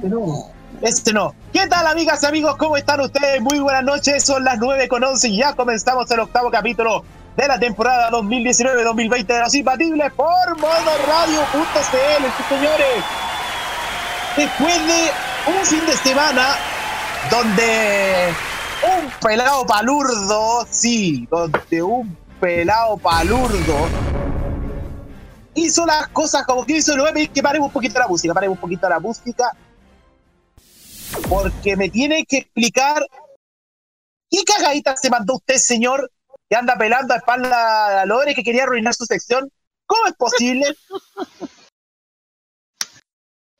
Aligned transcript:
Este 0.00 0.08
no. 0.08 0.46
Este 0.80 1.12
no. 1.12 1.34
¿Qué 1.52 1.66
tal, 1.66 1.86
amigas 1.86 2.22
y 2.22 2.26
amigos? 2.26 2.56
¿Cómo 2.56 2.78
están 2.78 3.02
ustedes? 3.02 3.42
Muy 3.42 3.58
buenas 3.58 3.84
noches. 3.84 4.24
Son 4.24 4.42
las 4.42 4.56
9 4.58 4.88
con 4.88 5.04
11 5.04 5.28
y 5.28 5.36
ya 5.36 5.52
comenzamos 5.52 6.10
el 6.10 6.20
octavo 6.20 6.50
capítulo 6.50 7.04
de 7.36 7.46
la 7.46 7.60
temporada 7.60 8.10
2019-2020 8.12 9.26
de 9.26 9.40
los 9.40 9.54
Impatibles 9.54 10.10
por 10.14 10.58
modoradio.cl, 10.58 12.24
señores. 12.48 13.04
Después 14.38 14.86
de 14.86 15.10
un 15.58 15.66
fin 15.66 15.84
de 15.84 15.92
semana 15.92 16.46
donde 17.30 18.32
un 18.82 19.10
pelado 19.20 19.66
palurdo, 19.66 20.66
sí, 20.70 21.28
donde 21.30 21.82
un 21.82 22.16
pelado 22.40 22.96
palurdo 22.96 23.86
hizo 25.52 25.84
las 25.84 26.08
cosas 26.08 26.46
como 26.46 26.64
que 26.64 26.78
hizo, 26.78 26.96
voy 26.96 27.10
a 27.10 27.26
que 27.26 27.42
paremos 27.42 27.66
un 27.66 27.72
poquito 27.74 27.98
la 27.98 28.08
música, 28.08 28.32
paremos 28.32 28.56
un 28.56 28.62
poquito 28.62 28.88
la 28.88 28.98
música, 28.98 29.54
porque 31.28 31.76
me 31.76 31.88
tiene 31.88 32.24
que 32.24 32.38
explicar 32.38 33.06
qué 34.30 34.44
cagadita 34.44 34.96
se 34.96 35.10
mandó 35.10 35.36
usted, 35.36 35.56
señor, 35.56 36.10
que 36.48 36.56
anda 36.56 36.76
pelando 36.76 37.14
a 37.14 37.18
espalda 37.18 38.02
a 38.02 38.06
Lore, 38.06 38.34
que 38.34 38.42
quería 38.42 38.64
arruinar 38.64 38.94
su 38.94 39.04
sección. 39.04 39.50
¿Cómo 39.86 40.06
es 40.06 40.14
posible? 40.14 40.76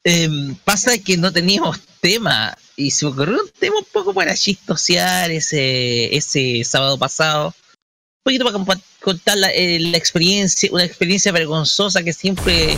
Em, 0.02 0.54
pasa 0.64 0.96
que 0.98 1.18
no 1.18 1.30
teníamos 1.30 1.78
tema 2.00 2.56
y 2.74 2.90
se 2.90 3.04
me 3.04 3.12
ocurrió 3.12 3.42
un 3.42 3.50
tema 3.50 3.78
un 3.78 3.84
poco 3.84 4.14
para 4.14 4.34
chistosear 4.34 5.30
ese, 5.30 6.16
ese 6.16 6.64
sábado 6.64 6.98
pasado. 6.98 7.48
Un 7.48 8.22
poquito 8.24 8.64
para 8.64 8.80
contar 9.00 9.38
la, 9.38 9.50
eh, 9.50 9.78
la 9.80 9.96
experiencia, 9.96 10.68
una 10.72 10.84
experiencia 10.84 11.32
vergonzosa 11.32 12.02
que 12.02 12.12
siempre 12.12 12.76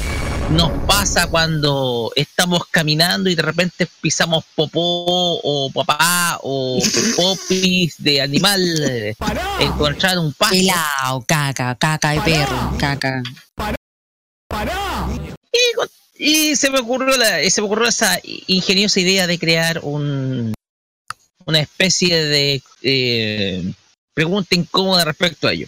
nos 0.51 0.71
pasa 0.87 1.27
cuando 1.29 2.13
estamos 2.17 2.67
caminando 2.71 3.31
y 3.31 3.35
de 3.35 3.43
repente 3.43 3.89
pisamos 4.01 4.45
popó 4.55 5.41
o 5.43 5.71
papá 5.73 6.39
o 6.43 6.79
popis 7.17 7.95
de 7.99 8.21
animal 8.21 8.61
encontrar 9.61 10.19
un 10.19 10.33
pasto. 10.33 10.57
Pelao, 10.57 11.25
caca, 11.27 11.75
caca 11.77 12.11
de 12.11 12.21
perro, 12.21 12.77
caca. 12.79 13.23
Y, 16.19 16.51
y 16.51 16.57
se 16.57 16.71
me 16.71 16.81
ocurrió 16.81 17.17
la, 17.17 17.49
se 17.51 17.61
me 17.61 17.67
ocurrió 17.67 17.89
esa 17.89 18.19
ingeniosa 18.47 19.01
idea 19.01 19.27
de 19.27 19.39
crear 19.39 19.81
un 19.83 20.55
una 21.47 21.61
especie 21.61 22.25
de 22.25 22.63
eh, 22.83 23.73
pregunta 24.15 24.55
incómoda 24.55 25.05
respecto 25.05 25.49
a 25.49 25.53
ello. 25.53 25.67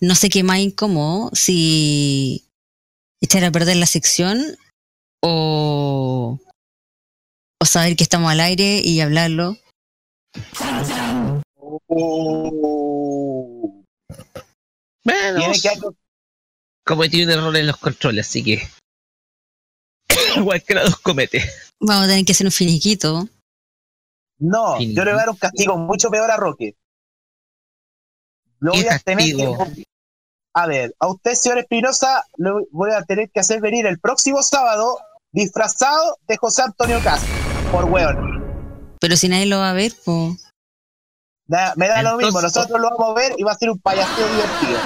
No 0.00 0.14
sé 0.14 0.28
qué 0.28 0.42
más 0.42 0.58
incómodo, 0.58 1.30
si 1.32 2.48
echar 3.20 3.44
a 3.44 3.50
perder 3.50 3.76
la 3.76 3.86
sección 3.86 4.56
o, 5.22 6.38
o 7.60 7.64
saber 7.64 7.96
que 7.96 8.02
estamos 8.02 8.30
al 8.30 8.40
aire 8.40 8.80
y 8.84 9.00
hablarlo. 9.00 9.56
Oh. 11.88 13.82
Bueno, 15.04 15.52
que 15.52 15.70
cometí 16.84 17.22
un 17.22 17.30
error 17.30 17.56
en 17.56 17.66
los 17.66 17.76
controles, 17.76 18.28
así 18.28 18.42
que 18.42 18.62
cualquiera 20.44 20.84
los 20.84 20.98
comete. 20.98 21.42
Vamos 21.80 22.04
a 22.04 22.08
tener 22.08 22.24
que 22.24 22.32
hacer 22.32 22.46
un 22.46 22.52
finiquito. 22.52 23.28
No, 24.38 24.80
yo 24.80 25.04
le 25.04 25.12
voy 25.12 25.20
a 25.20 25.24
dar 25.24 25.30
un 25.30 25.36
castigo 25.36 25.76
mucho 25.76 26.10
peor 26.10 26.30
a 26.30 26.36
Roque. 26.36 26.76
Lo 28.62 28.70
¿Qué 28.72 28.82
voy 28.84 28.88
a 28.88 28.98
tener 29.00 29.34
que. 29.34 29.84
A 30.54 30.66
ver, 30.68 30.94
a 31.00 31.08
usted, 31.08 31.34
señor 31.34 31.58
Espinosa, 31.58 32.24
lo 32.36 32.64
voy 32.70 32.92
a 32.92 33.02
tener 33.02 33.28
que 33.30 33.40
hacer 33.40 33.60
venir 33.60 33.86
el 33.86 33.98
próximo 33.98 34.40
sábado 34.42 34.98
disfrazado 35.32 36.18
de 36.28 36.36
José 36.36 36.62
Antonio 36.62 37.00
Castro. 37.02 37.28
Por 37.72 37.86
hueón. 37.86 38.96
Pero 39.00 39.16
si 39.16 39.28
nadie 39.28 39.46
lo 39.46 39.58
va 39.58 39.70
a 39.70 39.72
ver, 39.72 39.92
pues. 40.04 40.48
Da- 41.46 41.74
me 41.76 41.88
da 41.88 42.02
lo 42.02 42.16
mismo, 42.16 42.40
nosotros 42.40 42.80
lo 42.80 42.90
vamos 42.90 43.10
a 43.10 43.14
ver 43.20 43.34
y 43.36 43.42
va 43.42 43.50
a 43.50 43.58
ser 43.58 43.70
un 43.70 43.80
payaseo 43.80 44.28
divertido. 44.28 44.78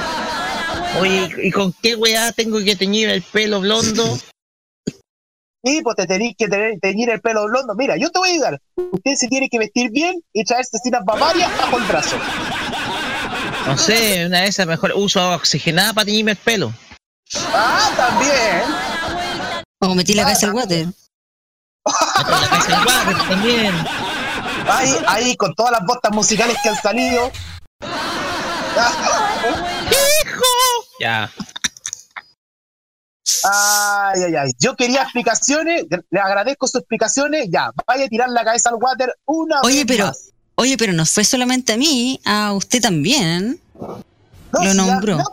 Oye, 1.00 1.48
¿y 1.48 1.50
con 1.50 1.74
qué 1.82 1.96
weá 1.96 2.32
tengo 2.32 2.58
que 2.64 2.76
teñir 2.76 3.10
el 3.10 3.22
pelo 3.22 3.60
blondo? 3.60 4.04
Y 5.62 5.82
pues 5.82 5.96
te 5.96 6.06
tenéis 6.06 6.34
que 6.38 6.48
tener, 6.48 6.78
teñir 6.80 7.10
el 7.10 7.20
pelo 7.20 7.44
blondo. 7.46 7.74
Mira, 7.74 7.96
yo 7.98 8.10
te 8.10 8.20
voy 8.20 8.30
a 8.30 8.32
ayudar. 8.32 8.62
Usted 8.92 9.16
se 9.16 9.28
tiene 9.28 9.50
que 9.50 9.58
vestir 9.58 9.90
bien 9.90 10.22
y 10.32 10.44
traerse 10.44 10.78
cinas 10.78 11.04
bavarias 11.04 11.50
bajo 11.58 11.76
el 11.76 11.84
brazo. 11.84 12.16
No 13.66 13.76
sé, 13.76 14.26
una 14.26 14.42
de 14.42 14.46
esas 14.46 14.66
mejor 14.66 14.92
uso 14.94 15.20
agua 15.20 15.36
oxigenada 15.36 15.92
para 15.92 16.04
teñirme 16.04 16.32
el 16.32 16.36
pelo. 16.36 16.72
Ah, 17.52 17.90
también. 17.96 19.64
O 19.80 19.94
metí 19.94 20.14
la 20.14 20.22
cabeza 20.22 20.46
al 20.46 20.54
water. 20.54 20.86
La 21.84 22.48
cabeza 22.48 22.80
el 22.80 22.86
water 22.86 23.28
también. 23.28 23.74
Ahí, 24.68 24.96
ahí, 25.08 25.36
con 25.36 25.54
todas 25.54 25.72
las 25.72 25.84
botas 25.84 26.12
musicales 26.12 26.56
que 26.62 26.68
han 26.68 26.76
salido. 26.76 27.32
Ya. 31.00 31.30
Ay, 33.44 34.22
ay, 34.22 34.36
ay. 34.36 34.50
Yo 34.58 34.76
quería 34.76 35.02
explicaciones. 35.02 35.84
Le 36.10 36.20
agradezco 36.20 36.66
sus 36.66 36.80
explicaciones. 36.80 37.48
Ya, 37.50 37.70
vaya 37.86 38.04
a 38.04 38.08
tirar 38.08 38.28
la 38.30 38.44
cabeza 38.44 38.70
al 38.70 38.76
water 38.76 39.12
una 39.26 39.60
Oye, 39.62 39.84
vez 39.84 39.86
pero, 39.86 40.06
más. 40.06 40.30
Oye, 40.56 40.76
pero 40.76 40.92
no 40.92 41.06
fue 41.06 41.24
solamente 41.24 41.72
a 41.72 41.76
mí, 41.76 42.20
a 42.24 42.52
usted 42.52 42.80
también. 42.82 43.58
No, 43.80 44.02
lo 44.52 44.60
si 44.60 44.66
ya- 44.66 44.74
nombró. 44.74 45.16
no, 45.18 45.24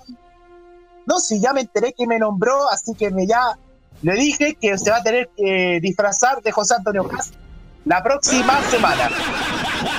no, 1.05 1.19
si 1.19 1.39
ya 1.41 1.51
me 1.53 1.61
enteré 1.61 1.93
que 1.93 2.05
me 2.07 2.19
nombró, 2.19 2.69
así 2.69 2.93
que 2.97 3.09
me 3.11 3.25
ya 3.27 3.57
le 4.01 4.13
dije 4.15 4.55
que 4.59 4.77
se 4.77 4.89
va 4.91 4.97
a 4.97 5.03
tener 5.03 5.29
que 5.35 5.79
disfrazar 5.81 6.41
de 6.41 6.51
José 6.51 6.75
Antonio 6.75 7.07
Castro 7.07 7.39
la 7.85 8.01
próxima 8.03 8.61
semana. 8.69 9.09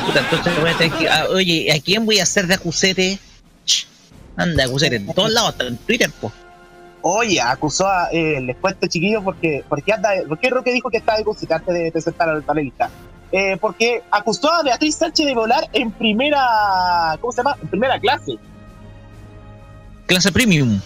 Puta, 0.07 0.21
entonces 0.21 0.61
voy 0.61 0.71
a 0.71 0.77
tener 0.79 0.99
que. 0.99 1.09
ah, 1.09 1.27
oye, 1.31 1.73
¿a 1.73 1.81
quién 1.81 2.07
voy 2.07 2.19
a 2.19 2.23
hacer 2.23 2.47
de 2.47 2.55
acusete? 2.55 3.19
Ch, 3.67 3.87
Anda, 4.37 4.65
acusete 4.65 4.97
en 4.97 5.07
todos 5.13 5.31
lados, 5.31 5.51
hasta 5.51 5.67
en 5.67 5.77
Twitter, 5.79 6.11
po. 6.21 6.33
Oye, 7.03 7.41
acusó 7.41 7.87
a. 7.87 8.09
Eh, 8.13 8.41
les 8.41 8.57
cuento, 8.57 8.87
chiquillos, 8.87 9.23
porque, 9.23 9.63
porque 9.69 9.93
anda. 9.93 10.11
¿Por 10.27 10.39
qué 10.39 10.49
Roque 10.51 10.73
dijo 10.73 10.89
que 10.91 10.97
estaba 10.97 11.19
de 11.19 11.25
música 11.25 11.57
antes 11.57 11.75
de 11.75 11.93
presentar 11.93 12.29
al 12.31 12.43
panelista? 12.43 12.89
Eh, 13.33 13.57
porque 13.61 14.03
acusó 14.11 14.53
a 14.53 14.63
Beatriz 14.63 14.97
Sánchez 14.97 15.27
de 15.27 15.35
volar 15.35 15.69
en 15.73 15.91
primera. 15.91 17.17
¿Cómo 17.21 17.33
se 17.33 17.39
llama? 17.39 17.57
En 17.61 17.69
primera 17.69 17.99
clase. 17.99 18.39
Clase 20.07 20.31
premium. 20.31 20.81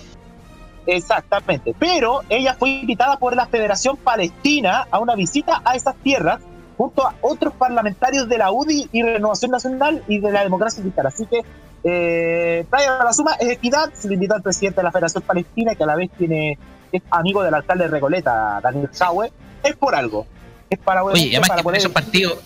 Exactamente. 0.86 1.74
Pero 1.78 2.22
ella 2.30 2.54
fue 2.58 2.70
invitada 2.70 3.18
por 3.18 3.36
la 3.36 3.46
Federación 3.46 3.96
Palestina 3.98 4.86
a 4.90 4.98
una 4.98 5.14
visita 5.14 5.60
a 5.64 5.76
esas 5.76 5.94
tierras 5.96 6.40
junto 6.78 7.06
a 7.06 7.14
otros 7.20 7.52
parlamentarios 7.54 8.28
de 8.28 8.38
la 8.38 8.50
UDI 8.50 8.88
y 8.92 9.02
Renovación 9.02 9.50
Nacional 9.50 10.02
y 10.08 10.18
de 10.20 10.32
la 10.32 10.44
Democracia 10.44 10.80
Cristiana. 10.80 11.10
Así 11.10 11.26
que, 11.26 11.42
eh, 11.84 12.64
Playa 12.70 13.12
Suma 13.12 13.34
es 13.34 13.50
equidad. 13.50 13.92
Se 13.92 14.08
le 14.08 14.14
invitó 14.14 14.34
al 14.34 14.42
presidente 14.42 14.80
de 14.80 14.84
la 14.84 14.92
Federación 14.92 15.22
Palestina, 15.24 15.74
que 15.74 15.82
a 15.82 15.86
la 15.86 15.96
vez 15.96 16.10
tiene 16.16 16.58
es 16.90 17.02
amigo 17.10 17.42
del 17.42 17.52
alcalde 17.52 17.84
de 17.84 17.90
Recoleta, 17.90 18.60
Daniel 18.62 18.88
Schauer. 18.92 19.30
Es 19.62 19.76
por 19.76 19.94
algo. 19.94 20.26
Es 20.70 20.78
para, 20.78 21.02
Oye, 21.04 21.28
además 21.30 21.48
para 21.48 21.56
que 21.56 21.60
en 21.60 21.64
poner- 21.64 21.78
esos 21.80 21.92
partidos, 21.92 22.38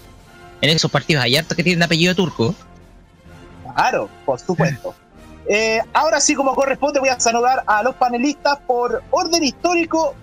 en 0.61 0.71
esos 0.71 0.91
partidos 0.91 1.25
hay 1.25 1.37
hartos 1.37 1.57
que 1.57 1.63
tienen 1.65 1.83
apellido 1.83 2.15
turco. 2.15 2.55
Claro, 3.75 4.09
por 4.25 4.39
supuesto. 4.41 4.95
Eh, 5.49 5.81
ahora 5.93 6.21
sí, 6.21 6.37
como 6.37 6.55
corresponde, 6.55 7.01
voy 7.01 7.09
a 7.09 7.19
saludar 7.19 7.65
a 7.67 7.83
los 7.83 7.97
panelistas 7.97 8.59
por 8.65 9.03
orden 9.11 9.43
histórico. 9.43 10.15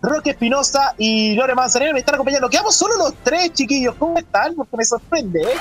Roque 0.00 0.30
Espinosa 0.30 0.94
y 0.96 1.34
Lore 1.34 1.54
Manzanero 1.54 1.92
me 1.92 1.98
están 1.98 2.14
acompañando. 2.14 2.48
Quedamos 2.48 2.74
solo 2.74 2.96
los 2.96 3.12
tres, 3.22 3.52
chiquillos. 3.52 3.94
¿Cómo 3.98 4.16
están? 4.16 4.54
Porque 4.54 4.74
me 4.78 4.84
sorprende, 4.86 5.42
¿eh? 5.42 5.56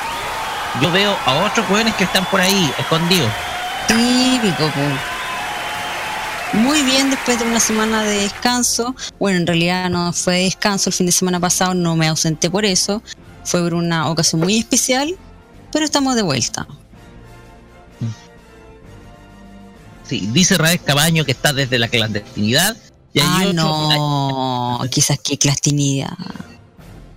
Yo 0.82 0.90
veo 0.94 1.14
a 1.26 1.46
otros 1.46 1.66
jóvenes 1.68 1.94
que 1.96 2.06
están 2.06 2.24
por 2.28 2.40
ahí, 2.40 2.72
escondidos. 2.80 3.30
Típico, 3.90 4.64
po. 4.64 4.82
Muy 6.54 6.82
bien 6.84 7.10
después 7.10 7.40
de 7.40 7.46
una 7.46 7.60
semana 7.60 8.04
de 8.04 8.24
descanso. 8.24 8.94
Bueno, 9.20 9.38
en 9.40 9.48
realidad 9.48 9.90
no 9.90 10.12
fue 10.12 10.44
descanso 10.44 10.90
el 10.90 10.94
fin 10.94 11.06
de 11.06 11.12
semana 11.14 11.40
pasado, 11.40 11.74
no 11.74 11.96
me 11.96 12.08
ausenté 12.08 12.50
por 12.50 12.66
eso. 12.66 13.02
Fue 13.46 13.62
por 13.62 13.74
una 13.74 14.10
ocasión 14.10 14.42
muy 14.42 14.58
especial, 14.60 15.16
pero 15.72 15.86
estamos 15.86 16.16
de 16.16 16.22
vuelta. 16.24 16.68
Sí, 20.08 20.28
dice 20.34 20.58
Raúl 20.58 20.80
Cabaño 20.82 21.24
que 21.24 21.32
está 21.32 21.54
desde 21.54 21.80
la 21.80 21.88
clandestinidad. 21.88 22.76
Y 23.14 23.20
hay 23.22 23.26
Ah, 23.28 23.40
otro- 23.48 23.54
no, 23.54 24.80
quizás 24.90 25.20
qué 25.24 25.38
clandestinidad. 25.38 26.18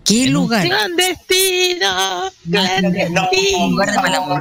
¿Qué 0.04 0.26
lugar? 0.28 0.64
Clandestino. 0.66 2.30
clandestino. 2.48 3.28
no, 3.60 3.68
muerte. 3.70 3.96
no, 4.22 4.40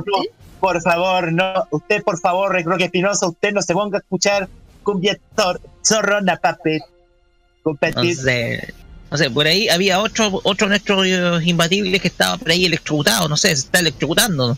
por 0.60 0.82
favor, 0.82 1.32
no. 1.32 1.54
Usted, 1.72 2.04
por 2.04 2.20
favor, 2.20 2.62
Roque 2.64 2.86
Espinosa, 2.86 3.28
usted 3.28 3.54
no 3.54 3.62
se 3.62 3.74
ponga 3.74 3.98
a 3.98 4.02
escuchar 4.02 4.48
cumbia 4.84 5.18
tor- 5.36 5.60
zorrona, 5.84 6.36
papet. 6.38 6.82
No 6.82 7.64
Competir. 7.64 8.16
sé. 8.18 8.74
No 9.10 9.18
sé, 9.18 9.30
por 9.30 9.46
ahí 9.48 9.70
había 9.70 10.00
otro, 10.00 10.42
otro 10.44 10.68
de 10.68 10.70
nuestros 10.70 11.08
imbatibles 11.46 12.02
que 12.02 12.08
estaba 12.08 12.36
por 12.38 12.50
ahí 12.52 12.66
electrocutado, 12.66 13.30
no 13.30 13.38
sé, 13.38 13.50
se 13.50 13.66
está 13.66 13.80
electrocutando. 13.80 14.58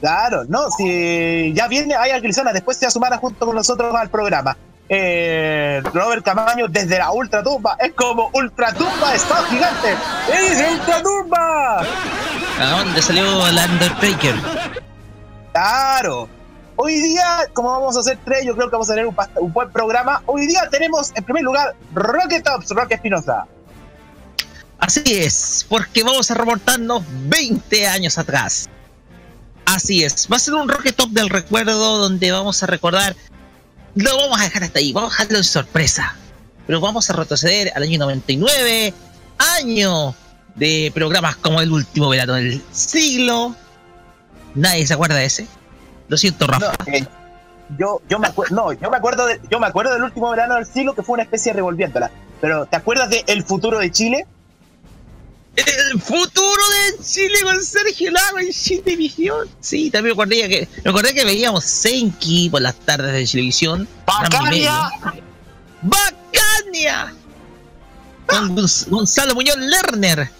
Claro, 0.00 0.44
no, 0.48 0.70
si 0.70 1.52
ya 1.54 1.68
viene, 1.68 1.94
hay 1.94 2.18
Grisona, 2.20 2.52
después 2.54 2.78
se 2.78 2.90
sumará 2.90 3.18
junto 3.18 3.44
con 3.44 3.54
nosotros 3.54 3.94
al 3.94 4.08
programa. 4.08 4.56
Eh, 4.88 5.82
Robert 5.92 6.24
Camaño 6.24 6.66
desde 6.68 6.98
la 6.98 7.12
ultratumba, 7.12 7.76
es 7.78 7.92
como 7.92 8.30
ultratumba, 8.32 9.14
está 9.14 9.44
gigante. 9.44 9.94
¡Es 10.32 10.72
ultratumba! 10.72 11.80
¿A 12.60 12.70
dónde 12.78 13.02
salió 13.02 13.46
el 13.46 13.56
Undertaker? 13.58 14.34
Claro. 15.52 16.28
Hoy 16.82 16.98
día, 16.98 17.46
como 17.52 17.68
vamos 17.72 17.94
a 17.98 18.00
hacer 18.00 18.18
tres, 18.24 18.46
yo 18.46 18.54
creo 18.54 18.70
que 18.70 18.72
vamos 18.72 18.88
a 18.88 18.94
tener 18.94 19.06
un, 19.06 19.52
buen 19.52 19.70
programa. 19.70 20.22
Hoy 20.24 20.46
día 20.46 20.66
tenemos, 20.70 21.12
en 21.14 21.22
primer 21.24 21.42
lugar, 21.42 21.76
Rocket 21.92 22.42
Tops, 22.42 22.70
Roque 22.70 22.94
Espinosa. 22.94 23.46
Así 24.78 25.02
es, 25.04 25.66
porque 25.68 26.02
vamos 26.02 26.30
a 26.30 26.34
remontarnos 26.34 27.02
20 27.28 27.86
años 27.86 28.16
atrás. 28.16 28.70
Así 29.66 30.04
es, 30.04 30.26
va 30.32 30.36
a 30.36 30.38
ser 30.38 30.54
un 30.54 30.70
Rocket 30.70 30.96
Top 30.96 31.10
del 31.10 31.28
recuerdo 31.28 31.98
donde 31.98 32.32
vamos 32.32 32.62
a 32.62 32.66
recordar. 32.66 33.14
Lo 33.94 34.16
vamos 34.16 34.40
a 34.40 34.44
dejar 34.44 34.62
hasta 34.62 34.78
ahí, 34.78 34.94
vamos 34.94 35.10
a 35.10 35.12
dejarlo 35.16 35.36
en 35.36 35.44
sorpresa. 35.44 36.16
Pero 36.66 36.80
vamos 36.80 37.10
a 37.10 37.12
retroceder 37.12 37.72
al 37.74 37.82
año 37.82 37.98
99, 37.98 38.94
año 39.58 40.14
de 40.54 40.90
programas 40.94 41.36
como 41.36 41.60
El 41.60 41.72
último 41.72 42.08
verano 42.08 42.36
del 42.36 42.62
siglo. 42.72 43.54
Nadie 44.54 44.86
se 44.86 44.94
acuerda 44.94 45.16
de 45.16 45.26
ese. 45.26 45.59
Lo 46.10 46.16
siento, 46.18 46.46
Rafa. 46.46 46.74
No, 46.86 46.92
eh, 46.92 47.06
yo, 47.78 48.02
yo 48.08 48.18
me 48.18 48.26
acuerdo, 48.26 48.54
no, 48.54 48.72
yo 48.72 48.90
me 48.90 48.96
acuerdo 48.98 49.26
de, 49.26 49.40
yo 49.48 49.58
me 49.60 49.66
acuerdo 49.68 49.94
del 49.94 50.02
último 50.02 50.28
verano 50.30 50.56
del 50.56 50.66
siglo 50.66 50.94
que 50.94 51.02
fue 51.02 51.14
una 51.14 51.22
especie 51.22 51.52
de 51.52 51.56
revolviéndola. 51.56 52.10
Pero, 52.40 52.66
¿te 52.66 52.76
acuerdas 52.76 53.08
de 53.10 53.22
El 53.28 53.44
futuro 53.44 53.78
de 53.78 53.90
Chile? 53.92 54.26
El 55.56 56.00
futuro 56.00 56.62
de 56.96 57.04
Chile 57.04 57.34
con 57.42 57.62
Sergio 57.62 58.10
Lago 58.10 58.38
en 58.40 58.50
Chilevisión. 58.50 59.48
Sí, 59.60 59.90
también 59.90 60.16
me 60.16 60.22
acordé 60.22 60.48
que, 60.48 60.68
me 60.84 60.90
acordé 60.90 61.14
que 61.14 61.24
veíamos 61.24 61.64
Senki 61.64 62.50
por 62.50 62.60
las 62.62 62.74
tardes 62.74 63.12
de 63.12 63.24
Chilevisión. 63.24 63.86
¡Bacania! 64.06 64.90
¡Bacania! 65.82 67.14
Con 68.26 68.56
Gonz- 68.56 68.88
Gonzalo 68.88 69.34
Muñoz 69.34 69.56
Lerner. 69.58 70.30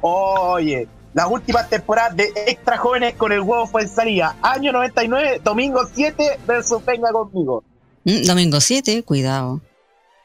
Oye, 0.00 0.86
las 1.14 1.26
últimas 1.30 1.68
temporadas 1.68 2.16
de 2.16 2.32
Extra 2.46 2.76
Jóvenes 2.78 3.14
con 3.14 3.32
el 3.32 3.40
huevo 3.40 3.66
fue 3.66 3.82
en 3.82 3.88
salida. 3.88 4.36
Año 4.42 4.72
99, 4.72 5.40
domingo 5.42 5.80
7 5.92 6.40
versus 6.46 6.84
Venga 6.84 7.10
conmigo. 7.12 7.64
Mm, 8.04 8.22
Domingo 8.24 8.60
7, 8.60 9.02
cuidado. 9.02 9.60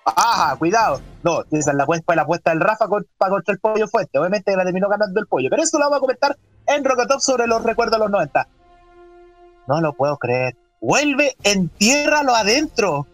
Ajá, 0.06 0.56
cuidado. 0.57 1.01
No, 1.24 1.41
esa 1.51 1.71
es 1.71 1.77
la 1.77 1.83
apuesta, 1.83 2.13
la 2.15 2.24
apuesta 2.24 2.51
del 2.51 2.59
Rafa 2.59 2.88
con- 2.88 3.07
para 3.18 3.31
contra 3.31 3.53
el 3.53 3.59
pollo 3.59 3.88
fuerte. 3.88 4.19
Obviamente 4.19 4.56
la 4.56 4.63
terminó 4.65 4.89
ganando 4.89 5.19
el 5.19 5.27
pollo. 5.27 5.50
Pero 5.50 5.63
eso 5.63 5.77
lo 5.80 5.85
vamos 5.85 5.97
a 5.97 6.01
comentar 6.01 6.38
en 6.68 6.83
Rocotop 6.83 7.21
sobre 7.21 7.47
los 7.47 7.63
recuerdos 7.63 7.94
de 7.97 8.00
los 8.00 8.12
90. 8.12 8.47
No 9.68 9.79
lo 9.81 9.94
puedo 9.94 10.18
creer. 10.18 10.56
Vuelve, 10.81 11.36
entiérralo 11.44 12.36
adentro. 12.36 13.07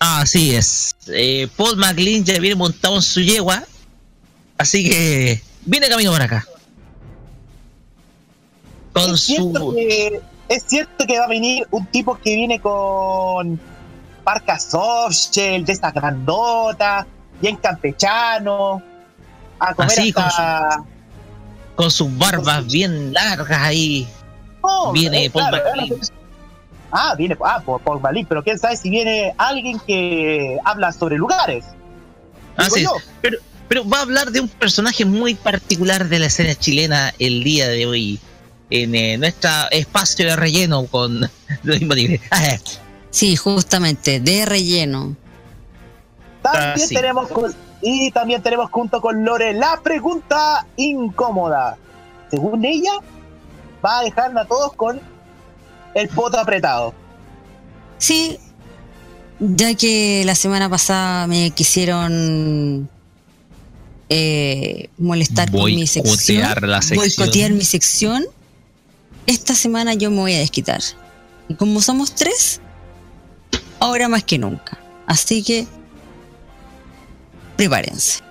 Así 0.00 0.54
es. 0.56 0.96
Eh, 1.08 1.46
Paul 1.56 1.76
McLean 1.76 2.24
ya 2.24 2.38
viene 2.40 2.56
montado 2.56 2.96
en 2.96 3.02
su 3.02 3.20
yegua. 3.20 3.62
Así 4.58 4.88
que 4.90 5.40
viene 5.64 5.88
camino 5.88 6.10
para 6.10 6.24
acá. 6.24 6.44
Con 8.92 9.14
es, 9.14 9.20
cierto 9.20 9.60
su. 9.60 9.74
que, 9.74 10.20
es 10.48 10.64
cierto 10.66 11.06
que 11.06 11.18
va 11.18 11.24
a 11.24 11.28
venir 11.28 11.66
un 11.70 11.86
tipo 11.86 12.18
que 12.18 12.34
viene 12.34 12.60
con 12.60 13.60
parca 14.24 14.58
softshell, 14.58 15.64
de 15.64 15.72
esta 15.72 15.90
grandota, 15.90 17.06
bien 17.40 17.56
campechano, 17.56 18.82
a 19.58 19.74
comer 19.74 19.98
Así, 19.98 20.12
con 20.12 20.24
hasta... 20.24 20.84
Con 21.74 21.90
sus 21.90 22.16
barbas 22.18 22.66
bien 22.66 23.12
largas 23.12 23.60
ahí. 23.62 24.06
No, 24.62 24.92
Viene 24.92 25.24
eh, 25.24 25.30
Paul 25.30 25.48
claro. 25.48 25.96
Ah, 26.92 27.14
viene 27.16 27.36
ah, 27.44 27.62
por, 27.64 27.80
por 27.80 28.00
Malín, 28.00 28.26
pero 28.26 28.42
quién 28.42 28.58
sabe 28.58 28.76
si 28.76 28.90
viene 28.90 29.32
alguien 29.38 29.80
que 29.86 30.58
habla 30.64 30.92
sobre 30.92 31.16
lugares. 31.16 31.64
Así 32.56 32.84
pero 33.70 33.88
va 33.88 33.98
a 33.98 34.02
hablar 34.02 34.32
de 34.32 34.40
un 34.40 34.48
personaje 34.48 35.04
muy 35.04 35.36
particular 35.36 36.08
de 36.08 36.18
la 36.18 36.26
escena 36.26 36.56
chilena 36.56 37.14
el 37.20 37.44
día 37.44 37.68
de 37.68 37.86
hoy. 37.86 38.18
En 38.70 38.94
eh, 38.94 39.18
nuestro 39.18 39.50
espacio 39.70 40.26
de 40.26 40.36
relleno 40.36 40.86
con 40.86 41.20
los 41.62 41.80
imbatibles. 41.80 42.20
Ah, 42.30 42.56
Sí, 43.10 43.34
justamente, 43.34 44.20
de 44.20 44.46
relleno. 44.46 45.16
También 46.42 46.72
Ah, 46.74 46.78
sí. 46.78 46.94
tenemos 46.94 47.28
con- 47.28 47.54
y 47.82 48.10
también 48.12 48.40
tenemos 48.42 48.70
junto 48.70 49.00
con 49.00 49.24
Lore 49.24 49.52
la 49.54 49.80
pregunta 49.82 50.64
incómoda. 50.76 51.76
Según 52.30 52.64
ella, 52.64 52.92
va 53.84 53.98
a 53.98 54.02
dejarnos 54.04 54.44
a 54.44 54.46
todos 54.46 54.72
con 54.74 55.00
el 55.94 56.08
poto 56.08 56.38
apretado. 56.38 56.94
Sí, 57.98 58.38
ya 59.40 59.74
que 59.74 60.22
la 60.24 60.34
semana 60.36 60.68
pasada 60.70 61.26
me 61.26 61.50
quisieron 61.50 62.88
eh, 64.08 64.88
molestar 64.98 65.50
con 65.50 65.64
mi 65.64 65.86
sección, 65.86 66.38
Boicotear 66.42 66.62
la 66.68 66.82
sección. 66.82 66.98
boicotear 67.26 67.50
mi 67.52 67.64
sección, 67.64 68.24
esta 69.30 69.54
semana 69.54 69.94
yo 69.94 70.10
me 70.10 70.18
voy 70.18 70.34
a 70.34 70.38
desquitar. 70.38 70.80
Y 71.48 71.54
como 71.54 71.80
somos 71.80 72.14
tres, 72.14 72.60
ahora 73.78 74.08
más 74.08 74.24
que 74.24 74.38
nunca. 74.38 74.78
Así 75.06 75.42
que 75.42 75.66
prepárense. 77.56 78.22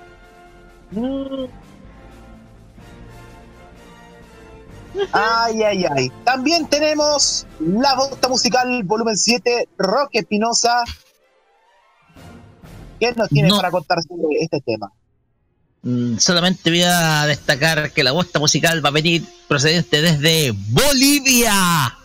Ay, 5.13 5.63
ay, 5.63 5.86
ay. 5.96 6.12
También 6.24 6.68
tenemos 6.68 7.46
la 7.60 7.96
bota 7.96 8.27
musical 8.27 8.84
volumen 8.84 9.15
7, 9.18 9.70
Roque 9.77 10.20
Espinosa. 10.20 10.84
¿Qué 13.00 13.13
nos 13.13 13.29
tiene 13.29 13.50
No. 13.50 13.58
para 13.58 13.72
contar 13.72 14.01
sobre 14.03 14.39
este 14.41 14.60
tema? 14.62 14.91
Mm, 15.81 16.17
Solamente 16.17 16.69
voy 16.69 16.83
a 16.83 17.25
destacar 17.25 17.91
que 17.91 18.03
la 18.03 18.12
bosta 18.12 18.39
musical 18.39 18.83
va 18.83 18.89
a 18.89 18.93
venir 18.93 19.24
procedente 19.48 20.01
desde 20.01 20.53
Bolivia. 20.69 21.95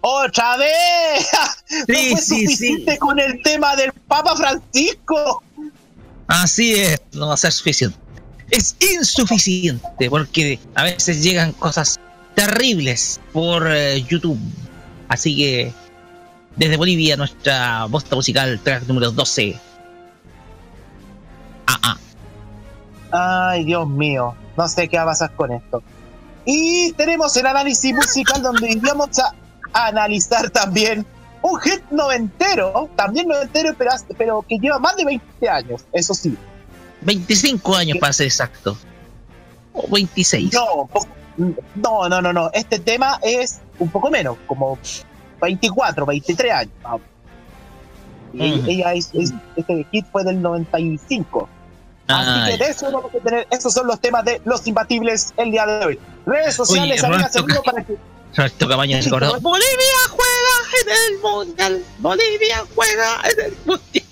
¡Otra 0.00 0.56
vez! 0.56 1.28
Sí, 1.68 2.10
no 2.10 2.16
fue 2.16 2.22
sí, 2.22 2.46
suficiente 2.46 2.92
sí. 2.92 2.98
con 2.98 3.18
el 3.18 3.42
tema 3.42 3.74
del 3.74 3.92
Papa 3.92 4.36
Francisco. 4.36 5.42
Así 6.28 6.74
es, 6.74 7.00
no 7.12 7.28
va 7.28 7.34
a 7.34 7.36
ser 7.36 7.52
suficiente. 7.52 7.98
Es 8.50 8.76
insuficiente 8.80 10.08
porque 10.08 10.60
a 10.74 10.84
veces 10.84 11.22
llegan 11.22 11.52
cosas 11.52 11.98
terribles 12.34 13.20
por 13.32 13.68
eh, 13.68 14.02
YouTube. 14.02 14.38
Así 15.08 15.36
que 15.36 15.72
desde 16.54 16.76
Bolivia 16.76 17.16
nuestra 17.16 17.86
bosta 17.86 18.14
musical 18.14 18.60
track 18.62 18.86
número 18.86 19.10
12. 19.10 19.58
Ah, 21.66 21.78
ah. 21.82 21.98
Ay, 23.10 23.64
Dios 23.64 23.88
mío, 23.88 24.34
no 24.56 24.68
sé 24.68 24.88
qué 24.88 24.96
va 24.96 25.04
a 25.04 25.06
pasar 25.06 25.32
con 25.34 25.52
esto. 25.52 25.82
Y 26.44 26.92
tenemos 26.92 27.36
el 27.36 27.46
análisis 27.46 27.94
musical 27.94 28.42
donde 28.42 28.78
vamos 28.82 29.08
a 29.18 29.32
analizar 29.88 30.50
también 30.50 31.04
un 31.42 31.60
hit 31.60 31.82
noventero, 31.90 32.88
también 32.96 33.28
noventero, 33.28 33.74
pero, 33.76 33.90
pero 34.16 34.44
que 34.48 34.56
lleva 34.58 34.78
más 34.78 34.96
de 34.96 35.04
20 35.04 35.48
años, 35.48 35.84
eso 35.92 36.14
sí. 36.14 36.36
25 37.02 37.76
años 37.76 37.98
para 37.98 38.12
ser 38.12 38.26
exacto. 38.26 38.76
O 39.72 39.86
26. 39.90 40.52
No, 40.54 40.88
no, 41.76 42.08
no, 42.08 42.22
no, 42.22 42.32
no. 42.32 42.50
Este 42.54 42.78
tema 42.78 43.18
es 43.22 43.60
un 43.78 43.90
poco 43.90 44.10
menos, 44.10 44.36
como 44.46 44.78
24, 45.40 46.06
23 46.06 46.52
años. 46.52 46.72
ella- 48.66 48.94
es, 48.94 49.10
es- 49.12 49.32
este 49.56 49.86
hit 49.92 50.06
fue 50.10 50.24
del 50.24 50.40
95. 50.42 51.48
Así 52.08 52.52
que 52.52 52.64
de 52.64 52.70
eso 52.70 52.90
vamos 52.90 53.14
a 53.14 53.18
tener, 53.18 53.46
esos 53.50 53.72
son 53.72 53.86
los 53.86 54.00
temas 54.00 54.24
de 54.24 54.40
los 54.44 54.66
imbatibles 54.66 55.32
el 55.36 55.50
día 55.50 55.66
de 55.66 55.84
hoy. 55.84 56.00
Redes 56.24 56.54
sociales, 56.54 57.02
Oye, 57.02 57.14
amigas, 57.14 57.32
para 57.64 57.84
que 57.84 57.96
Roberto 58.36 58.68
Cabañas 58.68 59.04
se 59.04 59.10
acordó. 59.10 59.40
Bolivia 59.40 59.98
juega 60.10 60.54
en 60.82 60.88
el 61.14 61.20
mundial. 61.20 61.84
Bolivia 61.98 62.64
juega 62.74 63.20
en 63.30 63.40
el 63.46 63.56
mundial. 63.64 64.04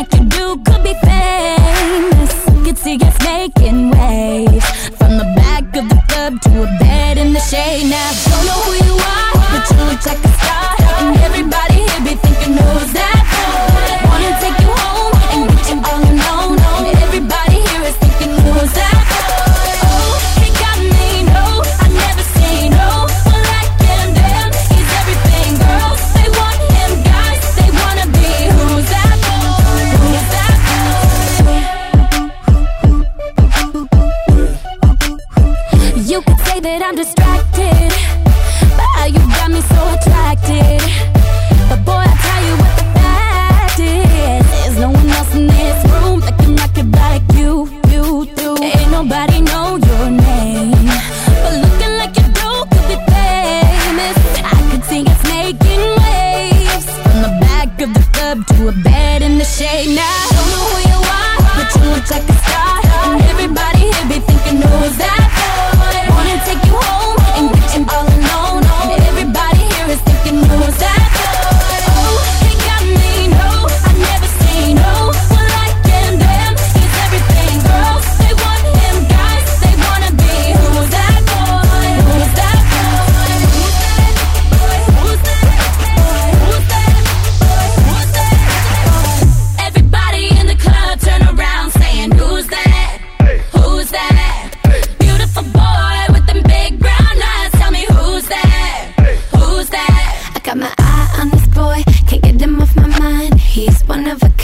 like 0.00 0.14
you 0.14 0.24
do 0.24 0.56
could 0.64 0.82
be 0.82 0.94
famous. 1.04 2.32
Could 2.64 2.78
see 2.78 2.96
us 3.08 3.16
making 3.22 3.90
waves 3.90 4.68
from 4.98 5.18
the 5.20 5.28
back 5.36 5.64
of 5.76 5.88
the 5.90 6.00
club 6.08 6.40
to 6.42 6.62
a 6.62 6.66
bed 6.78 7.18
in 7.18 7.32
the 7.34 7.40
shade. 7.40 7.90
Now 7.90 8.10
don't 8.30 8.46
know 8.46 8.60
who 8.66 8.72
you 8.88 8.94
are, 8.94 9.32
but 9.52 9.62
you 9.70 9.76
look 9.88 10.06
like 10.06 10.24
a 10.24 10.32
star, 10.40 10.74
and 11.00 11.16
everybody 11.26 11.80
here 11.88 12.00
be 12.08 12.14
thinking 12.24 12.56
who's 12.56 12.92
that 12.94 13.19
I'm 36.90 36.96
distracted, 36.96 37.39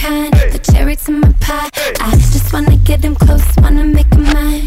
kind, 0.07 0.33
the 0.53 0.59
cherry 0.59 0.97
to 0.97 1.11
my 1.13 1.33
pie. 1.41 1.71
I 2.01 2.11
just 2.35 2.53
wanna 2.53 2.77
get 2.77 3.03
them 3.03 3.15
close, 3.15 3.47
wanna 3.59 3.85
make 3.85 4.13
him 4.13 4.25
mine. 4.25 4.65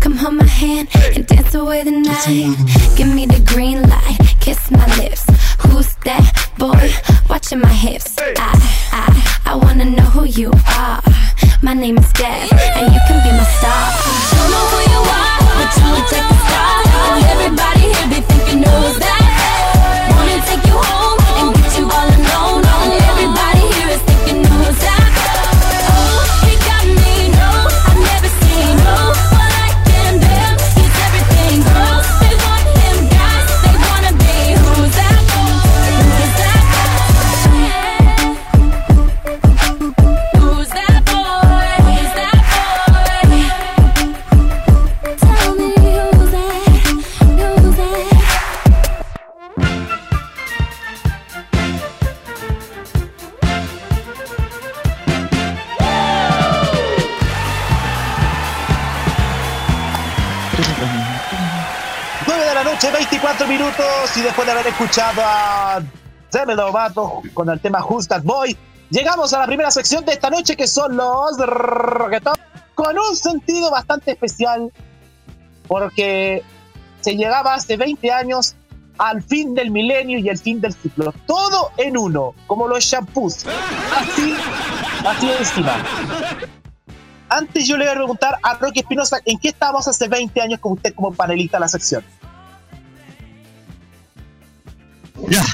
Come 0.00 0.16
hold 0.16 0.34
my 0.34 0.50
hand 0.62 0.88
and 1.14 1.26
dance 1.26 1.54
away 1.54 1.82
the 1.84 1.92
night. 1.92 2.56
Give 2.96 3.10
me 3.18 3.26
the 3.26 3.40
green 3.52 3.82
light, 3.82 4.18
kiss 4.40 4.70
my 4.70 4.86
lips. 4.96 5.24
Who's 5.66 5.94
that 6.06 6.24
boy? 6.58 6.84
Watching 7.28 7.60
my 7.60 7.74
hips. 7.84 8.16
I, 8.18 8.52
I, 8.92 9.06
I 9.52 9.54
wanna 9.54 9.86
know 9.96 10.08
who 10.14 10.24
you 10.24 10.50
are. 10.78 11.02
My 11.62 11.74
name 11.74 11.98
is 11.98 12.10
Deb, 12.12 12.52
and 12.78 12.86
you 12.94 13.00
can 13.06 13.18
be 13.24 13.30
my 13.38 13.46
star. 13.58 14.09
Minutos, 63.50 64.16
y 64.16 64.20
después 64.20 64.46
de 64.46 64.52
haber 64.52 64.68
escuchado 64.68 65.20
a 65.24 65.82
Demi 66.30 66.54
Lovato 66.54 67.20
con 67.34 67.50
el 67.50 67.58
tema 67.58 67.84
Who's 67.84 68.06
That 68.06 68.22
Boy, 68.22 68.56
llegamos 68.90 69.34
a 69.34 69.40
la 69.40 69.46
primera 69.46 69.72
sección 69.72 70.04
de 70.04 70.12
esta 70.12 70.30
noche 70.30 70.56
que 70.56 70.68
son 70.68 70.96
los 70.96 71.36
reggaetón 71.36 72.36
con 72.76 72.96
un 72.96 73.16
sentido 73.16 73.68
bastante 73.72 74.12
especial 74.12 74.72
porque 75.66 76.44
se 77.00 77.16
llegaba 77.16 77.54
hace 77.54 77.76
20 77.76 78.12
años 78.12 78.54
al 78.98 79.20
fin 79.20 79.52
del 79.52 79.72
milenio 79.72 80.20
y 80.20 80.28
el 80.28 80.38
fin 80.38 80.60
del 80.60 80.72
ciclo. 80.72 81.12
Todo 81.26 81.72
en 81.76 81.98
uno, 81.98 82.34
como 82.46 82.68
los 82.68 82.84
shampoos. 82.84 83.46
Así, 83.96 84.36
así 85.04 85.28
encima. 85.28 85.76
Antes 87.28 87.66
yo 87.66 87.76
le 87.76 87.86
voy 87.86 87.92
a 87.92 87.96
preguntar 87.96 88.38
a 88.44 88.54
Rocky 88.54 88.78
Espinosa, 88.78 89.18
¿en 89.24 89.40
qué 89.40 89.48
estábamos 89.48 89.88
hace 89.88 90.06
20 90.06 90.40
años 90.40 90.60
con 90.60 90.72
usted 90.74 90.94
como 90.94 91.12
panelista 91.12 91.56
de 91.56 91.60
la 91.62 91.68
sección? 91.68 92.04
Ya. 95.28 95.44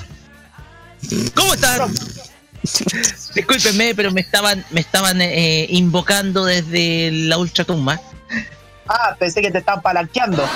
¿Cómo 1.35 1.55
están? 1.55 1.93
Discúlpenme, 3.35 3.95
pero 3.95 4.11
me 4.11 4.21
estaban, 4.21 4.65
me 4.71 4.81
estaban 4.81 5.21
eh, 5.21 5.67
invocando 5.71 6.45
desde 6.45 7.11
la 7.13 7.39
ultratumba. 7.39 8.01
Ah, 8.89 9.15
pensé 9.19 9.43
que 9.43 9.51
te 9.51 9.59
estaban 9.59 9.83
palanqueando. 9.83 10.49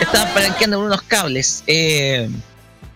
Estaban 0.00 0.32
palanqueando 0.34 0.78
con 0.78 0.86
unos 0.86 1.02
cables. 1.02 1.62
Eh, 1.66 2.28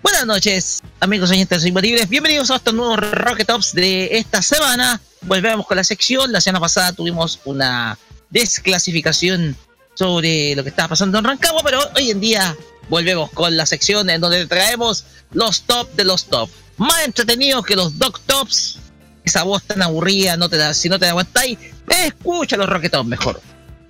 buenas 0.02 0.26
noches, 0.26 0.82
amigos 1.00 1.30
oyentes 1.30 1.64
imbatibles. 1.64 2.08
Bienvenidos 2.08 2.50
a 2.50 2.56
estos 2.56 2.75
nuevos 2.75 2.99
Rocket 2.99 3.47
Tops 3.47 3.75
de 3.75 4.18
esta 4.18 4.42
semana. 4.42 5.00
Volvemos 5.23 5.66
con 5.66 5.76
la 5.76 5.85
sección. 5.85 6.32
La 6.32 6.40
semana 6.40 6.61
pasada 6.61 6.92
tuvimos 6.92 7.40
una 7.44 7.99
desclasificación 8.30 9.56
sobre 9.99 10.55
lo 10.55 10.62
que 10.62 10.69
estaba 10.69 10.90
pasando 10.90 11.19
en 11.19 11.25
Rancagua, 11.25 11.62
pero 11.64 11.81
hoy 11.97 12.11
en 12.11 12.21
día 12.21 12.57
volvemos 12.88 13.33
con 13.33 13.57
la 13.57 13.67
sección 13.67 14.09
en 14.11 14.21
donde 14.21 14.47
traemos 14.47 15.05
los 15.33 15.62
top 15.62 15.93
de 15.95 16.05
los 16.05 16.26
top. 16.26 16.49
Más 16.76 17.05
entretenidos 17.05 17.67
que 17.67 17.75
los 17.75 17.99
Doc 17.99 18.21
Tops. 18.25 18.78
Esa 19.25 19.43
voz 19.43 19.64
tan 19.64 19.83
aburrida, 19.83 20.37
no 20.37 20.49
te 20.49 20.57
da, 20.57 20.73
si 20.73 20.88
no 20.88 21.00
te 21.00 21.07
aguantáis, 21.07 21.59
escucha 21.88 22.57
los 22.57 22.69
Rocket 22.69 22.93
Tops 22.93 23.09
mejor. 23.09 23.40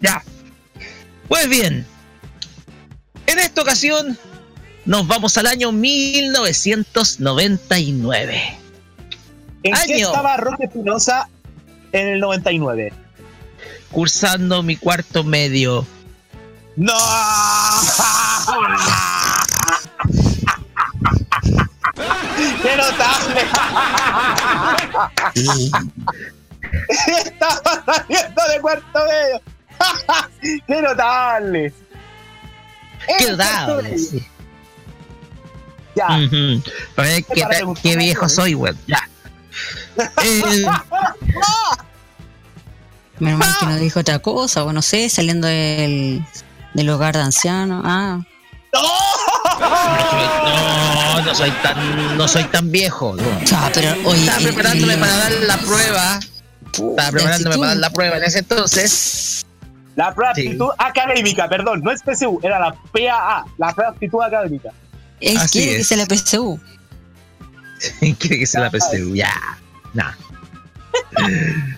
Ya. 0.01 0.25
Pues 1.29 1.47
bien, 1.47 1.87
en 3.27 3.39
esta 3.39 3.61
ocasión 3.61 4.17
nos 4.87 5.07
vamos 5.07 5.37
al 5.37 5.47
año 5.47 5.73
1999. 5.73 8.59
¿En 9.63 9.75
qué 9.87 10.01
estaba 10.01 10.39
Roque 10.39 10.65
Espinosa 10.65 11.29
en 11.93 12.09
el 12.09 12.21
99? 12.21 12.95
Cursando 13.91 14.63
mi 14.63 14.77
cuarto 14.77 15.23
medio. 15.23 15.87
¡No! 16.79 16.95
¡Qué 22.63 22.77
notable! 22.77 23.41
Estaba 27.25 27.85
saliendo 27.85 28.43
de 28.49 28.61
cuarto 28.61 29.01
medio. 29.09 29.43
¡Qué 30.69 30.83
notable! 30.83 31.75
Qué 33.19 33.31
notable, 33.33 33.99
sí. 33.99 34.25
Ya. 35.97 36.07
Ujú. 36.07 36.63
Para 36.95 37.09
ver 37.09 37.25
qué, 37.83 37.97
viejo 37.97 38.21
algo, 38.21 38.29
soy, 38.29 38.55
weón. 38.55 38.79
Ya. 38.87 39.09
Eh, 40.23 40.65
Menos 43.19 43.41
mal 43.41 43.57
que 43.59 43.67
no 43.67 43.75
dijo 43.79 43.99
otra 43.99 44.21
cosa, 44.21 44.63
o 44.63 44.73
no 44.73 44.81
sé, 44.81 45.09
saliendo 45.09 45.49
del, 45.49 46.25
del 46.75 46.91
hogar 46.91 47.15
de 47.17 47.23
ancianos. 47.23 47.83
Ah, 47.85 48.21
no, 51.17 51.23
no 51.23 51.35
soy 51.35 51.51
tan, 51.63 52.17
no 52.19 52.29
soy 52.29 52.45
tan 52.45 52.71
viejo. 52.71 53.15
no. 53.17 53.23
ah, 53.57 53.71
pero 53.75 53.91
oye. 54.05 54.21
Estaba 54.25 54.39
preparándome 54.43 54.95
el- 54.95 55.01
para 55.01 55.17
dar 55.17 55.33
la 55.33 55.57
prueba. 55.59 56.21
Estaba 56.73 57.11
preparándome 57.11 57.57
para 57.57 57.69
dar 57.69 57.77
la 57.79 57.91
prueba 57.91 58.17
en 58.19 58.25
ese 58.25 58.39
entonces. 58.41 59.45
La 59.97 60.15
prueba 60.15 60.33
de 60.33 60.43
Sí. 60.43 60.47
aptitud 60.49 60.69
académica, 60.79 61.49
perdón, 61.49 61.81
no 61.83 61.91
es 61.91 62.03
PSU, 62.03 62.39
era 62.43 62.61
la 62.61 62.73
PAA, 62.93 63.45
la 63.59 63.73
prueba 63.75 63.91
de 63.91 63.97
aptitud 63.97 64.23
académica. 64.23 64.71
Él 65.21 65.37
Así 65.37 65.59
quiere 65.59 65.75
que 65.77 65.81
es. 65.81 65.89
sea 65.89 65.97
la 65.97 66.07
PSU. 66.07 66.61
Quiere 68.19 68.39
que 68.39 68.47
se 68.47 68.61
la 68.61 68.71
PSU. 68.71 69.15
Ya. 69.15 69.33
Nah. 69.95 70.13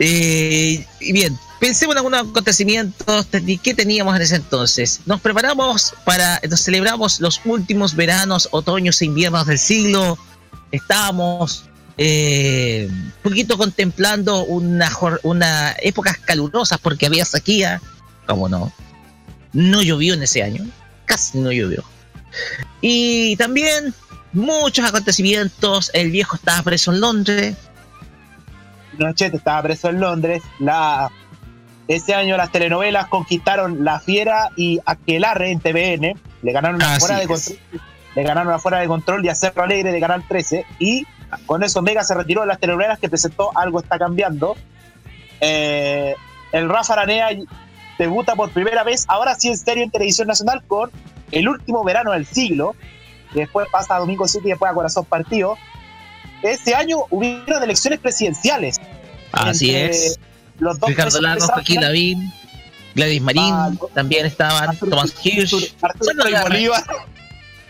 Eh, 0.00 0.84
y 1.00 1.12
bien, 1.12 1.38
pensemos 1.60 1.94
en 1.94 1.98
algunos 1.98 2.20
acontecimientos 2.28 3.26
que 3.62 3.74
teníamos 3.74 4.16
en 4.16 4.22
ese 4.22 4.36
entonces. 4.36 5.00
Nos 5.06 5.20
preparamos 5.20 5.94
para, 6.04 6.40
nos 6.48 6.62
celebramos 6.62 7.20
los 7.20 7.40
últimos 7.44 7.94
veranos, 7.94 8.48
otoños 8.50 9.00
e 9.02 9.06
inviernos 9.06 9.46
del 9.46 9.58
siglo. 9.58 10.18
Estábamos 10.70 11.64
eh, 11.96 12.88
un 12.90 13.12
poquito 13.22 13.56
contemplando 13.56 14.44
una, 14.44 14.90
una 15.22 15.72
épocas 15.80 16.18
calurosas 16.18 16.78
porque 16.78 17.06
había 17.06 17.24
sequía. 17.24 17.80
¿Cómo 18.26 18.48
no? 18.48 18.72
No 19.52 19.82
llovió 19.82 20.14
en 20.14 20.22
ese 20.22 20.42
año. 20.42 20.66
Casi 21.04 21.38
no 21.38 21.52
llovió. 21.52 21.84
Y 22.80 23.36
también 23.36 23.94
muchos 24.32 24.84
acontecimientos. 24.84 25.90
El 25.94 26.10
viejo 26.10 26.36
estaba 26.36 26.62
preso 26.62 26.92
en 26.92 27.00
Londres. 27.00 27.56
Pinochet 28.96 29.34
estaba 29.34 29.62
preso 29.62 29.88
en 29.88 30.00
Londres. 30.00 30.42
La, 30.58 31.10
ese 31.86 32.14
año 32.14 32.36
las 32.36 32.50
telenovelas 32.50 33.08
conquistaron 33.08 33.84
La 33.84 34.00
Fiera 34.00 34.50
y 34.56 34.80
Aquelarre 34.86 35.50
en 35.50 35.60
TVN. 35.60 36.18
Le 36.42 36.52
ganaron 36.52 36.80
Así 36.82 36.96
afuera 36.96 37.20
de 37.20 37.26
control. 37.26 37.58
Le 38.14 38.22
ganaron 38.22 38.52
afuera 38.52 38.78
de 38.78 38.86
control 38.86 39.24
y 39.24 39.28
a 39.28 39.34
Cerro 39.34 39.64
Alegre 39.64 39.92
de 39.92 40.00
Canal 40.00 40.24
13. 40.26 40.64
Y 40.78 41.06
con 41.46 41.62
eso 41.62 41.82
Mega 41.82 42.02
se 42.04 42.14
retiró 42.14 42.42
de 42.42 42.46
las 42.46 42.58
telenovelas 42.58 42.98
que 42.98 43.08
presentó 43.08 43.50
Algo 43.56 43.80
está 43.80 43.98
cambiando. 43.98 44.56
Eh, 45.40 46.14
el 46.52 46.68
Rafa 46.68 46.94
Aranea 46.94 47.28
debuta 47.98 48.34
por 48.34 48.50
primera 48.50 48.82
vez, 48.82 49.04
ahora 49.08 49.34
sí 49.34 49.48
en 49.48 49.58
serio 49.58 49.82
en 49.82 49.90
televisión 49.90 50.28
nacional, 50.28 50.62
con 50.66 50.90
El 51.32 51.48
último 51.48 51.84
verano 51.84 52.12
del 52.12 52.24
siglo. 52.24 52.74
Y 53.34 53.40
después 53.40 53.68
pasa 53.70 53.96
a 53.96 53.98
Domingo 53.98 54.26
7 54.26 54.46
y 54.46 54.50
después 54.50 54.70
a 54.70 54.74
Corazón 54.74 55.04
Partido. 55.04 55.58
Ese 56.42 56.74
año 56.74 56.98
hubieron 57.10 57.62
elecciones 57.62 57.98
presidenciales. 57.98 58.80
Así 59.32 59.74
entre 59.74 59.90
es. 59.90 60.20
Los 60.58 60.78
dos 60.78 60.88
Ricardo 60.88 61.20
Lagos, 61.20 61.44
Joaquín 61.50 61.80
Lavín, 61.80 62.32
Gladys 62.94 63.22
Marín, 63.22 63.42
Ah, 63.52 63.70
también 63.92 64.26
estaban 64.26 64.68
Arturo- 64.70 64.90
Tomás 64.90 65.14
Hirsch, 65.24 65.74
Arturo 65.82 66.28
ya, 66.30 66.42
Bolívar. 66.42 66.84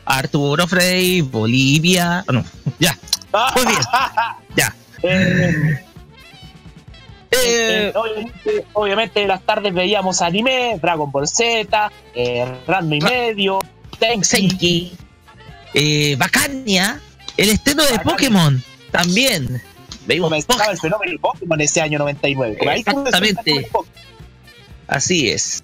Arturo 0.05 0.66
Frey, 0.66 1.23
Bolivia. 1.23 2.18
ah, 2.29 2.33
No, 2.33 2.44
ya. 2.79 2.97
Pues 3.55 3.66
bien, 3.66 3.79
ya. 4.57 4.75
Eh, 5.03 5.81
Eh, 7.37 7.90
eh, 7.90 7.92
obviamente, 7.97 8.64
obviamente 8.75 9.23
en 9.23 9.29
las 9.29 9.42
tardes 9.42 9.75
veíamos 9.75 10.23
anime, 10.23 10.79
Dragon 10.81 11.11
Ball 11.11 11.27
Z, 11.27 11.90
eh, 12.14 12.47
Ranma 12.66 12.94
y 12.94 13.01
medio, 13.01 13.59
Tenki. 13.99 14.25
Senki, 14.25 14.92
eh, 15.75 16.14
Bacania, 16.16 17.01
el 17.37 17.49
estreno 17.51 17.83
de. 17.85 17.99
Pokémon, 17.99 18.62
también. 18.92 19.61
Comenzaba 20.23 20.67
el 20.73 20.79
fenómeno 20.79 21.19
Pokémon 21.21 21.61
ese 21.61 21.81
año 21.81 21.99
99. 21.99 22.57
Por 22.59 22.69
ahí 22.69 22.85
comenzó 22.85 23.17
el 23.19 23.25
Exactamente. 23.25 23.71
Así 24.87 25.31
es. 25.31 25.62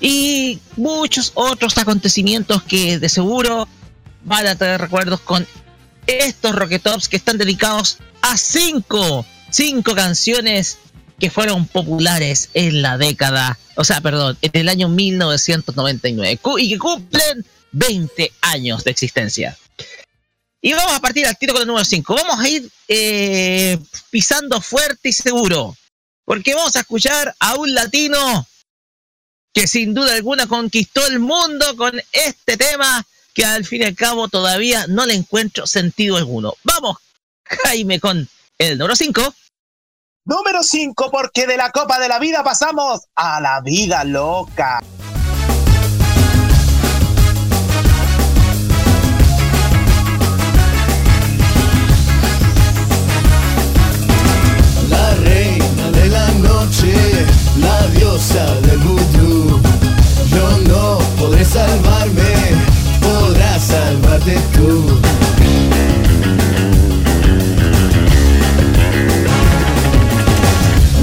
Y 0.00 0.58
muchos 0.76 1.32
otros 1.34 1.76
acontecimientos 1.78 2.62
que 2.62 2.98
de 2.98 3.08
seguro 3.08 3.68
van 4.24 4.46
a 4.46 4.54
tener 4.56 4.80
recuerdos 4.80 5.20
con 5.20 5.46
estos 6.06 6.54
Rocketops 6.54 7.08
que 7.08 7.16
están 7.16 7.38
dedicados 7.38 7.98
a 8.22 8.36
cinco, 8.36 9.24
cinco 9.50 9.94
canciones 9.94 10.78
que 11.18 11.30
fueron 11.30 11.66
populares 11.66 12.48
en 12.54 12.82
la 12.82 12.96
década, 12.98 13.58
o 13.76 13.84
sea, 13.84 14.00
perdón, 14.00 14.36
en 14.40 14.50
el 14.54 14.68
año 14.68 14.88
1999 14.88 16.38
cu- 16.38 16.58
y 16.58 16.70
que 16.70 16.78
cumplen 16.78 17.44
20 17.72 18.32
años 18.40 18.84
de 18.84 18.90
existencia. 18.90 19.56
Y 20.62 20.72
vamos 20.74 20.92
a 20.92 21.00
partir 21.00 21.26
al 21.26 21.38
tiro 21.38 21.54
con 21.54 21.62
el 21.62 21.68
número 21.68 21.84
5. 21.84 22.14
Vamos 22.14 22.38
a 22.38 22.48
ir 22.48 22.70
eh, 22.88 23.78
pisando 24.10 24.60
fuerte 24.60 25.08
y 25.08 25.12
seguro. 25.12 25.76
Porque 26.24 26.54
vamos 26.54 26.76
a 26.76 26.80
escuchar 26.80 27.34
a 27.40 27.56
un 27.56 27.74
latino 27.74 28.46
que 29.52 29.66
sin 29.66 29.94
duda 29.94 30.14
alguna 30.14 30.46
conquistó 30.46 31.04
el 31.06 31.18
mundo 31.18 31.76
con 31.76 32.00
este 32.12 32.56
tema 32.56 33.04
que 33.32 33.44
al 33.44 33.64
fin 33.64 33.82
y 33.82 33.84
al 33.84 33.96
cabo 33.96 34.28
todavía 34.28 34.86
no 34.86 35.06
le 35.06 35.14
encuentro 35.14 35.66
sentido 35.66 36.16
alguno. 36.16 36.54
Vamos, 36.62 36.98
Jaime, 37.44 37.98
con 37.98 38.28
el 38.58 38.78
número 38.78 38.94
5. 38.94 39.34
Número 40.26 40.62
5, 40.62 41.10
porque 41.10 41.46
de 41.46 41.56
la 41.56 41.72
Copa 41.72 41.98
de 41.98 42.08
la 42.08 42.18
Vida 42.18 42.44
pasamos 42.44 43.00
a 43.14 43.40
la 43.40 43.60
vida 43.62 44.04
loca. 44.04 44.80
diosa 58.10 58.44
del 58.62 58.78
vudú. 58.78 59.60
No, 60.34 60.58
no, 60.68 60.98
podré 61.18 61.44
salvarme, 61.44 62.32
podrás 63.00 63.62
salvarte 63.62 64.38
tú. 64.54 64.98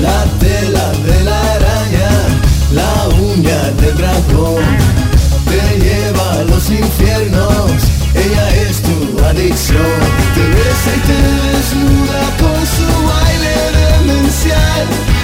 La 0.02 0.24
tela 0.40 0.92
de 1.08 1.24
la 1.24 1.40
araña, 1.56 2.10
la 2.74 3.08
uña 3.16 3.60
del 3.82 3.96
dragón, 3.98 4.64
te 5.50 5.80
lleva 5.80 6.34
a 6.34 6.44
los 6.44 6.70
infiernos, 6.70 7.72
ella 8.16 8.50
es 8.68 8.82
tu 8.82 9.24
adicción. 9.24 10.00
Te 10.36 10.44
besa 10.56 10.92
y 10.96 11.02
te 11.10 11.20
desnuda 11.48 12.22
con 12.42 12.60
su 12.76 12.88
baile 13.08 13.56
demencial. 13.80 15.17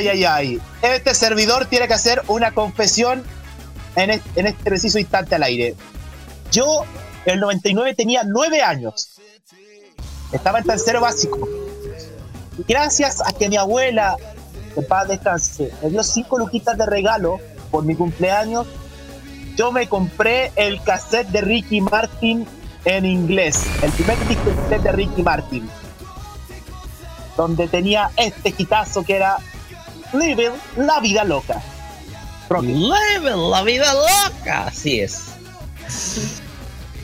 Ay, 0.00 0.08
ay, 0.08 0.24
ay. 0.24 0.60
Este 0.80 1.14
servidor 1.14 1.66
tiene 1.66 1.86
que 1.86 1.92
hacer 1.92 2.22
una 2.26 2.52
confesión 2.52 3.22
en 3.96 4.08
este, 4.08 4.40
en 4.40 4.54
preciso 4.54 4.98
instante 4.98 5.34
al 5.34 5.42
aire. 5.42 5.74
Yo, 6.50 6.84
el 7.26 7.38
99, 7.38 7.94
tenía 7.94 8.22
nueve 8.24 8.62
años. 8.62 9.20
Estaba 10.32 10.60
en 10.60 10.64
tercero 10.64 11.02
básico. 11.02 11.46
Y 12.56 12.64
gracias 12.66 13.20
a 13.20 13.34
que 13.34 13.50
mi 13.50 13.58
abuela, 13.58 14.16
que 14.74 14.80
paz 14.80 15.06
descanse, 15.06 15.70
me 15.82 15.90
dio 15.90 16.02
cinco 16.02 16.38
luquitas 16.38 16.78
de 16.78 16.86
regalo 16.86 17.38
por 17.70 17.84
mi 17.84 17.94
cumpleaños, 17.94 18.66
yo 19.54 19.70
me 19.70 19.86
compré 19.86 20.50
el 20.56 20.82
cassette 20.82 21.28
de 21.28 21.42
Ricky 21.42 21.82
Martin 21.82 22.46
en 22.86 23.04
inglés. 23.04 23.66
El 23.82 23.92
primer 23.92 24.18
disco 24.26 24.50
de 24.70 24.92
Ricky 24.92 25.22
Martin. 25.22 25.68
Donde 27.36 27.68
tenía 27.68 28.10
este 28.16 28.52
quitazo 28.52 29.04
que 29.04 29.16
era 29.16 29.36
Living 30.12 30.50
la 30.76 31.00
vida 31.00 31.24
loca. 31.24 31.62
Rocky. 32.48 32.66
Living 32.66 33.50
la 33.50 33.62
vida 33.62 33.92
loca, 33.94 34.66
así 34.66 35.00
es. 35.00 35.20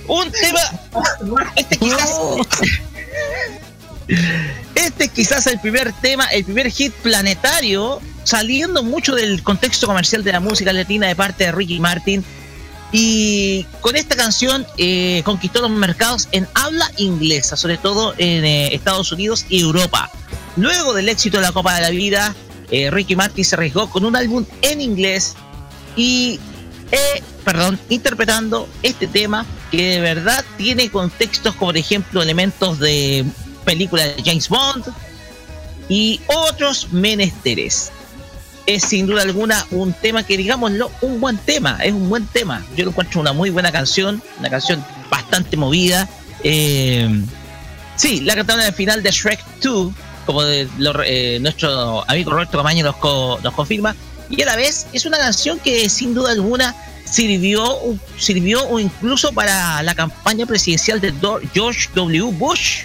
Un 0.08 0.30
tema. 0.30 0.60
Este 1.56 1.76
quizás. 1.76 2.20
Este 4.74 5.08
quizás 5.08 5.48
el 5.48 5.58
primer 5.58 5.92
tema, 5.94 6.26
el 6.26 6.44
primer 6.44 6.70
hit 6.70 6.92
planetario, 6.94 8.00
saliendo 8.22 8.84
mucho 8.84 9.16
del 9.16 9.42
contexto 9.42 9.88
comercial 9.88 10.22
de 10.22 10.30
la 10.30 10.38
música 10.38 10.72
latina 10.72 11.08
de 11.08 11.16
parte 11.16 11.44
de 11.44 11.52
Ricky 11.52 11.80
Martin. 11.80 12.24
Y 12.92 13.64
con 13.80 13.96
esta 13.96 14.14
canción 14.14 14.64
eh, 14.78 15.22
conquistó 15.24 15.60
los 15.60 15.70
mercados 15.70 16.28
en 16.30 16.46
habla 16.54 16.88
inglesa, 16.98 17.56
sobre 17.56 17.78
todo 17.78 18.14
en 18.16 18.44
eh, 18.44 18.74
Estados 18.74 19.10
Unidos 19.10 19.44
y 19.48 19.60
Europa. 19.60 20.08
Luego 20.56 20.94
del 20.94 21.08
éxito 21.08 21.38
de 21.38 21.42
la 21.42 21.52
Copa 21.52 21.74
de 21.74 21.80
la 21.80 21.90
Vida, 21.90 22.34
eh, 22.70 22.90
Ricky 22.90 23.16
Martin 23.16 23.44
se 23.44 23.54
arriesgó 23.54 23.88
con 23.88 24.04
un 24.04 24.16
álbum 24.16 24.44
en 24.62 24.80
inglés 24.80 25.34
y, 25.96 26.38
eh, 26.90 27.22
perdón, 27.44 27.78
interpretando 27.88 28.68
este 28.82 29.06
tema 29.06 29.46
que 29.70 29.94
de 29.94 30.00
verdad 30.00 30.44
tiene 30.56 30.90
contextos 30.90 31.54
como, 31.54 31.70
por 31.70 31.76
ejemplo, 31.76 32.22
elementos 32.22 32.78
de 32.78 33.24
películas 33.64 34.16
de 34.16 34.22
James 34.24 34.48
Bond 34.48 34.84
y 35.88 36.20
otros 36.26 36.92
menesteres. 36.92 37.90
Es 38.66 38.82
sin 38.82 39.06
duda 39.06 39.22
alguna 39.22 39.64
un 39.70 39.92
tema 39.92 40.24
que, 40.24 40.36
digámoslo, 40.36 40.90
un 41.00 41.20
buen 41.20 41.38
tema, 41.38 41.78
es 41.82 41.92
un 41.92 42.08
buen 42.08 42.26
tema. 42.26 42.64
Yo 42.76 42.84
lo 42.84 42.90
encuentro 42.90 43.20
una 43.20 43.32
muy 43.32 43.50
buena 43.50 43.70
canción, 43.70 44.20
una 44.40 44.50
canción 44.50 44.84
bastante 45.08 45.56
movida. 45.56 46.08
Eh, 46.42 47.08
sí, 47.94 48.20
la 48.22 48.34
cantaron 48.34 48.62
al 48.62 48.72
final 48.72 49.04
de 49.04 49.10
Shrek 49.12 49.40
2, 49.62 49.92
como 50.26 50.42
eh, 50.44 51.38
nuestro 51.40 52.04
amigo 52.10 52.32
Roberto 52.32 52.58
Camaño 52.58 52.84
nos, 52.84 52.96
co- 52.96 53.38
nos 53.42 53.54
confirma, 53.54 53.94
y 54.28 54.42
a 54.42 54.46
la 54.46 54.56
vez 54.56 54.86
es 54.92 55.06
una 55.06 55.16
canción 55.18 55.58
que 55.60 55.88
sin 55.88 56.12
duda 56.14 56.32
alguna 56.32 56.74
sirvió, 57.04 57.78
sirvió 58.18 58.78
incluso 58.80 59.32
para 59.32 59.82
la 59.84 59.94
campaña 59.94 60.44
presidencial 60.44 61.00
de 61.00 61.14
George 61.54 61.88
W. 61.94 62.32
Bush, 62.32 62.82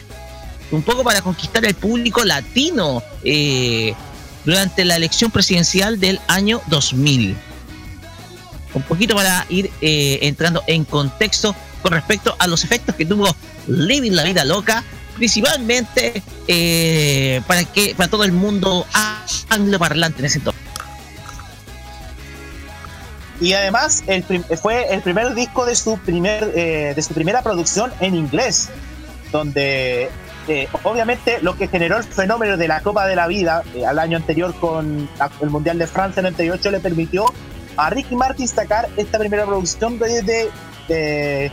un 0.69 0.83
poco 0.83 1.03
para 1.03 1.21
conquistar 1.21 1.65
el 1.65 1.73
público 1.73 2.23
latino 2.23 3.01
eh, 3.23 3.93
durante 4.45 4.85
la 4.85 4.95
elección 4.95 5.31
presidencial 5.31 5.99
del 5.99 6.19
año 6.27 6.61
2000. 6.67 7.35
Un 8.73 8.83
poquito 8.83 9.15
para 9.15 9.45
ir 9.49 9.69
eh, 9.81 10.19
entrando 10.21 10.63
en 10.67 10.85
contexto 10.85 11.53
con 11.81 11.91
respecto 11.91 12.35
a 12.39 12.47
los 12.47 12.63
efectos 12.63 12.95
que 12.95 13.05
tuvo 13.05 13.35
Living 13.67 14.11
la 14.11 14.23
Vida 14.23 14.45
Loca, 14.45 14.83
principalmente 15.15 16.21
eh, 16.47 17.41
para 17.47 17.63
que 17.65 17.93
para 17.95 18.09
todo 18.09 18.23
el 18.23 18.31
mundo 18.31 18.85
angloparlante 19.49 20.19
en 20.19 20.25
ese 20.25 20.37
entonces. 20.39 20.61
Y 23.39 23.53
además 23.53 24.03
el 24.07 24.23
fue 24.61 24.93
el 24.93 25.01
primer 25.01 25.33
disco 25.33 25.65
de 25.65 25.75
su 25.75 25.97
primer 25.97 26.51
eh, 26.55 26.93
de 26.95 27.01
su 27.01 27.13
primera 27.13 27.41
producción 27.41 27.91
en 27.99 28.13
inglés, 28.13 28.69
donde 29.31 30.09
eh, 30.47 30.67
obviamente 30.83 31.39
lo 31.41 31.55
que 31.57 31.67
generó 31.67 31.97
el 31.97 32.03
fenómeno 32.03 32.55
de 32.55 32.67
la 32.67 32.81
Copa 32.81 33.07
de 33.07 33.15
la 33.15 33.25
Vida 33.27 33.63
eh, 33.75 33.85
al 33.85 33.97
año 33.97 34.17
anterior 34.17 34.53
con 34.59 35.09
el 35.41 35.49
Mundial 35.49 35.79
de 35.79 35.87
Francia 35.87 36.19
en 36.19 36.27
el 36.27 36.33
98 36.33 36.71
le 36.71 36.79
permitió 36.79 37.25
a 37.77 37.89
Ricky 37.89 38.15
Martin 38.15 38.47
sacar 38.47 38.87
esta 38.97 39.17
primera 39.17 39.45
producción 39.45 39.97
de, 39.97 40.21
de- 40.21 40.49
de- 40.87 41.51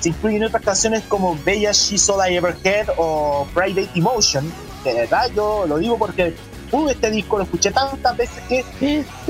se 0.00 0.08
incluyen 0.08 0.44
otras 0.44 0.62
canciones 0.62 1.02
como 1.08 1.38
Bella 1.44 1.72
She's 1.72 2.08
All 2.08 2.20
I 2.28 2.36
Ever 2.36 2.56
Had 2.64 2.94
o 2.96 3.46
Friday 3.52 3.88
Emotion. 3.94 4.50
De 4.84 4.94
verdad, 4.94 5.30
yo 5.34 5.66
lo 5.66 5.78
digo 5.78 5.98
porque 5.98 6.34
uh, 6.72 6.88
este 6.88 7.10
disco 7.10 7.36
lo 7.36 7.44
escuché 7.44 7.70
tantas 7.70 8.16
veces 8.16 8.42
que 8.48 8.64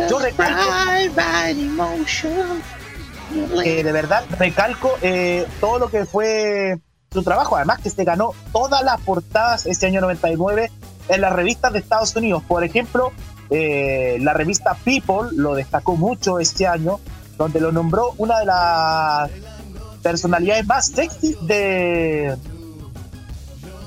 yo 0.09 0.19
recalco 0.19 0.63
de 3.83 3.93
verdad 3.93 4.25
recalco 4.39 4.93
eh, 5.03 5.47
todo 5.61 5.79
lo 5.79 5.91
que 5.91 6.05
fue 6.05 6.79
su 7.11 7.23
trabajo. 7.23 7.57
Además 7.57 7.81
que 7.81 7.91
se 7.91 8.05
ganó 8.05 8.33
todas 8.53 8.83
las 8.83 9.01
portadas 9.01 9.67
ese 9.67 9.87
año 9.87 10.01
99 10.01 10.71
en 11.09 11.21
las 11.21 11.33
revistas 11.33 11.73
de 11.73 11.81
Estados 11.81 12.15
Unidos. 12.15 12.43
Por 12.47 12.63
ejemplo, 12.63 13.13
eh, 13.51 14.19
la 14.21 14.33
revista 14.33 14.77
People 14.85 15.31
lo 15.33 15.55
destacó 15.55 15.97
mucho 15.97 16.39
este 16.39 16.67
año, 16.67 17.01
donde 17.37 17.61
lo 17.61 17.73
nombró 17.73 18.15
una 18.19 18.39
de 18.39 18.47
las 18.47 19.31
personalidades 20.03 20.67
más 20.67 20.87
sexy 20.87 21.37
de 21.43 22.37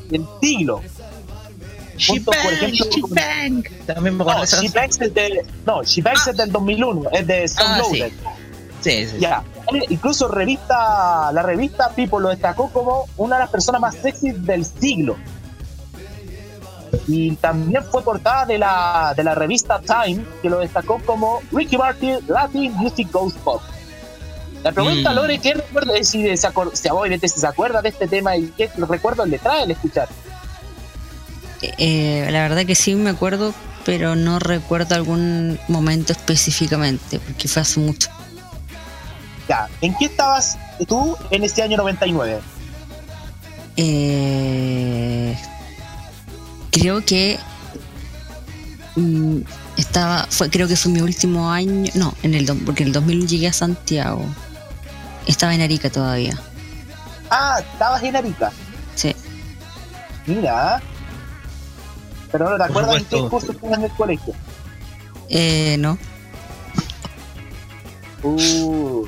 del 0.09 0.25
siglo. 0.41 0.81
Junto, 2.07 2.31
por 2.31 2.53
ejemplo, 2.53 2.85
También 3.85 4.17
me 4.17 4.25
no, 4.25 4.45
She. 4.45 4.69
Bangs 4.69 4.99
es 4.99 5.13
de, 5.13 5.45
no, 5.65 5.83
She 5.83 6.01
Bangs 6.01 6.27
es 6.27 6.37
del 6.37 6.51
2001, 6.51 7.09
es 7.11 7.27
de 7.27 7.43
Stone 7.43 7.69
Ah, 7.69 7.81
sí. 7.89 8.03
Sí, 8.81 9.07
sí. 9.07 9.19
Ya, 9.19 9.43
incluso 9.89 10.27
revista, 10.27 11.31
la 11.31 11.41
revista 11.41 11.89
People 11.95 12.19
lo 12.19 12.29
destacó 12.29 12.69
como 12.69 13.05
una 13.15 13.37
de 13.37 13.43
las 13.43 13.49
personas 13.49 13.79
más 13.79 13.95
sexy 13.95 14.31
del 14.31 14.65
siglo. 14.65 15.15
Y 17.07 17.35
también 17.37 17.83
fue 17.85 18.03
portada 18.03 18.45
de 18.45 18.57
la, 18.57 19.13
de 19.15 19.23
la 19.23 19.35
revista 19.35 19.79
Time, 19.79 20.25
que 20.41 20.49
lo 20.49 20.59
destacó 20.59 20.99
como 21.05 21.41
Ricky 21.51 21.77
Martin 21.77 22.19
Latin 22.27 22.73
Music 22.73 23.09
Ghost 23.11 23.37
Pop. 23.37 23.61
La 24.63 24.71
pregunta, 24.71 25.11
Mm. 25.11 25.15
Lore, 25.15 25.39
¿qué 25.39 25.53
recuerda? 25.55 25.95
eh, 25.97 26.03
Si, 26.03 26.37
se 26.37 26.47
obviamente 26.91 27.27
si 27.27 27.39
se 27.39 27.47
acuerda 27.47 27.81
de 27.81 27.89
este 27.89 28.07
tema 28.07 28.35
y 28.37 28.47
qué 28.57 28.69
recuerdos 28.77 29.27
le 29.27 29.37
trae 29.39 29.63
el 29.63 29.71
escuchar. 29.71 30.07
Eh, 31.61 32.27
la 32.31 32.41
verdad 32.43 32.65
que 32.65 32.75
sí 32.75 32.95
me 32.95 33.09
acuerdo, 33.09 33.53
pero 33.85 34.15
no 34.15 34.39
recuerdo 34.39 34.95
algún 34.95 35.59
momento 35.67 36.11
específicamente, 36.13 37.19
porque 37.19 37.47
fue 37.47 37.61
hace 37.61 37.79
mucho. 37.79 38.09
Ya, 39.47 39.67
¿en 39.81 39.93
qué 39.97 40.05
estabas 40.05 40.57
tú 40.87 41.17
en 41.29 41.43
ese 41.43 41.61
año 41.61 41.77
99? 41.77 42.39
Eh, 43.75 45.37
creo 46.71 47.03
que 47.05 47.37
mm, 48.95 49.37
estaba, 49.77 50.27
fue, 50.29 50.49
creo 50.49 50.67
que 50.67 50.75
fue 50.75 50.91
mi 50.91 51.01
último 51.01 51.49
año, 51.51 51.91
no, 51.95 52.13
en 52.23 52.33
el, 52.33 52.45
porque 52.65 52.83
en 52.83 52.87
el 52.87 52.93
2000 52.93 53.27
llegué 53.27 53.47
a 53.47 53.53
Santiago. 53.53 54.23
Estaba 55.27 55.53
en 55.53 55.61
Arica 55.61 55.89
todavía. 55.89 56.37
Ah, 57.29 57.61
estabas 57.73 58.03
en 58.03 58.15
Arica. 58.15 58.51
Sí. 58.95 59.15
Mira. 60.25 60.81
Pero 62.31 62.49
no 62.49 62.51
te 62.51 62.57
Por 62.57 62.83
acuerdas 62.83 62.97
en 62.97 63.05
qué 63.05 63.29
curso 63.29 63.51
estabas 63.51 63.77
en 63.77 63.83
el 63.85 63.91
colegio. 63.91 64.33
Eh, 65.29 65.77
no. 65.79 65.97
Uh. 68.23 69.05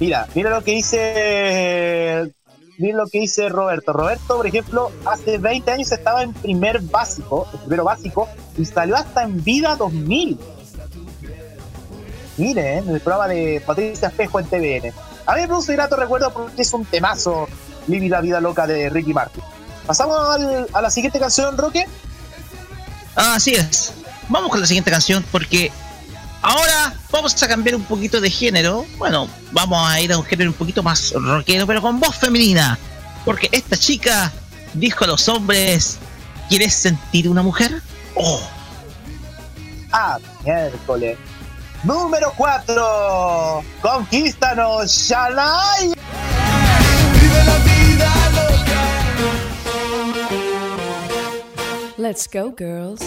Mira, 0.00 0.26
mira 0.34 0.50
lo 0.50 0.64
que 0.64 0.72
dice. 0.72 2.32
Mira 2.78 2.96
lo 2.96 3.06
que 3.06 3.20
dice 3.20 3.50
Roberto. 3.50 3.92
Roberto, 3.92 4.36
por 4.38 4.46
ejemplo, 4.46 4.90
hace 5.04 5.36
20 5.36 5.70
años 5.70 5.92
estaba 5.92 6.22
en 6.22 6.32
primer 6.32 6.80
básico, 6.80 7.46
en 7.52 7.58
primero 7.60 7.84
básico, 7.84 8.26
y 8.56 8.64
salió 8.64 8.96
hasta 8.96 9.22
en 9.22 9.44
Vida 9.44 9.76
2000. 9.76 10.38
Miren, 12.40 12.88
en 12.88 12.94
el 12.94 13.00
programa 13.00 13.28
de 13.28 13.62
Patricia 13.66 14.08
Espejo 14.08 14.40
en 14.40 14.46
TVN. 14.46 14.92
A 15.26 15.34
mí 15.34 15.42
me 15.42 15.46
produce 15.48 15.74
grato 15.74 15.94
recuerdo 15.96 16.32
porque 16.32 16.62
es 16.62 16.72
un 16.72 16.84
temazo, 16.86 17.46
Living 17.86 18.08
la 18.10 18.20
vida 18.22 18.40
loca 18.40 18.66
de 18.66 18.88
Ricky 18.88 19.12
Martin. 19.12 19.42
Pasamos 19.86 20.16
al- 20.34 20.66
a 20.72 20.80
la 20.82 20.90
siguiente 20.90 21.18
canción, 21.18 21.56
Roque. 21.58 21.86
Ah, 23.14 23.34
así 23.34 23.54
es. 23.54 23.92
Vamos 24.28 24.50
con 24.50 24.60
la 24.60 24.66
siguiente 24.66 24.90
canción 24.90 25.24
porque 25.30 25.70
ahora 26.40 26.94
vamos 27.10 27.40
a 27.42 27.48
cambiar 27.48 27.74
un 27.76 27.84
poquito 27.84 28.20
de 28.20 28.30
género. 28.30 28.86
Bueno, 28.96 29.28
vamos 29.52 29.86
a 29.88 30.00
ir 30.00 30.10
a 30.12 30.18
un 30.18 30.24
género 30.24 30.50
un 30.50 30.56
poquito 30.56 30.82
más 30.82 31.12
rockero, 31.12 31.66
pero 31.66 31.82
con 31.82 32.00
voz 32.00 32.16
femenina. 32.16 32.78
Porque 33.24 33.48
esta 33.52 33.76
chica 33.76 34.32
dijo 34.72 35.04
a 35.04 35.08
los 35.08 35.28
hombres, 35.28 35.98
¿quieres 36.48 36.72
sentir 36.72 37.28
una 37.28 37.42
mujer? 37.42 37.82
Oh, 38.14 38.40
Ah, 39.92 40.18
miércoles. 40.44 41.18
Número 41.84 42.32
4. 42.36 43.64
Conquístanos, 43.80 44.90
Shanai. 44.92 45.94
Vive 47.14 47.44
la 47.44 47.58
vida 47.64 48.10
loca. 48.36 48.82
Let's 51.96 52.26
go, 52.26 52.52
girls. 52.52 53.00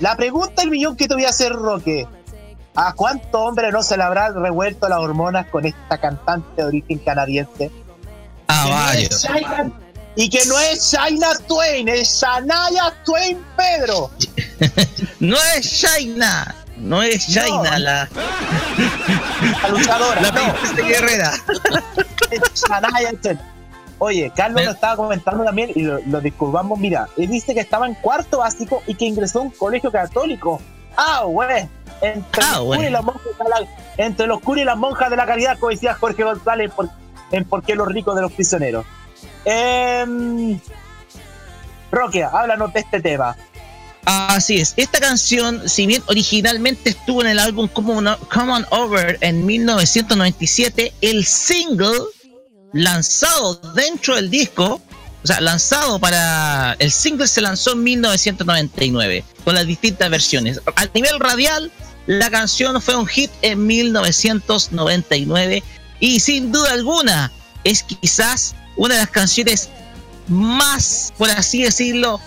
La 0.00 0.16
pregunta 0.16 0.62
del 0.62 0.70
millón 0.70 0.96
que 0.96 1.06
te 1.08 1.14
voy 1.14 1.24
a 1.24 1.28
hacer, 1.30 1.52
Roque. 1.52 2.06
¿A 2.76 2.92
cuánto 2.94 3.40
hombre 3.42 3.70
no 3.70 3.82
se 3.82 3.96
le 3.96 4.02
habrá 4.02 4.30
revuelto 4.30 4.88
las 4.88 4.98
hormonas 4.98 5.46
con 5.48 5.64
esta 5.64 5.98
cantante 5.98 6.62
de 6.62 6.64
origen 6.64 6.98
canadiense? 6.98 7.70
Ah, 8.48 8.64
no 8.66 8.70
es 8.98 9.22
varios. 9.22 9.28
Y 10.16 10.28
que 10.28 10.44
no 10.46 10.58
es 10.58 10.92
Shania 10.92 11.28
Twain, 11.46 11.88
es 11.88 12.08
Shania 12.20 12.92
Twain 13.04 13.38
Pedro. 13.56 14.10
No 15.20 15.36
es 15.56 15.64
Shaina. 15.66 16.54
No 16.76 17.02
es 17.02 17.26
Shaina 17.28 17.70
No. 17.72 17.78
la, 17.78 18.08
La 19.62 19.68
luchadora. 19.68 20.20
la 20.20 20.30
no, 20.32 20.84
guerrera. 20.86 21.32
es 22.30 22.42
Shania 22.68 23.12
Twain. 23.22 23.40
Oye, 23.98 24.32
Carlos 24.34 24.56
Me- 24.60 24.64
lo 24.66 24.72
estaba 24.72 24.96
comentando 24.96 25.44
también 25.44 25.70
y 25.74 25.82
lo, 25.82 25.98
lo 26.06 26.20
disculpamos. 26.20 26.78
Mira, 26.78 27.08
él 27.16 27.28
dice 27.28 27.54
que 27.54 27.60
estaba 27.60 27.86
en 27.86 27.94
cuarto 27.94 28.38
básico 28.38 28.82
y 28.86 28.94
que 28.94 29.04
ingresó 29.06 29.38
a 29.38 29.42
un 29.42 29.50
colegio 29.50 29.90
católico. 29.90 30.60
Ah, 30.96 31.22
güey. 31.24 31.68
Entre, 32.02 32.44
Ah, 32.44 32.58
los 32.60 32.78
y 32.82 32.90
las 32.90 33.04
monjas 33.04 33.22
de 33.38 33.48
la- 33.48 34.04
entre 34.04 34.26
los 34.26 34.40
curas 34.40 34.62
y 34.62 34.64
las 34.64 34.76
monjas 34.76 35.10
de 35.10 35.16
la 35.16 35.26
caridad, 35.26 35.58
como 35.58 35.70
decía 35.70 35.94
Jorge 35.94 36.22
González 36.24 36.70
por- 36.74 36.90
en 37.30 37.44
Por 37.44 37.62
qué 37.62 37.74
los 37.74 37.88
ricos 37.88 38.14
de 38.16 38.22
los 38.22 38.32
prisioneros. 38.32 38.84
Em, 39.44 40.58
Roque, 41.90 42.24
háblanos 42.24 42.72
de 42.72 42.80
este 42.80 43.00
tema. 43.00 43.36
Así 44.04 44.56
es. 44.60 44.74
Esta 44.76 45.00
canción, 45.00 45.66
si 45.68 45.86
bien 45.86 46.02
originalmente 46.08 46.90
estuvo 46.90 47.22
en 47.22 47.28
el 47.28 47.38
álbum 47.38 47.68
Come 47.68 48.10
On 48.52 48.66
Over 48.70 49.16
en 49.22 49.46
1997, 49.46 50.92
el 51.00 51.24
single 51.24 52.00
lanzado 52.74 53.54
dentro 53.74 54.16
del 54.16 54.28
disco, 54.28 54.82
o 55.22 55.26
sea, 55.26 55.40
lanzado 55.40 55.98
para. 55.98 56.76
El 56.78 56.90
single 56.90 57.26
se 57.26 57.40
lanzó 57.40 57.72
en 57.72 57.82
1999, 57.84 59.24
con 59.44 59.54
las 59.54 59.66
distintas 59.66 60.10
versiones. 60.10 60.60
A 60.76 60.84
nivel 60.92 61.18
radial, 61.18 61.72
la 62.06 62.30
canción 62.30 62.82
fue 62.82 62.96
un 62.96 63.06
hit 63.06 63.30
en 63.40 63.66
1999 63.66 65.62
y 66.00 66.20
sin 66.20 66.52
duda 66.52 66.72
alguna 66.72 67.32
es 67.62 67.82
quizás 67.82 68.54
una 68.76 68.94
de 68.94 69.00
las 69.00 69.10
canciones 69.10 69.70
más, 70.28 71.14
por 71.16 71.30
así 71.30 71.62
decirlo, 71.62 72.20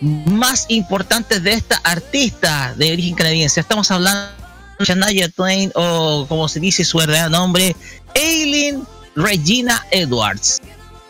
más 0.00 0.66
importantes 0.68 1.42
de 1.42 1.52
esta 1.52 1.76
artista 1.82 2.72
de 2.76 2.92
origen 2.92 3.14
canadiense. 3.14 3.60
Estamos 3.60 3.90
hablando 3.90 4.30
de 4.78 4.84
Shania 4.84 5.28
Twain 5.28 5.72
o 5.74 6.24
como 6.28 6.48
se 6.48 6.60
dice 6.60 6.84
su 6.84 6.98
verdadero 6.98 7.30
nombre, 7.30 7.74
Aileen 8.14 8.86
Regina 9.18 9.84
Edwards. 9.90 10.60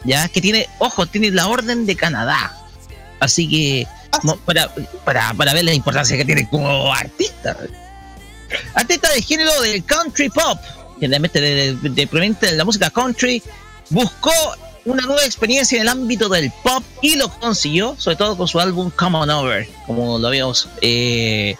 Ya 0.04 0.28
que 0.28 0.40
tiene, 0.40 0.68
ojo, 0.78 1.06
tiene 1.06 1.30
la 1.30 1.48
orden 1.48 1.86
de 1.86 1.96
Canadá. 1.96 2.54
Así 3.20 3.48
que 3.48 3.86
mo- 4.22 4.36
para, 4.38 4.72
para, 5.04 5.34
para 5.34 5.52
ver 5.54 5.64
la 5.64 5.74
importancia 5.74 6.16
que 6.16 6.24
tiene 6.24 6.48
como 6.48 6.92
artista. 6.92 7.56
Artista 8.74 9.10
de 9.12 9.22
género 9.22 9.60
del 9.60 9.84
country 9.84 10.30
pop, 10.30 10.58
generalmente 11.00 11.40
de, 11.40 11.74
de, 11.76 11.88
de- 11.90 12.06
proveniente 12.06 12.46
de 12.46 12.52
la 12.56 12.64
música 12.64 12.90
country, 12.90 13.42
buscó 13.90 14.32
una 14.84 15.02
nueva 15.02 15.24
experiencia 15.24 15.76
en 15.76 15.82
el 15.82 15.88
ámbito 15.88 16.28
del 16.30 16.50
pop 16.62 16.82
y 17.02 17.16
lo 17.16 17.28
consiguió, 17.40 17.94
sobre 17.98 18.16
todo 18.16 18.36
con 18.36 18.48
su 18.48 18.58
álbum 18.60 18.90
Come 18.90 19.18
On 19.18 19.28
Over, 19.30 19.68
como 19.86 20.18
lo 20.18 20.28
habíamos, 20.28 20.68
eh, 20.80 21.56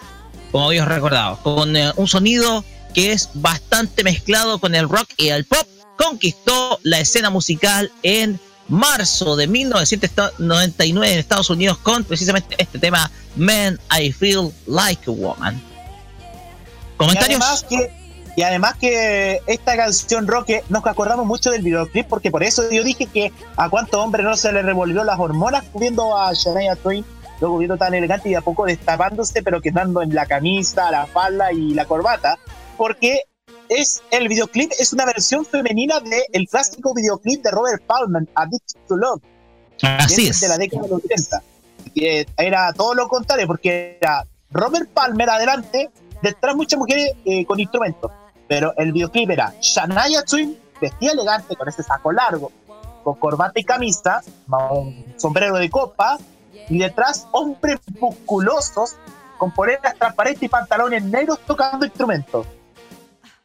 como 0.51 0.67
habíamos 0.67 0.89
recordado, 0.91 1.37
con 1.43 1.75
eh, 1.75 1.91
un 1.97 2.07
sonido 2.07 2.63
que 2.95 3.11
es 3.11 3.29
bastante 3.35 4.03
mezclado 4.03 4.57
con 4.59 4.73
el 4.73 4.89
rock 4.89 5.09
y 5.17 5.27
el 5.27 5.45
pop, 5.45 5.67
conquistó 5.99 6.79
la 6.83 6.99
escena 6.99 7.29
musical 7.29 7.91
en 8.03 8.39
marzo 8.69 9.35
de 9.35 9.47
1999 9.47 11.13
en 11.13 11.19
Estados 11.19 11.49
Unidos 11.49 11.77
con 11.79 12.05
precisamente 12.05 12.55
este 12.57 12.79
tema 12.79 13.11
Man, 13.35 13.77
I 13.99 14.11
Feel 14.11 14.51
Like 14.65 15.09
a 15.09 15.13
Woman. 15.13 15.55
Y 15.55 16.97
¿Comentarios? 16.97 17.41
además 17.41 17.65
que, 17.67 17.91
y 18.37 18.41
además 18.43 18.75
que 18.79 19.41
esta 19.47 19.75
canción 19.75 20.25
Roque 20.27 20.63
nos 20.69 20.85
acordamos 20.85 21.25
mucho 21.25 21.51
del 21.51 21.63
videoclip 21.63 22.07
porque 22.07 22.31
por 22.31 22.43
eso 22.43 22.69
yo 22.71 22.83
dije 22.83 23.05
que 23.07 23.33
a 23.57 23.69
cuánto 23.69 24.01
hombre 24.01 24.23
no 24.23 24.37
se 24.37 24.53
le 24.53 24.61
revolvió 24.61 25.03
las 25.03 25.19
hormonas 25.19 25.65
viendo 25.73 26.17
a 26.17 26.31
Shania 26.33 26.77
Twain 26.77 27.03
luego 27.41 27.57
viendo 27.57 27.77
tan 27.77 27.93
elegante 27.93 28.29
y 28.29 28.35
a 28.35 28.41
poco 28.41 28.65
destapándose 28.65 29.43
pero 29.43 29.61
quedando 29.61 30.01
en 30.01 30.13
la 30.13 30.25
camisa, 30.25 30.91
la 30.91 31.07
falda 31.07 31.51
y 31.51 31.73
la 31.73 31.85
corbata 31.85 32.37
porque 32.77 33.23
es 33.69 34.01
el 34.11 34.27
videoclip 34.27 34.71
es 34.79 34.91
una 34.93 35.05
versión 35.05 35.45
femenina 35.45 35.99
del 35.99 36.47
clásico 36.49 36.93
videoclip 36.93 37.43
de 37.43 37.51
Robert 37.51 37.83
Palmer 37.83 38.27
Addicted 38.35 38.79
to 38.87 38.97
Love 38.97 39.21
Así 39.81 40.27
es. 40.27 40.41
de 40.41 40.47
la 40.47 40.57
década 40.57 40.83
de 40.83 40.89
los 40.89 41.03
80. 41.03 41.43
Que 41.93 42.27
era 42.37 42.73
todo 42.73 42.93
lo 42.93 43.07
contrario, 43.07 43.47
porque 43.47 43.97
era 44.01 44.25
Robert 44.51 44.89
Palmer 44.89 45.29
adelante, 45.29 45.89
detrás 46.21 46.55
muchas 46.55 46.79
mujeres 46.79 47.13
eh, 47.25 47.45
con 47.45 47.59
instrumentos. 47.59 48.11
Pero 48.47 48.73
el 48.77 48.91
videoclip 48.91 49.29
era 49.29 49.53
Shania 49.61 50.23
Twain, 50.23 50.57
vestida 50.81 51.11
elegante, 51.11 51.55
con 51.55 51.67
ese 51.67 51.83
saco 51.83 52.11
largo, 52.11 52.51
con 53.03 53.15
corbata 53.15 53.59
y 53.59 53.63
camisa, 53.63 54.21
un 54.71 55.13
sombrero 55.17 55.57
de 55.57 55.69
copa, 55.69 56.17
y 56.67 56.79
detrás 56.79 57.27
hombres 57.31 57.79
musculosos 57.99 58.95
con 59.37 59.51
poleras 59.51 59.95
transparentes 59.97 60.43
y 60.43 60.49
pantalones 60.49 61.03
negros 61.03 61.39
tocando 61.45 61.85
instrumentos. 61.85 62.45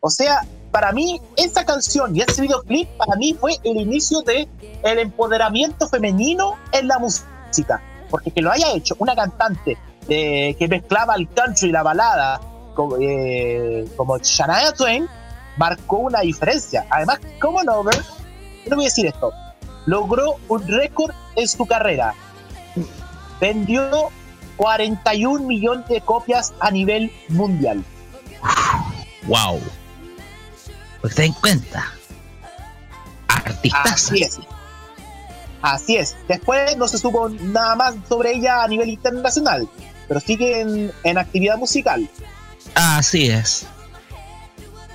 O 0.07 0.11
sea, 0.11 0.43
para 0.71 0.93
mí, 0.93 1.19
esa 1.35 1.65
canción 1.65 2.15
y 2.15 2.21
ese 2.21 2.43
videoclip, 2.43 2.87
para 2.99 3.17
mí 3.17 3.33
fue 3.33 3.57
el 3.65 3.79
inicio 3.79 4.21
de 4.21 4.47
empoderamiento 4.83 5.89
femenino 5.89 6.59
en 6.73 6.89
la 6.89 6.99
música. 6.99 7.81
Porque 8.11 8.31
que 8.31 8.43
lo 8.43 8.53
haya 8.53 8.71
hecho 8.75 8.97
una 8.99 9.17
cantante 9.17 9.79
eh, 10.11 10.55
que 10.59 10.69
mezclaba 10.69 11.15
el 11.15 11.27
country 11.31 11.71
y 11.71 11.73
la 11.73 11.83
balada 11.83 12.39
como, 12.75 12.99
eh, 13.01 13.87
Shania 14.23 14.75
Twain, 14.75 15.09
marcó 15.57 15.97
una 15.97 16.21
diferencia. 16.21 16.85
Además, 16.91 17.21
como 17.41 17.61
Over, 17.61 17.97
yo 17.97 18.71
no 18.71 18.77
voy 18.77 18.85
a 18.85 18.89
decir 18.89 19.07
esto, 19.07 19.33
logró 19.87 20.37
un 20.49 20.69
récord 20.69 21.15
en 21.35 21.49
su 21.49 21.65
carrera. 21.65 22.13
Vendió 23.41 24.11
41 24.57 25.47
millones 25.47 25.89
de 25.89 26.03
copias 26.03 26.53
a 26.61 26.71
nivel 26.71 27.11
mundial. 27.31 27.83
Wow. 29.27 29.63
Pues 31.05 31.17
ten 31.17 31.27
en 31.27 31.33
cuenta. 31.35 31.93
Artistas. 33.29 33.93
Así 33.93 34.23
es. 34.23 34.39
Así 35.61 35.97
es. 35.99 36.17
Después 36.29 36.79
no 36.79 36.89
se 36.89 36.97
supo 36.97 37.29
nada 37.29 37.77
más 37.77 37.95
sobre 38.09 38.33
ella 38.33 38.65
a 38.65 38.69
nivel 38.69 38.89
internacional. 38.89 39.69
pero 40.09 40.19
sigue 40.19 40.63
en, 40.63 40.91
en 41.03 41.19
actividad 41.19 41.59
musical. 41.59 42.09
Así 42.75 43.27
es. 43.27 43.67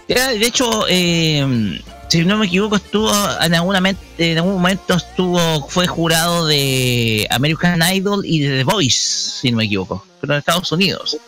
De 0.08 0.48
hecho, 0.48 0.88
eh, 0.90 1.80
si 2.08 2.26
no 2.26 2.38
me 2.38 2.48
equivoco, 2.48 2.78
estuvo 2.78 3.12
en, 3.44 3.54
alguna 3.54 3.96
en 4.18 4.38
algún 4.40 4.54
momento 4.54 4.96
estuvo 4.96 5.68
fue 5.68 5.86
jurado 5.86 6.48
de 6.48 7.28
American 7.30 7.84
Idol 7.94 8.26
y 8.26 8.40
de 8.40 8.58
The 8.58 8.64
Voice, 8.64 9.42
si 9.42 9.52
no 9.52 9.58
me 9.58 9.66
equivoco, 9.66 10.04
pero 10.20 10.34
en 10.34 10.40
Estados 10.40 10.72
Unidos. 10.72 11.20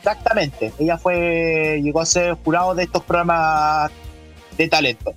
Exactamente. 0.00 0.72
Ella 0.78 0.96
fue 0.96 1.80
llegó 1.82 2.00
a 2.00 2.06
ser 2.06 2.34
jurado 2.42 2.74
de 2.74 2.84
estos 2.84 3.02
programas 3.04 3.90
de 4.56 4.66
talento. 4.68 5.14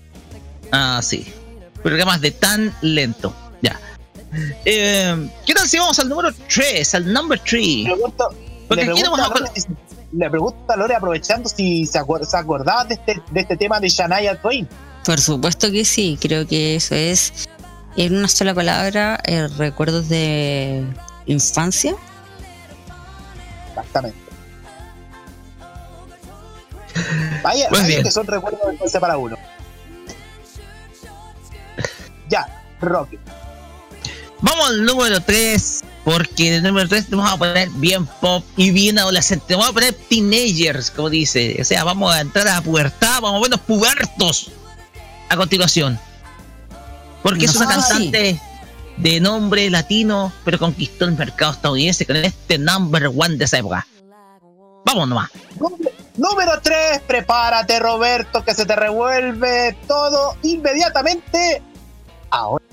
Ah, 0.72 1.00
sí. 1.02 1.26
Programas 1.82 2.19
de 2.22 2.32
tan 2.32 2.74
lento. 2.82 3.34
Ya. 3.62 3.80
Eh, 4.65 5.30
¿Qué 5.46 5.54
tal 5.54 5.67
si 5.67 5.78
vamos 5.78 5.98
al 6.00 6.10
número 6.10 6.30
3, 6.54 6.96
al 6.96 7.13
number 7.13 7.39
3? 7.39 7.84
Pregunto, 7.86 8.30
Porque 8.67 8.86
le, 8.86 8.91
aquí 8.91 9.02
pregunto 9.02 9.24
a 9.24 9.30
vamos 9.30 9.41
a- 9.41 9.46
Lore, 9.46 9.62
si- 9.62 9.67
le 10.17 10.30
pregunto 10.30 10.74
a 10.74 10.76
Lore 10.76 10.96
aprovechando 10.96 11.48
si 11.50 11.86
se, 11.86 12.00
acuer- 12.00 12.26
se 12.26 12.36
acordaba 12.38 12.84
de 12.86 12.96
este, 12.96 13.22
de 13.32 13.39
este 13.41 13.56
tema 13.58 13.80
de 13.80 13.88
Shania 13.89 14.39
Twain. 14.41 14.67
Por 15.06 15.19
supuesto 15.19 15.72
que 15.72 15.86
sí, 15.86 16.17
creo 16.19 16.46
que 16.48 16.76
eso 16.76 16.96
es 16.96 17.48
en 17.96 18.15
una 18.17 18.28
sola 18.28 18.54
palabra 18.54 19.19
eh, 19.26 19.48
recuerdos 19.48 20.10
de 20.10 20.84
infancia. 21.26 21.96
Exactamente. 23.69 24.23
Vaya, 27.43 27.69
Muy 27.69 27.79
vaya 27.79 27.88
bien. 27.88 28.03
que 28.03 28.12
son 28.12 28.27
recuerdos 28.27 28.62
de 28.67 28.73
infancia 28.73 28.99
para 28.99 29.17
uno. 29.17 29.38
Ya, 32.29 32.47
Rocky. 32.82 33.17
Vamos 34.41 34.69
al 34.69 34.86
número 34.86 35.21
3, 35.21 35.84
porque 36.03 36.49
en 36.49 36.53
el 36.56 36.63
número 36.63 36.89
3 36.89 37.10
vamos 37.12 37.32
a 37.32 37.38
poner 37.38 37.69
bien 37.75 38.06
pop 38.06 38.43
y 38.58 38.71
bien 38.71 38.99
adolescente. 38.99 39.53
Vamos 39.56 39.69
a 39.69 39.73
poner 39.73 39.93
teenagers, 39.93 40.91
como 40.91 41.10
dice. 41.10 41.58
O 41.62 41.63
sea, 41.63 41.84
vamos 41.84 42.13
a 42.13 42.21
entrar 42.21 42.47
a 42.47 42.56
la 42.56 42.62
pubertad, 42.62 43.21
vamos 43.21 43.39
a 43.39 43.41
vernos 43.41 43.62
pubertos 43.62 44.51
a 45.29 45.38
continuación. 45.38 45.99
Porque 47.21 47.45
es 47.45 47.56
una 47.56 47.67
cantante 47.67 48.39
de 48.97 49.19
nombre 49.21 49.69
latino, 49.69 50.34
pero 50.43 50.60
conquistó 50.60 51.06
el 51.06 51.13
mercado 51.13 51.53
estadounidense 51.53 52.06
con 52.06 52.17
este 52.17 52.58
number 52.58 53.08
one 53.08 53.38
de 53.38 53.45
esa 53.45 53.60
época. 53.60 53.88
Vamos 54.86 55.08
nomás. 55.08 55.29
Número 56.17 56.62
3, 56.62 57.02
prepárate 57.08 57.80
Roberto, 57.80 58.43
que 58.43 58.54
se 58.54 58.65
te 58.65 58.76
revuelve 58.76 59.76
todo 59.88 60.36
inmediatamente. 60.43 61.62
Ahora. 62.30 62.63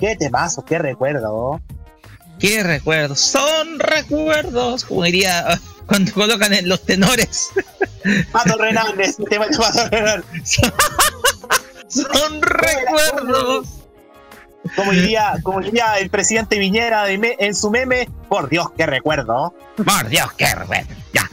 Qué 0.00 0.16
temazo, 0.16 0.64
qué 0.64 0.78
recuerdo. 0.78 1.60
¿Qué 2.38 2.62
recuerdos? 2.62 3.20
Son 3.20 3.78
recuerdos, 3.78 4.84
como 4.84 5.04
diría 5.04 5.60
cuando 5.86 6.12
colocan 6.12 6.52
en 6.54 6.68
los 6.68 6.82
tenores. 6.84 7.48
Pato 8.32 8.62
Hernández, 8.64 9.18
el 9.18 9.24
tema 9.26 9.46
de 9.46 9.56
Pato 9.58 9.80
Hernández. 9.94 10.24
Son 11.88 12.40
recuerdos. 12.40 13.66
Como 14.76 14.92
diría, 14.92 15.34
como 15.42 15.60
diría 15.60 15.98
el 15.98 16.08
presidente 16.10 16.58
Viñera 16.58 17.04
de 17.04 17.18
me- 17.18 17.36
en 17.38 17.54
su 17.54 17.70
meme, 17.70 18.08
por 18.28 18.48
Dios, 18.48 18.68
qué 18.76 18.86
recuerdo. 18.86 19.54
Por 19.76 20.08
Dios, 20.08 20.32
qué 20.36 20.54
recuerdo. 20.54 20.94
Ya. 21.12 21.28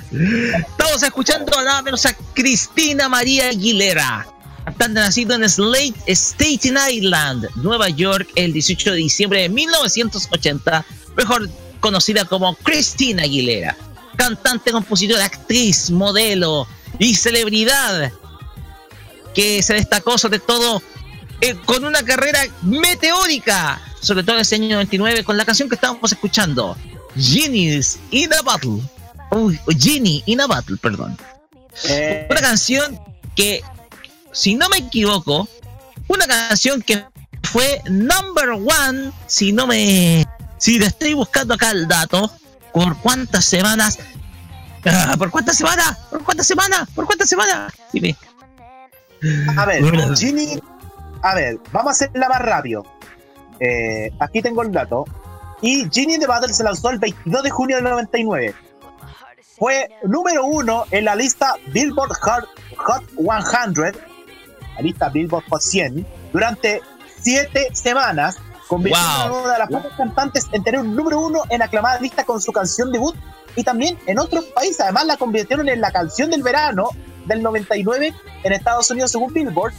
Estamos 0.57 1.03
escuchando 1.03 1.55
a 1.57 1.63
nada 1.63 1.81
menos 1.83 2.05
a 2.05 2.13
Cristina 2.33 3.07
María 3.09 3.49
Aguilera. 3.49 4.25
Cantante 4.67 4.99
nacido 4.99 5.33
en 5.33 5.49
Slate, 5.49 5.93
Staten 6.07 6.77
Island, 6.91 7.47
Nueva 7.55 7.87
York, 7.87 8.27
el 8.35 8.51
18 8.51 8.91
de 8.91 8.97
diciembre 8.97 9.41
de 9.43 9.49
1980, 9.49 10.85
mejor 11.15 11.49
conocida 11.79 12.25
como 12.25 12.53
Cristina 12.55 13.23
Aguilera. 13.23 13.77
Cantante, 14.17 14.71
compositora, 14.71 15.23
actriz, 15.23 15.89
modelo 15.89 16.67
y 16.99 17.15
celebridad 17.15 18.11
que 19.33 19.63
se 19.63 19.75
destacó 19.75 20.17
sobre 20.17 20.39
todo 20.39 20.81
eh, 21.39 21.55
con 21.65 21.85
una 21.85 22.03
carrera 22.03 22.41
meteórica, 22.63 23.81
sobre 24.01 24.23
todo 24.23 24.35
en 24.35 24.41
ese 24.41 24.55
año 24.55 24.67
99, 24.75 25.23
con 25.23 25.37
la 25.37 25.45
canción 25.45 25.69
que 25.69 25.75
estábamos 25.75 26.11
escuchando, 26.11 26.75
Genies 27.15 27.99
in 28.11 28.33
a 28.33 28.41
Battle. 28.41 28.81
Uy, 29.31 29.57
Genie 29.79 30.23
in 30.25 30.41
a 30.41 30.47
Battle, 30.47 30.75
perdón. 30.75 31.17
Eh, 31.85 32.27
Una 32.29 32.41
canción 32.41 32.99
que, 33.33 33.61
si 34.37 34.53
no 34.53 34.69
me 34.69 34.77
equivoco, 34.77 35.47
una 36.07 36.27
canción 36.27 36.83
que 36.83 37.03
fue 37.41 37.81
number 37.89 38.51
one, 38.51 39.11
si 39.25 39.51
no 39.51 39.65
me... 39.65 40.25
Si 40.57 40.77
le 40.77 40.85
estoy 40.85 41.15
buscando 41.15 41.55
acá 41.55 41.71
el 41.71 41.87
dato, 41.87 42.31
¿por 42.71 42.97
cuántas 42.99 43.45
semanas? 43.45 43.97
Ah, 44.85 45.15
¿Por 45.17 45.31
cuántas 45.31 45.57
semanas? 45.57 45.97
¿Por 46.09 46.23
cuántas 46.23 46.45
semanas? 46.45 46.87
¿Por 46.93 47.05
cuántas 47.07 47.29
semanas? 47.29 47.73
Dime. 47.91 48.15
a 49.57 49.65
ver, 49.65 49.81
Bueno. 49.81 50.15
Ginny. 50.15 50.59
A 51.23 51.33
ver, 51.33 51.59
vamos 51.71 51.89
a 51.89 51.91
hacerla 52.05 52.29
más 52.29 52.41
rápido. 52.41 52.83
Eh, 53.59 54.11
aquí 54.19 54.41
tengo 54.43 54.61
el 54.61 54.71
dato. 54.71 55.05
Y 55.63 55.89
Ginny 55.89 56.13
in 56.13 56.19
the 56.19 56.27
Battle 56.27 56.53
se 56.53 56.63
lanzó 56.63 56.91
el 56.91 56.99
22 56.99 57.43
de 57.43 57.49
junio 57.49 57.75
del 57.77 57.85
99. 57.85 58.53
Fue 59.57 59.89
número 60.03 60.45
uno 60.45 60.85
en 60.91 61.05
la 61.05 61.15
lista 61.15 61.55
Billboard 61.73 62.13
Hot, 62.21 62.45
Hot 62.77 63.03
100, 63.17 63.97
la 64.77 64.81
lista 64.83 65.09
Billboard 65.09 65.43
Hot 65.49 65.61
100, 65.61 66.05
durante 66.31 66.81
siete 67.21 67.67
semanas, 67.73 68.37
convirtiéndose 68.67 69.23
en 69.25 69.29
Wow. 69.31 69.43
una 69.43 69.53
de 69.53 69.59
las 69.59 69.69
pocas 69.69 69.91
cantantes 69.97 70.45
en 70.51 70.63
tener 70.63 70.81
un 70.81 70.95
número 70.95 71.19
uno 71.21 71.41
en 71.49 71.61
aclamada 71.61 71.99
lista 71.99 72.23
con 72.23 72.41
su 72.41 72.51
canción 72.51 72.91
debut 72.91 73.15
y 73.55 73.63
también 73.63 73.97
en 74.05 74.19
otros 74.19 74.45
países. 74.45 74.81
Además, 74.81 75.05
la 75.05 75.17
convirtieron 75.17 75.67
en 75.69 75.81
la 75.81 75.91
canción 75.91 76.29
del 76.29 76.43
verano 76.43 76.89
del 77.25 77.41
99 77.41 78.13
en 78.43 78.53
Estados 78.53 78.89
Unidos 78.91 79.11
según 79.11 79.33
Billboard. 79.33 79.73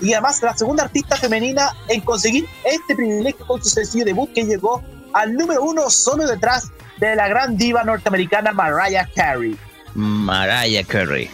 Y 0.00 0.12
además, 0.12 0.42
la 0.42 0.56
segunda 0.56 0.82
artista 0.84 1.16
femenina 1.16 1.72
en 1.88 2.00
conseguir 2.02 2.46
este 2.64 2.94
privilegio 2.94 3.46
con 3.46 3.62
su 3.62 3.70
sencillo 3.70 4.04
debut 4.04 4.32
que 4.32 4.44
llegó 4.44 4.82
al 5.14 5.34
número 5.34 5.62
uno 5.62 5.88
solo 5.88 6.26
detrás 6.26 6.68
de 6.98 7.14
la 7.16 7.28
gran 7.28 7.56
diva 7.56 7.84
norteamericana 7.84 8.52
Mariah 8.52 9.08
Carey. 9.14 9.56
Mariah 9.94 10.84
Carey. 10.84 11.30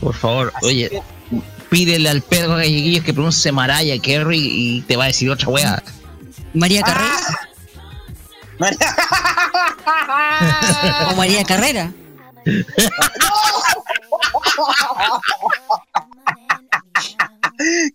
Por 0.00 0.14
favor, 0.14 0.50
Así 0.56 0.66
oye, 0.66 1.02
pídele 1.72 2.10
al 2.10 2.20
perro 2.20 2.56
galleguillo 2.56 3.02
que 3.02 3.14
pronuncie 3.14 3.50
Mariah 3.50 3.98
Carey 3.98 4.40
y 4.42 4.82
te 4.82 4.94
va 4.94 5.04
a 5.04 5.06
decir 5.06 5.30
otra 5.30 5.48
wea. 5.48 5.82
María 6.52 6.82
Carrera 6.82 7.16
¡Ah! 9.86 11.08
o 11.10 11.16
María 11.16 11.42
Carrera. 11.44 11.90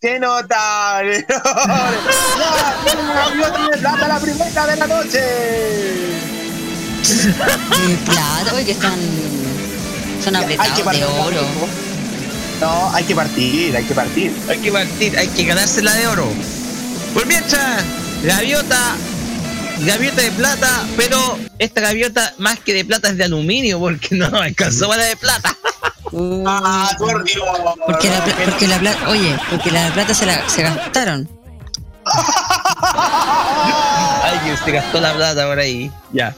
¡Qué 0.02 0.20
notable! 0.20 1.24
¡La 1.30 3.14
gaviota 3.14 3.70
de 3.70 3.78
plata, 3.78 4.08
la 4.08 4.20
primera 4.20 4.66
de 4.66 4.76
la 4.76 4.88
noche! 4.88 5.22
Plata, 8.06 8.56
oye, 8.56 8.66
que 8.66 8.72
están. 8.72 9.00
Son 10.24 10.36
apretados 10.36 10.92
de 10.92 11.06
oro. 11.06 11.42
No, 12.62 12.92
hay 12.94 13.04
que 13.04 13.16
partir, 13.16 13.76
hay 13.76 13.84
que 13.84 13.94
partir. 13.94 14.36
Hay 14.50 14.58
que 14.60 14.72
partir, 14.72 15.18
hay 15.18 15.28
que 15.28 15.44
ganársela 15.44 15.94
de 15.94 16.08
oro. 16.08 16.28
Por 17.14 17.26
mientras, 17.28 17.84
gaviota, 18.24 18.96
gaviota 19.80 20.22
de 20.22 20.32
plata, 20.32 20.86
pero 20.98 21.38
esta 21.60 21.82
gaviota 21.82 22.34
más 22.40 22.60
que 22.60 22.74
de 22.74 22.84
plata 22.86 23.10
es 23.10 23.18
de 23.18 23.26
aluminio 23.26 23.80
porque 23.80 24.16
no 24.16 24.26
alcanzó 24.38 24.88
para 24.90 25.06
de 25.06 25.16
plata. 25.18 25.56
Uh, 26.12 26.44
¡Ah, 26.48 26.90
por 26.98 27.24
Dios! 27.26 27.44
porque 27.86 28.10
la, 28.10 28.24
pla- 28.24 28.36
porque 28.46 28.68
la 28.68 28.80
plata, 28.80 29.10
oye, 29.10 29.38
porque 29.52 29.72
la 29.72 29.90
plata 29.94 30.14
se, 30.14 30.26
la, 30.26 30.50
se 30.50 30.64
gastaron. 30.64 31.30
Alguien 34.24 34.58
se 34.64 34.72
gastó 34.72 35.00
la 35.00 35.14
plata 35.14 35.46
por 35.48 35.60
ahí. 35.60 35.92
Ya. 36.14 36.34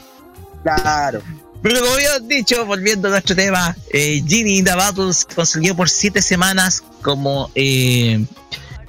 Claro. 0.62 1.22
Pero 1.62 1.80
como 1.80 1.92
habíamos 1.92 2.26
dicho, 2.26 2.64
volviendo 2.64 3.08
a 3.08 3.10
nuestro 3.12 3.36
tema, 3.36 3.76
eh, 3.92 4.22
Ginny 4.26 4.58
in 4.58 4.64
the 4.64 4.74
Battles 4.74 5.26
consiguió 5.34 5.76
por 5.76 5.88
siete 5.90 6.22
semanas 6.22 6.82
como 7.02 7.50
eh, 7.54 8.24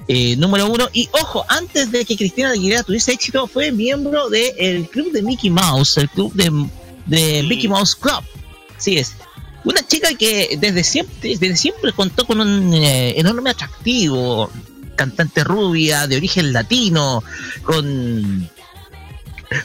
eh, 0.08 0.36
número 0.36 0.68
uno. 0.68 0.88
Y 0.92 1.08
ojo, 1.12 1.44
antes 1.48 1.92
de 1.92 2.04
que 2.04 2.16
Cristina 2.16 2.50
Aguilera 2.50 2.82
tuviese 2.82 3.12
éxito, 3.12 3.46
fue 3.46 3.72
miembro 3.72 4.30
del 4.30 4.88
club 4.88 5.12
de 5.12 5.22
Mickey 5.22 5.50
Mouse, 5.50 5.98
el 5.98 6.08
club 6.08 6.32
de, 6.34 6.50
de 7.06 7.42
Mickey 7.42 7.68
Mouse 7.68 7.94
Club. 7.94 8.22
Así 8.76 8.96
es. 8.96 9.12
Una 9.64 9.86
chica 9.86 10.14
que 10.14 10.56
desde 10.60 10.82
siempre, 10.82 11.36
desde 11.36 11.56
siempre 11.56 11.92
contó 11.92 12.26
con 12.26 12.40
un 12.40 12.74
eh, 12.74 13.18
enorme 13.18 13.50
atractivo, 13.50 14.50
cantante 14.96 15.44
rubia, 15.44 16.06
de 16.06 16.16
origen 16.16 16.52
latino, 16.52 17.22
con 17.62 18.50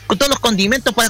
con 0.08 0.18
todos 0.18 0.30
los 0.30 0.40
condimentos 0.40 0.94
para, 0.94 1.10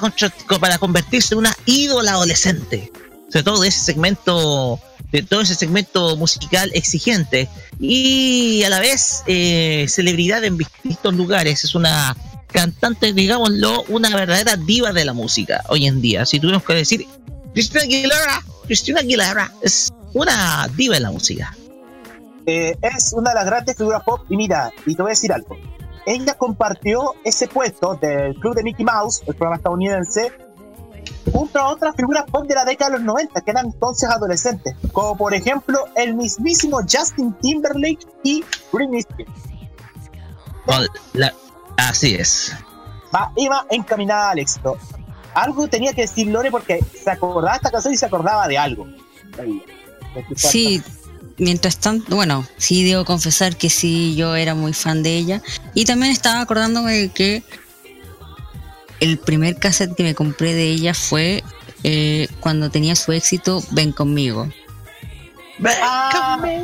para 0.59 0.77
convertirse 0.77 1.33
en 1.33 1.39
una 1.39 1.55
ídola 1.65 2.11
adolescente. 2.11 2.91
Sobre 3.29 3.43
todo 3.43 3.61
de 3.61 3.67
ese 3.67 3.79
segmento, 3.79 4.79
de 5.11 5.21
todo 5.23 5.41
ese 5.41 5.55
segmento 5.55 6.15
musical 6.17 6.71
exigente. 6.73 7.49
Y 7.79 8.63
a 8.63 8.69
la 8.69 8.79
vez 8.79 9.23
eh, 9.27 9.85
celebridad 9.89 10.43
en 10.43 10.57
distintos 10.57 11.13
lugares. 11.13 11.63
Es 11.63 11.75
una 11.75 12.15
cantante, 12.47 13.13
digámoslo, 13.13 13.83
una 13.89 14.09
verdadera 14.15 14.55
diva 14.55 14.93
de 14.93 15.05
la 15.05 15.13
música 15.13 15.63
hoy 15.69 15.85
en 15.87 16.01
día. 16.01 16.25
Si 16.25 16.39
tuviéramos 16.39 16.65
que 16.65 16.73
decir, 16.73 17.05
Cristina 17.53 17.81
Aguilera, 17.83 18.43
Cristina 18.65 18.99
Aguilera 19.01 19.51
es 19.61 19.91
una 20.13 20.69
diva 20.75 20.95
de 20.95 21.01
la 21.01 21.11
música. 21.11 21.55
Eh, 22.45 22.77
es 22.81 23.11
una 23.13 23.31
de 23.31 23.35
las 23.35 23.45
grandes 23.45 23.75
figuras 23.75 24.03
pop. 24.03 24.21
Y 24.29 24.37
mira, 24.37 24.71
y 24.85 24.95
te 24.95 25.01
voy 25.01 25.09
a 25.09 25.13
decir 25.13 25.33
algo. 25.33 25.57
Ella 26.07 26.35
compartió 26.35 27.15
ese 27.25 27.49
puesto 27.49 27.95
del 27.95 28.33
club 28.35 28.55
de 28.55 28.63
Mickey 28.63 28.85
Mouse, 28.85 29.21
el 29.27 29.35
programa 29.35 29.57
estadounidense, 29.57 30.31
junto 31.33 31.59
a 31.59 31.67
otras 31.67 31.97
figuras 31.97 32.23
pop 32.31 32.47
de 32.47 32.55
la 32.55 32.63
década 32.63 32.91
de 32.91 32.97
los 32.99 33.05
90, 33.05 33.41
que 33.41 33.51
eran 33.51 33.65
entonces 33.65 34.09
adolescentes, 34.09 34.73
como 34.93 35.17
por 35.17 35.33
ejemplo 35.33 35.83
el 35.95 36.15
mismísimo 36.15 36.79
Justin 36.89 37.33
Timberlake 37.41 38.07
y 38.23 38.41
Britney 38.71 38.99
Spears. 38.99 39.31
Así 41.75 42.15
es. 42.15 42.55
Va, 43.13 43.33
iba 43.35 43.65
encaminada 43.69 44.29
al 44.29 44.39
éxito. 44.39 44.77
Algo 45.33 45.67
tenía 45.67 45.91
que 45.91 46.03
decir 46.03 46.27
Lore 46.27 46.51
porque 46.51 46.79
se 47.03 47.11
acordaba 47.11 47.51
de 47.51 47.57
esta 47.57 47.71
canción 47.71 47.93
y 47.93 47.97
se 47.97 48.05
acordaba 48.05 48.47
de 48.47 48.57
algo. 48.57 48.87
Sí, 50.35 50.81
mientras 51.37 51.77
tanto, 51.77 52.15
bueno, 52.15 52.45
sí 52.57 52.83
debo 52.83 53.05
confesar 53.05 53.55
que 53.55 53.69
sí, 53.69 54.15
yo 54.15 54.35
era 54.35 54.55
muy 54.55 54.73
fan 54.73 55.03
de 55.03 55.17
ella. 55.17 55.41
Y 55.73 55.85
también 55.85 56.11
estaba 56.11 56.41
acordándome 56.41 56.93
de 56.93 57.09
que 57.09 57.43
el 58.99 59.19
primer 59.19 59.57
cassette 59.57 59.95
que 59.95 60.03
me 60.03 60.15
compré 60.15 60.53
de 60.53 60.69
ella 60.69 60.93
fue 60.93 61.43
eh, 61.83 62.27
cuando 62.39 62.69
tenía 62.69 62.95
su 62.95 63.11
éxito 63.11 63.61
Ven 63.71 63.91
conmigo. 63.91 64.47
Ah, 65.63 66.39
mi 66.43 66.61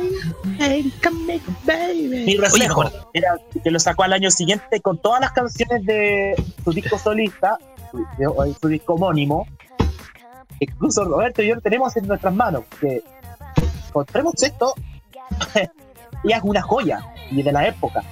reflejo 2.36 2.80
Oye, 2.80 2.92
era 3.12 3.36
que 3.62 3.70
lo 3.70 3.78
sacó 3.80 4.04
al 4.04 4.12
año 4.12 4.30
siguiente 4.30 4.80
con 4.80 4.98
todas 4.98 5.20
las 5.20 5.32
canciones 5.32 5.84
de 5.84 6.34
su 6.62 6.72
disco 6.72 6.96
solista, 6.98 7.58
su, 7.90 8.06
su 8.60 8.68
disco 8.68 8.94
homónimo. 8.94 9.48
Incluso 10.60 11.04
Roberto 11.04 11.42
y 11.42 11.48
yo 11.48 11.56
lo 11.56 11.60
tenemos 11.60 11.96
en 11.96 12.06
nuestras 12.06 12.32
manos. 12.32 12.62
Que 12.80 13.02
encontremos 13.94 14.34
esto 14.42 14.74
y 16.24 16.32
es 16.32 16.40
una 16.42 16.62
joya 16.62 17.00
y 17.30 17.42
de 17.42 17.52
la 17.52 17.66
época. 17.68 18.02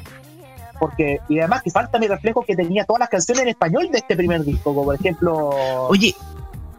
Porque, 0.79 1.19
y 1.29 1.39
además 1.39 1.63
que 1.63 1.71
falta 1.71 1.99
mi 1.99 2.09
reflejo 2.09 2.43
que 2.43 2.57
tenía 2.57 2.85
todas 2.85 3.01
las 3.01 3.09
canciones 3.09 3.43
en 3.43 3.49
español 3.51 3.89
de 3.93 3.99
este 3.99 4.17
primer 4.17 4.45
disco, 4.45 4.75
como 4.75 4.85
por 4.85 4.95
ejemplo 4.97 5.51
Oye, 5.89 6.15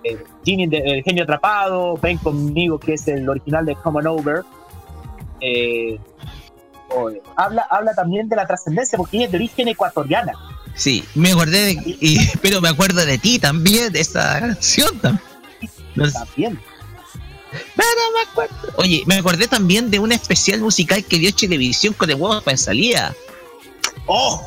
eh, 0.03 0.17
de- 0.45 0.77
El 0.77 1.03
genio 1.03 1.23
atrapado, 1.23 1.97
Ven 2.01 2.17
conmigo, 2.17 2.77
que 2.79 2.93
es 2.95 3.07
el 3.07 3.27
original 3.29 3.65
de 3.65 3.75
Come 3.75 3.99
On 3.99 4.07
Over. 4.07 4.43
Eh, 5.39 5.97
habla, 7.35 7.65
habla 7.69 7.93
también 7.93 8.27
de 8.29 8.35
la 8.35 8.45
trascendencia, 8.45 8.97
porque 8.97 9.17
ella 9.17 9.25
es 9.27 9.31
de 9.31 9.37
origen 9.37 9.67
ecuatoriana. 9.69 10.33
Sí, 10.75 11.03
me 11.15 11.31
acordé 11.31 11.65
de, 11.65 11.71
y- 12.01 12.17
pero 12.41 12.59
me 12.61 12.69
acuerdo 12.69 13.05
de 13.05 13.17
ti 13.17 13.39
también, 13.39 13.91
de 13.93 14.01
esa 14.01 14.39
canción 14.39 14.97
también. 14.99 15.23
No 15.95 16.05
sé, 16.07 16.13
También. 16.13 16.59
Oye, 18.77 19.03
me 19.05 19.17
acordé 19.17 19.47
también 19.47 19.91
de 19.91 19.99
un 19.99 20.11
especial 20.11 20.59
musical 20.61 21.03
que 21.03 21.19
dio 21.19 21.33
Televisión 21.33 21.93
con 21.93 22.09
el 22.09 22.15
huevo 22.15 22.41
para 22.41 22.57
salida. 22.57 23.13
¡Oh! 24.05 24.45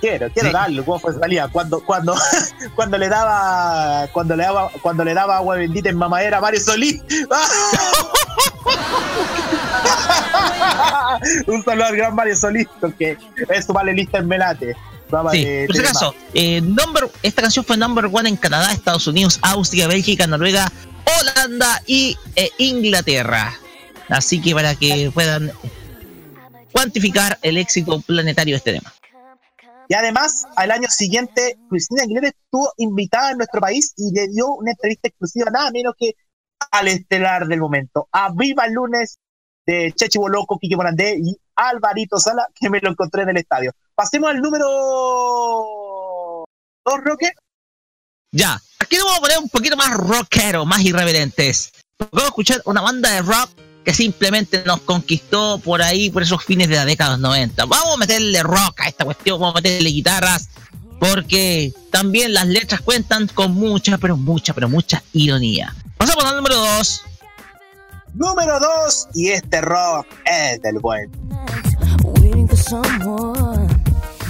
Quiero, 0.00 0.28
quiero 0.32 0.48
Sí. 0.48 0.52
darle 0.52 0.84
cómo 0.84 0.98
fue 0.98 1.14
salida. 1.14 1.48
Cuando, 1.48 1.80
cuando, 1.84 2.14
cuando 2.74 2.98
le 2.98 3.08
daba, 3.08 4.08
cuando 4.12 4.34
le 4.36 4.42
daba, 4.42 4.70
cuando 4.82 5.04
le 5.04 5.14
daba 5.14 5.36
agua 5.36 5.56
bendita 5.56 5.88
en 5.88 5.96
mamadera 5.96 6.38
a 6.38 6.40
Mario 6.40 6.60
Solís. 6.60 7.00
Un 11.46 11.62
saludo 11.62 11.84
al 11.86 11.96
gran 11.96 12.14
Mario 12.14 12.36
Solís, 12.36 12.66
que 12.98 13.16
es 13.48 13.64
su 13.64 13.72
vale 13.72 13.92
lista 13.92 14.18
en 14.18 14.28
Melate. 14.28 14.76
Sí, 15.32 15.46
por 15.66 15.76
si 15.76 15.82
acaso, 15.82 16.14
eh, 16.32 16.60
number, 16.60 17.10
esta 17.22 17.42
canción 17.42 17.64
fue 17.64 17.76
number 17.76 18.06
one 18.06 18.28
en 18.28 18.36
Canadá, 18.36 18.72
Estados 18.72 19.06
Unidos, 19.06 19.38
Austria, 19.42 19.86
Bélgica, 19.86 20.26
Noruega, 20.26 20.72
Holanda 21.20 21.82
y 21.86 22.16
eh, 22.36 22.50
Inglaterra. 22.58 23.54
Así 24.08 24.40
que 24.40 24.54
para 24.54 24.74
que 24.74 25.10
puedan 25.12 25.52
cuantificar 26.72 27.38
el 27.42 27.58
éxito 27.58 28.00
planetario 28.00 28.54
de 28.54 28.58
este 28.58 28.72
tema. 28.72 28.92
Y 29.88 29.94
además, 29.94 30.46
al 30.56 30.70
año 30.70 30.88
siguiente, 30.88 31.58
Cristina 31.68 32.04
Aguilera 32.04 32.28
estuvo 32.28 32.72
invitada 32.78 33.32
en 33.32 33.36
nuestro 33.38 33.60
país 33.60 33.92
y 33.96 34.10
le 34.12 34.28
dio 34.28 34.54
una 34.54 34.70
entrevista 34.70 35.08
exclusiva, 35.08 35.50
nada 35.50 35.70
menos 35.70 35.94
que 35.98 36.14
al 36.70 36.88
estelar 36.88 37.46
del 37.46 37.60
momento, 37.60 38.08
a 38.12 38.32
Viva 38.32 38.64
el 38.64 38.72
Lunes 38.72 39.18
de 39.66 39.92
Chechi 39.94 40.18
Boloco, 40.18 40.58
Kike 40.58 40.76
Morandé 40.76 41.18
y 41.22 41.36
Alvarito 41.56 42.18
Sala, 42.18 42.46
que 42.54 42.70
me 42.70 42.80
lo 42.80 42.90
encontré 42.90 43.22
en 43.22 43.30
el 43.30 43.36
estadio. 43.36 43.72
Pasemos 43.94 44.30
al 44.30 44.40
número 44.40 44.66
dos, 46.84 47.00
Roque. 47.04 47.30
Ya, 48.32 48.60
aquí 48.78 48.96
nos 48.96 49.04
vamos 49.04 49.18
a 49.18 49.22
poner 49.22 49.38
un 49.38 49.48
poquito 49.48 49.76
más 49.76 49.92
rockero, 49.94 50.64
más 50.64 50.80
irreverentes. 50.80 51.72
Vamos 51.98 52.22
a 52.22 52.26
escuchar 52.26 52.62
una 52.64 52.80
banda 52.80 53.10
de 53.10 53.22
rock 53.22 53.50
que 53.84 53.92
simplemente 53.92 54.62
nos 54.64 54.80
conquistó 54.80 55.58
por 55.58 55.82
ahí, 55.82 56.08
por 56.10 56.22
esos 56.22 56.42
fines 56.42 56.68
de 56.68 56.76
la 56.76 56.84
década 56.84 57.10
de 57.10 57.16
los 57.16 57.22
90. 57.22 57.66
Vamos 57.66 57.94
a 57.94 57.98
meterle 57.98 58.42
rock 58.42 58.80
a 58.80 58.88
esta 58.88 59.04
cuestión, 59.04 59.38
vamos 59.38 59.56
a 59.56 59.60
meterle 59.60 59.90
guitarras, 59.90 60.48
porque 60.98 61.72
también 61.90 62.32
las 62.32 62.46
letras 62.46 62.80
cuentan 62.80 63.28
con 63.28 63.54
mucha, 63.54 63.98
pero 63.98 64.16
mucha, 64.16 64.54
pero 64.54 64.68
mucha 64.68 65.02
ironía. 65.12 65.74
Pasamos 65.98 66.24
al 66.24 66.36
número 66.36 66.56
2. 66.56 67.04
Número 68.14 68.60
dos, 68.60 69.08
y 69.14 69.30
este 69.30 69.62
rock 69.62 70.06
es 70.26 70.60
del 70.60 70.78
buen. 70.80 71.10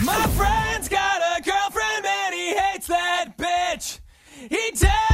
My 0.04 0.26
friend's 0.36 0.88
got 0.88 1.20
a 1.38 1.42
girlfriend 1.42 2.04
and 2.04 2.34
he 2.34 2.56
hates 2.56 2.88
that 2.88 3.38
bitch. 3.38 4.00
He 4.50 4.72
tells 4.72 5.11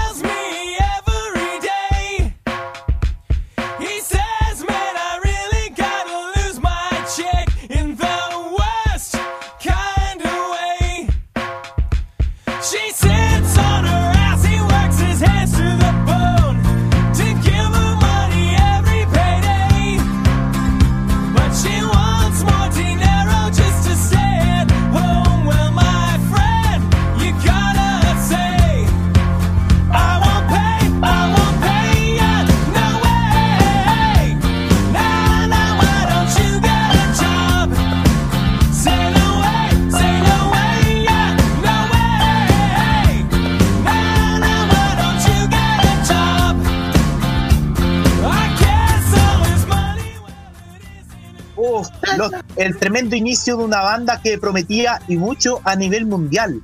el 52.59 52.77
tremendo 52.77 53.17
inicio 53.17 53.57
de 53.57 53.65
una 53.65 53.81
banda 53.81 54.21
que 54.21 54.37
prometía 54.37 55.01
y 55.09 55.17
mucho 55.17 55.61
a 55.65 55.77
nivel 55.77 56.07
mundial. 56.07 56.61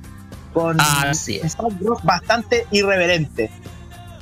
Con 0.53 0.79
Así 0.79 1.41
un 1.57 1.97
bastante 2.03 2.67
irreverente. 2.71 3.49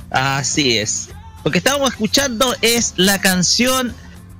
Así 0.09 0.77
es. 0.77 1.09
Lo 1.43 1.51
que 1.51 1.57
estábamos 1.57 1.89
escuchando 1.89 2.55
es 2.61 2.93
la 2.95 3.19
canción 3.19 3.93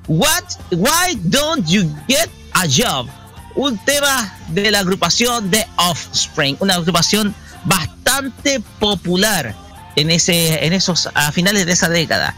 What 0.08 0.44
Why 0.72 1.20
Don't 1.24 1.68
You 1.68 1.94
Get 2.08 2.30
a 2.54 2.66
Job? 2.68 3.08
Un 3.56 3.78
tema 3.80 4.36
de 4.50 4.72
la 4.72 4.80
agrupación 4.80 5.52
de 5.52 5.66
Offspring, 5.78 6.58
una 6.60 6.76
agrupación 6.76 7.36
bastante 7.66 8.60
popular 8.80 9.56
en 9.96 10.10
ese 10.10 10.66
en 10.66 10.74
esos 10.74 11.10
a 11.14 11.32
finales 11.32 11.66
de 11.66 11.74
esa 11.74 11.90
década. 11.90 12.36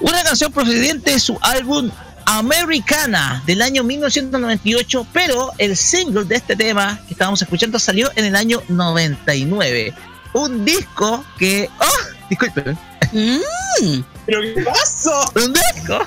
Una 0.00 0.22
canción 0.22 0.52
procedente 0.52 1.12
de 1.12 1.20
su 1.20 1.38
álbum 1.42 1.90
Americana 2.38 3.42
del 3.44 3.60
año 3.60 3.82
1998, 3.82 5.04
pero 5.12 5.50
el 5.58 5.76
single 5.76 6.24
de 6.24 6.36
este 6.36 6.54
tema 6.54 7.00
que 7.08 7.14
estábamos 7.14 7.42
escuchando 7.42 7.76
salió 7.80 8.08
en 8.14 8.24
el 8.24 8.36
año 8.36 8.62
99. 8.68 9.92
Un 10.34 10.64
disco 10.64 11.24
que... 11.38 11.68
¡Oh! 11.80 12.28
Disculpen. 12.28 12.78
Mm, 13.12 14.00
¿Pero 14.26 14.42
qué 14.42 14.62
pasó? 14.62 15.24
Un 15.34 15.52
disco. 15.52 15.98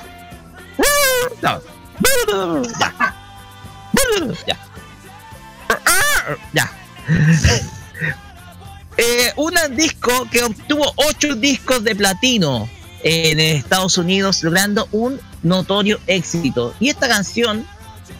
No. 1.42 2.62
Ya. 2.78 2.94
Ya. 6.54 6.72
Eh, 8.96 9.32
un 9.36 9.54
disco 9.76 10.26
que 10.30 10.42
obtuvo 10.42 10.90
ocho 10.96 11.34
discos 11.34 11.84
de 11.84 11.94
platino 11.94 12.68
en 13.04 13.38
Estados 13.38 13.98
Unidos, 13.98 14.42
logrando 14.42 14.88
un 14.90 15.20
notorio 15.42 16.00
éxito. 16.06 16.74
Y 16.80 16.88
esta 16.88 17.06
canción, 17.06 17.66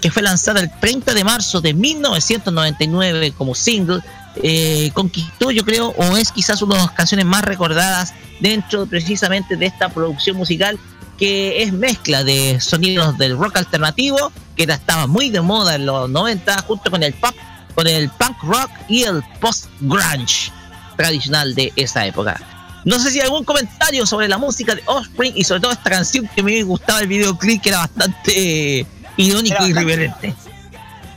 que 0.01 0.11
fue 0.11 0.23
lanzada 0.23 0.61
el 0.61 0.71
30 0.79 1.15
de 1.15 1.25
marzo 1.25 1.61
de 1.63 1.73
1999 1.73 3.33
como 3.33 3.55
single, 3.55 4.01
eh, 4.43 4.91
conquistó, 4.93 5.51
yo 5.51 5.65
creo, 5.65 5.89
o 5.97 6.17
es 6.19 6.31
quizás 6.31 6.61
una 6.61 6.77
de 6.77 6.83
las 6.83 6.91
canciones 6.91 7.25
más 7.25 7.43
recordadas 7.45 8.13
dentro 8.41 8.87
precisamente 8.87 9.57
de 9.57 9.67
esta 9.67 9.89
producción 9.89 10.37
musical 10.37 10.79
que 11.19 11.63
es 11.63 11.73
mezcla 11.73 12.25
de 12.25 12.61
sonidos 12.61 13.17
del 13.17 13.39
rock 13.39 13.57
alternativo, 13.57 14.33
que 14.57 14.65
estaba 14.65 15.07
muy 15.07 15.31
de 15.31 15.41
moda 15.41 15.77
en 15.77 15.87
los 15.87 16.11
90, 16.11 16.63
junto 16.63 16.91
con 16.91 17.03
el 17.03 17.15
pop, 17.15 17.35
con 17.75 17.87
el 17.87 18.11
punk 18.11 18.43
rock 18.43 18.71
y 18.89 19.05
el 19.05 19.23
post 19.41 19.67
grunge 19.81 20.53
tradicional 20.97 21.55
de 21.55 21.73
esa 21.77 22.05
época. 22.05 22.54
No 22.85 22.99
sé 22.99 23.11
si 23.11 23.19
hay 23.21 23.25
algún 23.27 23.45
comentario 23.45 24.07
sobre 24.07 24.29
la 24.29 24.37
música 24.39 24.75
de 24.75 24.83
Offspring 24.87 25.33
y 25.37 25.45
sobre 25.45 25.61
todo 25.61 25.73
esta 25.73 25.91
canción 25.91 26.29
que 26.35 26.43
me 26.43 26.63
gustaba 26.63 27.01
el 27.01 27.07
videoclip 27.09 27.63
que 27.63 27.71
era 27.71 27.79
bastante 27.79 28.81
eh, 28.81 28.87
irónico 29.17 29.57
Era 29.57 29.67
y 29.67 29.73
bastante- 29.73 29.93
irreverente. 29.93 30.35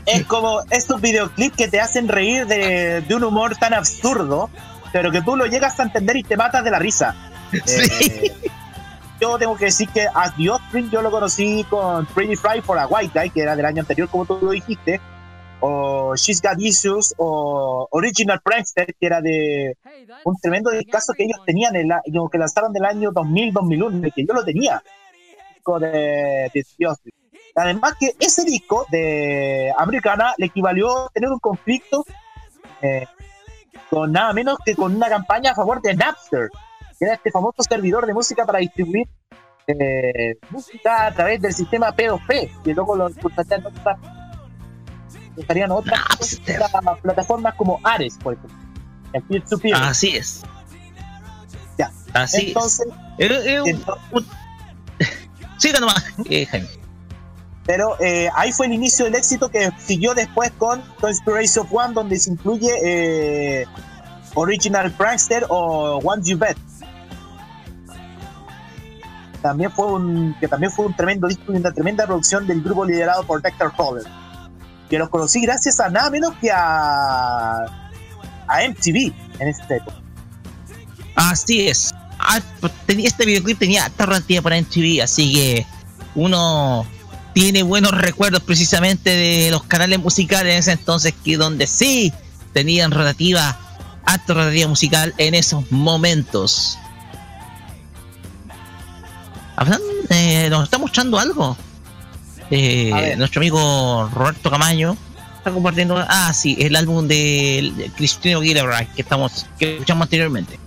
Es 0.06 0.26
como 0.26 0.62
estos 0.70 1.02
videoclips 1.02 1.58
que 1.58 1.68
te 1.68 1.82
hacen 1.82 2.08
reír 2.08 2.48
de, 2.48 3.02
de 3.02 3.16
un 3.16 3.26
humor 3.26 3.58
tan 3.58 3.74
absurdo, 3.74 4.50
pero 4.94 5.12
que 5.12 5.22
tú 5.22 5.36
lo 5.36 5.46
llegas 5.46 5.78
a 5.82 5.84
entender 5.84 6.16
y 6.16 6.24
te 6.24 6.38
matas 6.38 6.64
de 6.64 6.72
la 6.72 6.80
risa. 6.80 7.16
Eh, 7.68 8.34
yo 9.20 9.38
tengo 9.40 9.58
que 9.58 9.66
decir 9.66 9.90
que 9.90 10.06
a 10.14 10.32
The 10.36 10.50
Offspring 10.52 10.92
yo 10.92 11.02
lo 11.02 11.10
conocí 11.10 11.66
con 11.70 12.06
Pretty 12.06 12.36
Fry 12.36 12.62
for 12.62 12.78
a 12.78 12.86
White 12.88 13.20
Guy, 13.20 13.32
que 13.32 13.42
era 13.42 13.56
del 13.56 13.66
año 13.66 13.82
anterior, 13.82 14.08
como 14.10 14.26
tú 14.26 14.38
lo 14.42 14.52
dijiste, 14.52 15.02
o 15.60 16.16
She's 16.16 16.42
Got 16.42 16.60
Issues, 16.60 17.14
o 17.18 17.88
Original 17.92 18.40
Prankster, 18.44 18.94
que 19.00 19.06
era 19.06 19.22
de 19.22 19.78
un 20.24 20.36
tremendo 20.42 20.70
discazo 20.72 21.14
que 21.14 21.24
ellos 21.24 21.40
tenían, 21.46 21.76
el 21.76 21.92
año 21.92 22.30
que 22.30 22.38
lanzaron 22.38 22.74
del 22.74 22.86
año 22.86 23.12
2000-2001, 23.12 24.14
que 24.14 24.26
yo 24.26 24.34
lo 24.34 24.44
tenía, 24.44 24.82
de, 25.80 26.52
de. 26.54 26.66
Además 27.56 27.96
que 28.00 28.14
ese 28.20 28.44
disco 28.44 28.86
de 28.92 29.74
Americana 29.78 30.34
le 30.38 30.46
equivalió 30.46 31.10
tener 31.14 31.30
un 31.30 31.40
conflicto 31.40 32.06
eh, 32.82 33.06
con 33.90 34.12
nada 34.12 34.32
menos 34.34 34.60
que 34.64 34.76
con 34.76 34.96
una 34.96 35.10
campaña 35.10 35.52
a 35.52 35.56
favor 35.56 35.82
de 35.82 35.96
Napster, 35.96 36.50
que 36.98 37.06
era 37.06 37.16
este 37.16 37.32
famoso 37.32 37.64
servidor 37.64 38.06
de 38.06 38.14
música 38.14 38.46
para 38.46 38.60
distribuir 38.60 39.08
eh, 39.68 40.38
música 40.50 41.08
a 41.08 41.12
través 41.12 41.42
del 41.42 41.54
sistema 41.54 41.94
P2P, 41.94 42.64
que 42.64 42.74
luego 42.74 42.96
lo 42.96 43.10
impulsarían 43.10 43.66
otras, 43.66 43.98
impulsarían 45.38 45.72
otras, 45.72 46.00
Napster. 46.10 46.62
otras 46.62 47.00
plataformas 47.02 47.54
como 47.56 47.80
Ares, 47.84 48.18
por 48.22 48.34
ejemplo. 48.34 48.58
el. 49.14 49.78
Así 49.78 50.18
es. 50.18 50.42
Ya. 51.78 51.92
Así 52.14 52.48
Entonces, 52.48 52.88
es. 53.18 53.32
Eh, 53.32 53.40
eh, 53.46 53.62
entonces, 53.68 54.04
un- 54.12 54.28
Siga 55.58 55.80
nomás, 55.80 56.04
eh, 56.30 56.46
Jaime. 56.46 56.68
Pero 57.66 58.00
eh, 58.00 58.30
ahí 58.36 58.52
fue 58.54 58.68
el 58.68 58.74
inicio 58.74 59.06
del 59.06 59.16
éxito 59.16 59.50
que 59.50 59.72
siguió 59.78 60.14
después 60.14 60.52
con 60.58 60.82
Conspiracy 61.02 61.60
of 61.60 61.68
One, 61.72 61.94
donde 61.94 62.18
se 62.18 62.30
incluye 62.32 62.72
eh, 62.84 63.66
Original 64.36 64.90
Prankster 64.92 65.46
o 65.50 65.98
One 66.04 66.22
You 66.24 66.38
Bet. 66.38 66.58
También 69.42 69.72
fue 69.72 69.86
un, 69.88 70.36
que 70.40 70.48
también 70.48 70.72
fue 70.72 70.86
un 70.86 70.96
tremendo 70.96 71.28
disco 71.28 71.54
y 71.54 71.58
una 71.58 71.72
tremenda 71.72 72.06
producción 72.06 72.48
del 72.48 72.62
grupo 72.62 72.86
liderado 72.86 73.24
por 73.24 73.42
Dexter 73.42 73.70
Holland. 73.78 74.08
Que 74.90 74.98
los 74.98 75.10
conocí 75.10 75.42
gracias 75.42 75.80
a 75.80 75.90
nada 75.90 76.10
menos 76.10 76.34
que 76.40 76.52
a, 76.52 77.66
a 78.48 78.68
MTV 78.70 79.14
en 79.40 79.48
este 79.48 79.78
época. 79.78 79.98
Así 81.16 81.68
es. 81.68 81.94
Ah, 82.20 82.40
pues, 82.60 82.74
Este 82.88 83.26
videoclip 83.26 83.60
tenía 83.60 83.86
harta 83.86 84.06
rotativa 84.06 84.42
para 84.42 84.60
MTV, 84.62 85.02
así 85.04 85.34
que 85.34 85.66
uno 86.16 86.86
tiene 87.34 87.64
buenos 87.64 87.92
recuerdos 87.92 88.42
precisamente 88.42 89.12
de 89.12 89.52
los 89.52 89.64
canales 89.64 90.00
musicales 90.00 90.54
en 90.54 90.60
ese 90.60 90.72
entonces, 90.72 91.14
que 91.24 91.38
donde 91.38 91.68
sí 91.68 92.12
tenían 92.54 92.92
rotativa, 92.92 93.58
alta 94.06 94.34
rotativa 94.34 94.68
musical 94.68 95.14
en 95.18 95.36
esos 95.36 95.72
momentos. 95.72 96.80
Hablando, 99.56 99.86
eh, 100.10 100.50
nos 100.50 100.64
está 100.64 100.78
mostrando 100.78 101.20
algo. 101.20 101.58
Eh, 102.50 103.16
nuestro 103.18 103.40
amigo 103.40 104.10
Roberto 104.14 104.50
Camaño 104.50 104.96
está 105.38 105.52
compartiendo. 105.52 105.98
Ah, 106.08 106.32
sí, 106.34 106.58
el 106.60 106.76
álbum 106.76 107.08
de 107.08 107.92
Cristino 107.96 108.40
Aguilera 108.40 108.86
que 108.96 109.02
estamos 109.02 109.46
que 109.60 109.74
escuchamos 109.74 110.04
anteriormente. 110.06 110.60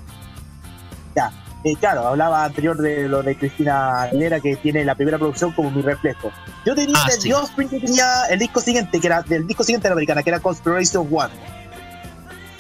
Eh, 1.63 1.77
claro, 1.79 2.07
hablaba 2.09 2.45
anterior 2.45 2.79
de 2.79 3.07
lo 3.07 3.23
de 3.23 3.37
Cristina 3.37 4.05
Aguilera 4.05 4.41
que 4.41 4.57
tiene 4.57 4.83
la 4.83 4.95
primera 4.95 5.19
producción 5.19 5.53
como 5.53 5.71
mi 5.71 5.83
reflejo. 5.83 6.33
Yo 6.65 6.75
tenía 6.75 6.97
Ah, 6.97 7.11
sí. 7.11 7.31
Offspring 7.33 7.69
que 7.69 7.81
tenía 7.81 8.25
el 8.31 8.39
disco 8.39 8.61
siguiente, 8.63 8.99
que 8.99 9.07
era 9.07 9.21
del 9.21 9.47
disco 9.47 9.63
siguiente 9.63 9.87
de 9.87 9.91
la 9.91 9.93
americana, 9.95 10.23
que 10.23 10.31
era 10.31 10.41
Conspiration 10.41 11.07
One. 11.13 11.35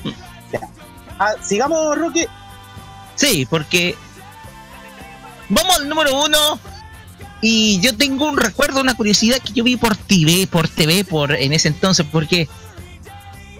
Mm. 0.04 0.10
Ya. 0.52 0.60
Ah, 1.18 1.32
sigamos, 1.40 1.96
Roque. 1.96 2.28
Sí, 3.14 3.46
porque 3.48 3.94
vamos 5.48 5.78
al 5.78 5.88
número 5.88 6.22
uno 6.22 6.58
y 7.40 7.80
yo 7.80 7.96
tengo 7.96 8.28
un 8.28 8.36
recuerdo, 8.36 8.80
una 8.80 8.94
curiosidad 8.94 9.38
que 9.38 9.52
yo 9.52 9.64
vi 9.64 9.76
por 9.76 9.96
TV, 9.96 10.46
por 10.46 10.68
TV, 10.68 11.04
por 11.04 11.32
en 11.32 11.52
ese 11.52 11.68
entonces, 11.68 12.06
porque 12.10 12.48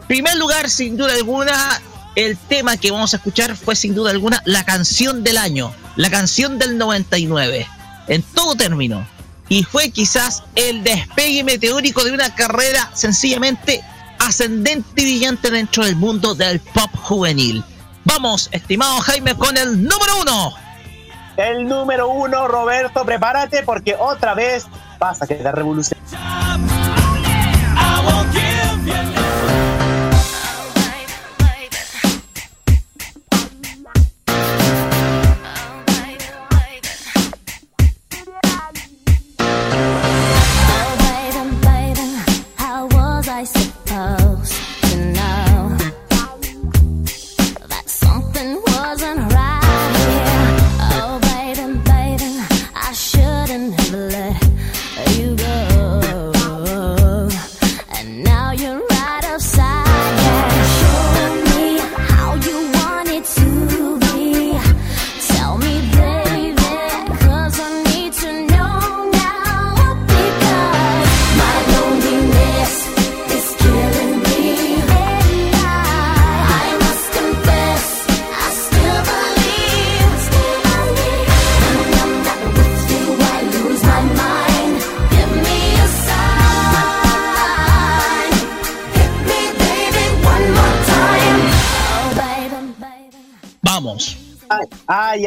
primer 0.07 0.37
lugar, 0.37 0.69
sin 0.69 0.97
duda 0.97 1.15
alguna, 1.15 1.81
el 2.17 2.37
tema 2.37 2.77
que 2.77 2.91
vamos 2.91 3.15
a 3.15 3.19
escuchar 3.19 3.57
fue 3.57 3.77
sin 3.77 3.95
duda 3.95 4.11
alguna 4.11 4.43
la 4.45 4.65
canción 4.65 5.23
del 5.23 5.39
año, 5.39 5.73
la 5.97 6.11
canción 6.11 6.59
del 6.59 6.77
99, 6.77 7.67
en 8.09 8.23
todo 8.23 8.55
término. 8.55 9.07
Y 9.49 9.65
fue 9.65 9.91
quizás 9.91 10.45
el 10.55 10.85
despegue 10.85 11.43
meteórico 11.43 12.05
de 12.05 12.13
una 12.13 12.35
carrera 12.35 12.91
sencillamente 12.95 13.83
ascendente 14.19 15.01
y 15.01 15.05
brillante 15.05 15.51
dentro 15.51 15.85
del 15.85 15.97
mundo 15.97 16.35
del 16.35 16.61
pop 16.61 16.91
juvenil. 16.95 17.65
Vamos, 18.05 18.49
estimado 18.53 19.01
Jaime, 19.01 19.35
con 19.35 19.57
el 19.57 19.83
número 19.83 20.21
uno. 20.21 20.55
El 21.37 21.67
número 21.67 22.09
uno, 22.09 22.49
Roberto, 22.49 23.05
prepárate 23.05 23.63
porque 23.63 23.97
otra 23.99 24.35
vez 24.35 24.67
vas 24.99 25.23
a 25.23 25.27
quedar 25.27 25.55
revolución. 25.55 25.99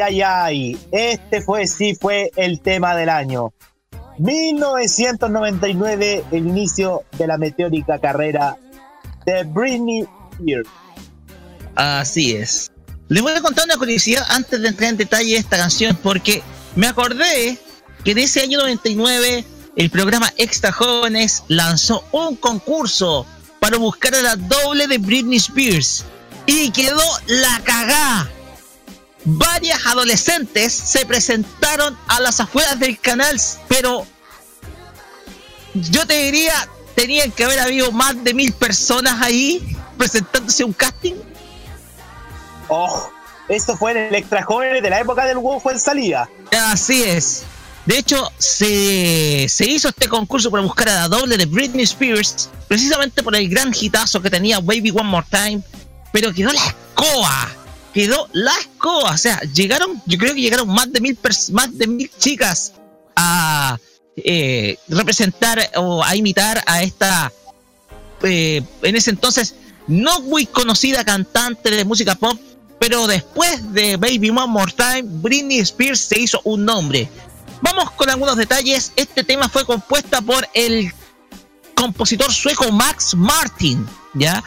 ay, 0.00 0.22
ay. 0.22 0.78
Este 0.92 1.42
fue, 1.42 1.66
sí, 1.66 1.94
fue 1.94 2.30
el 2.36 2.60
tema 2.60 2.94
del 2.94 3.08
año. 3.08 3.52
1999, 4.18 6.24
el 6.30 6.46
inicio 6.46 7.02
de 7.18 7.26
la 7.26 7.38
meteórica 7.38 7.98
carrera 7.98 8.56
de 9.26 9.42
Britney 9.44 10.06
Spears. 10.32 10.68
Así 11.74 12.36
es. 12.36 12.70
Les 13.08 13.22
voy 13.22 13.32
a 13.32 13.40
contar 13.40 13.64
una 13.64 13.76
curiosidad 13.76 14.24
antes 14.30 14.60
de 14.60 14.68
entrar 14.68 14.90
en 14.90 14.96
detalle 14.96 15.32
de 15.32 15.38
esta 15.38 15.56
canción, 15.56 15.98
porque 16.02 16.42
me 16.76 16.86
acordé 16.86 17.58
que 18.04 18.12
en 18.12 18.18
ese 18.18 18.40
año 18.40 18.58
99 18.58 19.44
el 19.76 19.90
programa 19.90 20.32
Extra 20.36 20.70
Jóvenes 20.72 21.42
lanzó 21.48 22.04
un 22.12 22.36
concurso 22.36 23.26
para 23.58 23.78
buscar 23.78 24.14
a 24.14 24.22
la 24.22 24.36
doble 24.36 24.86
de 24.86 24.98
Britney 24.98 25.38
Spears 25.38 26.04
y 26.46 26.70
quedó 26.70 27.02
la 27.26 27.60
cagá. 27.64 28.30
Varias 29.24 29.86
adolescentes 29.86 30.72
se 30.72 31.06
presentaron 31.06 31.96
a 32.08 32.20
las 32.20 32.40
afueras 32.40 32.78
del 32.78 32.98
canal, 32.98 33.40
pero 33.68 34.06
yo 35.74 36.06
te 36.06 36.24
diría, 36.24 36.52
tenían 36.94 37.32
que 37.32 37.44
haber 37.44 37.58
habido 37.60 37.90
más 37.90 38.22
de 38.22 38.34
mil 38.34 38.52
personas 38.52 39.22
ahí 39.22 39.76
presentándose 39.96 40.62
a 40.62 40.66
un 40.66 40.72
casting. 40.74 41.14
Oh, 42.68 43.10
esto 43.48 43.76
fue 43.76 43.92
en 43.92 43.96
el 43.98 44.14
Extra 44.14 44.42
Jóvenes 44.42 44.82
de 44.82 44.90
la 44.90 45.00
época 45.00 45.24
del 45.24 45.38
WoW 45.38 45.62
en 45.70 45.80
salida. 45.80 46.28
Así 46.50 47.02
es. 47.02 47.44
De 47.86 47.98
hecho, 47.98 48.30
se, 48.38 49.46
se 49.48 49.66
hizo 49.68 49.88
este 49.88 50.08
concurso 50.08 50.50
para 50.50 50.62
buscar 50.62 50.88
a 50.88 50.94
la 50.94 51.08
doble 51.08 51.36
de 51.36 51.46
Britney 51.46 51.84
Spears, 51.84 52.48
precisamente 52.66 53.22
por 53.22 53.36
el 53.36 53.48
gran 53.48 53.72
hitazo 53.78 54.22
que 54.22 54.30
tenía 54.30 54.60
Baby 54.60 54.90
One 54.90 55.08
More 55.08 55.26
Time, 55.30 55.60
pero 56.12 56.32
quedó 56.32 56.50
la 56.52 56.64
escoba. 56.64 57.63
Quedó 57.94 58.28
la 58.32 58.52
escoba. 58.58 59.12
O 59.12 59.18
sea, 59.18 59.40
llegaron, 59.54 60.02
yo 60.04 60.18
creo 60.18 60.34
que 60.34 60.40
llegaron 60.40 60.68
más 60.68 60.92
de 60.92 61.00
mil, 61.00 61.18
más 61.52 61.78
de 61.78 61.86
mil 61.86 62.10
chicas 62.18 62.72
a 63.16 63.78
eh, 64.16 64.76
representar 64.88 65.70
o 65.76 66.04
a 66.04 66.14
imitar 66.16 66.62
a 66.66 66.82
esta, 66.82 67.32
eh, 68.22 68.62
en 68.82 68.96
ese 68.96 69.10
entonces, 69.10 69.54
no 69.86 70.20
muy 70.20 70.46
conocida 70.46 71.04
cantante 71.04 71.70
de 71.70 71.84
música 71.84 72.14
pop, 72.14 72.38
pero 72.78 73.06
después 73.06 73.72
de 73.72 73.96
Baby 73.96 74.30
One 74.30 74.48
More 74.48 74.72
Time, 74.72 75.04
Britney 75.04 75.60
Spears 75.60 76.00
se 76.00 76.20
hizo 76.20 76.40
un 76.44 76.64
nombre. 76.64 77.08
Vamos 77.62 77.90
con 77.92 78.10
algunos 78.10 78.36
detalles. 78.36 78.92
Este 78.96 79.24
tema 79.24 79.48
fue 79.48 79.64
compuesta 79.64 80.20
por 80.20 80.46
el 80.52 80.92
compositor 81.74 82.32
sueco 82.32 82.70
Max 82.70 83.14
Martin, 83.14 83.86
¿ya? 84.14 84.42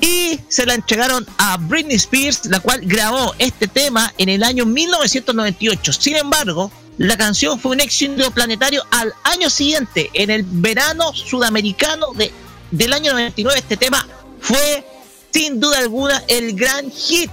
Y 0.00 0.38
se 0.48 0.64
la 0.64 0.74
entregaron 0.74 1.26
a 1.38 1.56
Britney 1.56 1.96
Spears, 1.96 2.46
la 2.46 2.60
cual 2.60 2.80
grabó 2.84 3.34
este 3.38 3.66
tema 3.66 4.12
en 4.18 4.28
el 4.28 4.44
año 4.44 4.64
1998. 4.64 5.92
Sin 5.92 6.16
embargo, 6.16 6.70
la 6.98 7.16
canción 7.16 7.58
fue 7.58 7.72
un 7.72 7.80
éxito 7.80 8.30
planetario 8.30 8.82
al 8.90 9.12
año 9.24 9.50
siguiente, 9.50 10.10
en 10.14 10.30
el 10.30 10.44
verano 10.44 11.12
sudamericano 11.14 12.12
de, 12.14 12.32
del 12.70 12.92
año 12.92 13.12
99. 13.12 13.58
Este 13.58 13.76
tema 13.76 14.06
fue, 14.40 14.86
sin 15.32 15.58
duda 15.58 15.78
alguna, 15.78 16.22
el 16.28 16.54
gran 16.54 16.90
hit. 16.90 17.30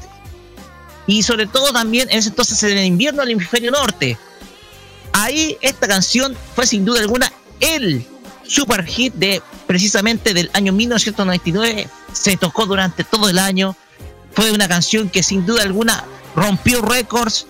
Y 1.08 1.22
sobre 1.22 1.46
todo 1.46 1.72
también 1.72 2.10
en 2.10 2.18
ese 2.18 2.30
entonces 2.30 2.62
en 2.64 2.78
el 2.78 2.86
invierno 2.86 3.22
del 3.22 3.32
hemisferio 3.32 3.70
norte. 3.70 4.18
Ahí 5.14 5.58
esta 5.62 5.88
canción 5.88 6.36
fue 6.56 6.66
sin 6.66 6.84
duda 6.84 7.02
alguna 7.02 7.32
el 7.60 8.06
super 8.48 8.86
hit 8.86 9.14
de 9.16 9.42
precisamente 9.68 10.34
del 10.34 10.50
año 10.54 10.74
1999. 10.74 11.88
Se 12.14 12.38
tocó 12.38 12.66
durante 12.66 13.04
todo 13.04 13.30
el 13.30 13.40
año. 13.40 13.76
Fue 14.34 14.52
una 14.52 14.68
canción 14.68 15.10
que 15.10 15.24
sin 15.24 15.46
duda 15.46 15.64
alguna 15.64 16.04
rompió 16.36 16.82
récords. 16.82 17.48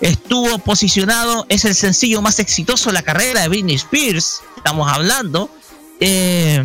Estuvo 0.00 0.58
posicionado, 0.58 1.46
es 1.48 1.64
el 1.64 1.76
sencillo 1.76 2.22
más 2.22 2.40
exitoso 2.40 2.90
de 2.90 2.94
la 2.94 3.02
carrera 3.02 3.42
de 3.42 3.48
Britney 3.48 3.76
Spears. 3.76 4.40
Estamos 4.56 4.90
hablando. 4.90 5.48
Eh, 6.00 6.64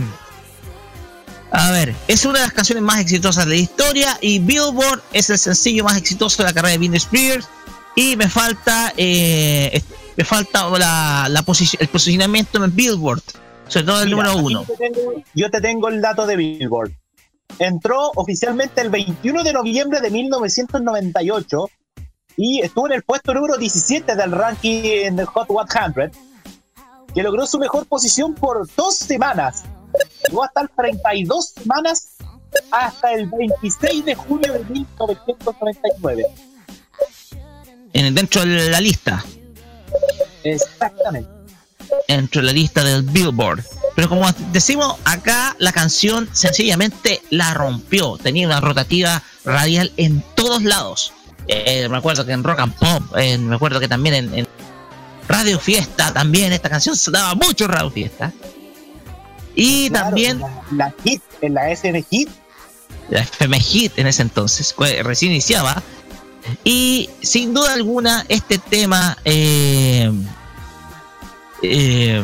a 1.52 1.72
ver, 1.72 1.96
es 2.08 2.26
una 2.26 2.40
de 2.40 2.46
las 2.46 2.54
canciones 2.54 2.84
más 2.84 3.00
exitosas 3.00 3.46
de 3.46 3.52
la 3.52 3.56
historia 3.58 4.18
y 4.22 4.40
Billboard 4.40 5.02
es 5.14 5.30
el 5.30 5.40
sencillo 5.40 5.84
más 5.84 5.96
exitoso 5.98 6.44
de 6.44 6.50
la 6.50 6.54
carrera 6.54 6.72
de 6.72 6.78
Britney 6.80 6.98
Spears. 6.98 7.48
Y 7.96 8.16
me 8.16 8.30
falta, 8.30 8.94
eh, 8.98 9.82
me 10.16 10.24
falta 10.24 10.68
la, 10.78 11.28
la 11.30 11.46
el 11.80 11.88
posicionamiento 11.88 12.64
en 12.64 12.76
Billboard, 12.76 13.24
sobre 13.68 13.86
todo 13.86 14.02
el 14.02 14.10
Mira, 14.10 14.34
número 14.34 14.38
uno. 14.46 14.66
Yo 14.66 14.76
te, 14.76 14.90
tengo, 14.90 15.24
yo 15.34 15.52
te 15.52 15.62
tengo 15.62 15.90
el 15.90 16.02
dato 16.02 16.26
de 16.26 16.36
Billboard. 16.36 16.92
Entró 17.60 18.12
oficialmente 18.16 18.82
el 18.82 18.90
21 18.90 19.44
de 19.44 19.54
noviembre 19.54 20.02
de 20.02 20.12
1998 20.12 21.70
y 22.38 22.62
estuvo 22.62 22.88
en 22.88 22.94
el 22.94 23.04
puesto 23.04 23.34
número 23.34 23.58
17 23.58 24.16
del 24.16 24.32
ranking 24.32 25.16
de 25.16 25.26
Hot 25.26 25.48
100, 25.48 26.12
que 27.14 27.24
logró 27.24 27.48
su 27.48 27.58
mejor 27.58 27.88
posición 27.88 28.36
por 28.36 28.68
dos 28.76 28.96
semanas. 28.96 29.64
Llegó 30.28 30.44
a 30.44 30.48
estar 30.48 30.70
32 30.76 31.48
semanas 31.48 32.18
hasta 32.72 33.14
el 33.14 33.28
26 33.28 34.06
de 34.06 34.16
julio 34.16 34.54
de 34.54 34.64
1999. 34.66 36.26
En, 37.94 38.14
dentro 38.14 38.46
de 38.46 38.70
la 38.70 38.82
lista, 38.82 39.24
Exactamente. 40.44 41.37
Dentro 42.08 42.42
de 42.42 42.48
la 42.48 42.54
lista 42.54 42.84
del 42.84 43.04
Billboard. 43.04 43.64
Pero 43.96 44.10
como 44.10 44.30
decimos 44.52 44.96
acá, 45.06 45.56
la 45.60 45.72
canción 45.72 46.30
sencillamente 46.32 47.22
la 47.30 47.54
rompió. 47.54 48.18
Tenía 48.18 48.48
una 48.48 48.62
rotativa 48.62 49.24
radial 49.44 49.92
en 49.98 50.24
todos 50.36 50.64
lados. 50.64 51.14
Eh, 51.48 51.88
me 51.90 51.98
acuerdo 51.98 52.26
que 52.26 52.34
en 52.34 52.44
Rock 52.44 52.60
and 52.60 52.76
Pop, 52.76 53.18
eh, 53.18 53.38
me 53.38 53.56
acuerdo 53.56 53.80
que 53.80 53.88
también 53.88 54.16
en, 54.16 54.34
en 54.34 54.48
Radio 55.28 55.60
Fiesta, 55.60 56.14
también 56.14 56.54
esta 56.54 56.70
canción 56.70 56.96
se 56.96 57.12
daba 57.12 57.34
mucho 57.36 57.66
en 57.66 57.72
Radio 57.72 57.90
Fiesta. 57.90 58.34
Y 59.56 59.90
Claro, 59.90 60.06
también 60.08 60.40
la, 60.40 60.64
la 60.72 60.94
hit, 61.04 61.22
en 61.42 61.54
la 61.56 61.72
FM 61.72 62.06
Hit, 62.10 62.30
la 63.10 63.22
FM 63.22 63.60
Hit 63.60 63.98
en 63.98 64.08
ese 64.08 64.22
entonces, 64.22 64.76
recién 65.04 65.32
iniciaba. 65.32 65.82
Y 66.64 67.10
sin 67.22 67.54
duda 67.54 67.74
alguna, 67.74 68.26
este 68.30 68.58
tema, 68.58 69.18
eh, 69.26 70.12
eh, 71.62 72.24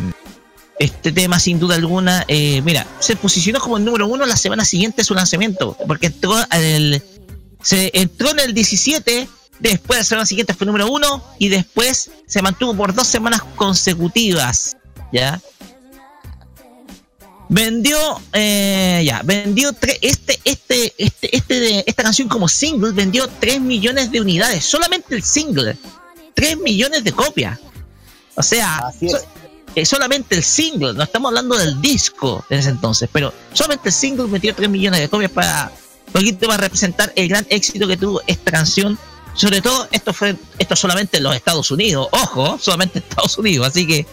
este 0.80 1.12
tema 1.12 1.40
sin 1.40 1.60
duda 1.60 1.76
alguna, 1.76 2.26
eh, 2.28 2.62
mira, 2.64 2.86
se 3.00 3.16
posicionó 3.16 3.60
como 3.60 3.78
el 3.78 3.86
número 3.86 4.08
uno 4.08 4.26
la 4.26 4.36
semana 4.36 4.66
siguiente 4.66 4.98
de 5.02 5.06
su 5.06 5.14
lanzamiento, 5.14 5.78
porque 5.88 6.08
entró 6.08 6.36
el, 6.52 7.02
se 7.62 7.92
entró 7.94 8.32
en 8.32 8.40
el 8.40 8.54
17, 8.54 9.28
después 9.60 10.00
la 10.00 10.04
semana 10.06 10.26
siguiente 10.26 10.54
fue 10.54 10.66
número 10.68 10.92
uno 10.92 11.24
y 11.40 11.50
después 11.50 12.12
se 12.26 12.42
mantuvo 12.42 12.76
por 12.76 12.94
dos 12.94 13.08
semanas 13.08 13.42
consecutivas, 13.56 14.76
¿ya? 15.12 15.40
vendió 17.50 17.98
eh, 18.32 19.04
ya 19.06 19.22
vendió 19.24 19.76
este 20.02 20.40
este 20.44 20.94
este 20.98 21.36
este 21.36 21.60
de- 21.60 21.84
esta 21.86 22.02
canción 22.02 22.28
como 22.28 22.48
single 22.48 22.94
vendió 22.94 23.28
3 23.40 23.60
millones 23.62 24.10
de 24.12 24.22
unidades 24.22 24.66
solamente 24.66 25.14
el 25.14 25.22
single 25.24 25.78
3 26.34 26.58
millones 26.60 27.04
de 27.04 27.12
copias 27.12 27.60
o 28.36 28.44
sea 28.44 28.78
Así 28.88 29.08
es. 29.08 29.12
so- 29.14 29.20
eh, 29.76 29.86
solamente 29.86 30.36
el 30.36 30.44
single 30.44 30.94
no 30.94 31.02
estamos 31.04 31.30
hablando 31.30 31.58
del 31.58 31.82
disco 31.82 32.46
en 32.50 32.60
ese 32.60 32.70
entonces 32.70 33.10
pero 33.12 33.34
solamente 33.54 33.90
el 33.90 33.94
single 33.94 34.26
vendió 34.28 34.54
3 34.54 34.70
millones 34.70 35.00
de 35.00 35.10
copias 35.10 35.32
para 35.32 35.72
poquito 36.12 36.56
representar 36.56 37.12
el 37.16 37.28
gran 37.28 37.46
éxito 37.50 37.88
que 37.88 37.98
tuvo 37.98 38.22
esta 38.28 38.52
canción 38.52 38.98
sobre 39.34 39.62
todo 39.62 39.88
esto 39.92 40.14
fue 40.14 40.36
esto 40.60 40.76
solamente 40.76 41.18
en 41.18 41.24
los 41.24 41.36
Estados 41.36 41.72
Unidos 41.72 42.08
ojo 42.12 42.60
solamente 42.62 43.00
en 43.00 43.04
Estados 43.10 43.36
Unidos 43.40 43.68
así 43.68 43.88
que 43.88 44.06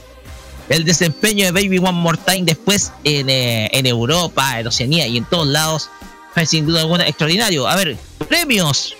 el 0.70 0.84
desempeño 0.84 1.44
de 1.46 1.50
Baby 1.52 1.78
One 1.78 1.92
More 1.92 2.18
Time 2.24 2.44
después 2.44 2.92
en, 3.02 3.28
eh, 3.28 3.68
en 3.72 3.86
Europa, 3.86 4.60
en 4.60 4.68
Oceanía 4.68 5.04
y 5.08 5.16
en 5.16 5.24
todos 5.24 5.48
lados 5.48 5.90
fue 6.32 6.46
sin 6.46 6.64
duda 6.64 6.82
alguna 6.82 7.08
extraordinario. 7.08 7.66
A 7.66 7.74
ver, 7.74 7.96
premios. 8.28 8.94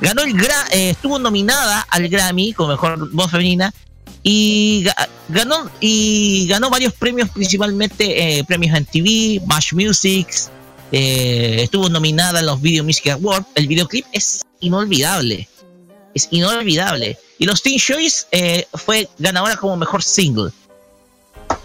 Ganó 0.00 0.20
el 0.20 0.34
Gra 0.34 0.66
eh, 0.70 0.90
estuvo 0.90 1.18
nominada 1.18 1.80
al 1.88 2.08
Grammy 2.10 2.52
como 2.52 2.68
mejor 2.68 3.10
voz 3.14 3.30
femenina 3.30 3.72
y 4.22 4.84
ga- 4.84 5.08
ganó 5.28 5.70
y 5.80 6.46
ganó 6.48 6.70
varios 6.70 6.92
premios, 6.94 7.28
principalmente 7.30 8.38
eh, 8.38 8.44
premios 8.44 8.76
en 8.76 8.84
TV, 8.84 9.40
Match 9.46 9.72
Music, 9.72 10.28
eh, 10.92 11.60
estuvo 11.62 11.88
nominada 11.88 12.40
en 12.40 12.46
los 12.46 12.60
Video 12.60 12.84
Music 12.84 13.08
Awards. 13.08 13.46
El 13.54 13.66
videoclip 13.68 14.06
es 14.12 14.42
inolvidable, 14.60 15.48
es 16.14 16.28
inolvidable. 16.30 17.18
Y 17.38 17.46
los 17.46 17.62
Teen 17.62 17.78
Choice 17.78 18.26
eh, 18.32 18.66
fue 18.74 19.08
ganadora 19.18 19.56
como 19.56 19.76
mejor 19.76 20.02
single. 20.02 20.50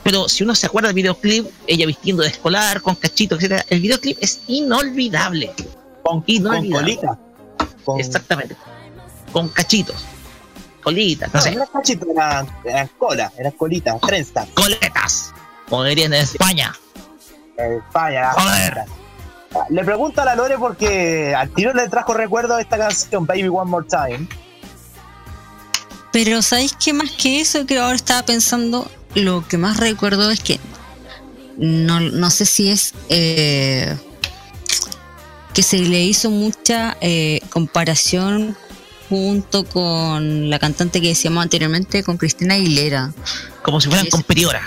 Pero 0.03 0.27
si 0.29 0.43
uno 0.43 0.53
se 0.53 0.67
acuerda 0.67 0.89
del 0.89 0.95
videoclip, 0.95 1.47
ella 1.65 1.85
vistiendo 1.85 2.23
de 2.23 2.29
escolar, 2.29 2.81
con 2.81 2.95
cachito, 2.95 3.35
etcétera, 3.35 3.65
el 3.69 3.79
videoclip 3.79 4.17
es 4.21 4.41
inolvidable. 4.47 5.51
con, 6.03 6.21
con 6.21 6.23
Inolvidable. 6.27 6.95
colita. 6.97 7.19
Con, 7.85 7.99
Exactamente. 7.99 8.55
Con 9.31 9.49
cachitos. 9.49 10.03
Colitas, 10.84 11.34
no 11.34 11.39
No, 11.39 11.43
sé. 11.43 11.51
no 11.51 11.63
era 11.63 11.71
cachito, 11.71 12.05
era, 12.11 12.45
era 12.65 12.88
cola, 12.97 13.31
era 13.38 13.51
colita, 13.51 13.97
trenza. 13.99 14.45
Coletas. 14.53 15.34
Como 15.69 15.84
dirían 15.86 16.13
en 16.13 16.21
España. 16.21 16.75
Eh, 17.57 17.77
España, 17.88 18.31
Joder. 18.34 18.84
Le 19.69 19.84
pregunto 19.84 20.21
a 20.21 20.25
la 20.25 20.36
Lore 20.36 20.57
porque 20.57 21.34
al 21.36 21.49
tiro 21.51 21.73
le 21.73 21.88
trajo 21.88 22.13
recuerdo 22.13 22.55
de 22.55 22.63
esta 22.63 22.77
canción, 22.77 23.25
Baby 23.25 23.47
One 23.49 23.69
More 23.69 23.86
Time. 23.88 24.27
Pero 26.11 26.41
¿sabéis 26.41 26.75
qué 26.84 26.93
más 26.93 27.11
que 27.11 27.39
eso? 27.41 27.65
Que 27.65 27.79
ahora 27.79 27.95
estaba 27.95 28.23
pensando, 28.23 28.89
lo 29.15 29.47
que 29.47 29.57
más 29.57 29.77
recuerdo 29.77 30.29
es 30.31 30.39
que 30.41 30.59
no, 31.57 31.99
no 31.99 32.29
sé 32.31 32.45
si 32.45 32.69
es 32.69 32.93
eh, 33.09 33.95
que 35.53 35.63
se 35.63 35.77
le 35.79 36.01
hizo 36.01 36.29
mucha 36.31 36.97
eh, 37.01 37.39
comparación 37.49 38.57
junto 39.09 39.65
con 39.65 40.49
la 40.49 40.59
cantante 40.59 41.01
que 41.01 41.09
decíamos 41.09 41.43
anteriormente, 41.43 42.03
con 42.03 42.17
Cristina 42.17 42.55
Aguilera. 42.55 43.11
Como 43.61 43.79
si 43.81 43.87
fueran 43.87 44.05
Sí, 44.05 44.11
sí. 44.11 44.17
competidora. 44.17 44.61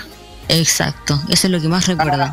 Exacto, 0.49 1.19
eso 1.29 1.47
es 1.47 1.51
lo 1.51 1.59
que 1.61 1.67
más 1.67 1.87
recuerdo. 1.87 2.29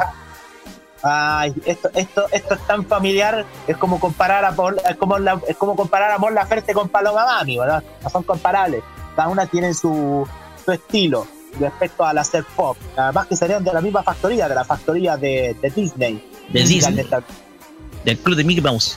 Ay, 1.03 1.53
esto, 1.67 1.91
esto, 1.95 2.25
esto 2.33 2.55
es 2.55 2.67
tan 2.67 2.87
familiar, 2.87 3.45
es 3.67 3.77
como 3.77 4.01
comparar 4.01 4.43
a 4.45 4.53
Mon- 4.53 4.77
es 4.89 4.97
como, 4.97 5.19
la- 5.19 5.41
es 5.47 5.57
como 5.57 5.77
comparar 5.77 6.11
a 6.13 6.19
Mon 6.19 6.35
Laferte 6.35 6.73
con 6.73 6.89
Paloma 6.89 7.27
Mami, 7.27 7.59
¿verdad? 7.59 7.83
No 8.03 8.09
son 8.09 8.23
comparables. 8.23 8.83
Cada 9.15 9.29
una 9.29 9.47
tiene 9.47 9.75
su, 9.75 10.27
su 10.65 10.73
estilo 10.73 11.27
respecto 11.61 12.05
al 12.07 12.17
hacer 12.17 12.45
pop. 12.57 12.79
Además 12.97 13.27
que 13.27 13.37
serían 13.37 13.63
de 13.63 13.73
la 13.75 13.83
misma 13.83 14.03
factoría, 14.03 14.49
de 14.49 14.55
la 14.55 14.65
factoría 14.65 15.17
de, 15.19 15.55
de 15.61 15.71
Disney. 15.71 16.27
De 16.49 16.63
Disney. 16.65 17.07
Del 18.05 18.19
club 18.19 18.37
de 18.37 18.45
Mickey 18.45 18.63
Mouse. 18.63 18.97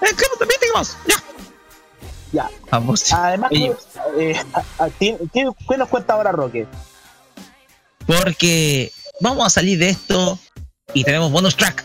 El 0.00 0.16
club 0.16 0.38
de 0.40 0.46
Mickey 0.46 0.68
Mouse. 0.74 0.96
Ya. 1.06 1.14
Ya. 2.32 2.48
Vamos. 2.70 3.12
Además, 3.12 3.50
eh, 3.52 4.36
¿qué, 4.98 5.76
nos 5.76 5.88
cuenta 5.88 6.14
ahora 6.14 6.32
Roque? 6.32 6.66
porque 8.06 8.90
vamos 9.20 9.46
a 9.46 9.50
salir 9.50 9.78
de 9.78 9.90
esto 9.90 10.38
y 10.94 11.04
tenemos 11.04 11.30
bonus 11.30 11.56
track. 11.56 11.84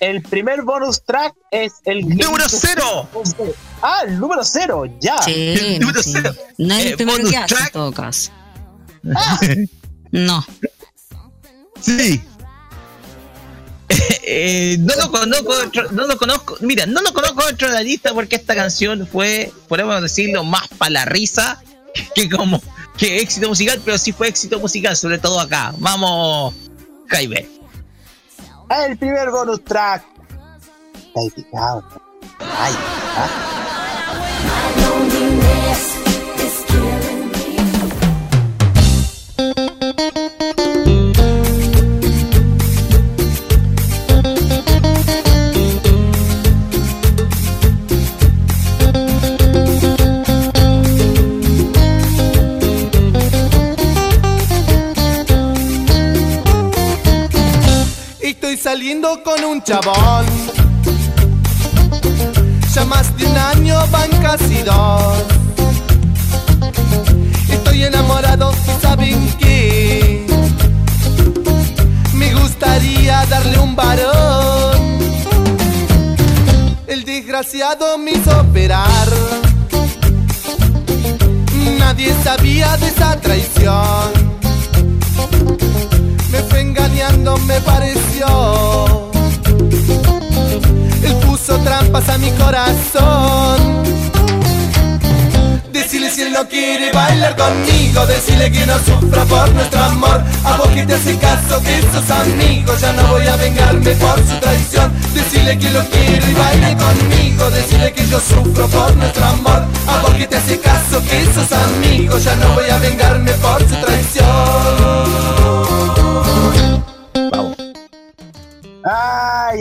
El 0.00 0.22
primer 0.22 0.62
bonus 0.62 1.02
track 1.04 1.34
es 1.50 1.74
el 1.84 2.00
¡Número 2.08 2.44
cero! 2.48 3.08
Ah, 3.82 4.02
el 4.06 4.18
número 4.18 4.44
cero, 4.44 4.84
ya. 5.00 5.20
Sí, 5.22 5.32
el 5.34 5.80
no, 5.80 5.86
número 5.86 6.02
sí. 6.02 6.10
cero. 6.12 6.32
No 6.56 6.74
es 6.74 6.84
Eh, 6.84 6.88
el 6.90 6.96
primero 6.96 7.18
bonus 7.18 7.30
que 7.32 7.36
hace 7.36 7.54
en 7.54 7.58
track. 7.58 7.72
todo 7.72 7.92
caso. 7.92 8.30
No. 10.12 10.44
Sí. 11.80 12.20
Eh, 14.30 14.76
no 14.80 14.94
lo 14.96 15.10
conozco, 15.10 15.54
no 15.92 16.06
lo 16.06 16.18
conozco, 16.18 16.58
mira, 16.60 16.84
no 16.84 17.00
lo 17.00 17.14
conozco 17.14 17.46
dentro 17.46 17.68
de 17.68 17.74
la 17.74 17.82
lista 17.82 18.12
porque 18.12 18.36
esta 18.36 18.54
canción 18.54 19.06
fue, 19.06 19.50
podemos 19.68 20.02
decirlo, 20.02 20.44
más 20.44 20.68
para 20.76 20.90
la 20.90 21.04
risa 21.06 21.62
que 22.14 22.28
como 22.28 22.62
que 22.98 23.20
éxito 23.20 23.48
musical, 23.48 23.80
pero 23.82 23.96
sí 23.96 24.12
fue 24.12 24.28
éxito 24.28 24.60
musical, 24.60 24.94
sobre 24.96 25.18
todo 25.18 25.40
acá. 25.40 25.72
Vamos, 25.78 26.54
Jaime. 27.06 27.48
El 28.86 28.98
primer 28.98 29.30
bonus 29.30 29.64
track. 29.64 30.04
Cabrón. 31.50 31.84
Ay, 32.38 32.74
ah. 33.16 33.77
Estoy 58.48 58.62
saliendo 58.62 59.22
con 59.22 59.44
un 59.44 59.62
chabón. 59.62 60.24
Ya 62.72 62.84
más 62.86 63.14
de 63.18 63.26
un 63.26 63.36
año 63.36 63.78
van 63.90 64.08
casi 64.22 64.62
dos. 64.62 65.22
Estoy 67.50 67.84
enamorado 67.84 68.54
saben 68.80 69.36
qué. 69.38 70.26
Me 72.14 72.32
gustaría 72.36 73.26
darle 73.26 73.58
un 73.58 73.76
varón. 73.76 74.98
El 76.86 77.04
desgraciado 77.04 77.98
me 77.98 78.12
hizo 78.12 78.30
operar. 78.40 79.08
Nadie 81.78 82.14
sabía 82.24 82.78
de 82.78 82.88
esa 82.88 83.20
traición. 83.20 84.28
Me 86.30 86.42
fue 86.42 86.60
engañando, 86.60 87.36
me 87.38 87.60
pareció. 87.60 89.10
Él 91.02 91.14
puso 91.26 91.58
trampas 91.60 92.08
a 92.08 92.18
mi 92.18 92.30
corazón. 92.32 93.82
Decirle 95.72 96.10
si 96.10 96.22
él 96.22 96.32
no 96.32 96.46
quiere 96.48 96.92
bailar 96.92 97.34
conmigo, 97.34 98.04
decirle 98.06 98.50
que 98.52 98.66
no 98.66 98.78
sufra 98.78 99.24
por 99.24 99.50
nuestro 99.54 99.82
amor. 99.82 100.22
A 100.44 100.56
vos 100.58 100.68
que 100.68 100.84
te 100.84 100.94
hace 100.94 101.16
caso, 101.16 101.62
que 101.62 101.80
sos 101.92 102.10
amigo, 102.10 102.74
ya 102.78 102.92
no 102.92 103.06
voy 103.08 103.26
a 103.26 103.36
vengarme 103.36 103.92
por 103.92 104.18
su 104.18 104.38
traición. 104.38 104.92
Decirle 105.14 105.58
que 105.58 105.70
lo 105.70 105.82
quiero 105.88 106.28
y 106.28 106.34
baile 106.34 106.76
conmigo, 106.76 107.50
decirle 107.50 107.92
que 107.94 108.06
yo 108.06 108.20
sufro 108.20 108.68
por 108.68 108.94
nuestro 108.96 109.24
amor. 109.24 109.64
A 109.86 110.02
vos 110.02 110.14
que 110.14 110.26
te 110.26 110.36
hace 110.36 110.58
caso, 110.60 111.02
que 111.04 111.24
sos 111.32 111.52
amigo, 111.52 112.18
ya 112.18 112.36
no 112.36 112.52
voy 112.52 112.68
a 112.68 112.78
vengarme 112.78 113.32
por 113.32 113.60
su 113.60 113.76
traición. 113.80 115.47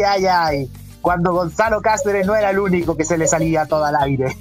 Ay, 0.02 0.26
ay, 0.26 0.26
ay. 0.26 0.70
Cuando 1.02 1.32
Gonzalo 1.34 1.82
Cáceres 1.82 2.26
no 2.26 2.36
era 2.36 2.50
el 2.50 2.60
único 2.60 2.98
que 2.98 3.06
se 3.06 3.18
le 3.18 3.28
salía 3.28 3.66
todo 3.66 3.86
al 3.86 3.96
aire. 3.96 4.36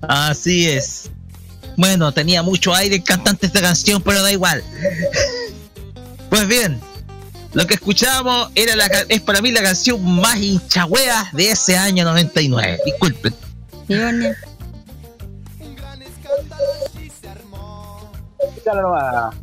Así 0.00 0.68
es. 0.68 1.10
Bueno, 1.76 2.12
tenía 2.12 2.42
mucho 2.42 2.74
aire 2.74 2.96
el 2.96 3.04
cantante 3.04 3.46
esta 3.46 3.60
canción, 3.60 4.02
pero 4.02 4.22
da 4.22 4.32
igual. 4.32 4.62
Pues 6.30 6.46
bien, 6.48 6.80
lo 7.52 7.66
que 7.66 7.74
escuchábamos 7.74 8.50
era 8.54 8.76
la, 8.76 8.86
es 9.08 9.20
para 9.20 9.40
mí 9.40 9.50
la 9.50 9.62
canción 9.62 10.02
más 10.04 10.36
hinchagüea 10.36 11.30
de 11.32 11.50
ese 11.50 11.76
año 11.76 12.04
99. 12.04 12.80
Disculpen. 12.84 13.34
Ivonne, 13.88 14.34
Escúchalo 18.38 18.82
nomás. 18.82 19.34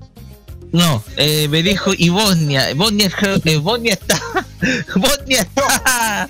No, 0.73 1.03
eh, 1.17 1.47
me 1.49 1.61
dijo 1.61 1.91
Ivonia. 1.95 2.73
Bosnia, 2.73 3.11
eh, 3.45 3.57
Bosnia 3.57 3.93
está. 3.93 4.19
Bosnia 4.95 5.41
está. 5.41 6.29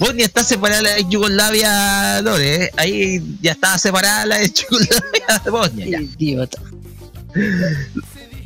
Bosnia 0.00 0.24
está 0.26 0.42
separada 0.42 0.82
de 0.82 1.06
Yugoslavia, 1.08 2.20
Lore. 2.20 2.64
¿eh? 2.64 2.70
Ahí 2.76 3.22
ya 3.40 3.52
está 3.52 3.78
separada 3.78 4.26
la 4.26 4.38
de 4.38 4.50
Yugoslavia 4.50 5.40
de 5.44 5.50
Bosnia. 5.50 5.86
ya. 5.86 6.00
idiota. 6.00 6.60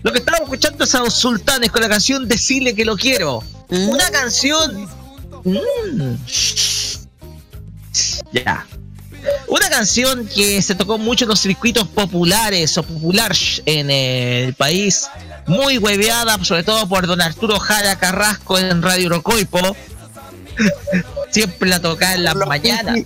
Lo 0.03 0.12
que 0.12 0.18
estábamos 0.18 0.49
escuchando 0.49 0.84
es 0.84 0.95
a 0.95 1.01
los 1.01 1.14
sultanes 1.14 1.70
con 1.70 1.80
la 1.80 1.88
canción 1.88 2.28
Decirle 2.28 2.74
que 2.74 2.84
lo 2.84 2.99
quiero. 2.99 3.43
¿Mm? 3.70 3.88
Una 3.88 4.11
canción. 4.11 4.88
Mm. 5.45 6.16
Ya. 8.32 8.66
Una 9.49 9.68
canción 9.68 10.27
que 10.27 10.62
se 10.62 10.75
tocó 10.75 10.99
mucho 10.99 11.25
en 11.25 11.31
los 11.31 11.41
circuitos 11.41 11.89
populares 11.89 12.77
o 12.79 12.83
populares 12.83 13.62
en 13.66 13.91
el 13.91 14.55
país. 14.55 15.09
Muy 15.47 15.79
hueveada, 15.79 16.43
sobre 16.45 16.62
todo 16.62 16.89
por 16.89 17.07
don 17.07 17.21
Arturo 17.21 17.59
Jara 17.59 17.99
Carrasco 17.99 18.59
en 18.59 18.83
Radio 18.83 19.09
Rocoipo. 19.09 19.77
Siempre 21.31 21.68
la 21.68 21.81
tocaba 21.81 22.14
en 22.14 22.25
las 22.25 22.37
mañanas. 22.37 23.01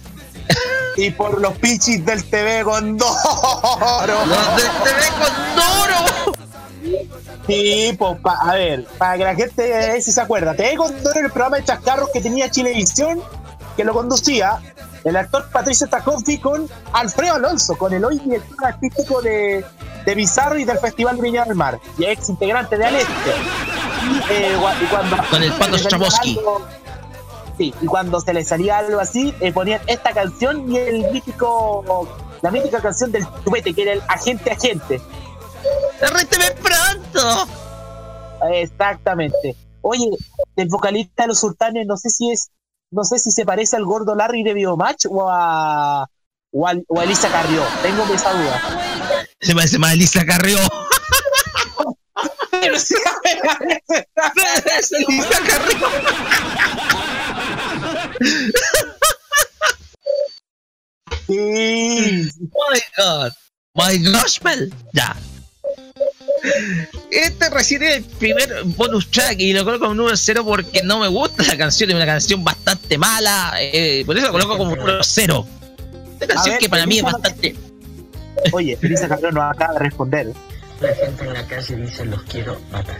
Y 0.97 1.11
por 1.11 1.41
los 1.41 1.57
pichis 1.59 2.05
del 2.05 2.23
TV 2.25 2.63
Gondoro. 2.63 3.15
Los 4.07 4.57
de 4.57 4.63
TV 4.85 5.03
Condoro. 5.19 6.35
Sí, 7.47 7.97
pues, 7.99 8.19
a 8.25 8.55
ver, 8.55 8.85
para 8.99 9.19
que 9.19 9.25
la 9.25 9.35
gente 9.35 9.97
eh, 9.97 10.01
si 10.01 10.13
se 10.13 10.21
acuerda, 10.21 10.55
TV 10.55 10.77
Condoro 10.77 11.11
era 11.11 11.27
el 11.27 11.33
programa 11.33 11.57
de 11.57 11.65
chascarros 11.65 12.09
que 12.13 12.21
tenía 12.21 12.51
Chilevisión, 12.51 13.23
que 13.77 13.85
lo 13.85 13.93
conducía 13.93 14.61
el 15.05 15.17
actor 15.17 15.49
Patricio 15.53 15.87
Tacoffi 15.89 16.39
con 16.39 16.69
Alfredo 16.93 17.35
Alonso, 17.35 17.77
con 17.77 17.93
el 17.93 18.05
hoy 18.05 18.19
director 18.19 18.65
artístico 18.65 19.21
de, 19.23 19.65
de 20.05 20.15
Bizarro 20.15 20.59
y 20.59 20.65
del 20.65 20.79
Festival 20.79 21.17
de 21.17 21.23
Viña 21.23 21.45
del 21.45 21.55
Mar, 21.55 21.79
y 21.99 22.05
ex 22.05 22.29
integrante 22.31 22.77
de 22.79 22.85
Aleste. 22.87 23.13
Y, 24.03 24.33
eh, 24.33 24.57
gua- 24.59 24.75
y 24.83 24.87
cuando 24.87 25.17
Con 25.31 25.43
el 25.43 25.53
Pato 25.53 25.77
algo- 25.77 26.67
Sí, 27.57 27.73
y 27.81 27.87
cuando 27.87 28.21
se 28.21 28.35
le 28.35 28.45
salía 28.45 28.79
algo 28.79 28.99
así, 28.99 29.33
eh, 29.41 29.53
ponían 29.53 29.81
esta 29.87 30.11
canción 30.13 30.71
y 30.73 30.77
el 30.79 31.11
mítico, 31.13 32.09
la 32.43 32.51
mítica 32.51 32.81
canción 32.81 33.13
del 33.13 33.25
tubete, 33.45 33.73
que 33.73 33.83
era 33.83 33.93
el 33.93 34.03
Agente 34.09 34.51
Agente. 34.51 35.01
¡Arrésteme 36.03 36.51
pronto! 36.51 37.47
Exactamente. 38.53 39.55
Oye, 39.83 40.11
el 40.57 40.69
vocalista 40.69 41.23
de 41.25 41.29
los 41.29 41.39
sultanes, 41.41 41.87
no 41.87 41.97
sé 41.97 42.11
si 42.11 42.31
es, 42.31 42.51
no 42.95 43.05
sé 43.05 43.19
si 43.19 43.31
se 43.33 43.45
parece 43.45 43.77
al 43.77 43.85
gordo 43.85 44.15
Larry 44.15 44.45
de 44.45 44.55
Biomatch 44.55 45.07
o 45.11 45.29
a, 45.29 46.09
o 46.53 46.69
a, 46.69 46.75
o 46.87 47.01
a 47.01 47.05
Elisa 47.05 47.29
Carrió. 47.29 47.63
Tengo 47.83 48.05
esa 48.15 48.33
duda. 48.33 48.61
Se 49.41 49.55
parece 49.55 49.79
más 49.79 49.91
a 49.91 49.95
Elisa 49.95 50.25
Carrió. 50.25 50.59
Arriba. 55.55 55.89
Sí. 61.27 62.31
My 62.39 62.81
God. 62.97 63.33
My 63.75 63.99
gospel. 64.13 64.73
Ya. 64.93 65.17
Este 67.11 67.51
recién 67.51 67.83
es 67.83 67.97
el 67.97 68.05
primer 68.05 68.65
bonus 68.65 69.11
track 69.11 69.39
y 69.39 69.53
lo 69.53 69.65
coloco 69.65 69.85
como 69.85 69.95
número 69.95 70.17
cero 70.17 70.45
porque 70.45 70.83
no 70.83 71.01
me 71.01 71.09
gusta 71.09 71.43
la 71.45 71.57
canción, 71.57 71.91
es 71.91 71.97
una 71.97 72.07
canción 72.07 72.45
bastante 72.45 72.99
mala, 72.99 73.55
eh, 73.59 74.03
por 74.05 74.17
eso 74.17 74.27
lo 74.27 74.33
coloco 74.33 74.59
como 74.59 74.77
número 74.77 75.03
cero. 75.03 75.47
Una 76.17 76.27
canción 76.27 76.55
ver, 76.55 76.59
que 76.59 76.69
para 76.69 76.87
mí 76.87 76.99
es 76.99 77.05
bastante... 77.05 77.57
Oye, 78.53 78.79
Elisa 78.83 79.09
Carrión 79.09 79.35
nos 79.35 79.55
acaba 79.55 79.75
de 79.75 79.79
responder. 79.81 80.33
La 80.81 80.95
gente 80.95 81.25
en 81.25 81.33
la 81.33 81.47
calle 81.47 81.77
dice 81.77 82.05
los 82.05 82.23
quiero 82.25 82.61
matar. 82.71 82.99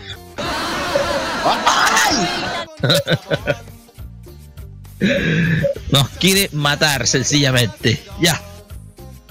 Nos 5.91 6.09
quiere 6.19 6.49
matar, 6.53 7.05
sencillamente. 7.05 8.01
Ya. 8.19 8.41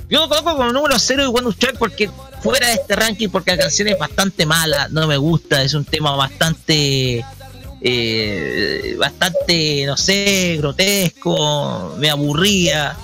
Yo 0.09 0.21
lo 0.21 0.29
coloco 0.29 0.57
como 0.57 0.73
número 0.73 0.99
cero 0.99 1.25
y 1.25 1.27
bonus 1.27 1.57
track 1.57 1.79
porque 1.79 2.11
fuera 2.45 2.69
de 2.69 2.75
este 2.75 2.95
ranking, 2.95 3.29
porque 3.29 3.51
la 3.53 3.59
canción 3.59 3.89
es 3.89 3.99
bastante 3.99 4.47
mala, 4.47 4.87
no 4.91 5.07
me 5.09 5.17
gusta, 5.17 5.63
es 5.63 5.75
un 5.75 5.85
tema 5.85 6.15
bastante. 6.15 7.25
eh, 7.87 8.95
bastante, 8.99 9.85
no 9.87 9.97
sé, 9.97 10.57
grotesco, 10.59 11.95
me 11.99 12.09
aburría. 12.11 12.97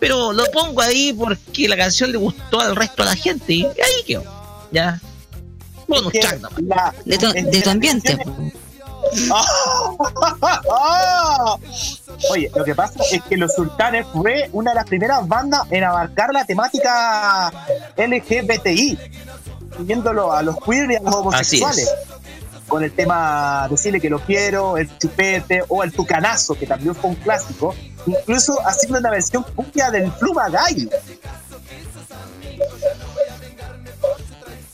Pero 0.00 0.32
lo 0.32 0.44
pongo 0.46 0.80
ahí 0.82 1.12
porque 1.12 1.68
la 1.68 1.76
canción 1.76 2.10
le 2.12 2.18
gustó 2.18 2.60
al 2.60 2.74
resto 2.74 3.02
de 3.04 3.10
la 3.10 3.16
gente 3.16 3.52
y 3.54 3.64
ahí 3.64 4.02
quedó. 4.06 4.24
Ya. 4.72 5.00
Bonus 5.86 6.12
la- 6.66 6.94
De 7.04 7.18
tu, 7.18 7.32
de 7.32 7.60
tu 7.62 7.70
ambiente. 7.70 8.18
Oye, 12.30 12.50
lo 12.54 12.64
que 12.64 12.74
pasa 12.74 13.00
es 13.10 13.22
que 13.22 13.36
Los 13.36 13.54
Sultanes 13.54 14.06
fue 14.12 14.48
una 14.52 14.70
de 14.70 14.76
las 14.76 14.86
primeras 14.86 15.26
bandas 15.28 15.62
en 15.70 15.84
abarcar 15.84 16.32
la 16.32 16.44
temática 16.44 17.52
LGBTI, 17.96 18.98
viéndolo 19.80 20.32
a 20.32 20.42
los 20.42 20.56
queer 20.60 20.92
y 20.92 20.96
a 20.96 21.00
los 21.00 21.14
homosexuales. 21.14 21.92
Con 22.68 22.82
el 22.82 22.92
tema 22.92 23.68
Decirle 23.68 24.00
que 24.00 24.08
lo 24.08 24.20
quiero, 24.20 24.78
el 24.78 24.88
chupete 24.98 25.62
o 25.68 25.82
el 25.82 25.92
tucanazo, 25.92 26.54
que 26.54 26.66
también 26.66 26.94
fue 26.94 27.10
un 27.10 27.16
clásico, 27.16 27.74
incluso 28.06 28.58
haciendo 28.66 28.98
una 28.98 29.10
versión 29.10 29.44
cumbia 29.54 29.90
del 29.90 30.10
Pluma. 30.12 30.46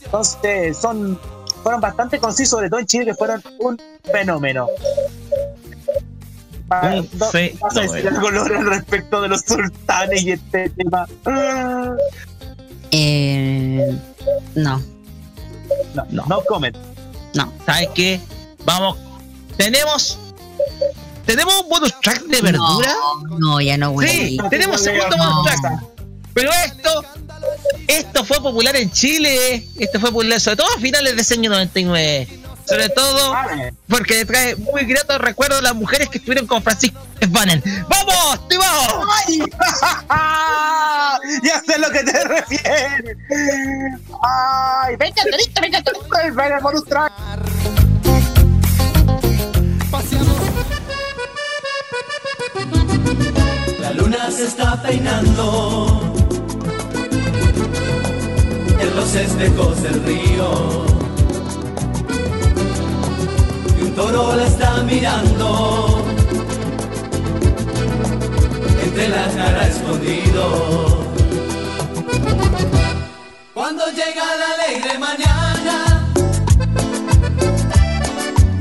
Entonces, 0.05 0.77
son, 0.77 1.19
fueron 1.61 1.79
bastante 1.81 2.19
concisos, 2.19 2.49
sobre 2.49 2.69
todo 2.69 2.79
en 2.79 2.85
Chile, 2.85 3.05
que 3.05 3.13
fueron 3.15 3.41
un 3.59 3.79
fenómeno. 4.11 4.67
Un 6.83 7.09
no- 7.19 7.25
¿Vas 7.59 7.77
a 7.77 7.81
decir 7.81 8.07
algo, 8.07 8.29
respecto 8.29 9.21
de 9.21 9.27
los 9.27 9.41
sultanes 9.41 10.23
y 10.23 10.31
este 10.31 10.69
tema? 10.69 11.05
Eh, 12.91 13.97
no, 14.55 14.81
No, 15.93 16.05
No. 16.09 16.25
no, 16.27 16.41
comment. 16.47 16.75
no. 17.35 17.51
¿Sabes 17.65 17.89
qué? 17.95 18.19
Vamos. 18.65 18.97
Tenemos. 19.57 20.17
¿Tenemos 21.25 21.61
un 21.63 21.69
bonus 21.69 21.93
track 22.01 22.23
de 22.23 22.41
verdura? 22.41 22.93
No, 23.29 23.37
no, 23.39 23.61
ya 23.61 23.77
no, 23.77 23.91
güey. 23.91 24.09
Sí, 24.09 24.37
tenemos 24.49 24.81
segundo 24.81 25.15
No. 25.17 25.35
bonus 25.43 25.61
track. 25.61 25.83
Pero 26.33 26.51
esto. 26.65 27.03
Esto 27.87 28.23
fue 28.23 28.41
popular 28.41 28.75
en 28.75 28.91
Chile. 28.91 29.67
Esto 29.77 29.99
fue 29.99 30.11
popular 30.11 30.39
sobre 30.39 30.57
todo 30.57 30.67
a 30.75 30.79
finales 30.79 31.15
de 31.15 31.21
ese 31.21 31.33
año 31.35 31.49
99. 31.49 32.27
Sobre 32.65 32.89
todo 32.89 33.35
porque 33.89 34.15
le 34.15 34.25
trae 34.25 34.55
muy 34.55 34.85
gratos 34.85 35.19
recuerdos 35.19 35.59
a 35.59 35.61
las 35.61 35.75
mujeres 35.75 36.09
que 36.09 36.19
estuvieron 36.19 36.47
con 36.47 36.63
Francisco 36.63 36.99
Spanen. 37.21 37.61
¡Vamos! 37.89 38.47
¡Timao! 38.47 39.03
¡Ay! 39.27 39.39
ya 41.43 41.61
sé 41.65 41.73
a 41.73 41.77
lo 41.79 41.91
que 41.91 42.03
te 42.03 42.23
refieres. 42.23 43.17
¡Ay! 44.23 44.95
¡Venga, 44.97 45.23
Torito, 45.29 45.61
venga, 45.61 45.83
Torito! 45.83 46.07
¡Venga, 46.09 46.57
el 46.57 46.63
bonus 46.63 46.85
track! 46.85 47.11
La 53.79 53.91
luna 53.91 54.31
se 54.31 54.45
está 54.45 54.81
peinando 54.81 56.20
en 58.81 58.95
los 58.95 59.15
espejos 59.15 59.83
del 59.83 60.03
río. 60.03 60.85
Y 63.77 63.81
un 63.83 63.95
toro 63.95 64.35
la 64.35 64.45
está 64.45 64.83
mirando 64.83 66.03
entre 68.83 69.07
la 69.09 69.27
cara 69.27 69.67
escondido. 69.67 71.05
Cuando 73.53 73.85
llega 73.87 74.25
la 74.41 74.47
alegre 74.55 74.99
mañana 74.99 76.13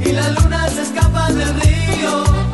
y 0.05 0.12
la 0.12 0.29
luna 0.31 0.68
se 0.68 0.83
escapa 0.83 1.31
del 1.33 1.55
río 1.61 2.50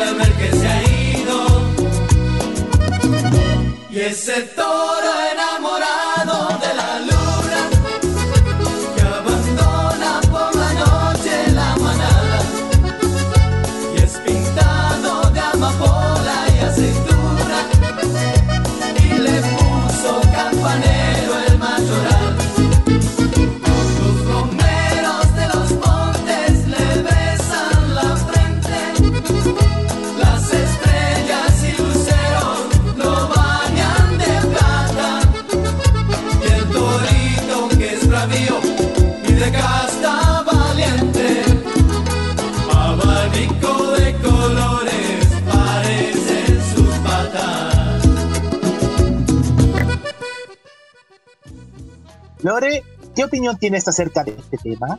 al 0.00 0.14
ver 0.14 0.32
que 0.32 0.50
se 0.56 0.66
ha 0.68 0.82
ido. 0.82 1.36
Y 3.90 4.00
ese 4.00 4.42
toro 4.54 5.21
Lore, 52.42 52.82
¿qué 53.14 53.24
opinión 53.24 53.56
tienes 53.58 53.86
acerca 53.88 54.24
de 54.24 54.32
este 54.38 54.58
tema? 54.58 54.98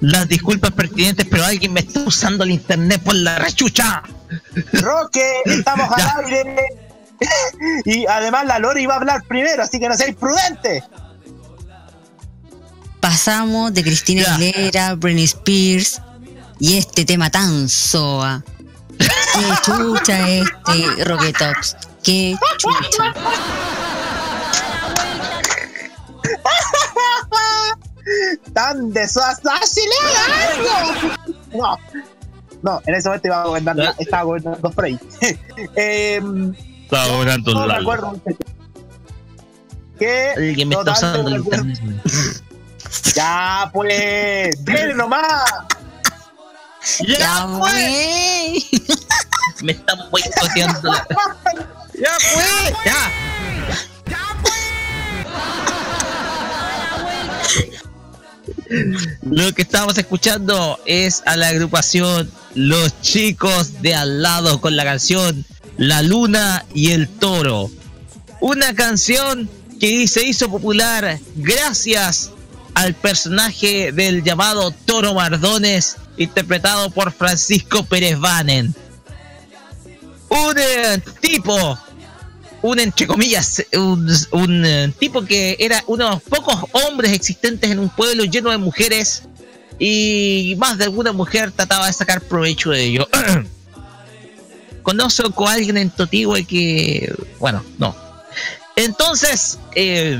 Las 0.00 0.28
disculpas 0.28 0.72
pertinentes, 0.72 1.26
pero 1.30 1.44
alguien 1.44 1.72
me 1.72 1.80
está 1.80 2.00
usando 2.00 2.44
el 2.44 2.50
internet 2.50 3.00
por 3.02 3.14
la 3.14 3.38
rechucha. 3.38 4.02
Roque, 4.72 5.24
estamos 5.46 5.88
Ya. 5.98 6.08
al 6.10 6.24
aire. 6.24 6.56
y 7.84 8.06
además 8.06 8.46
la 8.46 8.58
Lore 8.58 8.82
iba 8.82 8.94
a 8.94 8.96
hablar 8.96 9.22
primero, 9.28 9.62
así 9.62 9.78
que 9.78 9.88
no 9.88 9.94
seáis 9.96 10.16
prudentes. 10.16 10.82
Pasamos 13.00 13.72
de 13.74 13.82
Cristina 13.82 14.22
Ya. 14.24 14.34
Aguilera, 14.34 14.94
Britney 14.94 15.24
Spears 15.24 16.00
y 16.58 16.78
este 16.78 17.04
tema 17.04 17.30
tan 17.30 17.68
soa. 17.68 18.44
Qué 18.98 19.06
chucha 19.64 20.28
este 20.28 21.04
Rocketops. 21.04 21.76
Qué 22.02 22.36
chucha. 22.58 23.14
Tan 28.52 28.92
desastre 28.92 29.50
algo. 29.50 31.14
No, 31.52 31.78
no, 32.62 32.80
en 32.86 32.94
ese 32.94 33.08
momento 33.08 33.28
iba 33.28 33.42
a 33.42 33.46
gobernar, 33.46 33.94
estaba 33.98 34.22
gobernando 34.22 34.72
Frey. 34.72 34.98
Em, 35.76 36.54
Estaba 36.84 37.06
gobernando 37.08 37.54
no 37.54 37.66
me 37.66 37.74
acuerdo 37.74 38.20
que 39.98 40.32
Alguien 40.36 40.68
me 40.68 40.74
está 40.74 40.92
usando 40.92 41.28
el. 41.28 41.42
Ya 43.14 43.70
pues, 43.72 44.64
ven 44.64 44.96
nomás. 44.96 45.44
¡Ya, 47.06 47.18
Ya, 47.18 47.46
pues! 47.58 48.70
Me 49.62 49.72
están 49.72 49.98
boicoteando. 50.10 50.92
¡Ya, 51.94 52.16
pues! 52.34 52.74
¡Ya! 52.84 53.91
Lo 59.22 59.52
que 59.54 59.62
estamos 59.62 59.96
escuchando 59.98 60.80
es 60.86 61.22
a 61.26 61.36
la 61.36 61.48
agrupación 61.48 62.30
Los 62.54 63.00
Chicos 63.00 63.82
de 63.82 63.94
Al 63.94 64.22
lado 64.22 64.60
con 64.60 64.76
la 64.76 64.84
canción 64.84 65.44
La 65.76 66.02
Luna 66.02 66.64
y 66.74 66.92
el 66.92 67.08
Toro. 67.08 67.70
Una 68.40 68.74
canción 68.74 69.48
que 69.80 70.06
se 70.08 70.26
hizo 70.26 70.50
popular 70.50 71.18
gracias 71.36 72.30
al 72.74 72.94
personaje 72.94 73.92
del 73.92 74.22
llamado 74.22 74.70
Toro 74.70 75.14
Mardones, 75.14 75.96
interpretado 76.16 76.90
por 76.90 77.12
Francisco 77.12 77.84
Pérez 77.84 78.18
Banen. 78.18 78.74
Un 80.28 80.58
eh, 80.58 81.02
tipo, 81.20 81.78
un 82.62 82.78
entre 82.78 83.06
comillas, 83.06 83.64
un, 83.72 84.64
eh, 84.64 84.92
tipo 84.98 85.24
que 85.24 85.56
era 85.58 85.82
uno 85.86 86.04
de 86.04 86.10
los 86.12 86.22
pocos 86.22 86.56
hombres 86.72 87.12
existentes 87.12 87.70
en 87.70 87.78
un 87.78 87.88
pueblo 87.88 88.24
lleno 88.24 88.50
de 88.50 88.58
mujeres 88.58 89.24
y 89.78 90.54
más 90.58 90.78
de 90.78 90.84
alguna 90.84 91.12
mujer 91.12 91.50
trataba 91.50 91.88
de 91.88 91.92
sacar 91.92 92.22
provecho 92.22 92.70
de 92.70 92.84
ello. 92.84 93.08
Conozco 94.82 95.48
a 95.48 95.52
alguien 95.52 95.76
en 95.76 95.90
Totigüe 95.90 96.44
que, 96.44 97.12
bueno, 97.38 97.64
no. 97.78 97.94
Entonces, 98.76 99.58
eh, 99.74 100.18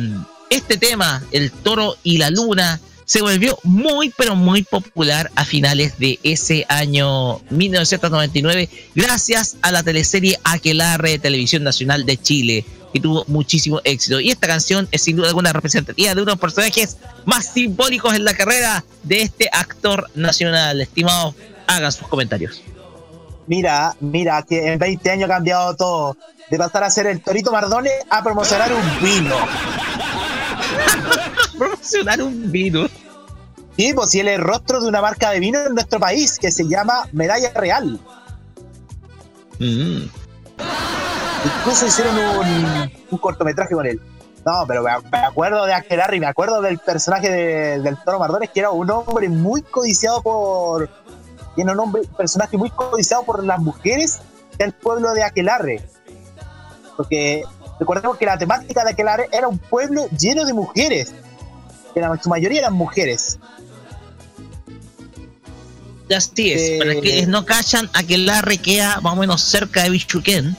este 0.51 0.76
tema, 0.76 1.22
el 1.32 1.51
toro 1.51 1.97
y 2.03 2.18
la 2.18 2.30
luna, 2.30 2.80
se 3.13 3.21
volvió 3.21 3.59
muy, 3.63 4.09
pero 4.17 4.35
muy 4.37 4.63
popular 4.63 5.31
a 5.37 5.45
finales 5.45 5.99
de 5.99 6.19
ese 6.23 6.65
año 6.71 7.41
1999, 7.51 8.71
gracias 8.95 9.57
a 9.61 9.71
la 9.71 9.83
teleserie 9.83 10.39
Aquelarre 10.45 11.11
de 11.11 11.19
Televisión 11.19 11.63
Nacional 11.63 12.07
de 12.07 12.17
Chile, 12.17 12.65
que 12.91 13.01
tuvo 13.01 13.27
muchísimo 13.29 13.83
éxito. 13.85 14.19
Y 14.19 14.31
esta 14.31 14.47
canción 14.47 14.89
es 14.93 15.03
sin 15.03 15.17
duda 15.17 15.29
alguna 15.29 15.53
representativa 15.53 16.15
de 16.15 16.23
uno 16.23 16.31
de 16.31 16.37
los 16.37 16.41
personajes 16.41 16.97
más 17.27 17.53
simbólicos 17.53 18.15
en 18.15 18.25
la 18.25 18.33
carrera 18.33 18.83
de 19.03 19.21
este 19.21 19.51
actor 19.53 20.09
nacional. 20.15 20.81
Estimados, 20.81 21.35
hagan 21.67 21.93
sus 21.93 22.09
comentarios. 22.09 22.63
Mira, 23.47 23.95
mira, 24.01 24.43
que 24.49 24.73
en 24.73 24.79
20 24.79 25.11
años 25.11 25.29
ha 25.29 25.35
cambiado 25.35 25.77
todo. 25.77 26.17
De 26.49 26.57
pasar 26.57 26.85
a 26.85 26.89
ser 26.89 27.07
el 27.09 27.21
Torito 27.21 27.53
Mardone 27.53 27.91
a 28.09 28.23
promocionar 28.25 28.73
un 28.73 29.03
vino. 29.03 29.37
Promocionar 31.71 32.23
un 32.23 32.51
vino. 32.53 32.87
Sí, 33.77 33.93
pues 33.95 34.11
si 34.11 34.21
él 34.21 34.29
es 34.29 34.37
el 34.39 34.43
rostro 34.45 34.81
de 34.81 34.89
una 34.89 35.01
marca 35.01 35.31
de 35.31 35.41
vino 35.41 35.59
en 35.61 35.75
nuestro 35.75 35.99
país 35.99 36.39
que 36.39 36.51
se 36.51 36.69
llama 36.69 37.09
Medalla 37.13 37.51
Real. 37.55 37.99
Mm. 39.59 40.03
Incluso 41.45 41.87
hicieron 41.87 42.17
un, 42.17 42.91
un 43.11 43.19
cortometraje 43.19 43.75
con 43.75 43.87
él. 43.87 44.01
No, 44.45 44.65
pero 44.67 44.83
me, 44.83 44.91
me 45.11 45.19
acuerdo 45.19 45.65
de 45.67 45.73
Aquelarre 45.73 46.17
y 46.17 46.21
me 46.21 46.27
acuerdo 46.27 46.61
del 46.61 46.79
personaje 46.79 47.31
de- 47.31 47.81
del 47.81 47.97
Toro 48.05 48.19
Mardones, 48.19 48.51
que 48.51 48.61
era 48.61 48.71
un 48.71 48.91
hombre 48.91 49.29
muy 49.29 49.63
codiciado 49.63 50.21
por. 50.23 50.89
Tiene 51.55 51.73
un 51.73 51.81
hombre, 51.81 52.03
personaje 52.17 52.57
muy 52.57 52.71
codiciado 52.71 53.25
por 53.25 53.45
las 53.45 53.59
mujeres 53.61 54.21
del 54.59 54.73
pueblo 54.73 55.13
de 55.15 55.23
Aquelarre. 55.23 55.81
Porque 56.97 57.45
recordemos 57.79 58.17
que 58.17 58.27
la 58.27 58.37
temática 58.37 58.85
de 58.85 58.91
Aquelarre 58.91 59.29
era 59.33 59.47
un 59.49 59.59
pueblo 59.59 60.07
lleno 60.19 60.45
de 60.45 60.53
mujeres. 60.55 61.13
Que 61.95 62.01
la, 62.01 62.18
su 62.22 62.28
mayoría 62.28 62.61
eran 62.61 62.74
mujeres. 62.74 63.38
Así 66.14 66.53
es, 66.53 66.61
Eh, 66.61 66.78
para 66.78 67.01
quienes 67.01 67.28
no 67.28 67.45
callan, 67.47 67.88
Aquelarre 67.95 68.59
queda 68.59 69.01
más 69.01 69.14
o 69.14 69.16
menos 69.16 69.43
cerca 69.43 69.84
de 69.84 69.90
Bichuquén. 69.90 70.57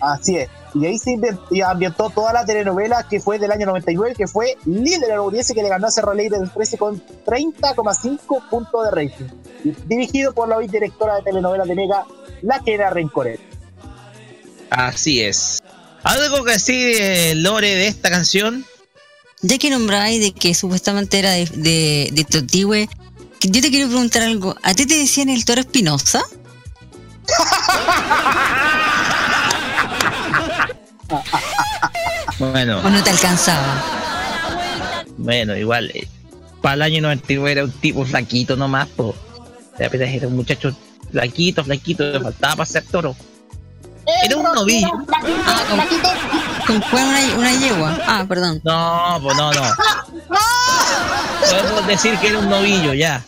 Así 0.00 0.36
es. 0.36 0.48
Y 0.74 0.86
ahí 0.86 0.98
se 0.98 1.18
ambientó 1.66 2.08
toda 2.10 2.32
la 2.32 2.46
telenovela 2.46 3.06
que 3.08 3.20
fue 3.20 3.38
del 3.38 3.52
año 3.52 3.66
99, 3.66 4.14
que 4.16 4.26
fue 4.26 4.56
líder 4.64 5.10
en 5.10 5.16
la 5.16 5.16
audiencia 5.16 5.54
que 5.54 5.62
le 5.62 5.68
ganó 5.68 5.86
a 5.86 5.90
Cerro 5.90 6.12
Alegre 6.12 6.38
del 6.38 6.50
13 6.50 6.78
con 6.78 7.02
30,5 7.26 8.48
puntos 8.48 8.84
de 8.84 8.90
rating. 8.90 9.26
Dirigido 9.86 10.32
por 10.32 10.48
la 10.48 10.56
hoy 10.56 10.68
directora 10.68 11.16
de 11.16 11.22
telenovela 11.22 11.64
de 11.64 11.74
Mega, 11.74 12.06
la 12.40 12.60
que 12.60 12.74
era 12.74 12.90
Rencoret. 12.90 13.40
Así 14.70 15.20
es. 15.20 15.61
¿Algo 16.12 16.44
que 16.44 16.52
decir, 16.52 16.96
eh, 17.00 17.34
Lore, 17.36 17.74
de 17.74 17.86
esta 17.86 18.10
canción? 18.10 18.66
Ya 19.40 19.56
que 19.56 19.70
nombráis 19.70 20.20
de 20.20 20.32
que 20.32 20.54
supuestamente 20.54 21.18
era 21.18 21.30
de, 21.30 21.46
de, 21.46 22.10
de 22.12 22.88
yo 23.44 23.60
te 23.60 23.70
quiero 23.70 23.88
preguntar 23.88 24.22
algo. 24.22 24.54
¿A 24.62 24.74
ti 24.74 24.84
te 24.84 24.98
decían 24.98 25.30
el 25.30 25.44
toro 25.44 25.62
Espinosa? 25.62 26.22
Bueno, 32.38 32.80
¿O 32.80 32.90
no 32.90 33.04
te 33.04 33.10
alcanzaba? 33.10 33.82
bueno, 35.18 35.54
igual. 35.56 35.90
eh, 35.94 36.08
para 36.62 36.74
el 36.74 36.82
año 36.82 37.02
99 37.02 37.52
era 37.52 37.64
un 37.64 37.70
tipo 37.70 38.04
flaquito 38.04 38.56
nomás, 38.56 38.88
po. 38.88 39.14
De 39.78 39.84
era 40.16 40.26
un 40.26 40.36
muchacho 40.36 40.74
flaquito, 41.10 41.62
flaquito, 41.62 42.04
le 42.04 42.20
faltaba 42.20 42.56
para 42.56 42.66
ser 42.66 42.84
toro. 42.84 43.14
Era 44.24 44.36
un 44.36 44.42
novillo. 44.42 44.88
¿Con 46.66 46.80
cuál 46.90 47.04
una, 47.04 47.36
una 47.38 47.52
yegua? 47.52 47.98
Ah, 48.06 48.24
perdón. 48.28 48.60
No, 48.64 49.18
pues 49.22 49.36
no, 49.36 49.52
no. 49.52 49.62
Podemos 51.50 51.86
decir 51.86 52.18
que 52.18 52.28
era 52.28 52.38
un 52.38 52.48
novillo, 52.48 52.94
ya. 52.94 53.24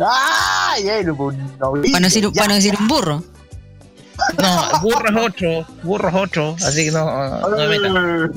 ¡Ay! 0.00 0.88
Él, 0.88 1.10
un 1.10 1.56
novillo, 1.58 1.92
Para 1.92 2.00
no 2.00 2.06
decir, 2.06 2.24
ya. 2.24 2.30
para 2.32 2.48
no 2.48 2.54
decir 2.54 2.74
un 2.78 2.88
burro. 2.88 3.22
No, 4.38 4.80
burro 4.80 5.08
es 5.10 5.26
otro, 5.28 5.66
burro 5.82 6.08
es 6.08 6.14
otro, 6.14 6.56
así 6.64 6.84
que 6.84 6.92
no, 6.92 7.04
no 7.40 7.56
me 7.56 7.66
metan. 7.68 8.32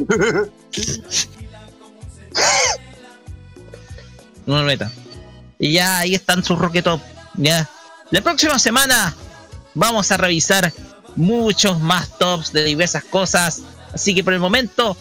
No 4.45 4.55
me 4.55 4.63
metan. 4.63 4.91
Y 5.59 5.73
ya 5.73 5.99
ahí 5.99 6.15
están 6.15 6.43
sus 6.43 6.57
Rocket 6.57 6.83
Top. 6.83 7.01
Ya. 7.35 7.69
La 8.11 8.21
próxima 8.21 8.57
semana 8.59 9.13
vamos 9.73 10.11
a 10.11 10.17
revisar 10.17 10.71
muchos 11.17 11.81
más 11.81 12.17
tops 12.17 12.53
de 12.53 12.63
diversas 12.63 13.03
cosas. 13.03 13.61
Así 13.93 14.15
que 14.15 14.23
por 14.23 14.33
el 14.33 14.39
momento, 14.39 14.95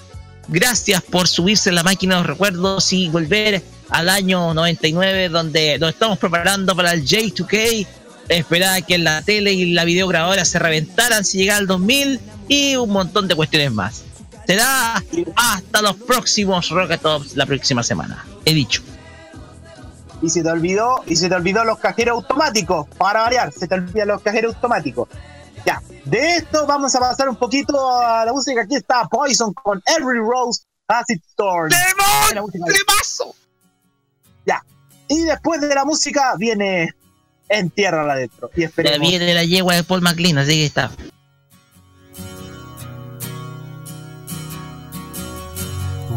gracias 0.49 1.03
por 1.03 1.29
subirse 1.29 1.71
la 1.71 1.83
máquina 1.83 2.17
de 2.17 2.21
los 2.23 2.27
recuerdos 2.27 2.93
y 2.93 3.09
volver 3.09 3.63
al 3.91 4.09
año 4.09 4.53
99 4.55 5.29
donde 5.29 5.79
nos 5.79 5.91
estamos 5.91 6.19
preparando 6.19 6.75
para 6.75 6.93
el 6.93 7.05
J2K. 7.05 7.87
Esperaba 8.29 8.81
que 8.81 8.99
la 8.99 9.23
tele 9.23 9.53
y 9.53 9.73
la 9.73 9.85
videograbadora 9.85 10.45
se 10.45 10.59
reventaran 10.59 11.25
si 11.25 11.39
llegara 11.39 11.59
al 11.59 11.67
2000 11.69 12.21
y 12.49 12.77
un 12.77 12.91
montón 12.91 13.29
de 13.29 13.37
cuestiones 13.37 13.73
más. 13.73 14.03
Será 14.47 15.03
hasta 15.35 15.83
los 15.83 15.97
próximos 15.97 16.71
Rocket 16.71 17.01
Tops 17.01 17.37
la 17.37 17.47
próxima 17.47 17.83
semana. 17.83 18.25
He 18.45 18.55
dicho. 18.55 18.83
Y 20.23 20.31
se 20.31 20.43
te 20.43 20.49
olvidó, 20.49 21.03
y 21.07 21.17
se 21.17 21.29
te 21.29 21.35
olvidó 21.35 21.65
los 21.65 21.79
cajeros 21.79 22.17
automáticos. 22.17 22.87
Para 22.97 23.23
variar, 23.23 23.53
se 23.53 23.69
te 23.69 23.75
olvidan 23.75 24.09
los 24.09 24.23
cajeros 24.23 24.55
automáticos. 24.55 25.09
Ya, 25.67 25.83
de 26.05 26.37
esto 26.37 26.65
vamos 26.67 26.95
a 26.95 27.01
pasar 27.01 27.29
un 27.29 27.37
poquito 27.37 27.91
a 28.01 28.25
la 28.25 28.33
música. 28.33 28.63
Aquí 28.63 28.77
está 28.77 29.05
Poison 29.09 29.53
con 29.53 29.83
Every 29.87 30.21
Rose 30.21 30.63
Has 30.89 31.11
its 31.11 31.35
Thorn. 31.37 31.73
Música. 32.41 32.65
Ya, 34.47 34.65
y 35.09 35.25
después 35.25 35.61
de 35.61 35.75
la 35.75 35.85
música 35.85 36.35
viene 36.39 36.95
En 37.49 37.71
Tierra 37.71 38.11
adentro. 38.13 38.49
Y 38.55 38.61
Ya 38.61 38.67
esperemos. 38.69 39.01
viene 39.09 39.35
la 39.35 39.43
yegua 39.45 39.75
de 39.75 39.83
Paul 39.83 40.03
McLean, 40.03 40.39
así 40.39 40.53
que 40.53 40.67
está. 40.67 40.91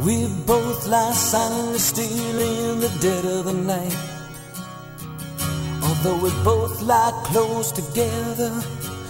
We 0.05 0.27
both 0.45 0.87
lie 0.87 1.11
silently 1.13 1.79
still 1.79 2.39
in 2.39 2.79
the 2.79 2.89
dead 3.01 3.25
of 3.25 3.45
the 3.45 3.53
night. 3.53 3.97
Although 5.83 6.17
we 6.23 6.29
both 6.43 6.81
lie 6.81 7.11
close 7.25 7.71
together, 7.71 8.51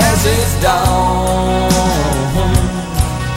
has 0.00 0.20
its 0.26 0.52
dawn. 0.62 1.70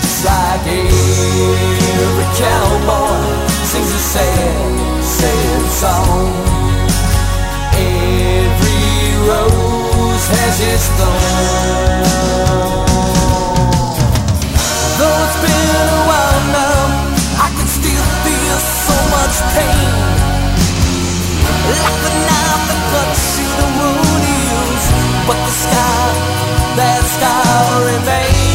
Just 0.02 0.26
like 0.26 0.68
every 0.68 2.28
cowboy 2.40 3.24
sings 3.72 3.92
a 3.92 4.02
sad, 4.14 5.04
sad 5.04 5.64
song. 5.82 6.28
Every 7.80 8.90
rose 9.28 10.26
has 10.36 10.56
its 10.72 10.86
thorn. 10.98 12.04
Though 15.00 15.20
it's 15.26 15.38
been 15.44 15.88
a 15.96 16.02
while 16.12 16.44
now, 16.60 16.82
I 17.40 17.48
can 17.56 17.68
still 17.72 18.06
feel 18.26 18.58
so 18.84 18.96
much 19.16 19.36
pain. 19.56 19.94
Like 21.70 22.00
the 22.04 22.14
knife 22.28 22.64
that 22.68 22.82
cuts 22.92 23.24
through 23.38 23.54
the 23.62 23.68
wound 23.78 24.24
heals, 24.28 24.86
but 25.24 25.40
the 25.40 25.54
scar, 25.64 26.04
that 26.80 27.04
scar 27.04 27.86
remains. 27.86 28.49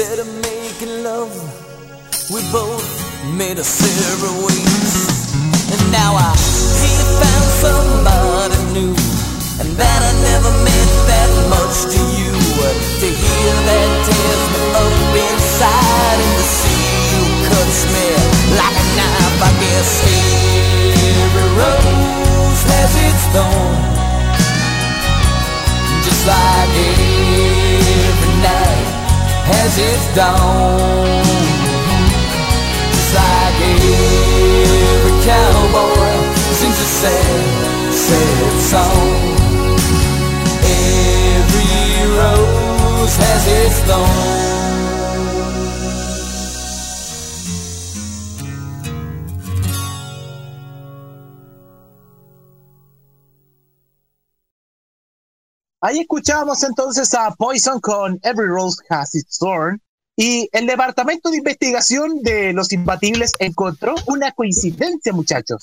Instead 0.00 0.20
of 0.20 0.32
making 0.40 1.04
love, 1.04 1.28
we 2.32 2.40
both 2.50 2.88
made 3.36 3.58
a 3.58 3.62
separate 3.62 4.32
ways. 4.48 4.96
And 5.76 5.92
now 5.92 6.16
I 6.16 6.32
ain't 6.88 7.10
found 7.20 7.48
somebody 7.60 8.56
new, 8.72 8.96
and 9.60 9.68
that 9.76 10.00
I 10.00 10.12
never 10.24 10.52
meant 10.64 10.92
that 11.04 11.30
much 11.52 11.84
to 11.92 12.00
you. 12.16 12.32
To 12.32 13.08
hear 13.12 13.52
that 13.68 13.88
tears 14.08 14.44
me 14.56 14.62
up 14.72 15.12
inside, 15.20 16.16
and 16.16 16.32
to 16.32 16.44
see 16.48 16.80
you 17.12 17.20
cuts 17.52 17.84
me 17.92 18.08
like 18.56 18.72
a 18.80 18.86
knife. 18.96 19.36
I 19.36 19.52
guess 19.60 20.00
every 20.96 21.48
rose 21.60 22.62
has 22.72 22.92
its 23.04 23.24
thorn, 23.36 23.84
just 26.08 26.24
like 26.24 26.72
every 26.88 28.36
night 28.40 28.99
has 29.52 29.74
its 29.78 30.06
dawn. 30.14 31.24
Just 32.94 33.12
like 33.18 33.58
every 33.72 35.14
cowboy 35.26 36.14
sings 36.58 36.78
a 36.86 36.88
sad, 37.00 37.92
sad 38.06 38.52
song. 38.72 39.08
Every 40.62 41.90
rose 42.18 43.16
has 43.24 43.42
its 43.60 43.78
thorn. 43.88 44.49
Ahí 55.82 56.00
escuchábamos 56.00 56.62
entonces 56.62 57.12
a 57.14 57.30
Poison 57.34 57.80
con 57.80 58.18
Every 58.22 58.48
Rose 58.48 58.82
Has 58.88 59.14
Its 59.14 59.38
Thorn. 59.38 59.80
Y 60.16 60.48
el 60.52 60.66
Departamento 60.66 61.30
de 61.30 61.38
Investigación 61.38 62.20
de 62.22 62.52
Los 62.52 62.72
Imbatibles 62.72 63.32
encontró 63.38 63.94
una 64.06 64.32
coincidencia, 64.32 65.14
muchachos, 65.14 65.60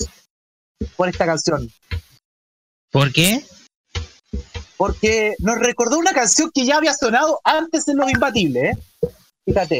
por 0.96 1.10
esta 1.10 1.26
canción. 1.28 1.70
¿Por 2.92 3.12
qué? 3.14 3.46
Porque 4.78 5.36
nos 5.40 5.60
recordó 5.60 6.00
una 6.00 6.14
canción 6.14 6.50
que 6.52 6.66
ya 6.66 6.78
había 6.78 6.96
sonado 6.96 7.40
antes 7.44 7.88
en 7.88 7.98
Los 7.98 8.10
Imbatibles, 8.12 8.76
¿eh? 8.76 9.10
Fíjate. 9.46 9.80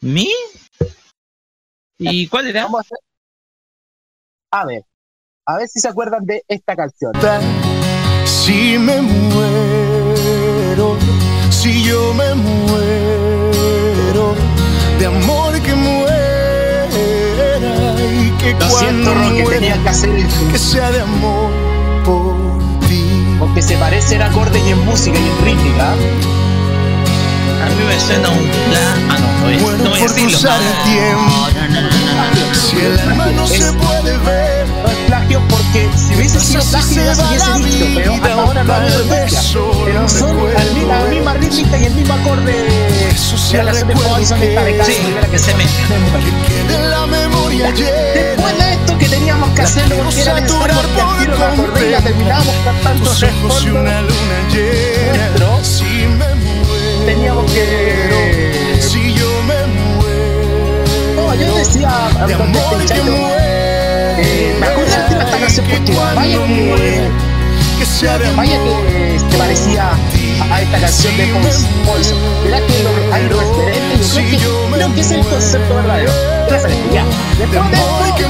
¿Mi? 0.00 0.28
¿Y 1.98 2.26
cuál 2.26 2.48
era? 2.48 2.64
Vamos 2.64 2.80
a, 2.80 2.82
hacer- 2.82 2.98
a 4.50 4.66
ver, 4.66 4.82
a 5.46 5.56
ver 5.58 5.68
si 5.68 5.78
se 5.78 5.88
acuerdan 5.88 6.24
de 6.26 6.44
esta 6.48 6.74
canción. 6.74 7.12
Si 8.32 8.78
me 8.78 9.00
muero, 9.02 10.96
si 11.50 11.82
yo 11.84 12.14
me 12.14 12.34
muero, 12.34 14.34
de 14.98 15.06
amor 15.06 15.60
que 15.60 15.74
muera 15.74 16.86
y 18.00 18.30
que 18.38 18.52
Lo 18.52 18.58
cuando 18.58 18.78
siento, 18.78 19.14
Roque, 19.14 19.42
muera, 19.42 19.60
tenía 19.60 19.76
que 19.82 19.88
hacer 19.88 20.10
eso. 20.16 20.48
que 20.50 20.58
sea 20.58 20.90
de 20.90 21.00
amor 21.02 21.50
por 22.04 22.34
ti. 22.88 23.04
Porque 23.38 23.60
se 23.62 23.76
parece 23.76 24.16
en 24.16 24.22
acordes 24.22 24.62
y 24.66 24.70
en 24.70 24.84
música 24.84 25.16
y 25.18 25.22
en 25.22 25.44
rítmica. 25.44 25.92
A 25.92 25.94
mí 27.66 27.84
me 27.86 28.00
suena 28.00 28.28
un 28.30 28.38
plan. 28.38 29.10
Ah, 29.10 29.18
no, 29.20 29.26
no 29.38 29.44
voy, 29.44 29.56
Muero 29.58 29.78
no 29.78 29.90
voy 29.90 30.00
a 30.00 30.06
por 30.06 30.14
decirlo. 30.14 30.38
No, 30.40 30.48
no, 30.58 30.62
no, 31.68 31.80
no, 31.80 31.88
no. 32.48 32.54
Si 32.54 32.76
el 32.78 32.98
alma 32.98 33.26
no 33.36 33.44
Es- 33.44 33.50
se 33.64 33.72
puede 33.74 34.16
ver, 34.18 34.62
No 34.82 34.88
es 34.90 34.96
plagio 35.06 35.40
porque 35.72 35.88
si 35.96 36.14
hubiese 36.14 36.40
sido 36.40 36.60
Así 36.60 36.70
plagio 36.70 36.94
se 36.94 37.00
hubiese 37.00 37.48
la 37.50 37.56
dicho, 37.56 37.86
pero 37.94 38.12
hasta 38.14 38.32
ahora 38.32 38.64
no 38.64 38.72
ha 38.72 38.76
habido 38.76 39.04
Pero 39.84 40.08
son 40.08 40.88
la 40.88 41.04
misma 41.04 41.34
rítmica 41.34 41.78
y 41.78 41.84
el 41.84 41.94
mismo 41.94 42.14
acorde. 42.14 42.52
De 43.52 43.62
la 43.62 43.72
de 43.72 43.84
que- 44.40 44.52
esta 44.52 44.84
Sí, 44.84 44.92
que 45.30 45.38
se 45.38 45.52
que 45.54 46.64
la 46.68 47.06
Después 48.14 48.58
de 48.58 48.72
esto 48.72 48.98
que 48.98 49.08
teníamos 49.08 49.50
que 49.50 49.62
hacerlo 49.62 49.96
porque 50.04 50.20
era 50.20 50.34
necesario 50.40 50.60
porque 50.60 51.00
al 51.00 51.18
tiro 51.18 51.36
acordé 51.46 51.86
y 51.86 51.90
la 51.90 52.00
terminábamos 52.02 52.54
cantando 52.64 53.14
de 53.14 53.26
fondo. 53.28 53.80
Nuestro. 55.08 55.62
Teníamos 57.06 57.50
que- 57.52 58.78
Si 58.82 59.14
yo 59.14 59.42
me 59.46 59.66
muero. 59.66 60.84
No, 61.16 61.34
yo 61.34 61.54
decía 61.56 61.88
de 62.26 62.34
antes 62.34 62.40
amor 62.40 63.51
eh, 64.22 64.56
me 64.60 64.66
tema 64.66 65.24
de 65.24 65.24
esta 65.24 65.38
canción 65.38 65.66
que 65.66 65.76
porque 65.76 65.92
vaya 65.92 66.46
que 66.46 66.52
muere, 66.52 67.10
que 67.78 67.86
sea 67.86 68.18
de 68.18 68.32
Vaya 68.34 68.58
que 68.64 69.18
se 69.18 69.38
parecía 69.38 69.90
a 70.50 70.62
esta 70.62 70.80
canción 70.80 71.16
de 71.16 71.26
Poison. 71.86 72.18
Verá 72.44 72.60
que 72.66 72.82
lo, 72.82 73.14
hay 73.14 73.28
referentes, 73.28 74.14
yo 74.14 74.22
creo 74.22 74.30
que, 74.30 74.74
creo 74.74 74.94
que 74.94 75.00
es 75.00 75.10
el 75.10 75.24
concepto 75.24 75.74
verdadero. 75.74 76.12
Referente, 76.48 76.94
ya. 76.94 77.04
de 77.04 77.46
Después 77.46 77.70
de 77.70 77.76
esto, 77.76 78.28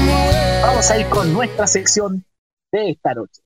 vamos 0.61 0.91
a 0.91 0.97
ir 0.97 1.07
con 1.07 1.33
nuestra 1.33 1.67
sección 1.67 2.25
de 2.71 2.89
esta 2.91 3.13
noche. 3.13 3.41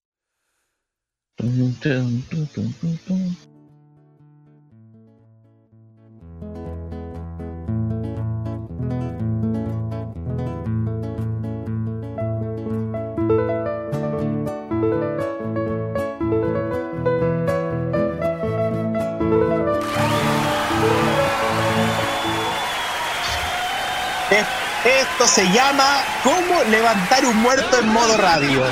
Esto 24.30 25.26
se 25.26 25.50
llama 25.52 26.04
¿Cómo 26.22 26.64
levantar 26.70 27.26
un 27.26 27.38
muerto 27.38 27.80
en 27.80 27.88
modo 27.88 28.18
radio? 28.18 28.64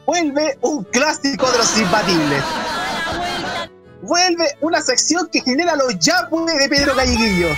vuelve 0.07 0.59
un 0.61 0.85
clásico 0.85 1.51
de 1.51 1.59
los 1.59 1.79
imbatibles. 1.79 2.45
Vuelve 4.03 4.47
una 4.61 4.83
sección 4.83 5.27
que 5.33 5.41
genera 5.41 5.75
los 5.75 5.99
yapus 5.99 6.45
de 6.53 6.69
Pedro 6.69 6.95
Galleguillo. 6.95 7.49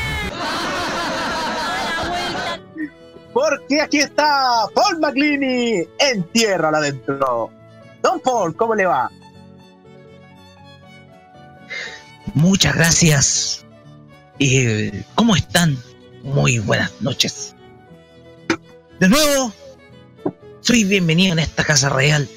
Porque 3.33 3.81
aquí 3.81 3.99
está 3.99 4.69
Paul 4.73 5.01
McLeany 5.01 5.89
en 5.99 6.23
tierra 6.31 6.69
adentro. 6.69 7.51
Don 8.01 8.21
Paul, 8.21 8.57
¿cómo 8.57 8.77
le 8.77 8.87
va? 8.87 9.11
Muchas 12.37 12.75
gracias. 12.75 13.65
Eh, 14.39 15.05
¿Cómo 15.15 15.35
están? 15.35 15.79
Muy 16.23 16.59
buenas 16.59 16.93
noches. 17.01 17.55
De 19.01 19.09
nuevo, 19.09 19.55
soy 20.61 20.85
bienvenido 20.85 21.33
en 21.33 21.39
esta 21.39 21.65
casa 21.65 21.89
real. 21.89 22.29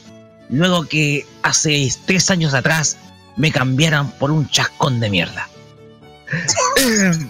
Luego 0.49 0.85
que 0.85 1.25
hace 1.43 1.91
tres 2.05 2.31
años 2.31 2.53
atrás 2.53 2.95
me 3.35 3.51
cambiaran 3.51 4.09
por 4.11 4.31
un 4.31 4.49
chascón 4.49 5.01
de 5.01 5.09
mierda. 5.09 5.49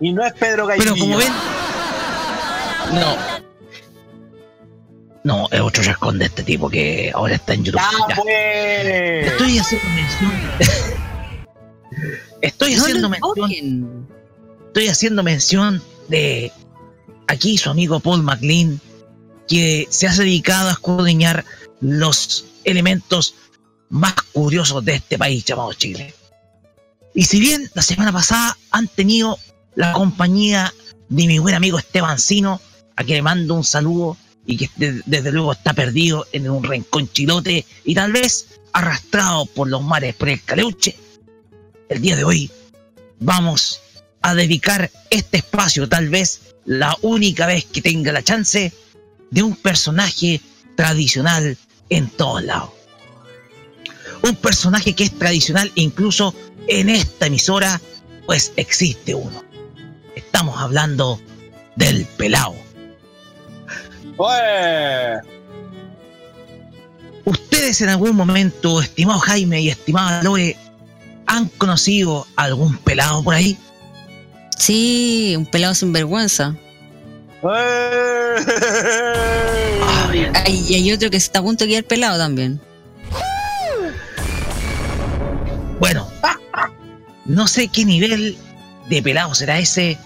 Y 0.00 0.12
no 0.12 0.24
es 0.26 0.32
Pedro 0.34 0.66
Galleguillo. 0.66 0.94
Pero 0.94 1.06
como 1.06 1.16
ven, 1.18 1.32
no. 2.92 3.33
No, 5.24 5.48
es 5.50 5.60
otro 5.60 5.82
chascón 5.82 6.18
de 6.18 6.26
este 6.26 6.42
tipo 6.42 6.68
que 6.68 7.10
ahora 7.14 7.36
está 7.36 7.54
en 7.54 7.64
YouTube. 7.64 7.80
¡Ya, 7.80 8.14
Ya. 8.14 8.22
pues! 8.22 9.32
Estoy 9.32 9.58
haciendo 9.58 9.88
mención. 9.94 10.32
Estoy 12.42 12.74
No 12.74 12.82
haciendo 12.82 13.08
mención. 13.08 14.08
Estoy 14.66 14.88
haciendo 14.88 15.22
mención 15.22 15.82
de 16.08 16.52
aquí 17.26 17.56
su 17.56 17.70
amigo 17.70 18.00
Paul 18.00 18.22
McLean, 18.22 18.80
que 19.48 19.86
se 19.88 20.06
ha 20.06 20.12
dedicado 20.12 20.68
a 20.68 20.72
escudriñar 20.72 21.44
los 21.80 22.44
elementos 22.64 23.34
más 23.88 24.14
curiosos 24.34 24.84
de 24.84 24.96
este 24.96 25.16
país 25.16 25.42
llamado 25.44 25.72
Chile. 25.72 26.14
Y 27.14 27.24
si 27.24 27.40
bien 27.40 27.70
la 27.72 27.80
semana 27.82 28.12
pasada 28.12 28.58
han 28.72 28.88
tenido 28.88 29.38
la 29.74 29.92
compañía 29.92 30.74
de 31.08 31.26
mi 31.26 31.38
buen 31.38 31.54
amigo 31.54 31.78
Esteban 31.78 32.18
Sino, 32.18 32.60
a 32.96 33.04
quien 33.04 33.16
le 33.16 33.22
mando 33.22 33.54
un 33.54 33.64
saludo 33.64 34.18
y 34.46 34.56
que 34.56 34.70
de- 34.76 35.02
desde 35.06 35.32
luego 35.32 35.52
está 35.52 35.72
perdido 35.72 36.26
en 36.32 36.48
un 36.50 36.64
rincón 36.64 37.08
chilote 37.10 37.64
y 37.84 37.94
tal 37.94 38.12
vez 38.12 38.46
arrastrado 38.72 39.46
por 39.46 39.68
los 39.68 39.82
mares 39.82 40.14
por 40.14 40.28
el 40.28 40.42
caleuche, 40.42 40.96
el 41.88 42.00
día 42.00 42.16
de 42.16 42.24
hoy 42.24 42.50
vamos 43.20 43.80
a 44.20 44.34
dedicar 44.34 44.90
este 45.10 45.38
espacio, 45.38 45.88
tal 45.88 46.08
vez 46.08 46.40
la 46.64 46.96
única 47.02 47.46
vez 47.46 47.64
que 47.66 47.82
tenga 47.82 48.10
la 48.12 48.22
chance, 48.22 48.72
de 49.30 49.42
un 49.42 49.54
personaje 49.56 50.40
tradicional 50.76 51.56
en 51.90 52.08
todos 52.08 52.42
lados. 52.42 52.70
Un 54.22 54.36
personaje 54.36 54.94
que 54.94 55.04
es 55.04 55.18
tradicional 55.18 55.70
incluso 55.74 56.34
en 56.66 56.88
esta 56.88 57.26
emisora, 57.26 57.80
pues 58.24 58.52
existe 58.56 59.14
uno. 59.14 59.44
Estamos 60.16 60.58
hablando 60.58 61.20
del 61.76 62.06
pelao. 62.06 62.56
¡Oe! 64.16 65.20
¿Ustedes 67.24 67.80
en 67.80 67.88
algún 67.88 68.14
momento, 68.14 68.80
estimado 68.80 69.18
Jaime 69.20 69.60
y 69.60 69.70
estimada 69.70 70.22
Lore, 70.22 70.56
han 71.26 71.48
conocido 71.48 72.26
algún 72.36 72.76
pelado 72.78 73.24
por 73.24 73.34
ahí? 73.34 73.58
Sí, 74.58 75.34
un 75.36 75.46
pelado 75.46 75.74
sin 75.74 75.92
vergüenza. 75.92 76.54
¡Eh! 77.42 78.36
Ah, 79.82 80.08
bien. 80.12 80.32
Ay, 80.34 80.64
y 80.68 80.74
hay 80.74 80.92
otro 80.92 81.10
que 81.10 81.16
está 81.16 81.40
a 81.40 81.42
punto 81.42 81.64
de 81.64 81.70
quedar 81.70 81.84
pelado 81.84 82.18
también. 82.18 82.60
Bueno, 85.80 86.08
no 87.24 87.46
sé 87.46 87.68
qué 87.68 87.84
nivel 87.84 88.36
de 88.88 89.02
pelado 89.02 89.34
será 89.34 89.58
ese, 89.58 89.98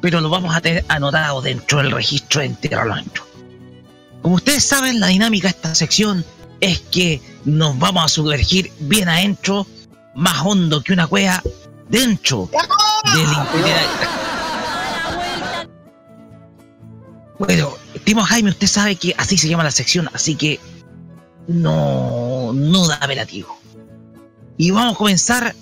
pero 0.00 0.20
lo 0.20 0.28
vamos 0.28 0.54
a 0.54 0.60
tener 0.60 0.84
anotado 0.88 1.40
dentro 1.40 1.78
del 1.78 1.90
registro 1.90 2.42
en 2.42 2.54
Tierra 2.56 2.84
lo 2.84 2.94
Ancho. 2.94 3.29
Como 4.22 4.34
ustedes 4.36 4.64
saben, 4.64 5.00
la 5.00 5.08
dinámica 5.08 5.48
de 5.48 5.52
esta 5.52 5.74
sección 5.74 6.24
es 6.60 6.80
que 6.80 7.20
nos 7.44 7.78
vamos 7.78 8.04
a 8.04 8.08
sumergir 8.08 8.70
bien 8.80 9.08
adentro, 9.08 9.66
más 10.14 10.44
hondo 10.44 10.82
que 10.82 10.92
una 10.92 11.06
cueva, 11.06 11.42
dentro 11.88 12.50
del 13.14 13.22
itinerario. 13.22 13.88
Bueno, 17.38 17.70
Timo 18.04 18.22
Jaime, 18.22 18.50
usted 18.50 18.66
sabe 18.66 18.96
que 18.96 19.14
así 19.16 19.38
se 19.38 19.48
llama 19.48 19.64
la 19.64 19.70
sección, 19.70 20.10
así 20.12 20.36
que 20.36 20.60
no, 21.48 22.52
no 22.52 22.86
da 22.86 22.96
apelativo. 22.96 23.58
Y 24.58 24.70
vamos 24.70 24.94
a 24.94 24.98
comenzar 24.98 25.54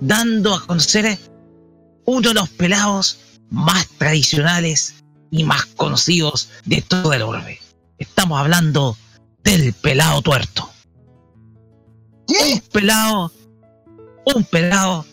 dando 0.00 0.54
a 0.54 0.66
conocer 0.66 1.18
uno 2.06 2.28
de 2.28 2.34
los 2.34 2.48
pelados 2.48 3.18
más 3.50 3.86
tradicionales 3.98 4.94
y 5.30 5.44
más 5.44 5.66
conocidos 5.66 6.48
de 6.64 6.80
todo 6.80 7.12
el 7.12 7.20
orbe. 7.22 7.60
Estamos 8.00 8.40
hablando 8.40 8.96
del 9.44 9.74
pelado 9.74 10.22
tuerto. 10.22 10.70
Un 12.28 12.60
pelado, 12.72 13.30
un 14.34 14.44
pelado 14.44 15.04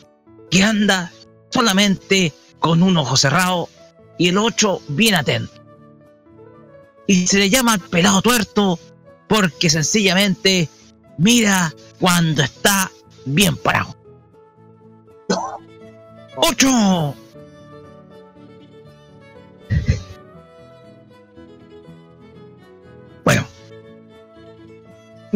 que 0.49 0.63
anda 0.63 1.11
solamente 1.51 2.33
con 2.59 2.81
un 2.81 2.95
ojo 2.95 3.17
cerrado 3.17 3.67
y 4.17 4.29
el 4.29 4.37
otro 4.37 4.81
bien 4.87 5.15
atento. 5.15 5.51
Y 7.07 7.27
se 7.27 7.39
le 7.39 7.49
llama 7.49 7.77
pelado 7.77 8.21
tuerto 8.21 8.79
porque 9.27 9.69
sencillamente 9.69 10.69
mira 11.17 11.73
cuando 11.99 12.41
está 12.41 12.89
bien 13.25 13.57
parado. 13.57 13.97
¡Ocho! 16.37 17.15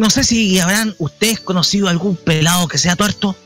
No 0.02 0.10
sé 0.10 0.24
si 0.24 0.58
habrán 0.58 0.96
ustedes 0.98 1.38
conocido 1.38 1.86
algún 1.86 2.16
pelado 2.16 2.66
que 2.66 2.76
sea 2.76 2.96
tuerto. 2.96 3.36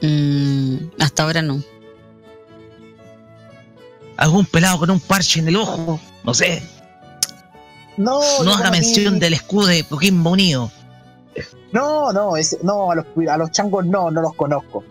Mm, 0.00 0.76
hasta 0.98 1.24
ahora 1.24 1.42
no. 1.42 1.62
Algún 4.16 4.46
pelado 4.46 4.78
con 4.78 4.90
un 4.90 5.00
parche 5.00 5.40
en 5.40 5.48
el 5.48 5.56
ojo. 5.56 6.00
No 6.24 6.32
sé. 6.32 6.62
No, 7.98 8.22
No 8.42 8.54
haga 8.54 8.70
mención 8.70 9.18
del 9.18 9.34
escudo 9.34 9.66
de 9.66 9.84
Coquimbo 9.84 10.30
Unido. 10.30 10.72
No, 11.72 12.10
no, 12.14 12.34
ese- 12.38 12.58
no 12.62 12.90
a, 12.90 12.94
los, 12.94 13.04
a 13.30 13.36
los 13.36 13.50
changos 13.50 13.84
no, 13.84 14.10
no 14.10 14.22
los 14.22 14.32
conozco. 14.34 14.82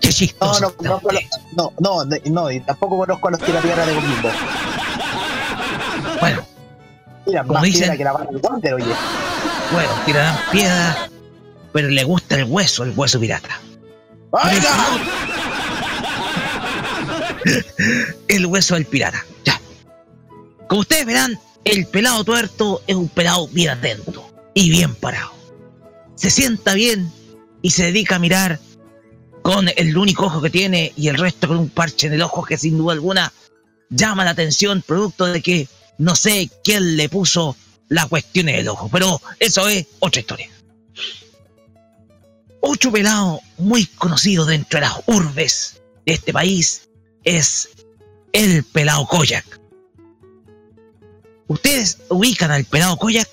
Qué 0.00 0.06
No, 0.06 0.12
chistoso. 0.12 0.74
no, 0.80 1.00
no, 1.00 1.00
no, 1.56 1.72
no, 1.80 2.04
no, 2.04 2.16
no, 2.30 2.50
y 2.52 2.60
tampoco 2.60 2.98
conozco 2.98 3.26
a 3.26 3.30
los 3.32 3.40
tiratierras 3.40 3.84
de 3.88 3.94
Coquimbo. 3.96 4.28
Mira, 7.28 7.42
Como 7.42 7.54
más 7.54 7.62
dicen- 7.62 7.96
que 7.96 8.04
la 8.04 8.14
oye. 8.14 8.84
bueno, 9.72 9.90
tirarán 10.06 10.38
piedra, 10.50 11.08
pero 11.72 11.88
le 11.88 12.02
gusta 12.04 12.36
el 12.36 12.44
hueso, 12.44 12.84
el 12.84 12.92
hueso 12.96 13.20
pirata. 13.20 13.60
¡Oiga! 14.30 14.70
el 18.28 18.46
hueso 18.46 18.74
del 18.74 18.86
pirata. 18.86 19.24
Ya. 19.44 19.60
Como 20.68 20.80
ustedes 20.80 21.04
verán, 21.06 21.38
el 21.64 21.86
pelado 21.86 22.24
tuerto 22.24 22.82
es 22.86 22.96
un 22.96 23.08
pelado 23.08 23.46
bien 23.48 23.70
atento 23.70 24.30
y 24.54 24.70
bien 24.70 24.94
parado. 24.94 25.32
Se 26.14 26.30
sienta 26.30 26.74
bien 26.74 27.12
y 27.62 27.70
se 27.70 27.84
dedica 27.84 28.16
a 28.16 28.18
mirar 28.18 28.58
con 29.42 29.68
el 29.76 29.96
único 29.96 30.26
ojo 30.26 30.40
que 30.40 30.50
tiene 30.50 30.92
y 30.96 31.08
el 31.08 31.18
resto 31.18 31.46
con 31.48 31.58
un 31.58 31.68
parche 31.68 32.06
en 32.06 32.14
el 32.14 32.22
ojo 32.22 32.42
que 32.44 32.56
sin 32.56 32.76
duda 32.78 32.94
alguna 32.94 33.32
llama 33.90 34.24
la 34.24 34.30
atención 34.30 34.82
producto 34.86 35.26
de 35.26 35.40
que 35.42 35.68
no 35.98 36.14
sé 36.14 36.50
quién 36.64 36.96
le 36.96 37.08
puso 37.08 37.56
la 37.88 38.06
cuestión 38.06 38.48
en 38.48 38.56
el 38.56 38.68
ojo, 38.68 38.88
pero 38.90 39.20
eso 39.38 39.68
es 39.68 39.86
otra 40.00 40.20
historia. 40.20 40.48
Otro 42.60 42.90
pelado 42.92 43.40
muy 43.58 43.86
conocido 43.86 44.44
dentro 44.44 44.80
de 44.80 44.86
las 44.86 45.00
urbes 45.06 45.80
de 46.04 46.12
este 46.12 46.32
país 46.32 46.88
es 47.24 47.70
el 48.32 48.64
pelado 48.64 49.06
Koyak. 49.06 49.60
¿Ustedes 51.46 51.98
ubican 52.10 52.50
al 52.50 52.64
pelado 52.64 52.96
Koyak? 52.96 53.28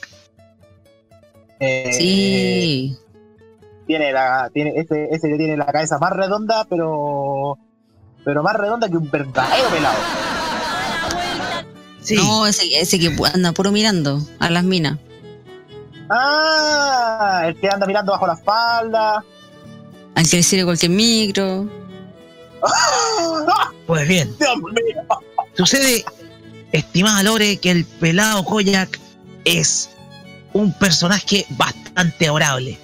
Eh, 1.59 1.91
Sí. 1.93 2.97
Tiene 3.87 4.11
la, 4.11 4.49
tiene 4.51 4.73
ese, 4.77 5.09
ese 5.11 5.27
que 5.29 5.37
tiene 5.37 5.57
la 5.57 5.67
cabeza 5.67 5.99
más 5.99 6.11
redonda, 6.11 6.65
pero, 6.67 7.59
pero 8.23 8.41
más 8.41 8.55
redonda 8.55 8.89
que 8.89 8.97
un 8.97 9.11
verdadero 9.11 9.69
pelado. 9.69 9.97
Sí. 12.05 12.15
No, 12.15 12.45
ese, 12.45 12.79
ese 12.79 12.99
que 12.99 13.15
anda 13.33 13.51
puro 13.51 13.71
mirando 13.71 14.21
a 14.37 14.51
las 14.51 14.63
minas. 14.63 14.99
Ah, 16.09 17.45
el 17.47 17.59
que 17.59 17.67
anda 17.67 17.87
mirando 17.87 18.11
bajo 18.11 18.27
la 18.27 18.33
espalda. 18.33 19.25
Al 20.13 20.29
que 20.29 20.37
le 20.37 20.43
sirve 20.43 20.65
cualquier 20.65 20.91
micro. 20.91 21.67
Pues 23.85 24.07
bien, 24.07 24.35
Dios 24.39 24.57
mío. 24.57 25.03
sucede, 25.53 26.03
estimada 26.71 27.21
Lore, 27.21 27.57
que 27.57 27.69
el 27.69 27.85
pelado 27.85 28.43
Koyak 28.43 28.99
es 29.43 29.91
un 30.53 30.73
personaje 30.73 31.45
bastante 31.51 32.25
adorable. 32.25 32.79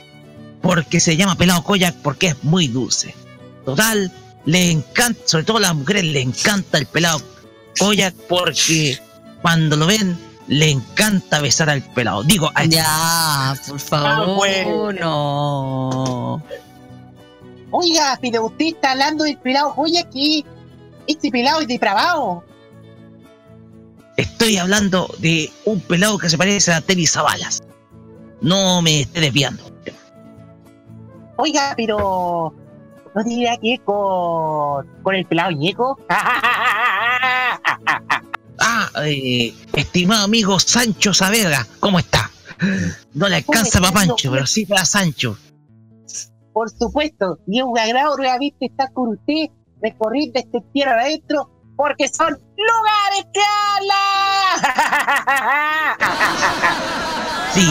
Porque 0.62 1.00
se 1.00 1.18
llama 1.18 1.36
pelado 1.36 1.64
Koyak 1.64 1.96
porque 2.04 2.28
es 2.28 2.44
muy 2.44 2.68
dulce. 2.68 3.16
Total, 3.66 4.12
le 4.46 4.70
encanta, 4.70 5.20
sobre 5.26 5.44
todo 5.44 5.58
a 5.58 5.62
las 5.62 5.74
mujeres 5.74 6.04
le 6.04 6.22
encanta 6.22 6.78
el 6.78 6.86
pelado 6.86 7.20
Koyak 7.80 8.14
porque 8.30 9.00
cuando 9.42 9.76
lo 9.76 9.88
ven 9.88 10.18
le 10.48 10.70
encanta 10.70 11.40
besar 11.40 11.70
al 11.70 11.82
pelado. 11.82 12.24
Digo, 12.24 12.50
a 12.56 12.66
Ya, 12.66 13.54
por 13.68 13.80
favor, 13.80 14.36
bueno. 14.36 14.92
no. 14.92 16.44
Oiga, 17.72 18.18
pero 18.22 18.46
usted 18.48 18.66
está 18.66 18.92
hablando 18.92 19.24
del 19.24 19.38
pelado 19.38 19.72
joya 19.72 20.04
que 20.10 20.44
este 21.08 21.32
pelado 21.32 21.62
es 21.62 21.68
depravado. 21.68 22.44
Estoy 24.18 24.58
hablando 24.58 25.10
de 25.20 25.50
un 25.66 25.80
pelado 25.80 26.18
que 26.18 26.30
se 26.30 26.38
parece 26.38 26.74
a 26.74 26.82
Terry 26.82 27.08
Zabalas. 27.08 27.62
No 28.42 28.82
me 28.82 29.02
esté 29.02 29.22
desviando. 29.22 29.64
Oiga, 31.38 31.74
pero 31.78 32.54
¿no 33.16 33.24
tendría 33.24 33.58
que 33.58 33.70
ver 33.70 33.82
con, 33.82 34.86
con 35.02 35.16
el 35.16 35.26
pelado 35.26 35.52
ñeco? 35.52 35.98
Ah, 38.64 38.90
eh, 39.06 39.56
estimado 39.74 40.26
amigo 40.26 40.60
Sancho 40.60 41.16
Saavedra, 41.16 41.66
¿cómo 41.80 41.98
está? 41.98 42.30
No 43.14 43.28
le 43.28 43.38
alcanza 43.38 43.82
para 43.82 43.92
Pancho, 43.92 44.32
pero 44.32 44.46
sí 44.46 44.68
para 44.68 44.86
Sancho. 44.86 45.36
Por 46.54 46.70
supuesto, 46.70 47.40
y 47.48 47.58
es 47.60 47.66
un 47.66 47.80
agrado 47.80 48.18
nuevamente 48.18 48.68
estar 48.68 48.94
con 48.94 49.10
usted, 49.10 49.48
recorriendo 49.82 50.40
este 50.40 50.60
tierra 50.74 51.02
adentro, 51.02 51.50
porque 51.76 52.08
son 52.08 52.38
lugares 52.56 53.26
que 53.34 53.42
hablan. 53.74 54.02
Sí. 57.54 57.68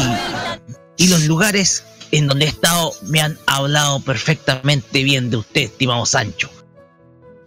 Y 0.97 1.09
los 1.09 1.25
lugares 1.25 1.85
en 2.11 2.27
donde 2.27 2.47
he 2.47 2.49
estado 2.49 2.93
me 3.03 3.21
han 3.21 3.39
hablado 3.47 4.01
perfectamente 4.01 5.05
bien 5.05 5.31
de 5.31 5.37
usted, 5.39 5.63
estimado 5.63 6.05
Sancho. 6.05 6.51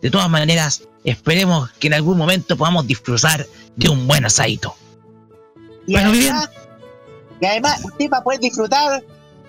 De 0.01 0.09
todas 0.09 0.29
maneras, 0.29 0.83
esperemos 1.03 1.71
que 1.73 1.87
en 1.87 1.95
algún 1.95 2.17
momento 2.17 2.57
podamos 2.57 2.87
disfrutar 2.87 3.45
de 3.75 3.89
un 3.89 4.07
buen 4.07 4.25
asadito. 4.25 4.75
Y 5.85 5.93
Bueno, 5.93 6.09
además, 6.09 6.49
y 7.41 7.45
además 7.45 7.83
usted 7.83 8.09
va 8.11 8.17
a 8.17 8.23
poder 8.23 8.39
disfrutar 8.39 9.03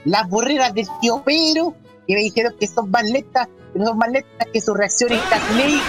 las 0.05 0.28
burreras 0.28 0.74
del 0.74 0.86
tío 1.01 1.22
Pedro, 1.22 1.74
que 2.06 2.14
me 2.14 2.20
dijeron 2.20 2.55
que 2.59 2.66
son 2.66 2.90
más 2.90 3.05
lentas, 3.05 3.48
pero 3.72 3.86
son 3.86 3.98
más 3.98 4.10
lentas 4.10 4.48
que 4.52 4.60
su 4.60 4.74
reacción 4.74 5.12
en 5.12 5.20
Castley. 5.31 5.81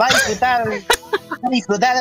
Va 0.00 0.06
a 0.06 0.08
disfrutar, 0.08 0.68
va 0.68 1.48
a 1.48 1.50
disfrutar, 1.50 1.96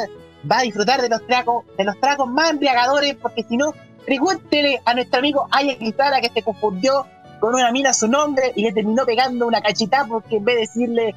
va 0.51 0.57
a 0.59 0.61
disfrutar 0.61 1.01
de 1.01 1.09
los 1.09 1.25
tragos, 1.27 1.65
de 1.77 1.83
los 1.83 1.99
tragos 1.99 2.29
más 2.29 2.51
embriagadores, 2.51 3.15
porque 3.21 3.43
si 3.47 3.57
no, 3.57 3.73
pregúntele 4.05 4.81
a 4.85 4.93
nuestro 4.93 5.19
amigo 5.19 5.47
Aya 5.51 5.77
Cristara 5.77 6.21
que 6.21 6.29
se 6.29 6.41
confundió 6.41 7.05
con 7.43 7.55
una 7.55 7.73
mina 7.73 7.93
su 7.93 8.07
nombre 8.07 8.53
y 8.55 8.61
le 8.61 8.71
terminó 8.71 9.05
pegando 9.05 9.45
una 9.45 9.59
cachetada 9.59 10.07
porque 10.07 10.37
en 10.37 10.45
vez 10.45 10.55
de 10.55 10.61
decirle 10.61 11.15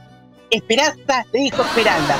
Esperanza, 0.50 1.24
le 1.32 1.38
dijo 1.38 1.62
Esperanza. 1.62 2.16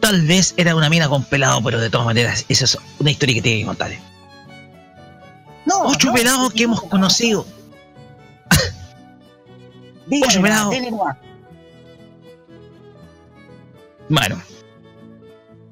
Tal 0.00 0.22
vez 0.22 0.52
era 0.56 0.74
una 0.74 0.90
mina 0.90 1.08
con 1.08 1.22
pelado, 1.22 1.62
pero 1.62 1.78
de 1.78 1.90
todas 1.90 2.06
maneras, 2.06 2.44
esa 2.48 2.64
es 2.64 2.76
una 2.98 3.12
historia 3.12 3.36
que 3.36 3.42
tiene 3.42 3.60
que 3.60 3.66
contarle. 3.66 4.00
No, 5.64 5.84
Ocho 5.84 6.08
no, 6.08 6.14
pelados 6.14 6.52
que 6.54 6.64
hemos 6.64 6.82
conocido. 6.82 7.46
Dígale, 10.08 10.26
Ocho 10.26 10.42
pelados. 10.42 10.74
Bueno, 14.08 14.42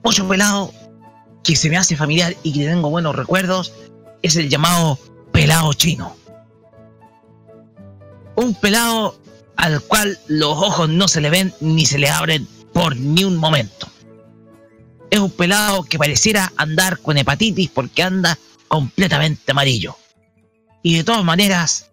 otro 0.02 0.28
pelado 0.28 0.72
que 1.42 1.56
se 1.56 1.68
me 1.68 1.76
hace 1.76 1.96
familiar 1.96 2.36
y 2.44 2.52
que 2.52 2.66
tengo 2.66 2.88
buenos 2.88 3.16
recuerdos 3.16 3.72
es 4.22 4.36
el 4.36 4.48
llamado 4.48 4.98
pelado 5.32 5.72
chino. 5.72 6.16
Un 8.36 8.54
pelado 8.54 9.20
al 9.56 9.80
cual 9.82 10.18
los 10.28 10.56
ojos 10.56 10.88
no 10.88 11.08
se 11.08 11.20
le 11.20 11.30
ven 11.30 11.52
ni 11.60 11.86
se 11.86 11.98
le 11.98 12.08
abren 12.08 12.46
por 12.72 12.96
ni 12.96 13.24
un 13.24 13.36
momento. 13.36 13.88
Es 15.10 15.18
un 15.18 15.30
pelado 15.30 15.82
que 15.84 15.98
pareciera 15.98 16.52
andar 16.56 16.98
con 16.98 17.18
hepatitis 17.18 17.70
porque 17.70 18.02
anda 18.02 18.38
completamente 18.68 19.50
amarillo. 19.50 19.96
Y 20.82 20.96
de 20.96 21.04
todas 21.04 21.24
maneras, 21.24 21.90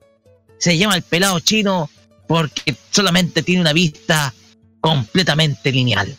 se 0.60 0.78
llama 0.78 0.96
el 0.96 1.02
pelado 1.02 1.40
chino 1.40 1.90
porque 2.28 2.76
solamente 2.92 3.42
tiene 3.44 3.62
una 3.62 3.74
vista 3.74 4.34
completamente 4.82 5.72
lineal. 5.72 6.16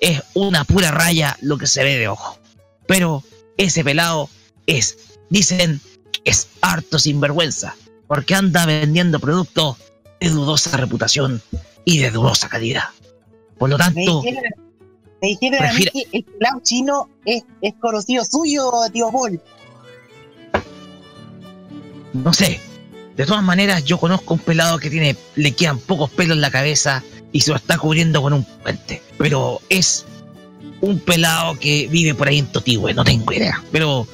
Es 0.00 0.22
una 0.34 0.64
pura 0.64 0.90
raya 0.90 1.36
lo 1.40 1.56
que 1.56 1.66
se 1.66 1.84
ve 1.84 1.96
de 1.96 2.08
ojo. 2.08 2.38
Pero 2.86 3.22
ese 3.56 3.84
pelado 3.84 4.28
es, 4.66 4.96
dicen, 5.30 5.80
que 6.12 6.20
es 6.30 6.48
harto 6.60 6.98
sinvergüenza, 6.98 7.74
porque 8.06 8.34
anda 8.34 8.66
vendiendo 8.66 9.18
productos 9.20 9.78
de 10.20 10.28
dudosa 10.28 10.76
reputación 10.76 11.40
y 11.84 11.98
de 11.98 12.10
dudosa 12.10 12.48
calidad. 12.48 12.84
Por 13.58 13.70
lo 13.70 13.78
Me 13.78 13.84
tanto, 13.84 14.22
me 15.22 15.28
dijeron 15.28 15.62
a 15.64 15.72
mí 15.72 15.84
Prefiero- 15.84 15.92
que 15.92 16.18
el 16.18 16.24
pelado 16.24 16.60
chino 16.62 17.08
es, 17.24 17.42
es 17.62 17.74
conocido 17.80 18.24
suyo, 18.24 18.70
tío 18.92 19.10
Paul. 19.10 19.40
no 22.12 22.32
sé. 22.32 22.60
De 23.16 23.26
todas 23.26 23.42
maneras, 23.42 23.84
yo 23.84 23.98
conozco 23.98 24.34
un 24.34 24.40
pelado 24.40 24.78
que 24.78 24.88
tiene, 24.88 25.14
le 25.36 25.52
quedan 25.52 25.78
pocos 25.78 26.10
pelos 26.10 26.36
en 26.36 26.40
la 26.40 26.50
cabeza 26.50 27.02
y 27.32 27.40
se 27.42 27.50
lo 27.50 27.56
está 27.56 27.76
cubriendo 27.76 28.22
con 28.22 28.32
un 28.32 28.44
puente. 28.44 29.02
Pero 29.18 29.60
es 29.68 30.06
un 30.80 30.98
pelado 30.98 31.58
que 31.58 31.88
vive 31.88 32.14
por 32.14 32.28
ahí 32.28 32.38
en 32.38 32.46
Totigüe, 32.46 32.94
no 32.94 33.04
tengo 33.04 33.32
idea. 33.32 33.62
Pero. 33.72 34.06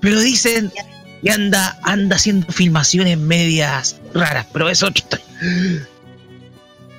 Pero 0.00 0.20
dicen 0.20 0.72
que 1.22 1.30
anda, 1.30 1.78
anda 1.82 2.16
haciendo 2.16 2.46
filmaciones 2.52 3.18
medias 3.18 3.96
raras, 4.14 4.46
pero 4.52 4.68
es. 4.68 4.84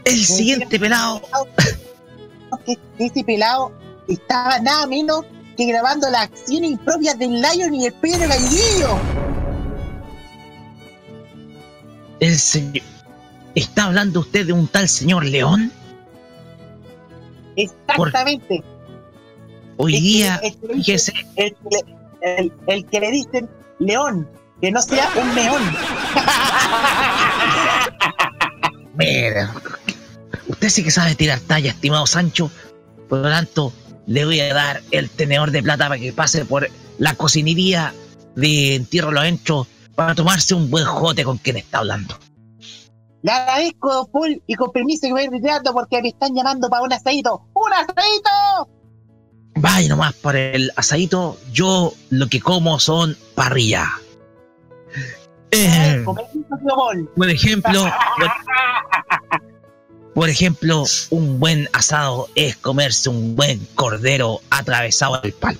El 0.06 0.26
siguiente 0.26 0.80
pelado. 0.80 1.22
Que 2.66 2.78
ese 2.98 3.24
pelado 3.24 3.72
estaba 4.08 4.60
nada 4.60 4.86
menos 4.88 5.24
que 5.56 5.66
grabando 5.66 6.10
las 6.10 6.24
acciones 6.24 6.72
impropias 6.72 7.18
del 7.18 7.42
Lion 7.42 7.74
y 7.74 7.86
el 7.86 7.94
Pedro 7.94 8.28
Gallillo. 8.28 8.98
El 12.20 12.38
señor. 12.38 12.84
¿Está 13.56 13.86
hablando 13.86 14.20
usted 14.22 14.46
de 14.46 14.54
un 14.54 14.68
tal 14.68 14.88
señor 14.90 15.26
León? 15.26 15.72
Exactamente. 17.56 18.64
Hoy 19.78 19.96
El 19.96 20.02
día, 20.04 20.40
el 20.44 20.56
que 20.58 20.68
le 20.68 20.74
fíjese, 20.76 21.14
dicen- 21.14 21.28
el, 21.36 21.56
el- 22.22 22.54
el 22.68 22.86
que 22.86 23.00
le 23.00 23.12
dicen 23.12 23.50
león, 23.80 24.30
que 24.62 24.72
no 24.72 24.82
sea 24.82 25.10
un 25.16 25.36
león. 25.36 25.62
mira, 28.96 29.54
usted 30.48 30.70
sí 30.70 30.84
que 30.84 30.92
sabe 30.92 31.16
tirar 31.16 31.40
talla, 31.40 31.72
estimado 31.72 32.06
Sancho. 32.06 32.52
Por 33.08 33.20
lo 33.20 33.30
tanto, 33.30 33.74
le 34.06 34.26
voy 34.26 34.40
a 34.42 34.54
dar 34.54 34.82
el 34.92 35.10
tenedor 35.10 35.52
de 35.52 35.64
plata 35.64 35.88
para 35.88 36.00
que 36.00 36.12
pase 36.14 36.46
por 36.46 36.70
la 36.98 37.16
cocinería 37.16 37.94
de 38.36 38.76
Entierro 38.76 39.12
Lo 39.12 39.22
Ancho 39.22 39.68
para 39.96 40.16
tomarse 40.16 40.54
un 40.56 40.70
buen 40.70 40.86
jote 40.86 41.24
con 41.24 41.38
quien 41.38 41.58
está 41.58 41.80
hablando. 41.80 42.18
Le 43.22 43.32
agradezco, 43.32 44.10
Paul, 44.12 44.42
y 44.48 44.56
con 44.56 44.72
permiso 44.72 45.08
que 45.08 45.12
voy 45.12 45.22
a 45.22 45.26
ir 45.26 45.32
retirando 45.32 45.74
porque 45.74 46.02
me 46.02 46.10
están 46.10 46.34
llamando 46.34 46.70
para 46.70 46.84
un 46.84 46.94
asadito. 46.94 47.42
¡Un 47.54 47.74
asadito! 47.74 48.70
Vaya 49.56 49.90
nomás 49.90 50.14
por 50.14 50.36
el 50.36 50.72
asadito, 50.78 51.38
yo 51.52 51.94
lo 52.10 52.28
que 52.28 52.40
como 52.40 52.80
son 52.80 53.18
parrillas. 53.36 53.88
Eh, 55.52 56.06
por 56.06 57.30
ejemplo, 57.30 57.92
por, 58.18 58.32
por 60.14 60.30
ejemplo, 60.30 60.84
un 61.10 61.40
buen 61.40 61.68
asado 61.74 62.30
es 62.36 62.56
comerse 62.56 63.10
un 63.10 63.36
buen 63.36 63.66
cordero 63.76 64.40
atravesado 64.50 65.16
al 65.16 65.34
palo. 65.34 65.60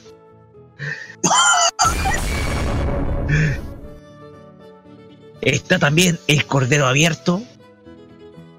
Está 5.42 5.80
también 5.80 6.20
el 6.28 6.46
cordero 6.46 6.88
abierto, 6.88 7.42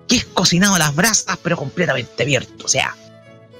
que 0.08 0.16
es 0.16 0.24
cocinado 0.24 0.74
a 0.74 0.78
las 0.78 0.94
brasas, 0.94 1.38
pero 1.42 1.56
completamente 1.56 2.22
abierto. 2.22 2.64
O 2.64 2.68
sea, 2.68 2.96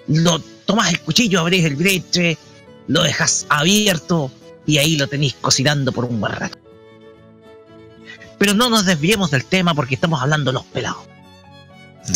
lo 0.06 0.38
tomás 0.38 0.90
el 0.90 1.00
cuchillo, 1.00 1.40
abrís 1.40 1.64
el 1.64 1.76
breche, 1.76 2.38
lo 2.86 3.02
dejas 3.02 3.46
abierto 3.48 4.30
y 4.66 4.78
ahí 4.78 4.96
lo 4.96 5.06
tenéis 5.06 5.34
cocinando 5.40 5.92
por 5.92 6.04
un 6.04 6.20
buen 6.20 6.32
rato. 6.32 6.58
Pero 8.38 8.54
no 8.54 8.70
nos 8.70 8.86
desviemos 8.86 9.30
del 9.30 9.44
tema 9.44 9.74
porque 9.74 9.94
estamos 9.94 10.22
hablando 10.22 10.50
de 10.50 10.54
los 10.54 10.64
pelados. 10.64 11.04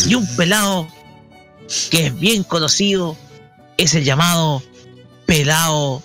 Y 0.07 0.15
un 0.15 0.27
pelado 0.35 0.87
que 1.89 2.07
es 2.07 2.19
bien 2.19 2.43
conocido 2.43 3.15
es 3.77 3.93
el 3.93 4.03
llamado 4.03 4.63
pelado. 5.25 6.01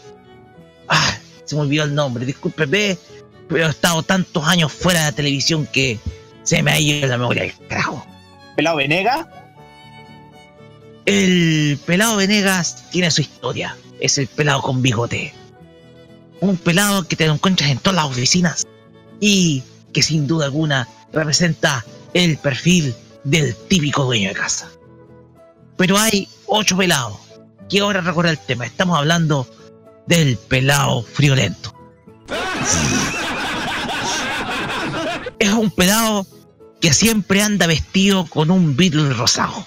Ah, 0.88 1.16
se 1.44 1.54
me 1.54 1.62
olvidó 1.62 1.84
el 1.84 1.94
nombre, 1.94 2.26
discúlpeme, 2.26 2.98
pero 3.50 3.66
he 3.66 3.70
estado 3.70 4.02
tantos 4.04 4.46
años 4.46 4.72
fuera 4.72 5.00
de 5.00 5.06
la 5.06 5.12
televisión 5.12 5.66
que 5.66 5.98
se 6.44 6.62
me 6.62 6.70
ha 6.70 6.80
ido 6.80 7.06
la 7.08 7.18
memoria 7.18 7.42
del 7.42 7.52
carajo. 7.68 8.06
¿Pelado 8.56 8.76
Venega? 8.76 9.28
El 11.04 11.78
pelado 11.84 12.16
Venegas 12.16 12.88
tiene 12.90 13.10
su 13.10 13.22
historia. 13.22 13.76
Es 13.98 14.16
el 14.18 14.28
pelado 14.28 14.62
con 14.62 14.80
bigote. 14.80 15.34
Un 16.40 16.56
pelado 16.56 17.06
que 17.08 17.16
te 17.16 17.26
lo 17.26 17.34
encuentras 17.34 17.70
en 17.70 17.78
todas 17.78 17.96
las 17.96 18.04
oficinas 18.06 18.66
y 19.18 19.64
que 19.92 20.02
sin 20.02 20.26
duda 20.26 20.46
alguna 20.46 20.88
representa 21.12 21.84
el 22.14 22.38
perfil 22.38 22.94
del 23.24 23.54
típico 23.68 24.04
dueño 24.04 24.28
de 24.28 24.34
casa. 24.34 24.70
Pero 25.76 25.98
hay 25.98 26.28
ocho 26.46 26.76
pelados 26.76 27.18
que 27.68 27.80
ahora 27.80 28.00
recorre 28.00 28.30
el 28.30 28.38
tema. 28.38 28.64
Estamos 28.64 28.96
hablando 28.96 29.46
del 30.06 30.36
pelado 30.36 31.02
friolento. 31.02 31.74
Es 35.40 35.52
un 35.52 35.70
pelado 35.70 36.26
que 36.80 36.92
siempre 36.92 37.42
anda 37.42 37.66
vestido 37.66 38.26
con 38.26 38.50
un 38.50 38.76
Beatle 38.76 39.14
rosado. 39.14 39.66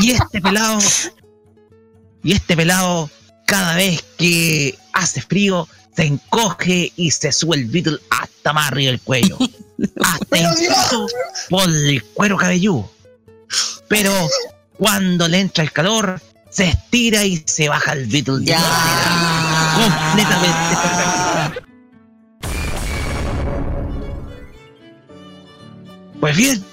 Y 0.00 0.10
este 0.10 0.40
pelado, 0.40 0.78
y 2.22 2.32
este 2.32 2.56
pelado, 2.56 3.10
cada 3.46 3.76
vez 3.76 4.02
que 4.16 4.76
hace 4.94 5.20
frío, 5.20 5.68
se 5.94 6.06
encoge 6.06 6.92
y 6.96 7.10
se 7.10 7.30
sube 7.30 7.58
el 7.58 7.66
Beatle 7.66 7.98
hasta 8.10 8.54
más 8.54 8.68
arriba 8.68 8.90
del 8.92 9.00
cuello. 9.00 9.38
Hasta 10.02 10.38
incluso 10.38 11.06
por 11.50 11.68
el 11.68 12.02
cuero 12.14 12.38
cabelludo. 12.38 12.90
Pero 13.88 14.12
cuando 14.78 15.28
le 15.28 15.40
entra 15.40 15.62
el 15.62 15.72
calor, 15.72 16.20
se 16.48 16.68
estira 16.68 17.24
y 17.24 17.44
se 17.46 17.68
baja 17.68 17.92
el 17.92 18.06
Beatle 18.06 18.40
de 18.44 18.54
manera 18.54 19.34
completamente 19.74 20.76
perfecta. 20.76 21.33
Pues 26.24 26.38
bien, 26.38 26.64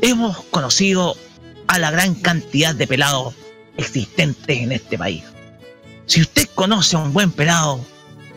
hemos 0.00 0.44
conocido 0.44 1.16
a 1.66 1.80
la 1.80 1.90
gran 1.90 2.14
cantidad 2.14 2.72
de 2.72 2.86
pelados 2.86 3.34
existentes 3.76 4.60
en 4.60 4.70
este 4.70 4.96
país. 4.96 5.24
Si 6.06 6.20
usted 6.20 6.48
conoce 6.54 6.94
a 6.94 7.00
un 7.00 7.12
buen 7.12 7.32
pelado, 7.32 7.84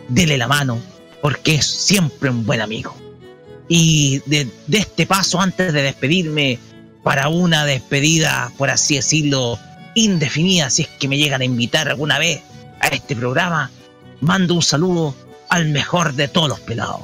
dele 0.07 0.39
la 0.39 0.47
mano, 0.47 0.79
porque 1.21 1.53
es 1.53 1.67
siempre 1.67 2.31
un 2.31 2.47
buen 2.47 2.61
amigo. 2.61 2.97
Y 3.67 4.23
de, 4.25 4.49
de 4.65 4.77
este 4.79 5.05
paso, 5.05 5.39
antes 5.39 5.71
de 5.71 5.83
despedirme, 5.83 6.57
para 7.03 7.27
una 7.27 7.63
despedida, 7.65 8.51
por 8.57 8.71
así 8.71 8.95
decirlo, 8.95 9.59
indefinida, 9.93 10.71
si 10.71 10.81
es 10.81 10.87
que 10.87 11.07
me 11.07 11.19
llegan 11.19 11.41
a 11.41 11.45
invitar 11.45 11.89
alguna 11.89 12.17
vez 12.17 12.41
a 12.79 12.87
este 12.87 13.15
programa, 13.15 13.69
mando 14.21 14.55
un 14.55 14.63
saludo 14.63 15.15
al 15.49 15.67
mejor 15.67 16.13
de 16.13 16.27
todos 16.27 16.49
los 16.49 16.59
pelados. 16.61 17.01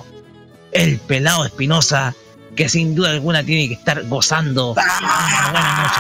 El 0.71 0.97
pelado 0.97 1.45
Espinosa, 1.45 2.15
que 2.55 2.69
sin 2.69 2.95
duda 2.95 3.11
alguna 3.11 3.43
tiene 3.43 3.67
que 3.67 3.73
estar 3.75 4.03
gozando 4.03 4.73
una 4.73 5.51
buena. 5.51 5.93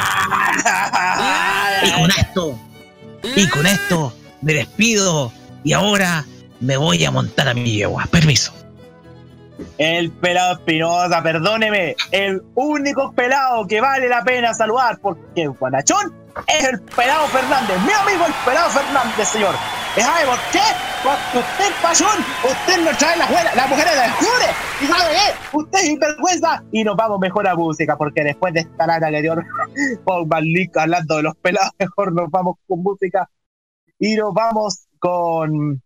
Y 1.83 1.91
con 1.91 2.09
esto, 2.11 2.59
y 3.35 3.47
con 3.49 3.65
esto 3.65 4.13
me 4.41 4.53
despido 4.53 5.31
y 5.63 5.73
ahora 5.73 6.25
me 6.59 6.77
voy 6.77 7.03
a 7.05 7.11
montar 7.11 7.47
a 7.47 7.53
mi 7.53 7.73
yegua. 7.73 8.05
Permiso. 8.05 8.53
El 9.77 10.11
pelado 10.11 10.53
Espinosa, 10.53 11.21
perdóneme, 11.21 11.95
el 12.11 12.41
único 12.55 13.13
pelado 13.13 13.67
que 13.67 13.81
vale 13.81 14.09
la 14.09 14.23
pena 14.23 14.53
saludar 14.53 14.99
porque 14.99 15.47
Guanachón 15.47 16.22
es 16.47 16.63
el 16.65 16.81
pelado 16.81 17.27
Fernández, 17.27 17.79
mi 17.81 17.91
amigo 17.93 18.25
el 18.25 18.33
pelado 18.45 18.69
Fernández, 18.69 19.27
señor. 19.27 19.55
¿Y 19.95 20.01
sabe 20.01 20.25
por 20.25 20.39
qué? 20.51 20.61
Porque 21.03 21.37
usted 21.37 21.65
es 21.65 21.81
pasión, 21.81 22.25
usted 22.43 22.83
nos 22.83 22.97
trae 22.97 23.15
las, 23.17 23.29
buenas- 23.29 23.55
las 23.55 23.69
mujeres 23.69 23.93
del 23.95 24.11
jure. 24.11 24.45
¿Y 24.81 24.87
sabe 24.87 25.11
qué? 25.13 25.57
Usted 25.57 25.79
es 25.79 25.85
sinvergüenza 25.85 26.63
y 26.71 26.83
nos 26.83 26.95
vamos 26.95 27.19
mejor 27.19 27.47
a 27.47 27.55
música 27.55 27.95
porque 27.95 28.23
después 28.23 28.53
de 28.53 28.61
esta 28.61 28.87
lana 28.87 29.11
que 29.11 29.21
dio 29.21 29.35
Paul 30.05 30.27
Leek 30.41 30.75
hablando 30.77 31.17
de 31.17 31.23
los 31.23 31.35
pelados, 31.35 31.71
mejor 31.77 32.11
nos 32.13 32.29
vamos 32.31 32.55
con 32.67 32.81
música 32.81 33.29
y 33.99 34.15
nos 34.15 34.33
vamos 34.33 34.87
con 34.99 35.81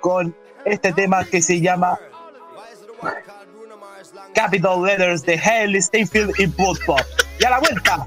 con 0.00 0.36
este 0.64 0.92
tema 0.92 1.24
que 1.24 1.40
se 1.42 1.60
llama 1.60 1.96
Capital 4.34 4.82
Letters 4.82 5.22
de 5.24 5.38
Haley 5.38 5.80
Steinfeld 5.82 6.32
y 6.38 6.46
Blood 6.46 6.78
Pop. 6.86 7.00
Y 7.40 7.44
a 7.44 7.50
la 7.50 7.58
vuelta, 7.60 8.06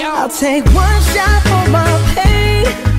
I'll 0.00 0.28
take 0.28 0.64
one 0.72 1.02
shot 1.02 1.42
for 1.42 1.70
my 1.70 2.14
pain. 2.14 2.91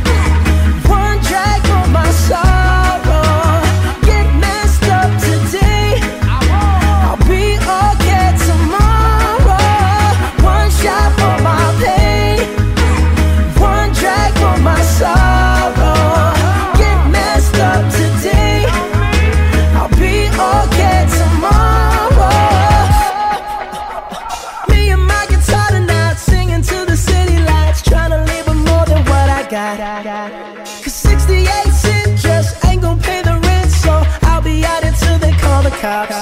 Cops. 35.84 36.16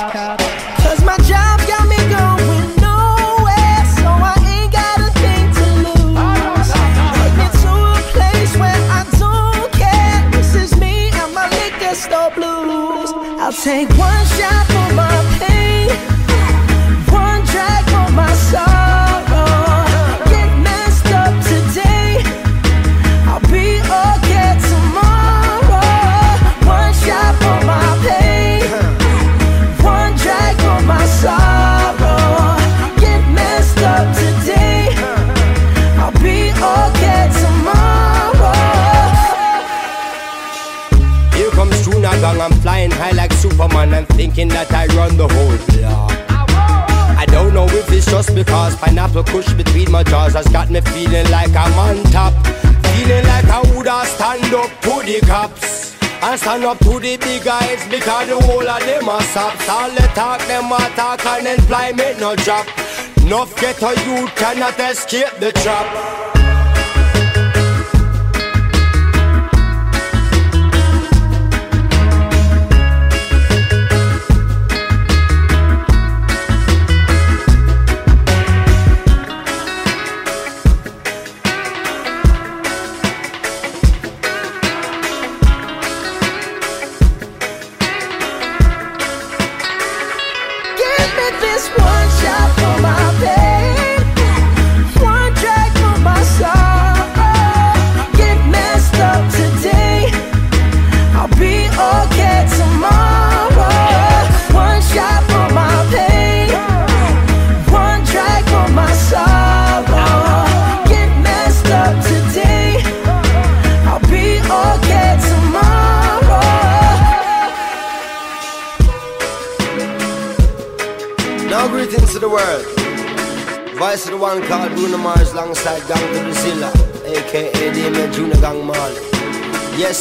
Cause 0.81 1.03
my 1.05 1.17
job 1.29 1.61
got 1.69 1.85
me 1.87 2.01
going 2.09 2.69
nowhere, 2.81 3.81
so 3.97 4.09
I 4.09 4.35
ain't 4.53 4.71
got 4.73 4.97
a 5.07 5.11
thing 5.21 5.45
to 5.57 5.65
lose. 5.85 6.69
Me 7.37 7.45
to 7.61 7.71
a 7.93 8.01
place 8.15 8.53
where 8.57 8.81
I 8.99 9.01
don't 9.21 9.71
care. 9.73 10.17
This 10.31 10.55
is 10.55 10.79
me 10.79 11.11
and 11.13 11.31
my 11.35 11.47
liquor 11.61 11.93
store 11.93 12.31
blues. 12.31 13.13
I'll 13.39 13.53
take 13.53 13.89
one 13.99 14.25
shot 14.37 14.60
Superman 43.61 43.93
and 43.93 44.07
thinking 44.07 44.47
that 44.47 44.73
I 44.73 44.87
run 44.97 45.17
the 45.17 45.27
whole 45.27 45.57
block. 45.69 46.09
I 47.15 47.27
don't 47.27 47.53
know 47.53 47.67
if 47.69 47.91
it's 47.91 48.07
just 48.07 48.33
because 48.33 48.75
pineapple 48.77 49.23
kush 49.23 49.53
between 49.53 49.91
my 49.91 50.01
jaws 50.01 50.33
has 50.33 50.47
got 50.47 50.71
me 50.71 50.81
feeling 50.81 51.29
like 51.29 51.53
I'm 51.53 51.77
on 51.77 52.01
top. 52.09 52.33
Feeling 52.89 53.23
like 53.29 53.45
I 53.45 53.61
woulda 53.69 54.01
stand 54.09 54.51
up 54.55 54.71
to 54.81 55.05
the 55.05 55.21
cops. 55.27 55.93
And 56.23 56.39
stand 56.39 56.65
up 56.65 56.79
to 56.79 56.99
the 56.99 57.17
big 57.17 57.43
guys 57.43 57.87
because 57.87 58.29
the 58.29 58.41
whole 58.41 58.67
of 58.67 58.81
them 58.81 59.07
are 59.07 59.21
sops. 59.29 59.69
All 59.69 59.91
the 59.91 60.09
talk, 60.17 60.41
them 60.47 60.71
a 60.71 60.81
talk 60.97 61.23
and 61.23 61.45
employment 61.45 62.19
no 62.19 62.35
drop. 62.37 62.65
Enough 63.21 63.53
get 63.61 63.77
a 63.83 63.93
youth 64.09 64.33
cannot 64.37 64.79
escape 64.79 65.37
the 65.39 65.51
trap. 65.61 66.20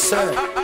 Sir. 0.01 0.60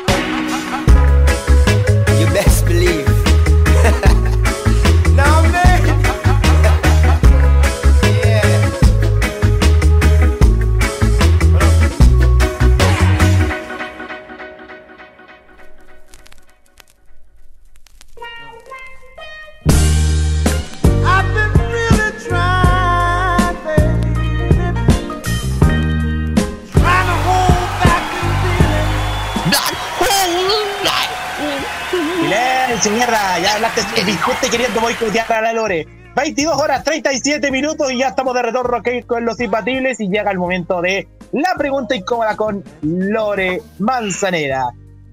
Boicotear 34.88 35.34
a 35.34 35.42
la 35.42 35.52
Lore. 35.54 35.86
22 36.16 36.58
horas 36.58 36.82
37 36.86 37.52
minutos 37.52 37.92
y 37.92 37.98
ya 37.98 38.08
estamos 38.08 38.34
de 38.34 38.42
retorno 38.42 38.78
aquí 38.78 39.04
con 39.04 39.26
los 39.26 39.38
imbatibles 39.42 40.00
y 40.00 40.08
llega 40.08 40.32
el 40.32 40.40
momento 40.40 40.82
de 40.82 41.10
la 41.34 41.56
pregunta 41.58 41.94
incómoda 41.94 42.38
con 42.38 42.64
Lore 42.82 43.62
Manzanera. 43.80 44.70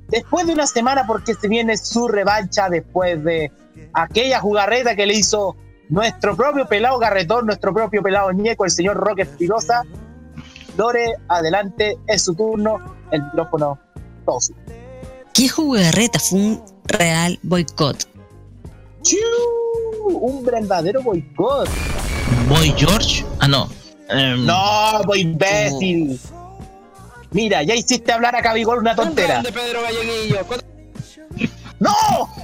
Después 0.08 0.46
de 0.46 0.52
una 0.52 0.68
semana 0.68 1.04
porque 1.08 1.34
se 1.34 1.48
viene 1.48 1.76
su 1.76 2.06
revancha 2.06 2.68
después 2.68 3.24
de 3.24 3.50
aquella 3.94 4.38
jugarreta 4.38 4.94
que 4.94 5.06
le 5.06 5.14
hizo 5.14 5.56
nuestro 5.88 6.36
propio 6.36 6.68
pelado 6.68 7.00
garretón, 7.00 7.46
nuestro 7.46 7.74
propio 7.74 8.00
pelado 8.00 8.30
ñeco, 8.30 8.64
el 8.64 8.70
señor 8.70 8.96
Roque 8.96 9.22
Espinosa. 9.22 9.82
Lore, 10.76 11.16
adelante, 11.26 11.98
es 12.06 12.22
su 12.22 12.36
turno, 12.36 12.76
el 13.10 13.24
micrófono 13.24 13.80
todo 14.24 14.40
suyo. 14.40 14.60
¿Qué 15.32 15.48
jugarreta? 15.48 16.20
Fue 16.20 16.38
un 16.38 16.62
real 16.86 17.40
boicot. 17.42 18.13
¡Chiu! 19.04 19.18
Un 20.20 20.44
verdadero 20.44 21.02
boicot. 21.02 21.68
Boy 22.48 22.74
George. 22.76 23.24
Ah, 23.38 23.46
no. 23.48 23.68
Em, 24.08 24.44
No, 24.44 25.02
voy 25.06 25.20
imbécil. 25.20 26.18
Mira, 27.30 27.62
ya 27.62 27.74
hiciste 27.74 28.12
hablar 28.12 28.34
a 28.34 28.42
Cabigol 28.42 28.78
una 28.78 28.94
tontera. 28.96 29.42
Pedro 29.42 29.82
Galleguillo. 29.82 30.40
¡No! 31.78 31.92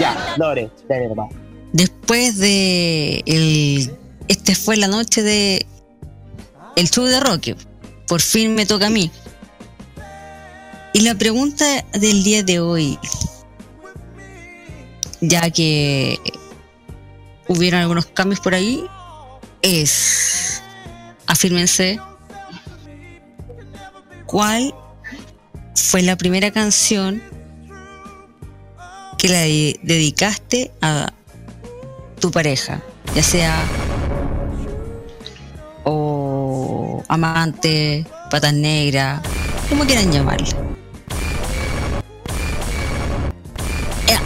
Ya, 0.00 0.34
Lore, 0.38 0.68
dale 0.88 1.08
nomás. 1.08 1.30
Después 1.72 2.38
de 2.38 3.22
el, 3.26 3.96
este 4.26 4.56
fue 4.56 4.76
la 4.76 4.88
noche 4.88 5.22
de 5.22 5.64
el 6.74 6.90
show 6.90 7.04
de 7.04 7.20
Roque. 7.20 7.54
Por 8.08 8.20
fin 8.20 8.56
me 8.56 8.66
toca 8.66 8.88
a 8.88 8.90
mí. 8.90 9.08
Y 10.94 11.02
la 11.02 11.14
pregunta 11.14 11.64
del 11.92 12.24
día 12.24 12.42
de 12.42 12.58
hoy, 12.58 12.98
ya 15.28 15.50
que 15.50 16.18
hubieron 17.48 17.80
algunos 17.80 18.06
cambios 18.06 18.40
por 18.40 18.54
ahí, 18.54 18.84
es, 19.62 20.62
afírmense, 21.26 21.98
¿cuál 24.26 24.74
fue 25.74 26.02
la 26.02 26.16
primera 26.16 26.50
canción 26.50 27.22
que 29.18 29.28
la 29.28 29.40
de- 29.40 29.78
dedicaste 29.82 30.70
a 30.82 31.12
tu 32.20 32.30
pareja? 32.30 32.82
Ya 33.14 33.22
sea 33.22 33.62
o 35.84 37.02
amante, 37.08 38.06
patas 38.30 38.54
negras, 38.54 39.20
como 39.68 39.84
quieran 39.84 40.10
llamarle. 40.10 40.63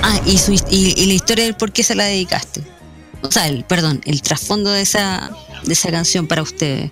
Ah, 0.03 0.21
y, 0.25 0.39
su, 0.39 0.53
y 0.53 1.07
la 1.07 1.15
historia 1.15 1.45
del 1.45 1.55
por 1.55 1.73
qué 1.73 1.83
se 1.83 1.95
la 1.95 2.05
dedicaste. 2.05 2.63
O 3.23 3.31
sea, 3.31 3.47
el, 3.49 3.65
perdón, 3.65 4.01
el 4.05 4.23
trasfondo 4.23 4.71
de 4.71 4.83
esa, 4.83 5.31
de 5.65 5.73
esa 5.73 5.91
canción 5.91 6.27
para 6.27 6.43
ustedes. 6.43 6.91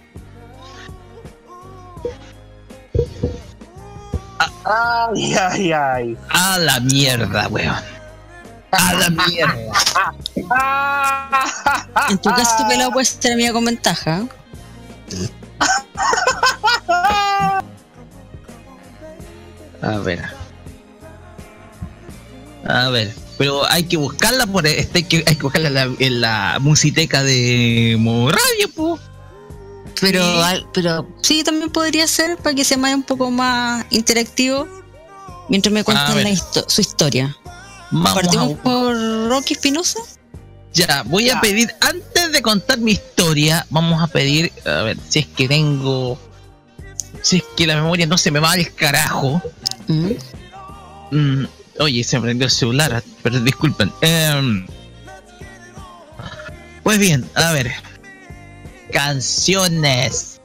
Ay, 4.64 5.34
ay, 5.34 5.72
ay. 5.72 6.16
A 6.30 6.58
la 6.58 6.80
mierda, 6.80 7.46
weón. 7.48 7.76
A 8.72 8.92
la 8.94 9.10
mierda. 9.10 9.54
En 12.10 12.18
tu 12.18 12.28
caso, 12.30 12.56
tu 12.58 12.68
pelado 12.68 12.92
puede 12.92 13.06
ser 13.06 13.32
amiga 13.32 13.52
con 13.52 13.64
ventaja. 13.64 14.26
A 19.82 19.98
ver. 19.98 20.45
A 22.68 22.88
ver. 22.90 23.14
Pero 23.38 23.70
hay 23.70 23.84
que 23.84 23.96
buscarla 23.96 24.46
por 24.46 24.66
este, 24.66 24.98
hay 24.98 25.04
que, 25.04 25.24
hay 25.26 25.36
que 25.36 25.42
buscarla 25.42 25.68
en 25.68 25.74
la, 25.74 25.82
en 25.98 26.20
la 26.20 26.58
musiteca 26.60 27.22
de 27.22 27.96
Morradio, 27.98 28.68
po. 28.74 28.98
Pero, 30.00 30.22
al- 30.42 30.66
pero 30.74 31.08
sí, 31.22 31.42
también 31.44 31.70
podría 31.70 32.06
ser 32.06 32.36
para 32.38 32.54
que 32.54 32.64
sea 32.64 32.76
más 32.78 32.94
un 32.94 33.02
poco 33.02 33.30
más 33.30 33.84
interactivo 33.90 34.66
mientras 35.48 35.72
me 35.72 35.84
cuentan 35.84 36.22
la 36.22 36.30
histo- 36.30 36.64
su 36.68 36.80
historia. 36.80 37.34
Vamos 37.90 38.14
Partimos 38.14 38.52
a- 38.58 38.62
por 38.62 39.28
Rocky 39.28 39.54
Espinosa. 39.54 40.00
Ya, 40.74 41.02
voy 41.06 41.30
a 41.30 41.40
pedir, 41.40 41.74
antes 41.80 42.32
de 42.32 42.42
contar 42.42 42.78
mi 42.78 42.92
historia, 42.92 43.66
vamos 43.70 44.02
a 44.02 44.06
pedir, 44.08 44.52
a 44.66 44.82
ver, 44.82 44.98
si 45.08 45.20
es 45.20 45.26
que 45.26 45.48
tengo, 45.48 46.18
si 47.22 47.38
es 47.38 47.44
que 47.56 47.66
la 47.66 47.76
memoria 47.76 48.06
no 48.06 48.18
se 48.18 48.30
me 48.30 48.40
va 48.40 48.52
al 48.52 48.74
carajo. 48.74 49.40
Mm, 51.10 51.44
oye, 51.78 52.04
se 52.04 52.16
me 52.18 52.24
prendió 52.24 52.46
el 52.46 52.50
celular, 52.50 53.02
pero 53.22 53.40
disculpen. 53.40 53.92
Em, 54.00 54.66
pues 56.82 56.98
bien, 56.98 57.28
a 57.34 57.52
ver, 57.52 57.72
canciones. 58.92 60.40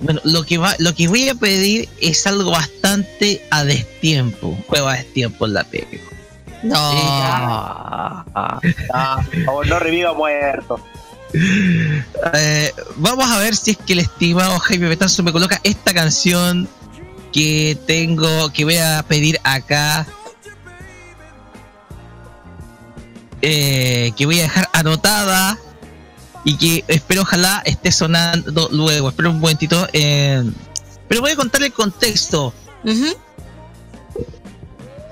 Bueno, 0.00 0.20
lo 0.24 0.44
que 0.44 0.58
va, 0.58 0.74
lo 0.78 0.94
que 0.94 1.08
voy 1.08 1.28
a 1.28 1.34
pedir 1.34 1.88
es 2.00 2.26
algo 2.26 2.50
bastante 2.50 3.46
a 3.50 3.64
destiempo. 3.64 4.56
Juego 4.68 4.88
a 4.88 4.94
destiempo 4.94 5.46
en 5.46 5.54
la 5.54 5.64
pega. 5.64 5.86
No. 6.62 6.74
Ah, 6.76 8.24
por 9.24 9.44
favor, 9.44 9.66
no 9.66 9.78
reviva 9.78 10.12
muerto. 10.14 10.80
Eh, 12.34 12.72
vamos 12.96 13.28
a 13.28 13.38
ver 13.38 13.56
si 13.56 13.72
es 13.72 13.76
que 13.78 13.94
el 13.94 13.98
estimado 14.00 14.58
Jaime 14.60 14.88
Betanzo 14.88 15.22
me 15.22 15.32
coloca 15.32 15.60
esta 15.64 15.92
canción 15.92 16.68
que 17.34 17.76
tengo, 17.84 18.50
que 18.52 18.64
voy 18.64 18.78
a 18.78 19.04
pedir 19.06 19.38
acá. 19.42 20.06
eh, 23.42 24.12
que 24.16 24.24
voy 24.24 24.38
a 24.38 24.44
dejar 24.44 24.70
anotada 24.72 25.58
y 26.44 26.56
que 26.56 26.84
espero 26.88 27.20
ojalá 27.22 27.60
esté 27.66 27.90
sonando 27.92 28.68
luego. 28.72 29.10
Espero 29.10 29.30
un 29.30 29.40
momentito. 29.40 29.86
eh, 29.92 30.42
pero 31.08 31.20
voy 31.20 31.32
a 31.32 31.36
contar 31.36 31.62
el 31.64 31.72
contexto. 31.72 32.54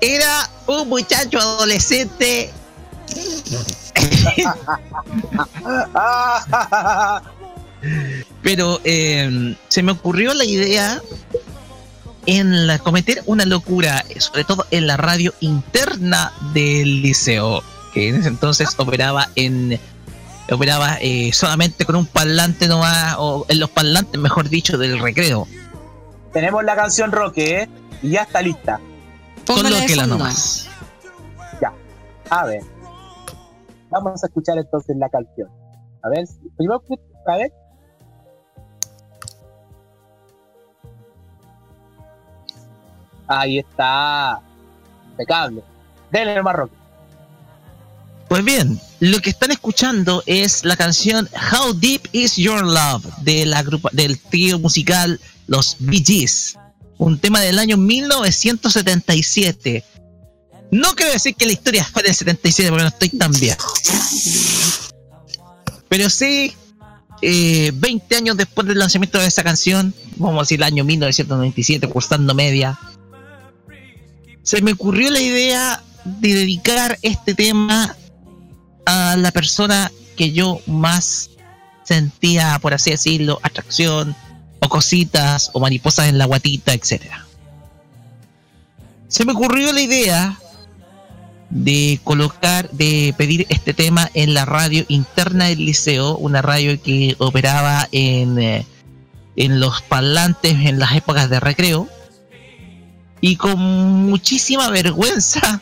Era 0.01 0.49
un 0.67 0.89
muchacho 0.89 1.39
adolescente 1.39 2.51
Pero 8.41 8.81
eh, 8.83 9.55
se 9.67 9.83
me 9.83 9.91
ocurrió 9.91 10.33
la 10.33 10.45
idea 10.45 11.01
en 12.25 12.67
la, 12.67 12.79
cometer 12.79 13.21
una 13.25 13.45
locura, 13.45 14.03
sobre 14.17 14.43
todo 14.43 14.65
en 14.71 14.87
la 14.87 14.97
radio 14.97 15.33
interna 15.39 16.31
del 16.53 17.01
liceo, 17.01 17.63
que 17.93 18.09
en 18.09 18.15
ese 18.15 18.29
entonces 18.29 18.69
operaba 18.77 19.29
en 19.35 19.79
operaba 20.51 20.97
eh, 20.99 21.31
solamente 21.33 21.85
con 21.85 21.95
un 21.95 22.05
parlante 22.05 22.67
nomás, 22.67 23.15
o 23.17 23.45
en 23.47 23.59
los 23.59 23.69
parlantes, 23.69 24.19
mejor 24.19 24.49
dicho, 24.49 24.77
del 24.77 24.99
recreo. 24.99 25.47
Tenemos 26.31 26.63
la 26.63 26.75
canción 26.75 27.11
Roque, 27.11 27.61
¿eh? 27.61 27.69
Y 28.01 28.11
ya 28.11 28.23
está 28.23 28.41
lista. 28.41 28.79
Colóquela 29.45 30.07
nomás. 30.07 30.67
Ya. 31.61 31.71
A 32.29 32.45
ver. 32.45 32.61
Vamos 33.89 34.23
a 34.23 34.27
escuchar 34.27 34.57
entonces 34.57 34.95
la 34.97 35.09
canción. 35.09 35.49
A 36.01 36.09
ver. 36.09 36.25
Primero, 36.57 36.83
a 37.27 37.37
ver. 37.37 37.53
Ahí 43.27 43.59
está. 43.59 44.39
Impecable. 45.11 45.61
Denle 46.11 46.35
el 46.35 46.43
Roque. 46.43 46.73
Pues 48.29 48.43
bien, 48.43 48.79
lo 48.99 49.19
que 49.19 49.29
están 49.29 49.51
escuchando 49.51 50.23
es 50.25 50.65
la 50.65 50.75
canción 50.75 51.29
How 51.51 51.73
Deep 51.73 52.09
Is 52.13 52.35
Your 52.35 52.63
Love 52.63 53.05
de 53.21 53.45
la 53.45 53.61
grupa, 53.61 53.89
del 53.91 54.17
trío 54.17 54.57
musical 54.59 55.19
Los 55.45 55.75
Bee 55.79 56.03
Gees, 56.03 56.57
un 56.97 57.19
tema 57.19 57.41
del 57.41 57.59
año 57.59 57.77
1977. 57.77 59.83
No 60.71 60.95
quiero 60.95 61.11
decir 61.11 61.35
que 61.35 61.45
la 61.45 61.51
historia 61.51 61.85
fue 61.85 62.01
del 62.01 62.15
77 62.15 62.69
porque 62.69 62.83
no 62.83 62.89
estoy 62.89 63.09
tan 63.09 63.31
viejo. 63.33 63.71
Pero 65.87 66.09
sí, 66.09 66.55
eh, 67.21 67.71
20 67.75 68.15
años 68.15 68.35
después 68.35 68.67
del 68.67 68.79
lanzamiento 68.79 69.19
de 69.19 69.27
esa 69.27 69.43
canción, 69.43 69.93
vamos 70.15 70.39
a 70.39 70.41
decir 70.41 70.59
el 70.59 70.63
año 70.63 70.83
1997, 70.83 71.87
cursando 71.87 72.33
media, 72.33 72.79
se 74.43 74.61
me 74.61 74.73
ocurrió 74.73 75.09
la 75.09 75.21
idea 75.21 75.81
de 76.05 76.33
dedicar 76.33 76.99
este 77.01 77.33
tema 77.33 77.95
a 78.85 79.15
la 79.17 79.31
persona 79.31 79.91
que 80.17 80.31
yo 80.31 80.59
más 80.67 81.29
sentía, 81.83 82.59
por 82.61 82.73
así 82.73 82.91
decirlo, 82.91 83.39
atracción, 83.41 84.15
o 84.59 84.69
cositas, 84.69 85.49
o 85.53 85.59
mariposas 85.59 86.07
en 86.07 86.17
la 86.17 86.25
guatita, 86.25 86.73
etcétera. 86.73 87.25
Se 89.07 89.25
me 89.25 89.33
ocurrió 89.33 89.71
la 89.71 89.81
idea 89.81 90.39
de 91.49 91.99
colocar, 92.03 92.69
de 92.71 93.13
pedir 93.17 93.45
este 93.49 93.73
tema 93.73 94.09
en 94.13 94.33
la 94.33 94.45
radio 94.45 94.85
interna 94.87 95.45
del 95.45 95.65
liceo, 95.65 96.17
una 96.17 96.41
radio 96.41 96.81
que 96.81 97.15
operaba 97.19 97.87
en, 97.91 98.39
eh, 98.39 98.65
en 99.35 99.59
los 99.59 99.81
parlantes 99.83 100.53
en 100.65 100.79
las 100.79 100.95
épocas 100.95 101.29
de 101.29 101.39
recreo. 101.39 101.87
Y 103.23 103.37
con 103.37 103.57
muchísima 103.57 104.69
vergüenza 104.69 105.61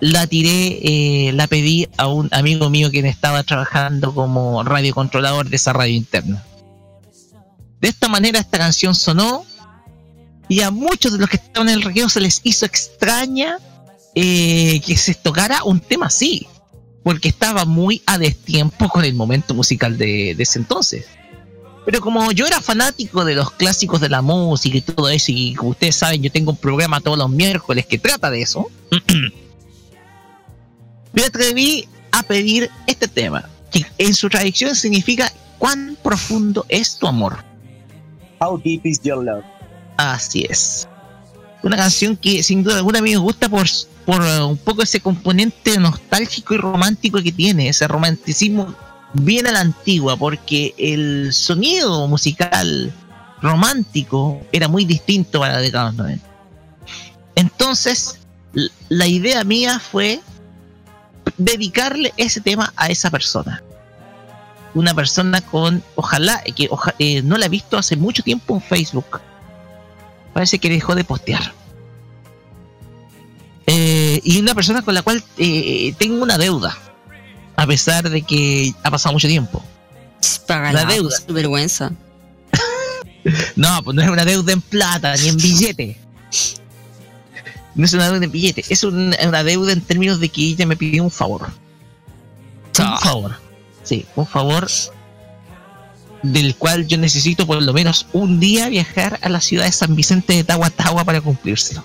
la 0.00 0.26
tiré, 0.26 0.78
eh, 0.82 1.32
la 1.32 1.46
pedí 1.46 1.88
a 1.96 2.06
un 2.06 2.28
amigo 2.32 2.68
mío 2.68 2.90
quien 2.90 3.06
estaba 3.06 3.42
trabajando 3.44 4.14
como 4.14 4.62
radiocontrolador 4.62 5.48
de 5.48 5.56
esa 5.56 5.72
radio 5.72 5.94
interna. 5.94 6.44
De 7.80 7.88
esta 7.88 8.08
manera 8.08 8.38
esta 8.40 8.58
canción 8.58 8.94
sonó 8.94 9.46
y 10.50 10.60
a 10.60 10.70
muchos 10.70 11.14
de 11.14 11.18
los 11.18 11.30
que 11.30 11.36
estaban 11.36 11.70
en 11.70 11.76
el 11.76 11.82
recreo 11.82 12.10
se 12.10 12.20
les 12.20 12.42
hizo 12.44 12.66
extraña 12.66 13.56
eh, 14.14 14.82
que 14.84 14.98
se 14.98 15.14
tocara 15.14 15.64
un 15.64 15.80
tema 15.80 16.08
así, 16.08 16.46
porque 17.02 17.28
estaba 17.28 17.64
muy 17.64 18.02
a 18.04 18.18
destiempo 18.18 18.90
con 18.90 19.02
el 19.02 19.14
momento 19.14 19.54
musical 19.54 19.96
de 19.96 20.32
ese 20.32 20.58
entonces. 20.58 21.06
Pero 21.86 22.00
como 22.00 22.32
yo 22.32 22.46
era 22.48 22.60
fanático 22.60 23.24
de 23.24 23.36
los 23.36 23.52
clásicos 23.52 24.00
de 24.00 24.08
la 24.08 24.20
música 24.20 24.76
y 24.76 24.80
todo 24.80 25.08
eso, 25.08 25.26
y 25.28 25.54
como 25.54 25.70
ustedes 25.70 25.94
saben, 25.94 26.20
yo 26.20 26.32
tengo 26.32 26.50
un 26.50 26.56
programa 26.56 27.00
todos 27.00 27.16
los 27.16 27.30
miércoles 27.30 27.86
que 27.86 27.96
trata 27.96 28.28
de 28.28 28.42
eso, 28.42 28.68
me 31.12 31.22
atreví 31.22 31.88
a 32.10 32.24
pedir 32.24 32.68
este 32.88 33.06
tema, 33.06 33.48
que 33.70 33.86
en 33.98 34.14
su 34.14 34.28
tradición 34.28 34.74
significa 34.74 35.32
cuán 35.58 35.96
profundo 36.02 36.66
es 36.68 36.98
tu 36.98 37.06
amor. 37.06 37.44
How 38.40 38.58
deep 38.58 38.84
is 38.84 39.00
your 39.02 39.24
love? 39.24 39.44
Así 39.96 40.44
es. 40.48 40.88
Una 41.62 41.76
canción 41.76 42.16
que 42.16 42.42
sin 42.42 42.64
duda 42.64 42.78
alguna 42.78 42.98
a 42.98 43.02
mí 43.02 43.12
me 43.12 43.16
gusta 43.18 43.48
por, 43.48 43.66
por 44.04 44.22
un 44.22 44.56
poco 44.56 44.82
ese 44.82 44.98
componente 44.98 45.78
nostálgico 45.78 46.54
y 46.54 46.56
romántico 46.58 47.22
que 47.22 47.30
tiene, 47.30 47.68
ese 47.68 47.86
romanticismo 47.86 48.74
bien 49.22 49.46
a 49.46 49.52
la 49.52 49.60
antigua, 49.60 50.16
porque 50.16 50.74
el 50.78 51.32
sonido 51.32 52.06
musical 52.08 52.92
romántico 53.42 54.40
era 54.52 54.68
muy 54.68 54.84
distinto 54.84 55.40
para 55.40 55.54
la 55.54 55.60
década 55.60 55.90
de 55.90 55.90
los 55.90 55.98
90. 55.98 56.26
Entonces, 57.34 58.18
la 58.88 59.06
idea 59.06 59.44
mía 59.44 59.78
fue 59.78 60.20
dedicarle 61.36 62.12
ese 62.16 62.40
tema 62.40 62.72
a 62.76 62.88
esa 62.88 63.10
persona. 63.10 63.62
Una 64.74 64.94
persona 64.94 65.40
con, 65.40 65.82
ojalá, 65.94 66.42
que 66.54 66.68
eh, 66.98 67.22
no 67.22 67.38
la 67.38 67.46
he 67.46 67.48
visto 67.48 67.78
hace 67.78 67.96
mucho 67.96 68.22
tiempo 68.22 68.54
en 68.54 68.62
Facebook. 68.62 69.20
Parece 70.32 70.58
que 70.58 70.68
dejó 70.68 70.94
de 70.94 71.04
postear. 71.04 71.52
Eh, 73.66 74.20
y 74.22 74.38
una 74.38 74.54
persona 74.54 74.82
con 74.82 74.94
la 74.94 75.02
cual 75.02 75.22
eh, 75.38 75.94
tengo 75.98 76.22
una 76.22 76.38
deuda. 76.38 76.76
A 77.56 77.66
pesar 77.66 78.08
de 78.10 78.22
que 78.22 78.74
ha 78.82 78.90
pasado 78.90 79.12
mucho 79.14 79.28
tiempo. 79.28 79.62
La 80.72 80.84
deuda. 80.84 81.16
pues, 81.24 81.34
vergüenza. 81.34 81.92
No, 83.56 83.82
pues 83.82 83.94
no 83.96 84.02
es 84.02 84.08
una 84.08 84.24
deuda 84.24 84.52
en 84.52 84.60
plata 84.60 85.16
ni 85.16 85.28
en 85.28 85.36
billete. 85.36 85.96
No 87.74 87.84
es 87.84 87.92
una 87.92 88.08
deuda 88.10 88.24
en 88.24 88.30
billete, 88.30 88.64
es 88.68 88.84
un- 88.84 89.14
una 89.26 89.42
deuda 89.42 89.72
en 89.72 89.80
términos 89.80 90.20
de 90.20 90.28
que 90.28 90.42
ella 90.42 90.64
me 90.64 90.76
pidió 90.76 91.02
un 91.02 91.10
favor. 91.10 91.48
Un 92.78 92.98
favor. 93.00 93.36
Sí, 93.82 94.06
un 94.14 94.26
favor 94.26 94.68
del 96.22 96.54
cual 96.56 96.86
yo 96.86 96.98
necesito 96.98 97.46
por 97.46 97.60
lo 97.62 97.72
menos 97.72 98.06
un 98.12 98.38
día 98.40 98.68
viajar 98.68 99.18
a 99.22 99.28
la 99.28 99.40
ciudad 99.40 99.64
de 99.64 99.72
San 99.72 99.94
Vicente 99.96 100.34
de 100.34 100.44
Tahuatahua 100.44 101.04
para 101.04 101.20
cumplírselo. 101.20 101.84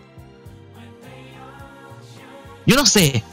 Yo 2.66 2.76
no 2.76 2.86
sé. 2.86 3.24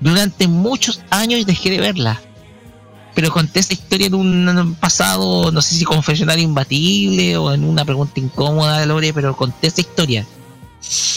Durante 0.00 0.48
muchos 0.48 1.02
años 1.10 1.44
dejé 1.46 1.70
de 1.70 1.80
verla. 1.80 2.20
Pero 3.14 3.32
conté 3.32 3.60
esa 3.60 3.72
historia 3.72 4.06
en 4.06 4.14
un 4.14 4.76
pasado, 4.76 5.50
no 5.50 5.60
sé 5.60 5.74
si 5.74 5.84
confesionario 5.84 6.44
imbatible 6.44 7.36
o 7.36 7.52
en 7.52 7.64
una 7.64 7.84
pregunta 7.84 8.20
incómoda 8.20 8.78
de 8.78 8.86
Lore, 8.86 9.12
pero 9.12 9.36
conté 9.36 9.66
esa 9.66 9.80
historia. 9.80 10.24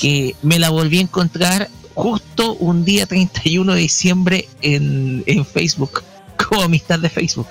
Que 0.02 0.36
me 0.42 0.58
la 0.58 0.72
volví 0.72 0.98
a 0.98 1.02
encontrar 1.02 1.70
justo 1.94 2.56
un 2.56 2.84
día 2.86 3.06
31 3.06 3.74
de 3.74 3.80
diciembre 3.80 4.50
en, 4.62 5.24
en 5.28 5.46
Facebook, 5.46 6.02
como 6.50 6.64
amistad 6.64 6.98
de 6.98 7.10
Facebook. 7.10 7.48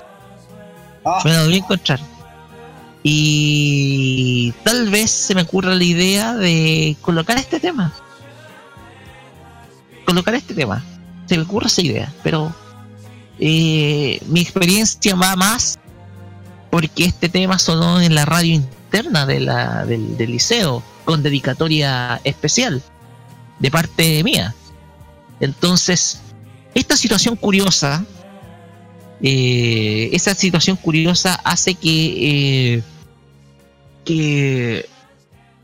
Me 1.23 1.31
la 1.31 1.43
volví 1.43 1.55
a 1.55 1.57
encontrar. 1.57 1.99
Y 3.03 4.53
tal 4.63 4.89
vez 4.89 5.09
se 5.09 5.33
me 5.33 5.41
ocurra 5.41 5.73
la 5.73 5.83
idea 5.83 6.35
de 6.35 6.95
colocar 7.01 7.37
este 7.37 7.59
tema. 7.59 7.93
Colocar 10.05 10.35
este 10.35 10.53
tema. 10.53 10.83
Se 11.31 11.37
me 11.37 11.43
ocurre 11.43 11.67
esa 11.67 11.81
idea, 11.81 12.13
pero 12.23 12.53
eh, 13.39 14.21
mi 14.27 14.41
experiencia 14.41 15.15
va 15.15 15.37
más 15.37 15.79
porque 16.69 17.05
este 17.05 17.29
tema 17.29 17.57
sonó 17.57 18.01
en 18.01 18.15
la 18.15 18.25
radio 18.25 18.53
interna 18.53 19.25
de 19.25 19.39
la, 19.39 19.85
del, 19.85 20.17
del 20.17 20.29
liceo 20.29 20.83
con 21.05 21.23
dedicatoria 21.23 22.19
especial 22.25 22.83
de 23.59 23.71
parte 23.71 24.21
mía. 24.25 24.53
Entonces, 25.39 26.19
esta 26.75 26.97
situación 26.97 27.37
curiosa, 27.37 28.03
eh, 29.21 30.09
esa 30.11 30.35
situación 30.35 30.75
curiosa 30.75 31.39
hace 31.45 31.75
que, 31.75 32.73
eh, 32.75 32.83
que 34.03 34.85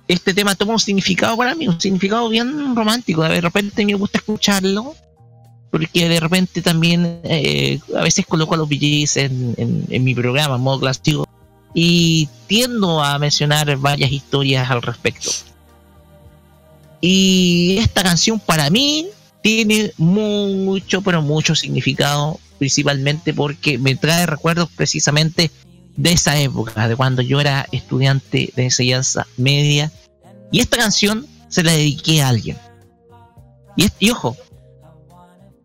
este 0.08 0.34
tema 0.34 0.56
toma 0.56 0.72
un 0.72 0.80
significado 0.80 1.36
para 1.36 1.56
mí, 1.56 1.68
un 1.68 1.82
significado 1.82 2.30
bien 2.30 2.74
romántico. 2.74 3.24
De 3.24 3.42
repente 3.42 3.86
me 3.86 3.96
gusta 3.96 4.20
escucharlo, 4.20 4.96
porque 5.72 6.08
de 6.08 6.20
repente 6.20 6.62
también 6.62 7.20
eh, 7.24 7.80
a 7.96 8.02
veces 8.02 8.26
coloco 8.26 8.54
a 8.54 8.58
los 8.58 8.70
VGs 8.70 9.18
en, 9.18 9.56
en, 9.58 9.86
en 9.90 10.04
mi 10.04 10.16
programa, 10.16 10.56
en 10.56 10.62
modo 10.62 10.80
clásico, 10.80 11.28
y 11.74 12.30
tiendo 12.48 13.04
a 13.04 13.20
mencionar 13.20 13.76
varias 13.78 14.12
historias 14.12 14.70
al 14.72 14.82
respecto. 14.82 15.30
Y 17.02 17.78
esta 17.80 18.04
canción 18.04 18.40
para 18.40 18.70
mí 18.70 19.08
tiene 19.42 19.92
mucho, 19.98 21.02
pero 21.02 21.22
mucho 21.22 21.56
significado, 21.56 22.40
principalmente 22.58 23.34
porque 23.34 23.78
me 23.78 23.96
trae 23.96 24.26
recuerdos 24.26 24.70
precisamente 24.76 25.52
de 25.96 26.12
esa 26.12 26.40
época, 26.40 26.88
de 26.88 26.96
cuando 26.96 27.22
yo 27.22 27.40
era 27.40 27.68
estudiante 27.72 28.52
de 28.56 28.64
enseñanza 28.64 29.28
media. 29.38 29.92
Y 30.52 30.60
esta 30.60 30.78
canción 30.78 31.28
se 31.50 31.64
la 31.64 31.72
dediqué 31.72 32.22
a 32.22 32.30
alguien. 32.30 32.58
Y, 33.76 33.88
y 34.00 34.10
ojo, 34.10 34.36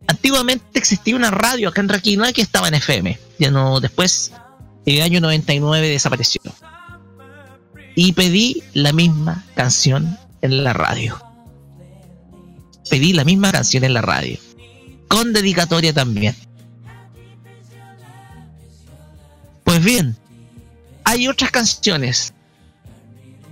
antiguamente 0.06 0.78
existía 0.78 1.16
una 1.16 1.30
radio 1.30 1.68
acá 1.68 1.80
en 1.80 1.88
Raquinoa 1.88 2.32
que 2.32 2.42
estaba 2.42 2.68
en 2.68 2.74
FM. 2.74 3.18
Ya 3.38 3.50
no, 3.50 3.80
después, 3.80 4.32
en 4.86 4.96
el 4.96 5.02
año 5.02 5.20
99 5.20 5.88
desapareció. 5.88 6.40
Y 7.94 8.12
pedí 8.12 8.62
la 8.72 8.92
misma 8.92 9.44
canción 9.54 10.18
en 10.40 10.64
la 10.64 10.72
radio. 10.72 11.20
Pedí 12.88 13.12
la 13.12 13.24
misma 13.24 13.52
canción 13.52 13.84
en 13.84 13.94
la 13.94 14.02
radio. 14.02 14.38
Con 15.08 15.32
dedicatoria 15.32 15.92
también. 15.92 16.34
Pues 19.64 19.82
bien, 19.82 20.16
hay 21.04 21.28
otras 21.28 21.50
canciones. 21.50 22.32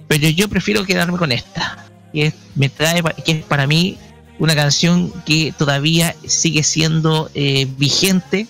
Pero 0.08 0.28
yo 0.28 0.48
prefiero 0.48 0.84
quedarme 0.84 1.18
con 1.18 1.32
esta. 1.32 1.86
Que 2.12 2.26
es, 2.26 2.34
me 2.56 2.68
trae, 2.68 3.02
que 3.24 3.32
es 3.32 3.44
para 3.44 3.66
mí 3.66 3.98
una 4.40 4.56
canción 4.56 5.12
que 5.24 5.54
todavía 5.56 6.16
sigue 6.26 6.62
siendo 6.62 7.30
eh, 7.34 7.68
vigente 7.76 8.48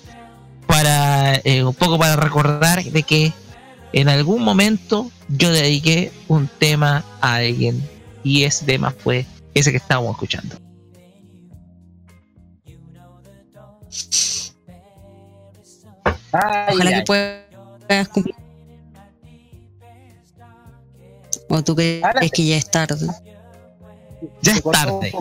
para 0.67 1.35
eh, 1.45 1.65
un 1.65 1.75
poco 1.75 1.99
para 1.99 2.15
recordar 2.15 2.83
de 2.83 3.03
que 3.03 3.33
en 3.93 4.09
algún 4.09 4.43
momento 4.45 5.11
yo 5.29 5.51
dediqué 5.51 6.13
un 6.29 6.47
tema 6.47 7.05
a 7.21 7.35
alguien 7.35 7.83
y 8.23 8.45
ese 8.45 8.65
tema 8.65 8.93
fue 8.93 9.27
ese 9.53 9.73
que 9.73 9.79
estábamos 9.79 10.13
escuchando. 10.13 10.57
Ojalá 16.33 16.99
que 16.99 17.03
puedas 17.05 18.09
cumplir. 18.11 18.37
O 21.49 21.65
tú 21.65 21.75
crees 21.75 22.31
que 22.33 22.47
ya 22.47 22.57
es 22.57 22.71
tarde. 22.71 23.09
Ya 24.41 24.53
es 24.53 24.63
tarde. 24.63 25.13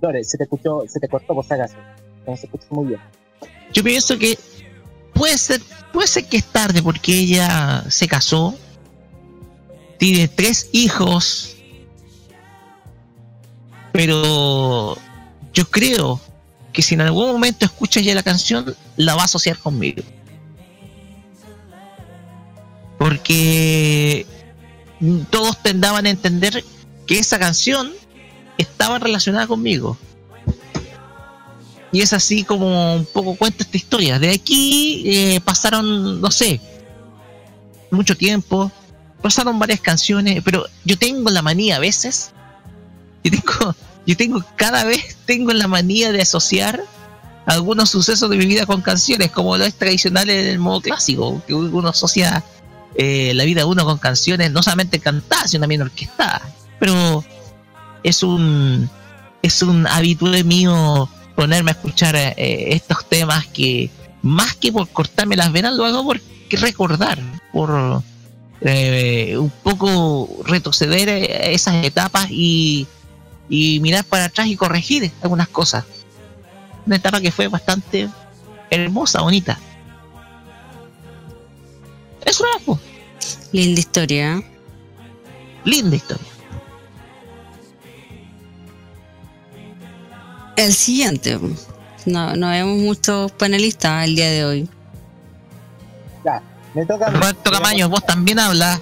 Lore, 0.00 0.24
se 0.24 0.36
te 0.36 0.44
escuchó, 0.44 0.82
se 0.86 1.00
te 1.00 1.08
cortó 1.08 1.34
por 1.34 1.44
acaso. 1.44 1.76
No 2.26 2.36
se 2.36 2.46
escuchó 2.46 2.66
muy 2.70 2.88
bien. 2.88 3.00
Yo 3.72 3.82
pienso 3.82 4.18
que 4.18 4.38
puede 5.14 5.38
ser, 5.38 5.60
puede 5.92 6.08
ser 6.08 6.26
que 6.26 6.38
es 6.38 6.44
tarde 6.44 6.82
porque 6.82 7.12
ella 7.12 7.84
se 7.88 8.06
casó, 8.06 8.54
tiene 9.98 10.28
tres 10.28 10.68
hijos, 10.72 11.56
pero 13.92 14.96
yo 15.52 15.70
creo 15.70 16.20
que 16.72 16.82
si 16.82 16.94
en 16.94 17.00
algún 17.00 17.32
momento 17.32 17.64
escucha 17.64 18.00
ya 18.00 18.14
la 18.14 18.22
canción, 18.22 18.76
la 18.96 19.14
va 19.14 19.22
a 19.22 19.24
asociar 19.24 19.58
conmigo. 19.58 20.02
Porque 22.98 24.26
todos 25.30 25.62
tendaban 25.62 26.06
a 26.06 26.10
entender 26.10 26.64
que 27.06 27.18
esa 27.18 27.38
canción 27.38 27.92
estaba 28.58 28.98
relacionada 28.98 29.46
conmigo. 29.46 29.96
Y 31.92 32.02
es 32.02 32.12
así 32.12 32.44
como 32.44 32.96
un 32.96 33.06
poco 33.06 33.36
cuenta 33.36 33.62
esta 33.62 33.76
historia. 33.76 34.18
De 34.18 34.30
aquí 34.30 35.02
eh, 35.06 35.40
pasaron, 35.40 36.20
no 36.20 36.30
sé, 36.30 36.60
mucho 37.90 38.16
tiempo, 38.16 38.70
pasaron 39.22 39.58
varias 39.58 39.80
canciones, 39.80 40.42
pero 40.44 40.66
yo 40.84 40.98
tengo 40.98 41.30
la 41.30 41.42
manía 41.42 41.76
a 41.76 41.78
veces, 41.78 42.32
yo 43.24 43.30
tengo, 43.30 43.74
yo 44.06 44.16
tengo 44.16 44.44
cada 44.56 44.84
vez 44.84 45.16
tengo 45.26 45.52
la 45.52 45.68
manía 45.68 46.12
de 46.12 46.22
asociar 46.22 46.82
algunos 47.46 47.90
sucesos 47.90 48.28
de 48.28 48.36
mi 48.36 48.46
vida 48.46 48.66
con 48.66 48.82
canciones, 48.82 49.30
como 49.30 49.56
lo 49.56 49.64
es 49.64 49.74
tradicional 49.74 50.28
en 50.28 50.46
el 50.46 50.58
modo 50.58 50.80
clásico, 50.80 51.40
que 51.46 51.54
uno 51.54 51.88
asocia 51.88 52.42
eh, 52.96 53.32
la 53.34 53.44
vida 53.44 53.60
de 53.60 53.66
uno 53.66 53.84
con 53.84 53.98
canciones, 53.98 54.50
no 54.50 54.62
solamente 54.62 54.98
cantadas, 54.98 55.50
sino 55.50 55.62
también 55.62 55.82
orquestadas. 55.82 56.42
Pero 56.80 57.24
es 58.02 58.22
un 58.22 58.88
es 59.42 59.62
un 59.62 59.86
hábito 59.86 60.26
mío 60.44 61.08
ponerme 61.34 61.70
a 61.70 61.74
escuchar 61.74 62.16
eh, 62.16 62.34
estos 62.74 63.08
temas 63.08 63.46
que 63.46 63.90
más 64.22 64.56
que 64.56 64.72
por 64.72 64.88
cortarme 64.88 65.36
las 65.36 65.52
venas 65.52 65.74
lo 65.74 65.84
hago 65.84 66.04
por 66.04 66.20
recordar, 66.50 67.20
por 67.52 68.02
eh, 68.62 69.36
un 69.38 69.50
poco 69.62 70.28
retroceder 70.44 71.08
eh, 71.08 71.54
esas 71.54 71.84
etapas 71.84 72.28
y, 72.30 72.86
y 73.48 73.78
mirar 73.80 74.04
para 74.04 74.24
atrás 74.24 74.46
y 74.48 74.56
corregir 74.56 75.12
algunas 75.22 75.48
cosas. 75.48 75.84
Una 76.86 76.96
etapa 76.96 77.20
que 77.20 77.30
fue 77.30 77.48
bastante 77.48 78.08
hermosa, 78.70 79.20
bonita. 79.20 79.58
Eso 82.24 82.44
es. 82.56 83.52
Linda 83.52 83.80
historia. 83.80 84.42
linda 85.64 85.96
historia. 85.96 86.35
El 90.56 90.72
siguiente. 90.72 91.38
No, 92.06 92.34
no 92.36 92.48
vemos 92.48 92.78
muchos 92.78 93.32
panelistas 93.32 94.04
el 94.06 94.16
día 94.16 94.30
de 94.30 94.44
hoy. 94.44 94.68
Ya, 96.24 96.42
me 96.74 96.84
toca. 96.86 97.10
Roberto 97.10 97.50
Camaño, 97.50 97.88
vos 97.88 98.04
también 98.04 98.38
hablas. 98.38 98.80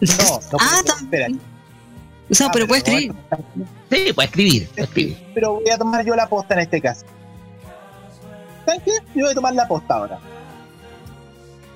No, 0.00 0.40
no 0.52 0.58
Ah, 0.60 0.80
espera. 1.00 1.28
O 2.30 2.34
sea, 2.34 2.48
Ah, 2.48 2.50
pero 2.52 2.66
puede 2.66 2.78
escribir. 2.80 3.14
Sí, 3.90 4.12
puede 4.12 4.26
escribir, 4.26 4.68
puede 4.68 4.82
escribir. 4.82 5.26
Pero 5.34 5.54
voy 5.54 5.70
a 5.70 5.78
tomar 5.78 6.04
yo 6.04 6.16
la 6.16 6.28
posta 6.28 6.54
en 6.54 6.60
este 6.60 6.80
caso. 6.80 7.06
¿Saben 8.64 8.80
qué? 8.84 8.92
Yo 9.14 9.22
voy 9.22 9.30
a 9.30 9.34
tomar 9.34 9.54
la 9.54 9.68
posta 9.68 9.94
ahora. 9.94 10.18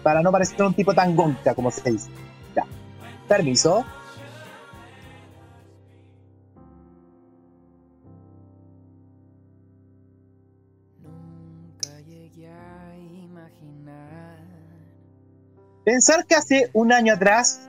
Para 0.03 0.23
no 0.23 0.33
parecer 0.33 0.63
un 0.63 0.75
tipo 0.75 0.93
tan 0.93 1.15
gonca 1.15 1.55
como 1.55 1.71
se 1.71 1.93
dice. 1.93 2.11
Ya. 2.57 2.65
Permiso. 3.29 3.85
Pensar 15.91 16.25
que 16.25 16.37
hace 16.37 16.71
un 16.73 16.93
año 16.93 17.15
atrás, 17.15 17.69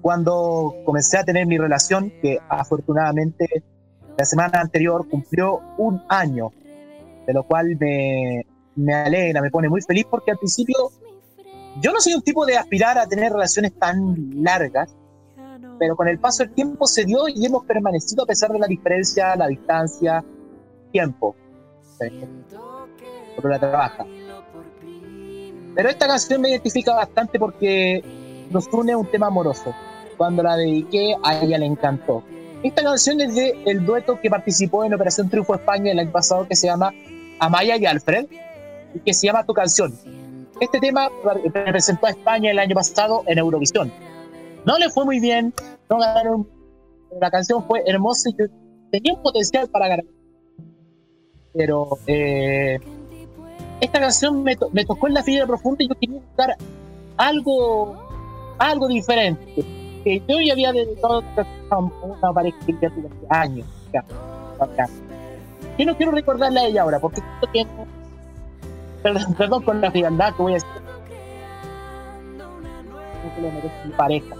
cuando 0.00 0.74
comencé 0.84 1.16
a 1.16 1.22
tener 1.22 1.46
mi 1.46 1.56
relación, 1.56 2.12
que 2.20 2.40
afortunadamente 2.48 3.62
la 4.18 4.24
semana 4.24 4.60
anterior 4.60 5.08
cumplió 5.08 5.60
un 5.78 6.02
año, 6.08 6.50
de 7.24 7.34
lo 7.34 7.44
cual 7.44 7.76
me, 7.78 8.44
me 8.74 8.94
alegra, 8.94 9.40
me 9.40 9.52
pone 9.52 9.68
muy 9.68 9.80
feliz 9.80 10.06
porque 10.10 10.32
al 10.32 10.38
principio 10.38 10.90
yo 11.80 11.92
no 11.92 12.00
soy 12.00 12.14
un 12.14 12.22
tipo 12.22 12.44
de 12.44 12.56
aspirar 12.56 12.98
a 12.98 13.06
tener 13.06 13.30
relaciones 13.30 13.78
tan 13.78 14.42
largas, 14.42 14.92
pero 15.78 15.94
con 15.94 16.08
el 16.08 16.18
paso 16.18 16.42
del 16.42 16.52
tiempo 16.52 16.88
se 16.88 17.04
dio 17.04 17.28
y 17.28 17.46
hemos 17.46 17.64
permanecido 17.64 18.24
a 18.24 18.26
pesar 18.26 18.50
de 18.50 18.58
la 18.58 18.66
diferencia, 18.66 19.36
la 19.36 19.46
distancia, 19.46 20.24
tiempo. 20.90 21.36
Por 23.36 23.50
la 23.50 23.60
trabaja. 23.60 24.04
Pero 25.74 25.88
esta 25.88 26.06
canción 26.06 26.40
me 26.40 26.50
identifica 26.50 26.94
bastante 26.94 27.38
porque 27.38 28.02
nos 28.50 28.66
une 28.72 28.94
un 28.94 29.06
tema 29.06 29.28
amoroso. 29.28 29.74
Cuando 30.16 30.42
la 30.42 30.56
dediqué, 30.56 31.14
a 31.22 31.42
ella 31.42 31.58
le 31.58 31.66
encantó. 31.66 32.22
Esta 32.62 32.82
canción 32.82 33.20
es 33.20 33.34
de 33.34 33.58
el 33.66 33.84
dueto 33.84 34.20
que 34.20 34.30
participó 34.30 34.84
en 34.84 34.94
Operación 34.94 35.28
Triunfo 35.28 35.54
España 35.54 35.90
el 35.90 35.98
año 35.98 36.12
pasado 36.12 36.46
que 36.46 36.54
se 36.54 36.68
llama 36.68 36.92
Amaya 37.40 37.76
y 37.76 37.86
Alfred 37.86 38.26
y 38.94 39.00
que 39.00 39.14
se 39.14 39.26
llama 39.26 39.44
Tu 39.44 39.52
canción. 39.52 39.92
Este 40.60 40.78
tema 40.78 41.08
representó 41.52 42.06
a 42.06 42.10
España 42.10 42.50
el 42.50 42.58
año 42.58 42.74
pasado 42.74 43.24
en 43.26 43.38
Eurovisión. 43.38 43.92
No 44.64 44.78
le 44.78 44.90
fue 44.90 45.04
muy 45.04 45.18
bien, 45.18 45.52
no 45.90 45.98
ganaron. 45.98 46.48
La 47.20 47.30
canción 47.30 47.66
fue 47.66 47.82
hermosa 47.84 48.30
y 48.30 48.36
tenía 48.92 49.14
un 49.14 49.22
potencial 49.22 49.68
para 49.68 49.88
ganar. 49.88 50.04
Pero 51.52 51.98
eh, 52.06 52.78
esta 53.82 54.00
canción 54.00 54.42
me, 54.44 54.56
to- 54.56 54.70
me 54.72 54.84
tocó 54.84 55.08
en 55.08 55.14
la 55.14 55.22
fibra 55.22 55.46
profunda 55.46 55.82
y 55.84 55.88
yo 55.88 55.94
quería 55.96 56.16
buscar 56.20 56.56
algo, 57.16 57.96
algo 58.58 58.88
diferente. 58.88 59.64
Que 60.04 60.20
yo 60.28 60.40
ya 60.40 60.52
había 60.52 60.72
dedicado 60.72 61.22
una 62.02 62.32
pareja 62.32 62.56
que 62.66 62.72
ya 62.80 62.90
tuve 62.90 63.08
años. 63.28 63.66
Yo 65.78 65.86
no 65.86 65.96
quiero 65.96 66.12
recordarla 66.12 66.60
a 66.60 66.64
ella 66.66 66.82
ahora, 66.82 66.98
porque 67.00 67.22
que 67.52 67.64
no- 67.64 67.86
perdón, 69.02 69.34
perdón 69.34 69.62
con 69.62 69.80
la 69.80 69.90
frialdad 69.90 70.34
que 70.36 70.42
voy 70.42 70.52
a 70.52 70.54
decir. 70.54 70.68
No 72.38 73.34
se 73.34 73.40
lo 73.42 73.50
merece 73.50 73.74
mi 73.84 73.92
pareja. 73.92 74.34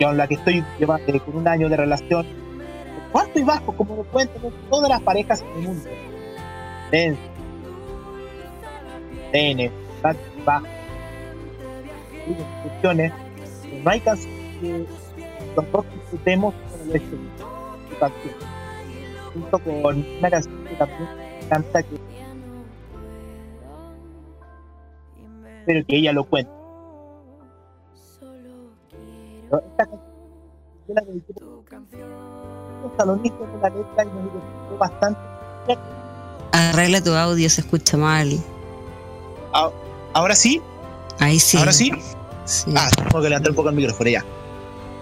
Con 0.00 0.16
la 0.16 0.26
que 0.26 0.34
estoy 0.34 0.64
llevando 0.78 1.24
con 1.24 1.36
un 1.36 1.48
año 1.48 1.68
de 1.68 1.76
relación. 1.76 2.26
Cuarto 3.12 3.38
y 3.38 3.42
bajo, 3.42 3.72
como 3.76 3.96
lo 3.96 4.04
cuentan 4.04 4.42
todas 4.70 4.88
las 4.88 5.00
parejas 5.00 5.40
en 5.42 5.48
el 5.62 5.68
mundo. 5.68 5.90
Denso. 6.90 7.20
N, 9.32 9.70
alto 10.02 10.22
y 10.36 10.42
bajo. 10.42 10.66
Discusiones. 12.64 13.12
No 13.82 13.90
hay 13.90 14.00
canción 14.00 14.32
que 14.60 14.86
los 15.56 15.84
disfrutemos 15.94 16.54
hecho 16.92 17.06
su 17.90 17.98
canción. 17.98 18.34
Junto 19.32 19.58
con 19.58 20.04
una 20.18 20.30
canción 20.30 20.64
que 20.64 20.74
también 20.76 21.08
canta 21.48 21.82
que 21.82 21.98
pero 25.66 25.86
que 25.86 25.96
ella 25.96 26.12
lo 26.12 26.24
cuenta. 26.24 26.52
Pero 29.50 29.62
esta 29.64 29.86
canción 29.86 30.14
yo 30.86 30.94
la 30.94 31.00
dediqué 31.02 31.32
a 31.40 32.86
un 32.86 32.96
salonista 32.96 33.38
con 33.38 33.62
la 33.62 33.68
letra 33.70 34.04
y 34.04 34.08
me 34.70 34.76
bastante. 34.76 35.20
Arregla 36.52 37.02
tu 37.02 37.12
audio, 37.14 37.48
se 37.50 37.60
escucha 37.60 37.96
mal. 37.96 38.38
Ah, 39.52 39.70
¿Ahora 40.12 40.34
sí? 40.34 40.60
Ahí 41.18 41.38
sí. 41.38 41.56
¿Ahora 41.56 41.72
sí? 41.72 41.92
Sí. 42.44 42.72
Ah, 42.76 42.90
tengo 42.94 43.22
que 43.22 43.28
levantar 43.28 43.50
un 43.50 43.56
poco 43.56 43.68
el 43.70 43.76
micrófono 43.76 44.10
ya. 44.10 44.24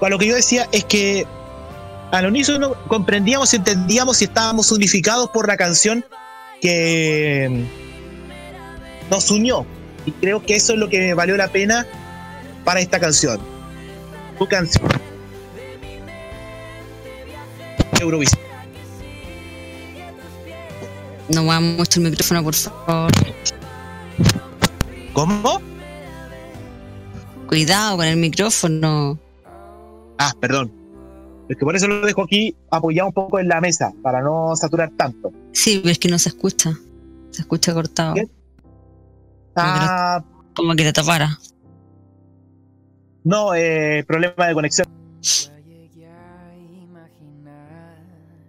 Bueno, 0.00 0.14
lo 0.14 0.18
que 0.18 0.26
yo 0.26 0.34
decía 0.34 0.68
es 0.72 0.84
que 0.84 1.26
al 2.12 2.26
unísono 2.26 2.74
comprendíamos 2.88 3.52
y 3.52 3.56
entendíamos 3.56 4.20
y 4.20 4.24
estábamos 4.24 4.70
unificados 4.72 5.30
por 5.30 5.48
la 5.48 5.56
canción 5.56 6.04
que 6.60 7.66
nos 9.10 9.30
unió. 9.30 9.66
Y 10.04 10.12
creo 10.12 10.42
que 10.42 10.56
eso 10.56 10.72
es 10.72 10.78
lo 10.78 10.88
que 10.88 11.14
valió 11.14 11.36
la 11.36 11.48
pena 11.48 11.86
para 12.64 12.80
esta 12.80 12.98
canción. 12.98 13.40
Tu 14.38 14.46
canción. 14.48 14.88
Eurovisión. 18.00 18.51
No 21.28 21.44
muevas 21.44 21.62
mucho 21.62 22.00
el 22.00 22.10
micrófono, 22.10 22.42
por 22.42 22.54
favor. 22.54 23.10
¿Cómo? 25.12 25.60
Cuidado 27.48 27.96
con 27.96 28.06
el 28.06 28.16
micrófono. 28.16 29.18
Ah, 30.18 30.32
perdón. 30.40 30.72
Es 31.48 31.56
que 31.56 31.64
por 31.64 31.76
eso 31.76 31.86
lo 31.86 32.00
dejo 32.06 32.22
aquí 32.22 32.56
apoyado 32.70 33.08
un 33.08 33.12
poco 33.14 33.38
en 33.38 33.48
la 33.48 33.60
mesa, 33.60 33.92
para 34.02 34.22
no 34.22 34.54
saturar 34.56 34.90
tanto. 34.96 35.32
Sí, 35.52 35.80
pero 35.82 35.90
es 35.92 35.98
que 35.98 36.08
no 36.08 36.18
se 36.18 36.30
escucha. 36.30 36.72
Se 37.30 37.42
escucha 37.42 37.74
cortado. 37.74 38.14
¿Qué? 38.14 38.28
Ah, 39.56 40.22
Como 40.54 40.74
que 40.74 40.84
te 40.84 40.92
tapara. 40.92 41.38
no, 43.24 43.54
eh, 43.54 44.04
problema 44.06 44.46
de 44.46 44.54
conexión. 44.54 44.86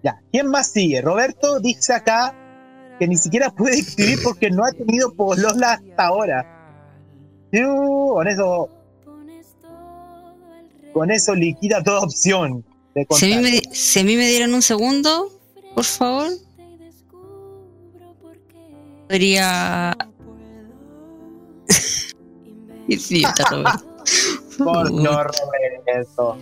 Ya, 0.01 0.19
¿quién 0.31 0.47
más 0.47 0.71
sigue? 0.71 1.01
Roberto 1.01 1.59
dice 1.59 1.93
acá 1.93 2.33
que 2.99 3.07
ni 3.07 3.17
siquiera 3.17 3.49
puede 3.49 3.75
escribir 3.79 4.19
porque 4.23 4.49
no 4.49 4.63
ha 4.65 4.71
tenido 4.71 5.13
polola 5.13 5.73
hasta 5.73 6.05
ahora. 6.05 6.45
Yu, 7.51 8.13
Con 8.13 8.27
eso. 8.27 8.69
Con 10.93 11.11
eso 11.11 11.33
liquida 11.33 11.81
toda 11.83 12.01
opción 12.01 12.63
de 12.93 13.07
Si 13.11 13.33
a, 13.33 13.37
mí 13.37 13.43
me, 13.43 13.61
si 13.75 13.99
a 13.99 14.03
mí 14.03 14.15
me 14.15 14.27
dieran 14.27 14.53
un 14.53 14.61
segundo, 14.61 15.31
por 15.75 15.83
favor. 15.83 16.29
Podría. 19.07 19.95
Y 22.85 22.97
sí, 22.97 23.23
está 23.23 23.45
Roberto. 23.49 23.85
Por 24.57 24.91
no, 25.03 25.23
Roberto. 25.23 26.37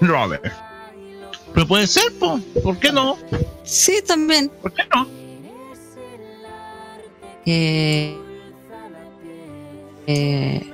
Robert. 0.00 0.44
Pero 1.52 1.66
puede 1.66 1.86
ser, 1.88 2.12
po. 2.18 2.38
¿por 2.62 2.78
qué 2.78 2.92
no? 2.92 3.18
Sí, 3.64 4.00
también. 4.06 4.50
¿Por 4.62 4.72
qué 4.72 4.82
no? 4.94 5.27
Eh, 7.50 8.14
eh, 10.06 10.70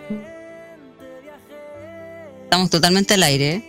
estamos 2.42 2.68
totalmente 2.68 3.14
al 3.14 3.22
aire. 3.22 3.52
¿eh? 3.54 3.62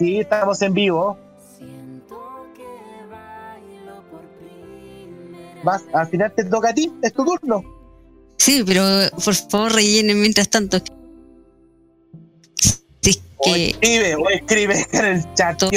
Sí, 0.00 0.18
estamos 0.18 0.60
en 0.62 0.74
vivo. 0.74 1.16
Vas, 5.62 5.84
al 5.92 6.08
final 6.08 6.32
te 6.34 6.42
toca 6.46 6.70
a 6.70 6.74
ti, 6.74 6.92
es 7.00 7.12
tu 7.12 7.24
turno. 7.24 7.62
Sí, 8.38 8.64
pero 8.66 8.82
por 9.24 9.34
favor 9.36 9.72
rellenen 9.74 10.20
mientras 10.20 10.48
tanto. 10.48 10.78
Si 12.56 13.10
es 13.10 13.22
O 13.36 13.52
que 13.54 13.66
escribe, 13.68 14.16
o 14.16 14.28
escribe 14.30 14.84
en 14.92 15.04
el 15.04 15.34
chat. 15.34 15.62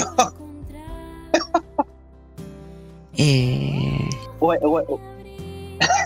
eh, 3.18 4.10
o- 4.40 4.54
o- 4.56 5.13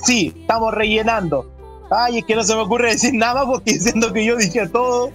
Sí, 0.03 0.33
estamos 0.41 0.73
rellenando. 0.73 1.49
Ay, 1.89 2.19
es 2.19 2.25
que 2.25 2.35
no 2.35 2.43
se 2.43 2.55
me 2.55 2.61
ocurre 2.61 2.91
decir 2.91 3.13
nada 3.13 3.33
más 3.35 3.45
porque 3.45 3.79
siendo 3.79 4.11
que 4.11 4.25
yo 4.25 4.35
dije 4.35 4.67
todo 4.67 5.11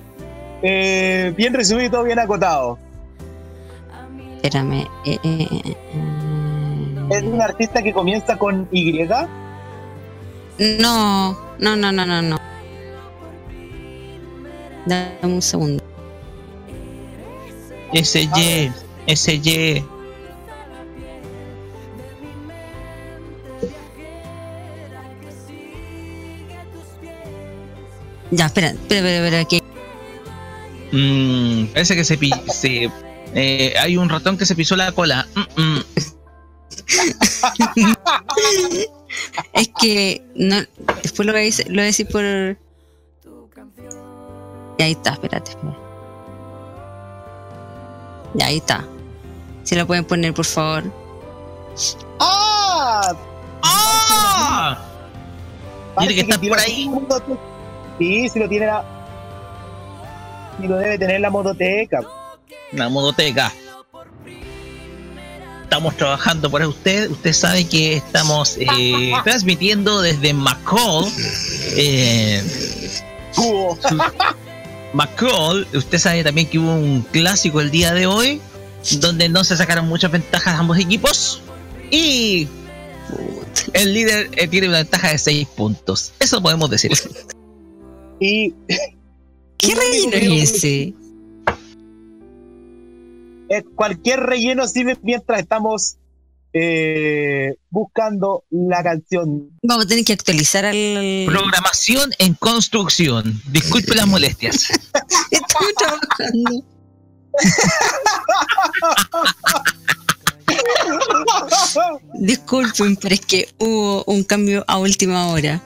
eh, 0.62 1.34
bien 1.36 1.52
resumido 1.52 1.86
y 1.86 1.90
todo 1.90 2.04
bien 2.04 2.18
acotado. 2.18 2.78
espérame. 4.36 4.86
eh, 5.04 5.18
eh, 5.22 5.48
eh, 5.64 5.76
Es 7.10 7.22
un 7.22 7.40
artista 7.42 7.82
que 7.82 7.92
comienza 7.92 8.38
con 8.38 8.68
Y. 8.70 8.92
no, 10.78 11.32
no, 11.58 11.76
no, 11.76 11.92
no, 11.92 12.06
no, 12.06 12.22
no. 12.22 12.36
Dame 14.86 15.12
un 15.22 15.42
segundo. 15.42 15.82
Ese 17.92 18.22
Y, 18.22 18.72
Ya, 28.32 28.46
espera, 28.46 28.70
espera, 28.70 29.00
espera, 29.00 29.26
espera, 29.26 29.44
que 29.44 29.62
Mm, 30.92 31.64
parece 31.72 31.96
que 31.96 32.04
se, 32.04 32.18
se 32.48 32.90
eh, 33.34 33.74
hay 33.80 33.96
un 33.96 34.10
ratón 34.10 34.36
que 34.36 34.44
se 34.44 34.54
pisó 34.54 34.76
la 34.76 34.92
cola. 34.92 35.26
Mm, 35.34 35.62
mm. 35.62 35.84
es 39.54 39.70
que 39.80 40.22
no, 40.36 40.56
después 41.02 41.26
lo 41.26 41.32
voy 41.32 41.40
a 41.40 41.44
decir, 41.44 41.66
lo 41.68 41.74
voy 41.74 41.82
a 41.82 41.84
decir 41.84 42.06
por. 42.08 42.22
Y 44.78 44.82
ahí 44.82 44.92
está, 44.92 45.12
espérate, 45.12 45.52
espérate. 45.52 45.78
Ya 48.34 48.46
ahí 48.46 48.58
está. 48.58 48.84
Si 49.64 49.74
lo 49.76 49.86
pueden 49.86 50.04
poner, 50.04 50.34
por 50.34 50.44
favor. 50.44 50.84
¡Ah! 52.20 53.14
¡Ah! 53.62 54.78
Parece 55.94 56.14
que 56.16 56.24
tiene 56.24 56.48
por 56.48 56.58
ahí. 56.58 56.90
Mototeca. 58.02 58.24
Sí, 58.24 58.28
sí 58.28 58.38
lo 58.38 58.48
tiene 58.48 58.66
la. 58.66 58.84
Sí 60.60 60.68
lo 60.68 60.76
debe 60.76 60.98
tener 60.98 61.20
la 61.20 61.30
mototeca. 61.30 62.00
La 62.72 62.88
modoteca. 62.88 63.52
Estamos 65.62 65.96
trabajando 65.96 66.50
para 66.50 66.68
usted. 66.68 67.10
Usted 67.10 67.32
sabe 67.32 67.66
que 67.66 67.96
estamos 67.96 68.58
eh, 68.58 69.12
transmitiendo 69.24 70.02
desde 70.02 70.34
McCall. 70.34 71.10
Eh, 71.76 72.42
Cubo. 73.34 73.78
McCall, 74.92 75.66
usted 75.72 75.98
sabe 75.98 76.22
también 76.22 76.46
que 76.48 76.58
hubo 76.58 76.74
un 76.74 77.00
clásico 77.00 77.62
el 77.62 77.70
día 77.70 77.94
de 77.94 78.06
hoy, 78.06 78.42
donde 78.98 79.30
no 79.30 79.42
se 79.42 79.56
sacaron 79.56 79.88
muchas 79.88 80.10
ventajas 80.10 80.58
ambos 80.58 80.78
equipos. 80.78 81.40
Y 81.90 82.46
el 83.72 83.94
líder 83.94 84.30
eh, 84.36 84.48
tiene 84.48 84.68
una 84.68 84.78
ventaja 84.78 85.10
de 85.10 85.18
6 85.18 85.48
puntos. 85.48 86.12
Eso 86.20 86.42
podemos 86.42 86.68
decir. 86.68 86.92
Y 88.22 88.54
¿Qué 89.58 89.74
relleno 89.74 90.14
es 90.14 90.54
ese? 90.54 90.94
eh, 93.48 93.64
cualquier 93.74 94.20
relleno 94.20 94.68
sirve 94.68 94.96
mientras 95.02 95.40
estamos 95.40 95.96
eh, 96.52 97.56
buscando 97.68 98.44
la 98.50 98.84
canción. 98.84 99.50
Vamos 99.64 99.86
a 99.86 99.88
tener 99.88 100.04
que 100.04 100.12
actualizar 100.12 100.64
al. 100.64 101.24
Programación 101.26 102.12
en 102.18 102.34
construcción. 102.34 103.42
Disculpe 103.48 103.96
las 103.96 104.06
molestias. 104.06 104.70
Estoy 105.30 105.74
trabajando. 105.76 106.64
Disculpen, 112.20 112.94
pero 112.96 113.14
es 113.16 113.20
que 113.22 113.48
hubo 113.58 114.04
un 114.04 114.22
cambio 114.22 114.64
a 114.68 114.78
última 114.78 115.26
hora. 115.26 115.60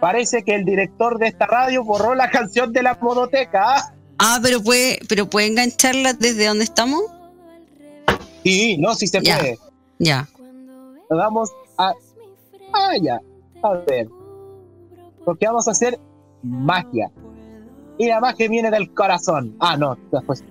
Parece 0.00 0.42
que 0.44 0.54
el 0.54 0.64
director 0.64 1.18
de 1.18 1.28
esta 1.28 1.46
radio 1.46 1.82
borró 1.84 2.14
la 2.14 2.30
canción 2.30 2.72
de 2.72 2.82
la 2.82 2.96
modoteca. 3.00 3.92
¿ah? 4.18 4.38
Pero 4.42 4.62
puede, 4.62 5.00
pero 5.08 5.28
puede 5.28 5.46
engancharla 5.48 6.12
desde 6.12 6.46
donde 6.46 6.64
estamos. 6.64 7.02
Sí, 8.44 8.78
no, 8.78 8.94
sí 8.94 9.06
se 9.06 9.20
Ya. 9.22 9.38
puede. 9.38 9.58
Ya. 9.98 10.28
Vamos 11.10 11.50
a. 11.76 11.92
Ah, 12.72 12.92
ya. 13.02 13.20
A 13.62 13.72
ver. 13.88 14.08
Porque 15.24 15.46
vamos 15.46 15.66
a 15.68 15.72
hacer 15.72 15.98
magia. 16.42 17.10
Y 17.98 18.06
la 18.06 18.20
magia 18.20 18.48
viene 18.48 18.70
del 18.70 18.94
corazón. 18.94 19.56
Ah, 19.58 19.76
no, 19.76 19.98
después. 20.12 20.44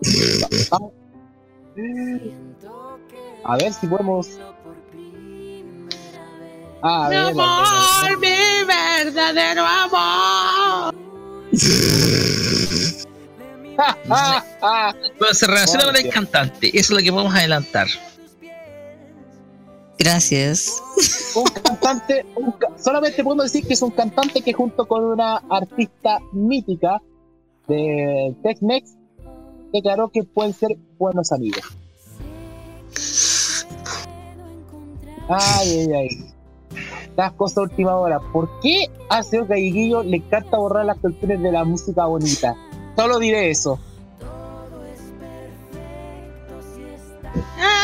Vamos. 0.70 0.92
A 3.44 3.56
ver 3.56 3.72
si 3.72 3.86
podemos. 3.88 4.38
A 6.86 7.08
ver, 7.08 7.18
a 7.18 7.24
ver, 7.24 7.40
a 7.40 8.02
ver. 8.04 8.18
mi 8.18 8.64
verdadero 8.66 9.64
amor. 9.64 10.94
Ah, 13.78 14.44
ah. 14.60 14.94
Pero 15.18 15.32
se 15.32 15.46
relaciona 15.46 15.84
con 15.86 15.96
el 15.96 16.10
cantante. 16.10 16.68
Eso 16.68 16.78
es 16.78 16.90
lo 16.90 16.98
que 16.98 17.10
podemos 17.10 17.34
adelantar. 17.34 17.86
Gracias. 19.98 20.82
un 21.34 21.44
cantante, 21.44 22.26
un 22.36 22.54
solamente 22.76 23.24
podemos 23.24 23.50
decir 23.50 23.66
que 23.66 23.72
es 23.72 23.80
un 23.80 23.90
cantante 23.90 24.42
que 24.42 24.52
junto 24.52 24.86
con 24.86 25.04
una 25.04 25.36
artista 25.48 26.18
mítica 26.32 27.00
de 27.66 28.36
Tex-Mex 28.42 28.90
declaró 29.72 30.10
que 30.10 30.22
pueden 30.22 30.52
ser 30.52 30.76
buenos 30.98 31.32
amigos. 31.32 31.64
Ay, 35.30 35.78
ay, 35.78 35.92
ay. 35.94 36.33
Las 37.16 37.32
cosas 37.32 37.58
a 37.58 37.60
última 37.62 37.94
hora. 37.96 38.18
¿Por 38.32 38.48
qué 38.60 38.90
a 39.08 39.22
señor 39.22 39.46
Galliguillo 39.46 40.02
le 40.02 40.16
encanta 40.18 40.56
borrar 40.56 40.84
las 40.86 40.98
canciones 40.98 41.40
de 41.42 41.52
la 41.52 41.64
música 41.64 42.06
bonita? 42.06 42.54
Solo 42.96 43.18
diré 43.18 43.50
eso. 43.50 43.78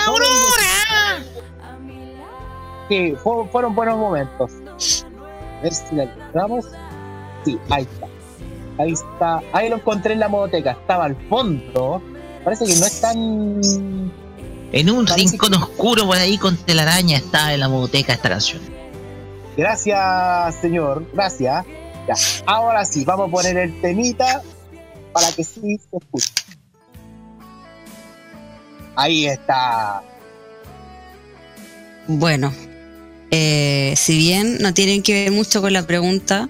¡Aurora! 0.06 1.24
Sí, 2.88 3.14
fu- 3.22 3.46
fueron 3.52 3.74
buenos 3.74 3.98
momentos. 3.98 4.50
A 5.58 5.62
ver 5.62 5.72
si 5.74 5.94
la 5.94 6.04
encontramos. 6.04 6.64
Sí, 7.44 7.58
ahí 7.70 7.82
está. 7.82 8.06
Ahí 8.78 8.92
está. 8.92 9.40
Ahí 9.52 9.68
lo 9.68 9.76
encontré 9.76 10.14
en 10.14 10.20
la 10.20 10.28
modoteca. 10.28 10.72
Estaba 10.72 11.04
al 11.04 11.16
fondo. 11.28 12.02
Parece 12.44 12.64
que 12.66 12.74
no 12.76 12.86
es 12.86 13.00
tan. 13.00 14.10
En 14.72 14.90
un 14.90 15.04
Parece 15.04 15.30
rincón 15.30 15.54
oscuro 15.54 16.06
por 16.06 16.16
ahí 16.16 16.38
con 16.38 16.56
telaraña 16.56 17.18
está 17.18 17.52
en 17.52 17.60
la 17.60 17.68
modoteca 17.68 18.12
esta 18.12 18.28
canción. 18.28 18.62
Gracias, 19.60 20.54
señor. 20.62 21.06
Gracias. 21.12 21.66
Ahora 22.46 22.82
sí, 22.82 23.04
vamos 23.04 23.28
a 23.28 23.30
poner 23.30 23.58
el 23.58 23.78
temita 23.82 24.40
para 25.12 25.30
que 25.32 25.44
sí 25.44 25.60
se 25.60 25.98
escuche. 25.98 26.32
Ahí 28.96 29.26
está. 29.26 30.02
Bueno, 32.08 32.54
eh, 33.30 33.92
si 33.98 34.16
bien 34.16 34.56
no 34.60 34.72
tienen 34.72 35.02
que 35.02 35.12
ver 35.12 35.30
mucho 35.30 35.60
con 35.60 35.74
la 35.74 35.86
pregunta, 35.86 36.48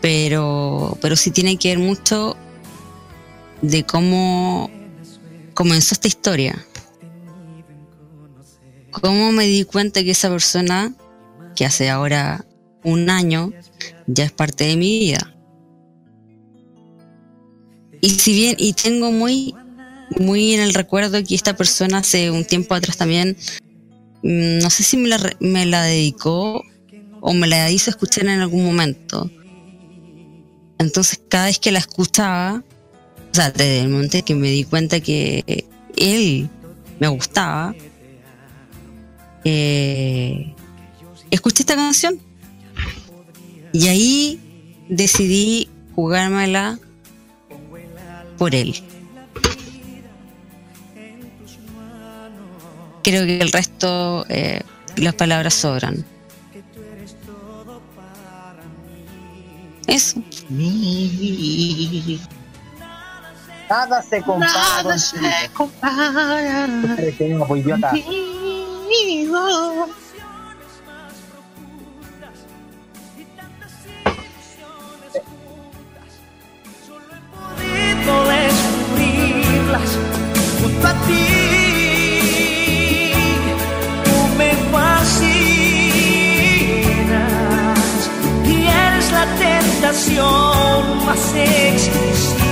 pero, 0.00 0.96
pero 1.00 1.16
sí 1.16 1.32
tienen 1.32 1.58
que 1.58 1.70
ver 1.70 1.80
mucho 1.80 2.36
de 3.62 3.82
cómo 3.82 4.70
comenzó 5.54 5.96
esta 5.96 6.06
historia. 6.06 6.64
cómo 8.92 9.32
me 9.32 9.44
di 9.46 9.64
cuenta 9.64 10.04
que 10.04 10.12
esa 10.12 10.28
persona, 10.28 10.94
que 11.54 11.64
hace 11.64 11.90
ahora 11.90 12.44
un 12.84 13.10
año, 13.10 13.52
ya 14.06 14.24
es 14.24 14.32
parte 14.32 14.64
de 14.64 14.76
mi 14.76 14.98
vida. 14.98 15.34
Y 18.00 18.10
si 18.10 18.32
bien, 18.32 18.56
y 18.58 18.72
tengo 18.72 19.12
muy, 19.12 19.54
muy 20.18 20.54
en 20.54 20.60
el 20.60 20.74
recuerdo 20.74 21.22
que 21.22 21.34
esta 21.34 21.56
persona 21.56 21.98
hace 21.98 22.30
un 22.30 22.44
tiempo 22.44 22.74
atrás 22.74 22.96
también, 22.96 23.36
mm, 24.22 24.58
no 24.58 24.70
sé 24.70 24.82
si 24.82 24.96
me 24.96 25.08
la, 25.08 25.18
me 25.38 25.66
la 25.66 25.84
dedicó 25.84 26.62
o 27.20 27.32
me 27.32 27.46
la 27.46 27.70
hizo 27.70 27.90
escuchar 27.90 28.24
en 28.24 28.40
algún 28.40 28.64
momento. 28.64 29.30
Entonces 30.78 31.20
cada 31.28 31.46
vez 31.46 31.60
que 31.60 31.70
la 31.70 31.78
escuchaba, 31.78 32.64
o 33.30 33.34
sea, 33.34 33.50
desde 33.52 33.80
el 33.80 33.88
momento 33.88 34.16
en 34.16 34.24
que 34.24 34.34
me 34.34 34.50
di 34.50 34.64
cuenta 34.64 34.98
que 34.98 35.66
él 35.96 36.50
me 36.98 37.06
gustaba, 37.06 37.74
eh, 39.44 40.54
escuché 41.32 41.62
esta 41.62 41.74
canción. 41.74 42.20
Y 43.72 43.88
ahí 43.88 44.40
decidí 44.88 45.68
jugármela 45.94 46.78
por 48.38 48.54
él. 48.54 48.74
Creo 53.02 53.26
que 53.26 53.38
el 53.38 53.50
resto, 53.50 54.24
eh, 54.28 54.60
las 54.96 55.14
palabras 55.14 55.54
sobran. 55.54 56.04
Eso. 59.88 60.22
Nada 63.68 64.02
se 64.02 64.22
compara 64.22 64.82
Nada 64.82 64.98
se 64.98 65.50
compara. 65.54 66.96
Podido 78.02 78.24
descubrirlas 78.24 79.98
junto 80.60 80.86
a 80.86 80.94
ti. 81.06 81.26
Tú 84.04 84.16
me 84.36 84.50
fascinas 84.72 85.20
y 88.44 88.66
eres 88.66 89.12
la 89.12 89.26
tentación 89.46 91.06
más 91.06 91.34
exquisita. 91.34 92.42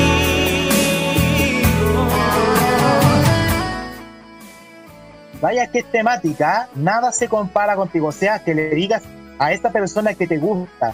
Vaya 5.41 5.67
que 5.69 5.83
temática, 5.83 6.69
nada 6.75 7.13
se 7.13 7.29
compara 7.29 7.77
contigo. 7.77 8.09
O 8.09 8.13
sea, 8.13 8.41
que 8.41 8.55
le 8.55 8.71
digas 8.71 9.03
a 9.39 9.53
esta 9.53 9.71
persona 9.71 10.15
que 10.15 10.27
te 10.27 10.39
gusta, 10.39 10.93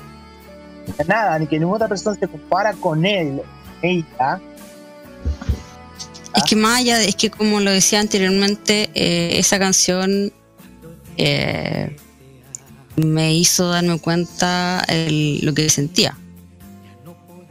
nada, 1.06 1.38
ni 1.38 1.46
que 1.46 1.58
ninguna 1.58 1.76
otra 1.76 1.88
persona 1.88 2.16
se 2.18 2.26
compara 2.28 2.72
con 2.74 3.04
él, 3.04 3.42
ella. 3.82 4.40
Es 6.34 6.42
que 6.44 6.56
más 6.56 6.80
allá, 6.80 7.02
es 7.02 7.16
que 7.16 7.30
como 7.30 7.60
lo 7.60 7.70
decía 7.70 8.00
anteriormente, 8.00 8.90
eh, 8.94 9.38
esa 9.38 9.58
canción 9.58 10.32
eh, 11.16 11.96
me 12.96 13.34
hizo 13.34 13.68
darme 13.70 13.98
cuenta 13.98 14.84
el- 14.88 15.40
lo 15.44 15.54
que 15.54 15.68
sentía. 15.70 16.16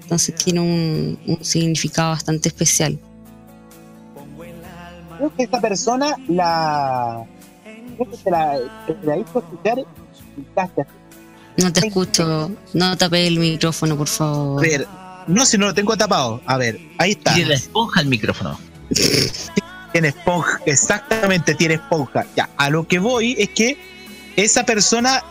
Entonces 0.01 0.35
tiene 0.35 0.59
un, 0.59 1.19
un 1.25 1.43
significado 1.43 2.11
bastante 2.11 2.49
especial. 2.49 2.99
Creo 5.17 5.33
que 5.35 5.43
esta 5.43 5.59
persona 5.61 6.15
la. 6.27 7.23
Creo 7.97 8.11
que 8.11 8.17
te 8.17 8.29
la, 8.31 8.59
la 9.03 9.17
hizo 9.17 9.39
escuchar 9.39 9.79
y 9.79 9.85
gritaste. 10.35 10.85
No 11.57 11.71
te 11.71 11.87
escucho, 11.87 12.51
no 12.73 12.97
tapé 12.97 13.27
el 13.27 13.39
micrófono, 13.39 13.95
por 13.97 14.07
A 14.07 14.11
favor. 14.11 14.61
ver, 14.61 14.87
no, 15.27 15.45
si 15.45 15.57
no 15.57 15.67
lo 15.67 15.73
tengo 15.73 15.95
tapado. 15.95 16.41
A 16.45 16.57
ver, 16.57 16.79
ahí 16.97 17.11
está. 17.11 17.33
Tiene 17.33 17.49
la 17.49 17.55
esponja 17.55 18.01
el 18.01 18.07
micrófono. 18.07 18.59
Tiene 19.91 20.09
esponja, 20.09 20.59
exactamente 20.65 21.55
tiene 21.55 21.75
esponja. 21.75 22.25
Ya, 22.35 22.49
a 22.57 22.69
lo 22.69 22.85
que 22.87 22.99
voy 22.99 23.35
es 23.39 23.49
que 23.49 23.77
esa 24.35 24.65
persona 24.65 25.23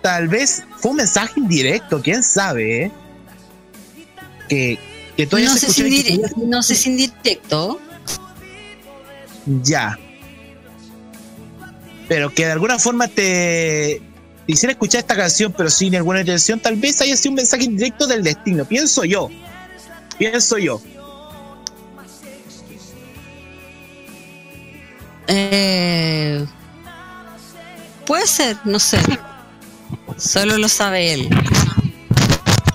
tal 0.00 0.28
vez 0.28 0.64
fue 0.78 0.92
un 0.92 0.96
mensaje 0.98 1.34
indirecto, 1.36 2.00
quién 2.02 2.22
sabe, 2.22 2.84
¿eh? 2.84 2.92
Que, 4.48 4.78
que 5.16 5.26
tú 5.26 5.38
No 5.38 5.54
sé, 5.54 5.70
si 5.70 6.02
que 6.02 6.20
no 6.38 6.62
sé 6.62 6.74
si 6.74 6.88
indirecto. 6.88 7.78
Ya. 9.62 9.98
Pero 12.08 12.32
que 12.32 12.46
de 12.46 12.52
alguna 12.52 12.78
forma 12.78 13.08
te 13.08 14.00
te 14.48 14.52
hiciera 14.52 14.72
escuchar 14.72 15.00
esta 15.00 15.14
canción, 15.14 15.52
pero 15.54 15.68
sin 15.68 15.94
alguna 15.94 16.20
intención, 16.20 16.58
tal 16.58 16.76
vez 16.76 16.98
haya 17.02 17.14
sido 17.18 17.32
un 17.32 17.36
mensaje 17.36 17.64
indirecto 17.64 18.06
del 18.06 18.22
destino. 18.22 18.64
Pienso 18.64 19.04
yo. 19.04 19.28
Pienso 20.16 20.56
yo. 20.56 20.80
Eh, 25.26 26.46
puede 28.06 28.26
ser, 28.26 28.56
no 28.64 28.78
sé. 28.78 28.98
Solo 30.16 30.56
lo 30.56 30.70
sabe 30.70 31.12
él. 31.12 31.28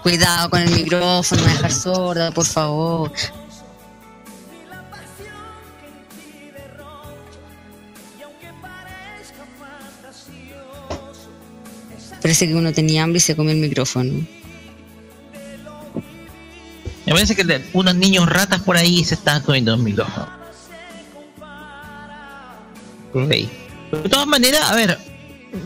Cuidado 0.04 0.52
con 0.52 0.62
el 0.62 0.70
micrófono, 0.70 1.42
dejar 1.42 1.72
sorda, 1.72 2.30
por 2.30 2.46
favor. 2.46 3.12
Parece 12.24 12.48
que 12.48 12.56
uno 12.56 12.74
tenía 12.74 13.04
hambre 13.04 13.18
y 13.18 13.22
se 13.22 13.36
comió 13.36 13.52
el 13.52 13.60
micrófono. 13.60 14.26
Me 17.06 17.12
parece 17.12 17.36
que 17.36 17.62
unos 17.74 17.96
niños 17.96 18.28
ratas 18.30 18.62
por 18.62 18.78
ahí 18.78 19.04
se 19.04 19.14
estaban 19.16 19.42
comiendo 19.44 19.76
un 19.76 19.84
micrófono. 19.84 20.28
Ok. 23.14 23.30
De 23.30 24.10
todas 24.10 24.26
maneras, 24.26 24.62
a 24.72 24.76
ver, 24.76 24.98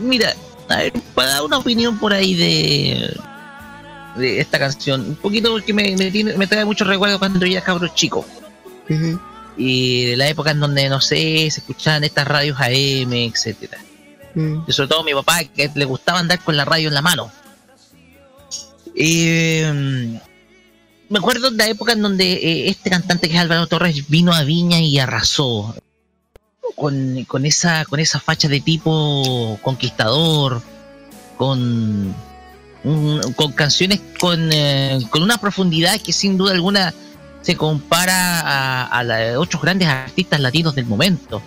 mira, 0.00 0.34
a 0.68 0.76
ver, 0.78 0.92
para 1.14 1.30
dar 1.30 1.42
una 1.44 1.58
opinión 1.58 1.98
por 1.98 2.12
ahí 2.12 2.34
de, 2.34 3.16
de 4.16 4.40
esta 4.40 4.58
canción, 4.58 5.00
un 5.10 5.14
poquito 5.16 5.52
porque 5.52 5.72
me, 5.72 5.96
me, 5.96 6.10
tiene- 6.10 6.36
me 6.36 6.46
trae 6.46 6.64
muchos 6.64 6.86
recuerdos 6.88 7.18
cuando 7.18 7.38
yo 7.46 7.52
era 7.52 7.62
cabro 7.64 7.88
chico. 7.94 8.26
Y 9.56 10.06
de 10.06 10.16
la 10.16 10.28
época 10.28 10.50
en 10.50 10.60
donde, 10.60 10.88
no 10.88 11.00
sé, 11.00 11.48
se 11.50 11.60
escuchaban 11.60 12.04
estas 12.04 12.26
radios 12.28 12.58
AM, 12.60 13.12
etcétera. 13.12 13.78
Y 14.66 14.72
sobre 14.72 14.88
todo 14.88 15.04
mi 15.04 15.14
papá, 15.14 15.44
que 15.44 15.70
le 15.74 15.84
gustaba 15.84 16.20
andar 16.20 16.42
con 16.42 16.56
la 16.56 16.64
radio 16.64 16.88
en 16.88 16.94
la 16.94 17.02
mano. 17.02 17.30
Eh, 18.94 20.18
me 21.08 21.18
acuerdo 21.18 21.50
de 21.50 21.56
la 21.56 21.68
época 21.68 21.92
en 21.92 22.02
donde 22.02 22.32
eh, 22.32 22.68
este 22.68 22.90
cantante 22.90 23.28
que 23.28 23.34
es 23.34 23.40
Álvaro 23.40 23.66
Torres 23.66 24.08
vino 24.08 24.32
a 24.32 24.42
Viña 24.42 24.80
y 24.80 24.98
arrasó. 24.98 25.74
Con, 26.76 27.24
con 27.24 27.44
esa, 27.44 27.84
con 27.86 27.98
esa 27.98 28.20
facha 28.20 28.46
de 28.46 28.60
tipo 28.60 29.58
conquistador, 29.62 30.62
con, 31.36 32.14
con 33.34 33.52
canciones 33.52 34.00
con, 34.20 34.50
eh, 34.52 35.00
con 35.10 35.22
una 35.22 35.38
profundidad 35.38 36.00
que 36.00 36.12
sin 36.12 36.36
duda 36.36 36.52
alguna 36.52 36.94
se 37.42 37.56
compara 37.56 38.40
a, 38.40 38.84
a 38.86 39.02
la 39.02 39.16
de 39.16 39.36
otros 39.36 39.60
grandes 39.60 39.88
artistas 39.88 40.38
latinos 40.38 40.74
del 40.76 40.86
momento. 40.86 41.42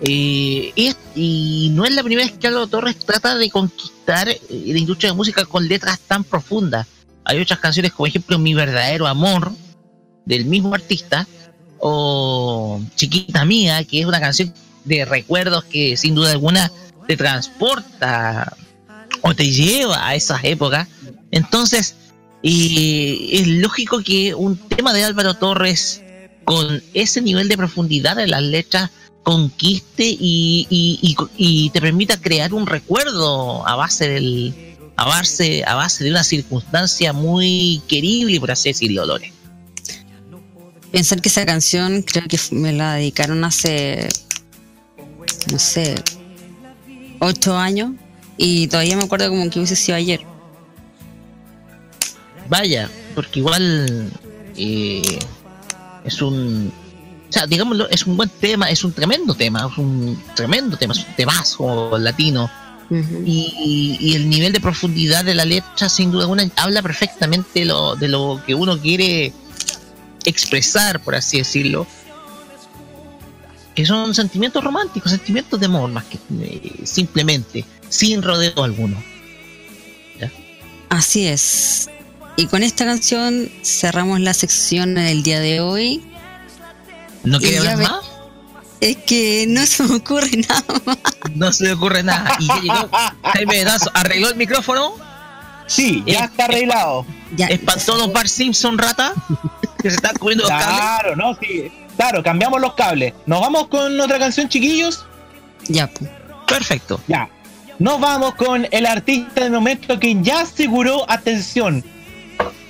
Eh, 0.00 0.94
y 1.16 1.70
no 1.72 1.84
es 1.84 1.94
la 1.94 2.02
primera 2.02 2.28
vez 2.28 2.38
que 2.38 2.46
Álvaro 2.46 2.68
Torres 2.68 2.98
trata 2.98 3.36
de 3.36 3.50
conquistar 3.50 4.28
eh, 4.28 4.38
la 4.48 4.78
industria 4.78 5.10
de 5.10 5.16
música 5.16 5.44
con 5.44 5.66
letras 5.66 5.98
tan 6.00 6.24
profundas. 6.24 6.86
Hay 7.24 7.40
otras 7.40 7.58
canciones, 7.58 7.92
como 7.92 8.06
ejemplo 8.06 8.38
Mi 8.38 8.54
verdadero 8.54 9.06
amor, 9.06 9.52
del 10.24 10.44
mismo 10.44 10.74
artista, 10.74 11.26
o 11.78 12.80
Chiquita 12.96 13.44
Mía, 13.44 13.84
que 13.84 14.00
es 14.00 14.06
una 14.06 14.20
canción 14.20 14.52
de 14.84 15.04
recuerdos 15.04 15.64
que 15.64 15.96
sin 15.96 16.14
duda 16.14 16.32
alguna 16.32 16.72
te 17.06 17.16
transporta 17.16 18.56
o 19.22 19.34
te 19.34 19.50
lleva 19.50 20.06
a 20.06 20.14
esas 20.14 20.44
épocas. 20.44 20.88
Entonces, 21.30 21.94
y 22.42 23.30
es 23.32 23.48
lógico 23.48 24.02
que 24.02 24.34
un 24.34 24.56
tema 24.56 24.92
de 24.92 25.04
Álvaro 25.04 25.34
Torres 25.34 26.02
con 26.44 26.82
ese 26.94 27.20
nivel 27.20 27.48
de 27.48 27.56
profundidad 27.56 28.18
en 28.18 28.30
las 28.30 28.42
letras 28.42 28.90
conquiste 29.22 30.04
y, 30.08 30.66
y- 30.70 30.98
y- 31.02 31.16
y 31.36 31.70
te 31.70 31.80
permita 31.80 32.20
crear 32.20 32.54
un 32.54 32.66
recuerdo 32.66 33.66
a 33.66 33.76
base 33.76 34.08
del 34.08 34.54
a 34.96 35.04
base, 35.04 35.62
a 35.64 35.74
base 35.76 36.02
de 36.02 36.10
una 36.10 36.24
circunstancia 36.24 37.12
muy 37.12 37.80
querible, 37.86 38.40
por 38.40 38.50
así 38.50 38.70
decirlo, 38.70 39.06
Lore. 39.06 39.32
Pensar 40.90 41.20
que 41.20 41.28
esa 41.28 41.46
canción 41.46 42.02
creo 42.02 42.24
que 42.26 42.38
me 42.50 42.72
la 42.72 42.94
dedicaron 42.94 43.44
hace, 43.44 44.08
no 45.52 45.58
sé, 45.60 45.94
ocho 47.20 47.56
años 47.56 47.92
y 48.36 48.66
todavía 48.68 48.96
me 48.96 49.04
acuerdo 49.04 49.28
como 49.28 49.48
que 49.50 49.58
hubiese 49.60 49.76
sido 49.76 49.96
ayer. 49.96 50.20
Vaya, 52.48 52.90
porque 53.14 53.40
igual 53.40 54.10
eh, 54.56 55.18
es 56.04 56.22
un. 56.22 56.72
O 57.28 57.32
sea, 57.32 57.46
digámoslo, 57.46 57.88
es 57.90 58.06
un 58.06 58.16
buen 58.16 58.28
tema, 58.28 58.70
es 58.70 58.84
un 58.84 58.92
tremendo 58.92 59.34
tema, 59.34 59.68
es 59.70 59.78
un 59.78 60.18
tremendo 60.34 60.76
tema, 60.76 60.94
es 60.94 61.00
un 61.00 61.14
temazo 61.16 61.98
latino. 61.98 62.50
y, 62.90 63.98
y 64.00 64.14
el 64.14 64.30
nivel 64.30 64.52
de 64.52 64.60
profundidad 64.60 65.24
de 65.24 65.34
la 65.34 65.44
letra, 65.44 65.90
sin 65.90 66.10
duda 66.10 66.22
alguna, 66.22 66.48
habla 66.56 66.80
perfectamente 66.80 67.66
lo, 67.66 67.96
de 67.96 68.08
lo 68.08 68.40
que 68.46 68.54
uno 68.54 68.78
quiere 68.78 69.32
expresar, 70.24 71.00
por 71.00 71.14
así 71.14 71.38
decirlo. 71.38 71.86
Que 73.74 73.84
son 73.86 74.14
sentimientos 74.14 74.64
románticos, 74.64 75.12
sentimientos 75.12 75.60
de 75.60 75.66
amor, 75.66 75.90
más 75.90 76.04
que 76.04 76.18
eh, 76.40 76.80
simplemente, 76.84 77.64
sin 77.88 78.22
rodeo 78.22 78.64
alguno. 78.64 78.96
Así 80.88 81.26
es. 81.26 81.90
Y 82.36 82.46
con 82.46 82.62
esta 82.62 82.84
canción 82.84 83.50
cerramos 83.62 84.20
la 84.20 84.32
sección 84.32 84.94
del 84.94 85.22
día 85.22 85.40
de 85.40 85.60
hoy. 85.60 86.02
¿No 87.28 87.38
quiere 87.38 87.62
ya 87.62 87.72
hablar 87.72 87.90
más? 87.90 88.04
Es 88.80 88.96
que 88.98 89.44
no 89.48 89.66
se 89.66 89.82
me 89.82 89.96
ocurre 89.96 90.30
nada 90.48 90.80
más. 90.84 90.98
No 91.34 91.52
se 91.52 91.64
le 91.64 91.72
ocurre 91.72 92.02
nada. 92.02 92.36
Y 92.38 92.46
ya 92.46 92.60
llegó 92.60 92.90
Jaime 93.22 93.64
Dazo, 93.64 93.90
arregló 93.94 94.28
el 94.28 94.36
micrófono. 94.36 94.94
Sí, 95.66 96.02
ya 96.06 96.24
está 96.24 96.46
arreglado. 96.46 97.04
Espantó 97.36 97.94
a 97.94 97.98
los 97.98 98.12
Bar 98.12 98.28
Simpson 98.28 98.78
rata 98.78 99.12
que 99.82 99.90
se 99.90 99.96
están 99.96 100.16
comiendo 100.16 100.44
los 100.44 100.50
cables. 100.50 100.80
Claro, 100.80 101.16
no, 101.16 101.34
sí. 101.34 101.70
Claro, 101.96 102.22
cambiamos 102.22 102.60
los 102.60 102.72
cables. 102.74 103.12
¿Nos 103.26 103.40
vamos 103.40 103.68
con 103.68 104.00
otra 104.00 104.18
canción, 104.18 104.48
chiquillos? 104.48 105.04
Ya, 105.66 105.86
pues. 105.88 106.10
Perfecto. 106.46 107.00
Ya. 107.06 107.28
Nos 107.78 108.00
vamos 108.00 108.34
con 108.36 108.66
el 108.70 108.86
artista 108.86 109.42
del 109.42 109.52
momento 109.52 110.00
que 110.00 110.16
ya 110.22 110.40
aseguró, 110.40 111.08
atención, 111.10 111.84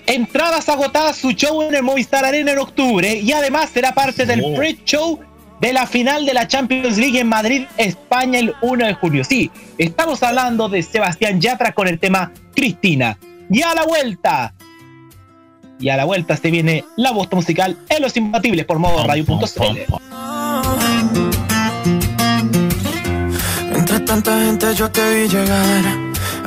entradas 0.08 0.68
agotadas 0.68 1.16
su 1.16 1.32
show 1.32 1.62
en 1.62 1.74
el 1.74 1.82
Movistar 1.82 2.24
Arena 2.24 2.52
en 2.52 2.58
octubre 2.58 3.14
y 3.14 3.30
además 3.32 3.70
será 3.72 3.92
parte 3.92 4.24
del 4.26 4.42
Oh. 4.42 4.54
pre-show 4.56 5.20
de 5.60 5.72
la 5.72 5.86
final 5.86 6.24
de 6.24 6.34
la 6.34 6.46
Champions 6.48 6.96
League 6.96 7.18
en 7.20 7.28
Madrid, 7.28 7.66
España 7.76 8.38
el 8.38 8.54
1 8.62 8.86
de 8.86 8.94
julio. 8.94 9.24
Sí, 9.24 9.50
estamos 9.76 10.22
hablando 10.22 10.68
de 10.68 10.82
Sebastián 10.82 11.40
Yatra 11.40 11.72
con 11.72 11.88
el 11.88 11.98
tema 11.98 12.32
Cristina. 12.54 13.18
Y 13.50 13.62
a 13.62 13.74
la 13.74 13.84
vuelta, 13.84 14.54
y 15.80 15.88
a 15.88 15.96
la 15.96 16.04
vuelta 16.04 16.36
se 16.36 16.50
viene 16.50 16.84
la 16.96 17.10
voz 17.12 17.30
musical 17.32 17.76
en 17.88 18.02
Los 18.02 18.16
Imbatibles 18.16 18.64
por 18.66 18.78
modo 18.78 19.04
radio.cl. 19.04 19.78
Entre 23.74 24.00
tanta 24.00 24.40
gente 24.40 24.74
yo 24.74 24.90
te 24.90 25.14
vi 25.14 25.28
llegar. 25.28 25.84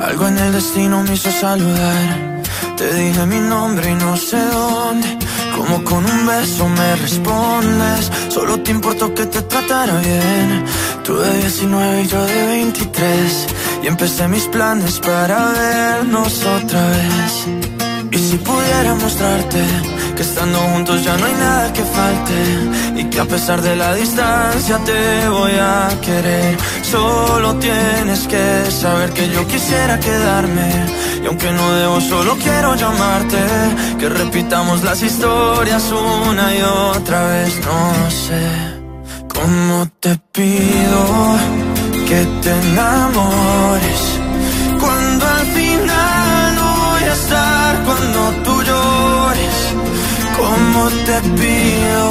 Algo 0.00 0.26
en 0.28 0.38
el 0.38 0.52
destino 0.52 1.02
me 1.02 1.14
hizo 1.14 1.30
saludar. 1.30 2.31
Te 2.76 2.92
dije 2.94 3.26
mi 3.26 3.40
nombre 3.40 3.90
y 3.90 3.94
no 3.94 4.16
sé 4.16 4.38
dónde. 4.38 5.18
Como 5.56 5.84
con 5.84 6.04
un 6.04 6.26
beso 6.26 6.68
me 6.68 6.96
respondes. 6.96 8.10
Solo 8.28 8.60
te 8.60 8.70
importó 8.70 9.14
que 9.14 9.26
te 9.26 9.42
tratara 9.42 9.98
bien. 10.00 10.64
Tú 11.04 11.16
de 11.16 11.38
19 11.38 12.02
y 12.02 12.06
yo 12.06 12.24
de 12.24 12.46
23. 12.46 13.46
Y 13.82 13.86
empecé 13.86 14.28
mis 14.28 14.46
planes 14.46 14.98
para 15.00 15.52
vernos 15.52 16.44
otra 16.44 16.88
vez. 16.88 17.81
Y 18.12 18.18
si 18.18 18.36
pudiera 18.36 18.94
mostrarte 18.94 19.64
que 20.14 20.22
estando 20.22 20.58
juntos 20.58 21.02
ya 21.02 21.16
no 21.16 21.24
hay 21.24 21.32
nada 21.32 21.72
que 21.72 21.82
falte 21.82 23.00
y 23.00 23.04
que 23.04 23.20
a 23.20 23.24
pesar 23.24 23.62
de 23.62 23.74
la 23.74 23.94
distancia 23.94 24.78
te 24.84 25.28
voy 25.28 25.52
a 25.52 25.88
querer. 26.02 26.58
Solo 26.82 27.56
tienes 27.56 28.20
que 28.28 28.70
saber 28.70 29.10
que 29.14 29.30
yo 29.30 29.46
quisiera 29.46 29.98
quedarme 29.98 30.70
y 31.22 31.26
aunque 31.26 31.50
no 31.52 31.72
debo 31.72 32.00
solo 32.02 32.36
quiero 32.36 32.74
llamarte 32.74 33.38
que 33.98 34.08
repitamos 34.10 34.82
las 34.82 35.02
historias 35.02 35.90
una 35.90 36.54
y 36.54 36.62
otra 36.62 37.26
vez. 37.28 37.60
No 37.64 38.10
sé 38.10 38.42
cómo 39.34 39.88
te 40.00 40.18
pido 40.32 41.36
que 42.06 42.26
te 42.42 42.50
enamores 42.68 44.21
estar 47.12 47.82
cuando 47.84 48.20
tú 48.44 48.62
llores. 48.62 49.56
Como 50.36 50.88
te 51.06 51.16
pido 51.40 52.04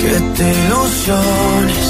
que 0.00 0.14
te 0.36 0.46
ilusiones 0.64 1.86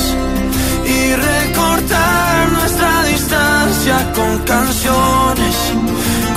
y 0.95 1.15
recortar 1.15 2.53
nuestra 2.53 3.05
distancia 3.05 4.13
con 4.17 4.39
canciones. 4.55 5.57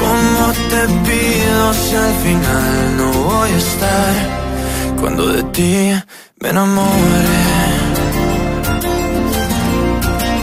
Como 0.04 0.44
te 0.72 0.82
pido 1.08 1.74
si 1.74 1.96
al 1.96 2.16
final 2.26 2.98
no 2.98 3.12
voy 3.12 3.50
a 3.50 3.58
estar 3.58 4.44
cuando 5.00 5.28
de 5.28 5.44
ti 5.56 5.94
me 6.40 6.50
enamore. 6.50 7.42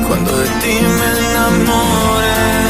Cuando 0.08 0.30
de 0.38 0.48
ti 0.62 0.74
me 0.98 1.08
enamore. 1.30 2.69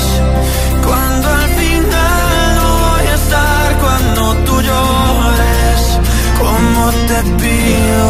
te 7.09 7.19
pido 7.41 8.09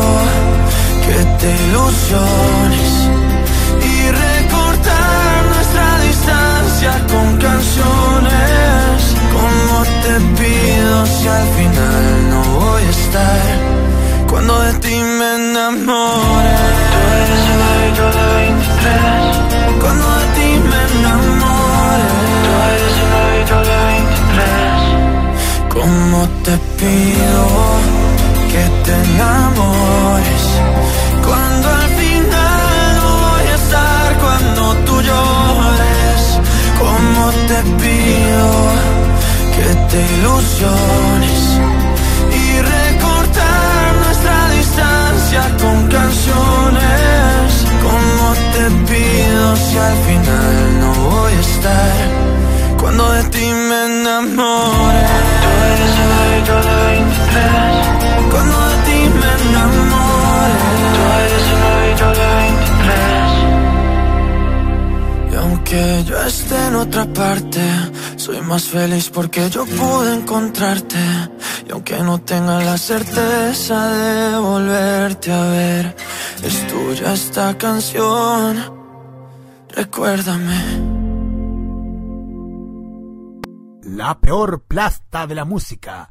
que 1.06 1.20
te 1.40 1.50
ilusiones 1.66 2.92
y 3.82 4.12
recortar 4.26 5.46
nuestra 5.54 5.88
distancia 6.08 6.92
con 7.12 7.28
canciones, 7.38 8.98
como 9.36 9.76
te 10.04 10.16
pido 10.40 11.06
si 11.06 11.28
al 11.28 11.48
final 11.58 12.30
no 12.30 12.42
voy 12.60 12.84
a 12.84 12.90
estar 12.90 13.82
cuando 14.32 14.54
de 14.62 14.74
ti 14.76 14.96
me 15.20 15.36
enamore. 15.36 16.56
Tú 16.92 17.02
eres 17.22 17.44
y 17.48 17.98
yo 17.98 18.08
de 18.18 18.26
23. 18.46 19.82
Cuando 19.82 20.06
de 20.20 20.26
ti 20.36 20.50
me 20.70 20.80
enamore. 20.92 22.08
Tú 22.46 22.52
eres 22.72 22.96
y 23.02 23.50
yo 23.50 23.60
de 23.70 23.78
23. 23.94 25.74
Como 25.76 26.20
te 26.46 26.54
pido 26.80 28.01
que 28.52 28.64
te 28.86 28.94
enamores. 29.12 30.44
Cuando 31.26 31.68
al 31.70 31.90
final 32.02 32.96
no 33.00 33.10
voy 33.26 33.46
a 33.54 33.56
estar 33.64 34.08
cuando 34.26 34.62
tú 34.88 34.96
llores. 35.10 36.22
Como 36.84 37.24
te 37.50 37.60
pido 37.82 38.50
que 39.56 39.70
te 39.90 40.00
ilusiones 40.16 41.42
y 42.42 42.46
recortar 42.76 43.86
nuestra 44.06 44.38
distancia 44.58 45.42
con 45.62 45.78
canciones. 45.98 47.48
Como 47.88 48.26
te 48.56 48.66
pido 48.90 49.56
si 49.66 49.78
al 49.78 49.98
final 50.08 50.56
no 50.82 50.92
voy 51.10 51.34
a 51.34 51.40
estar 51.40 52.32
cuando 52.82 53.12
de 53.12 53.24
ti 53.26 53.46
me 53.70 53.91
otra 66.82 67.06
parte. 67.14 67.62
Soy 68.18 68.42
más 68.42 68.64
feliz 68.64 69.10
porque 69.10 69.50
yo 69.50 69.66
pude 69.66 70.16
encontrarte. 70.16 70.98
Y 71.68 71.72
aunque 71.72 71.98
no 72.00 72.20
tenga 72.22 72.62
la 72.64 72.78
certeza 72.78 73.92
de 73.92 74.38
volverte 74.38 75.32
a 75.32 75.44
ver, 75.50 75.96
es 76.44 76.68
tuya 76.68 77.14
esta 77.14 77.58
canción. 77.58 78.58
Recuérdame. 79.70 80.62
La 83.84 84.20
peor 84.20 84.64
plasta 84.68 85.28
de 85.28 85.36
la 85.36 85.46
música. 85.46 86.10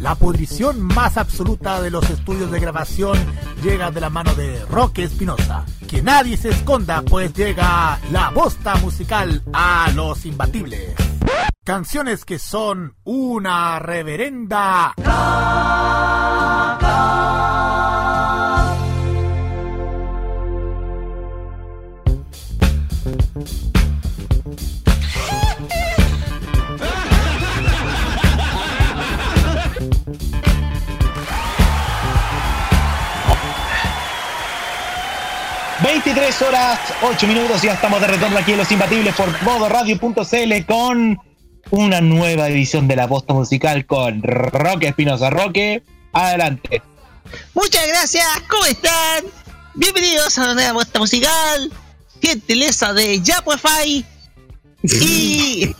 La 0.00 0.14
pudrición 0.14 0.80
más 0.80 1.16
absoluta 1.16 1.82
de 1.82 1.90
los 1.90 2.08
estudios 2.08 2.50
de 2.50 2.60
grabación 2.60 3.18
llega 3.62 3.90
de 3.90 4.00
la 4.00 4.10
mano 4.10 4.34
de 4.34 4.64
Roque 4.66 5.04
Espinosa. 5.04 5.64
Que 5.88 6.02
nadie 6.02 6.36
se 6.36 6.50
esconda, 6.50 7.02
pues 7.02 7.32
llega 7.34 7.98
la 8.12 8.30
bosta 8.30 8.76
musical 8.76 9.42
a 9.52 9.90
los 9.94 10.24
imbatibles. 10.24 10.94
Canciones 11.64 12.24
que 12.24 12.38
son 12.38 12.94
una 13.04 13.78
reverenda. 13.78 14.94
...23 35.88 36.46
horas 36.46 36.78
8 37.02 37.26
minutos... 37.26 37.62
...ya 37.62 37.72
estamos 37.72 37.98
de 38.02 38.08
retorno 38.08 38.36
aquí 38.36 38.52
en 38.52 38.58
Los 38.58 38.70
Imbatibles... 38.70 39.14
...por 39.14 39.42
modoradio.cl 39.42 40.66
con... 40.66 41.18
...una 41.70 42.02
nueva 42.02 42.48
edición 42.48 42.86
de 42.86 42.96
la 42.96 43.08
posta 43.08 43.32
musical... 43.32 43.86
...con 43.86 44.22
Roque 44.22 44.88
Espinosa 44.88 45.30
Roque... 45.30 45.82
...adelante... 46.12 46.82
Muchas 47.54 47.86
gracias, 47.88 48.26
¿cómo 48.48 48.64
están? 48.66 49.24
Bienvenidos 49.74 50.38
a 50.38 50.44
una 50.44 50.54
nueva 50.54 50.74
posta 50.74 50.98
musical. 50.98 51.72
Gentileza 52.22 52.92
de 52.92 53.20
Yapwefy. 53.20 54.04
Y. 54.82 55.74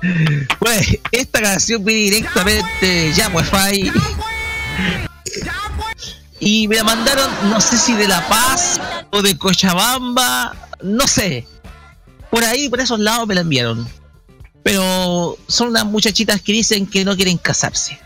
pues, 0.58 0.98
esta 1.12 1.40
canción 1.40 1.84
viene 1.84 2.00
directamente 2.02 2.86
de 2.86 3.12
Yapwefy. 3.12 3.92
Y 6.40 6.68
me 6.68 6.76
la 6.76 6.84
mandaron, 6.84 7.30
no 7.50 7.60
sé 7.60 7.76
si 7.76 7.94
de 7.94 8.06
La 8.06 8.26
Paz 8.28 8.80
o 9.10 9.22
de 9.22 9.36
Cochabamba, 9.36 10.54
no 10.82 11.06
sé. 11.06 11.46
Por 12.30 12.44
ahí, 12.44 12.68
por 12.68 12.80
esos 12.80 13.00
lados 13.00 13.26
me 13.26 13.34
la 13.34 13.40
enviaron. 13.40 13.88
Pero 14.62 15.36
son 15.48 15.68
unas 15.68 15.84
muchachitas 15.86 16.40
que 16.40 16.52
dicen 16.52 16.86
que 16.86 17.04
no 17.04 17.16
quieren 17.16 17.38
casarse. 17.38 17.98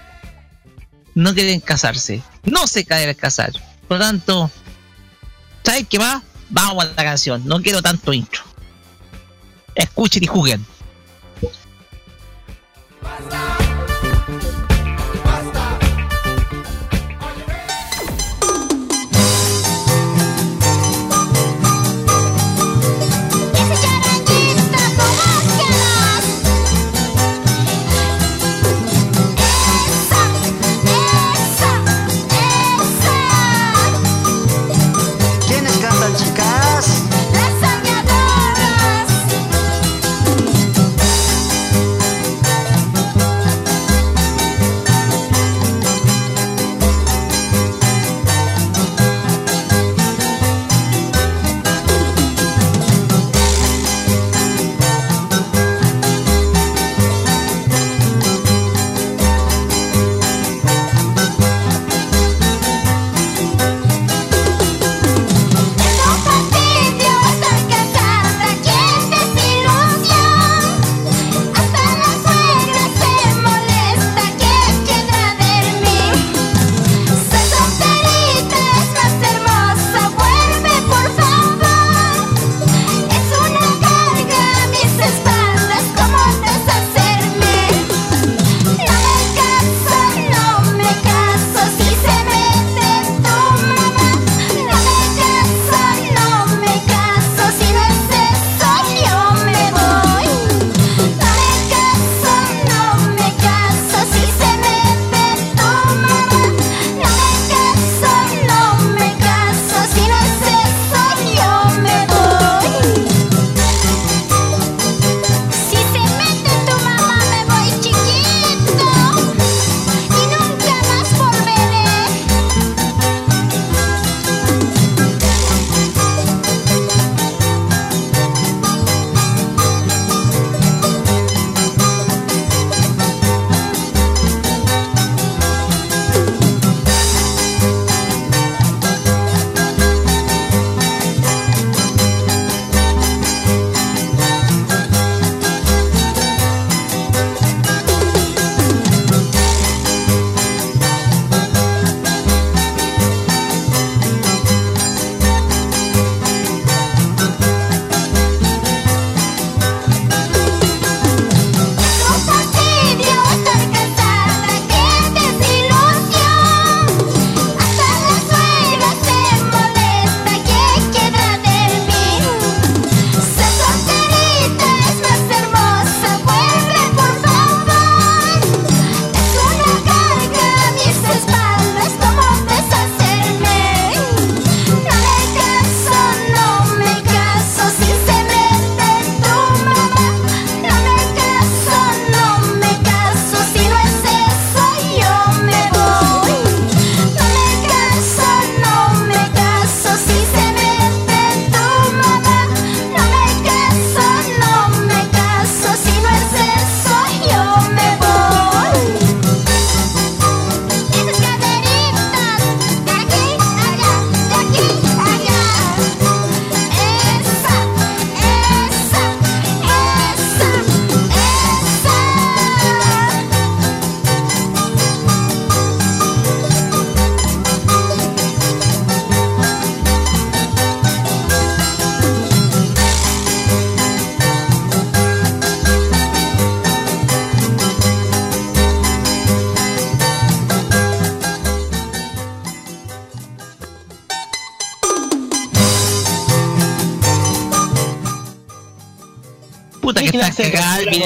No 1.15 1.35
quieren 1.35 1.61
casarse. 1.61 2.23
No 2.45 2.67
se 2.67 2.85
quieren 2.85 3.15
casar. 3.15 3.53
Por 3.89 3.99
lo 3.99 4.05
tanto, 4.05 4.51
¿sabes 5.63 5.87
qué 5.89 5.99
más? 5.99 6.23
Vamos 6.49 6.85
a 6.85 6.89
la 6.89 7.05
canción. 7.05 7.43
No 7.45 7.61
quiero 7.61 7.83
tanto 7.83 8.13
intro. 8.13 8.43
Escuchen 9.75 10.23
y 10.23 10.27
juzguen. 10.27 10.65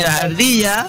Cagada, 0.06 0.20
tortura 0.28 0.38
mira 0.38 0.68
la 0.70 0.88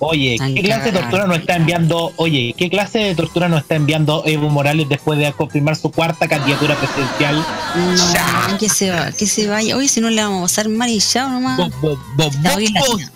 Oye, 0.00 0.36
¿qué 0.54 0.62
clase 0.62 0.92
de 0.92 0.98
tortura 1.00 1.26
nos 1.26 1.38
está 1.38 1.56
enviando? 1.56 2.12
Oye, 2.16 2.54
¿qué 2.58 2.68
clase 2.68 2.98
de 2.98 3.14
tortura 3.14 3.48
nos 3.48 3.62
está 3.62 3.76
enviando 3.76 4.22
Evo 4.26 4.50
Morales 4.50 4.86
después 4.88 5.18
de 5.18 5.32
confirmar 5.32 5.76
su 5.76 5.90
cuarta 5.90 6.28
candidatura 6.28 6.76
presidencial? 6.76 7.36
No, 7.76 8.58
que 8.58 8.68
se 8.68 8.90
va, 8.90 9.12
que 9.12 9.26
se 9.26 9.46
vaya. 9.46 9.76
Oye, 9.76 9.88
si 9.88 10.00
no 10.02 10.10
le 10.10 10.22
vamos 10.22 10.40
a 10.40 10.62
pasar 10.62 10.68
chao 10.98 11.30
nomás. 11.30 11.58
Bom- 11.58 11.72
bom- 11.80 11.98
bom- 12.16 12.42
La 12.42 12.54
oí 12.54 12.66
bombos, 12.74 12.88
latina. 13.00 13.12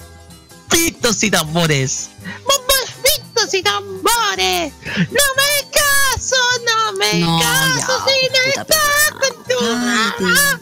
pitos 0.70 1.22
y 1.24 1.30
tambores. 1.30 2.10
Bomboncitos 2.46 3.52
y 3.54 3.62
tambores. 3.62 4.72
No 4.96 5.24
me 5.36 5.70
caso, 5.70 6.36
no 6.64 6.92
me 6.96 7.20
caso 7.42 7.92
si 8.06 8.28
no 8.32 8.62
estás 8.62 9.10
con 9.12 9.44
tu 9.44 9.62
mamá. 9.62 10.57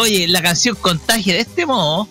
Oye, 0.00 0.26
la 0.28 0.40
canción 0.42 0.76
contagia 0.76 1.34
de 1.34 1.40
este 1.40 1.66
modo. 1.66 2.08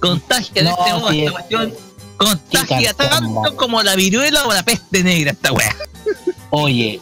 Contagia 0.00 0.62
de 0.62 0.70
No, 0.70 0.76
este 0.78 0.92
modo. 0.92 1.10
sí. 1.10 1.20
Esta 1.24 1.32
cuestión 1.32 1.74
contagia 2.16 2.94
tanto 2.94 3.56
como 3.56 3.82
la 3.82 3.96
viruela 3.96 4.46
o 4.46 4.52
la 4.52 4.62
peste 4.62 5.02
negra 5.02 5.32
esta 5.32 5.52
wea. 5.52 5.74
Oye, 6.50 7.00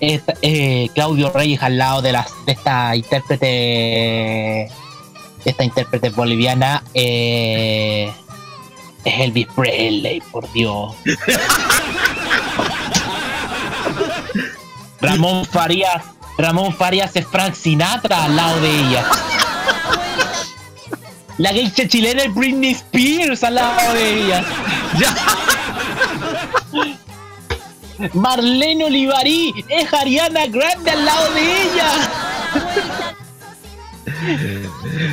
esta- 0.00 0.34
eh, 0.40 0.88
Claudio 0.94 1.30
Reyes 1.30 1.60
al 1.62 1.76
lado 1.76 2.00
de, 2.00 2.12
las, 2.12 2.28
de 2.46 2.52
esta 2.52 2.96
intérprete, 2.96 4.72
esta 5.44 5.62
intérprete 5.64 6.08
boliviana, 6.08 6.82
eh, 6.94 8.10
es 9.04 9.20
Elvis 9.20 9.46
Presley, 9.54 10.22
por 10.32 10.50
Dios. 10.52 10.94
Ramón 15.00 15.44
Farías, 15.44 16.02
Ramón 16.38 16.74
Farías 16.74 17.14
es 17.14 17.26
Frank 17.26 17.54
Sinatra 17.54 18.24
al 18.24 18.36
lado 18.36 18.60
de 18.60 18.70
ella. 18.70 19.04
La 21.38 21.50
geisha 21.50 21.88
chilena 21.88 22.22
es 22.22 22.34
Britney 22.34 22.70
Spears 22.72 23.42
al 23.44 23.56
lado 23.56 23.92
de 23.94 24.24
ella. 24.24 24.44
Marlene 28.12 28.84
Olivarí 28.84 29.52
es 29.68 29.92
Ariana 29.92 30.46
Grande 30.46 30.90
al 30.90 31.04
lado 31.04 31.34
de 31.34 31.62
ella. 31.62 31.90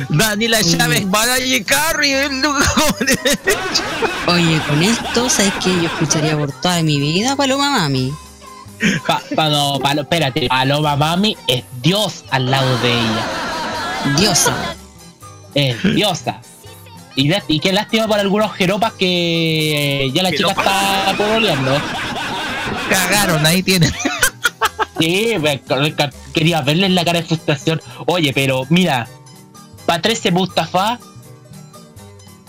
Daniela 0.08 0.62
Chávez, 0.62 1.04
Mariah 1.06 1.64
Carey. 1.64 2.14
Oye, 4.26 4.60
con 4.68 4.82
esto, 4.82 5.28
¿sabes 5.28 5.52
qué? 5.62 5.70
Yo 5.74 5.86
escucharía 5.86 6.36
por 6.36 6.52
toda 6.52 6.82
mi 6.82 6.98
vida 7.00 7.36
Paloma 7.36 7.70
Mami. 7.70 8.12
Pa- 9.06 9.22
pa- 9.36 9.48
no, 9.48 9.78
palo- 9.80 10.02
espérate, 10.02 10.48
Paloma 10.48 10.96
Mami 10.96 11.36
es 11.46 11.64
Dios 11.82 12.24
al 12.30 12.50
lado 12.50 12.76
de 12.78 12.92
ella. 12.92 13.26
Diosa. 14.16 14.74
Es 15.54 15.82
diosa. 15.94 16.40
Y, 17.14 17.30
y 17.48 17.60
qué 17.60 17.72
lástima 17.72 18.08
para 18.08 18.22
algunos 18.22 18.52
jeropas 18.54 18.94
que 18.94 20.10
ya 20.14 20.22
la 20.22 20.30
chica 20.32 20.50
está 20.52 21.14
pololeando. 21.16 21.76
Cagaron, 22.88 23.44
ahí 23.46 23.62
tienen. 23.62 23.92
Sí, 24.98 25.34
quería 26.32 26.60
verles 26.62 26.90
la 26.92 27.04
cara 27.04 27.20
de 27.20 27.26
frustración. 27.26 27.80
Oye, 28.06 28.32
pero 28.32 28.66
mira, 28.70 29.08
Patrice 29.86 30.30
Mustafa. 30.30 30.98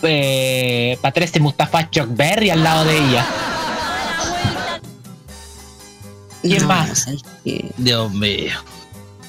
Eh, 0.02 0.98
Patrice 1.02 1.40
Mustafa 1.40 1.90
Chuck 1.90 2.08
Berry 2.10 2.50
al 2.50 2.64
lado 2.64 2.86
de 2.86 2.98
ella. 2.98 3.26
¿Quién 6.44 6.62
No, 6.62 6.68
más? 6.68 7.00
¿sabes 7.00 7.22
qué? 7.44 7.72
Dios 7.78 8.12
mío. 8.14 8.52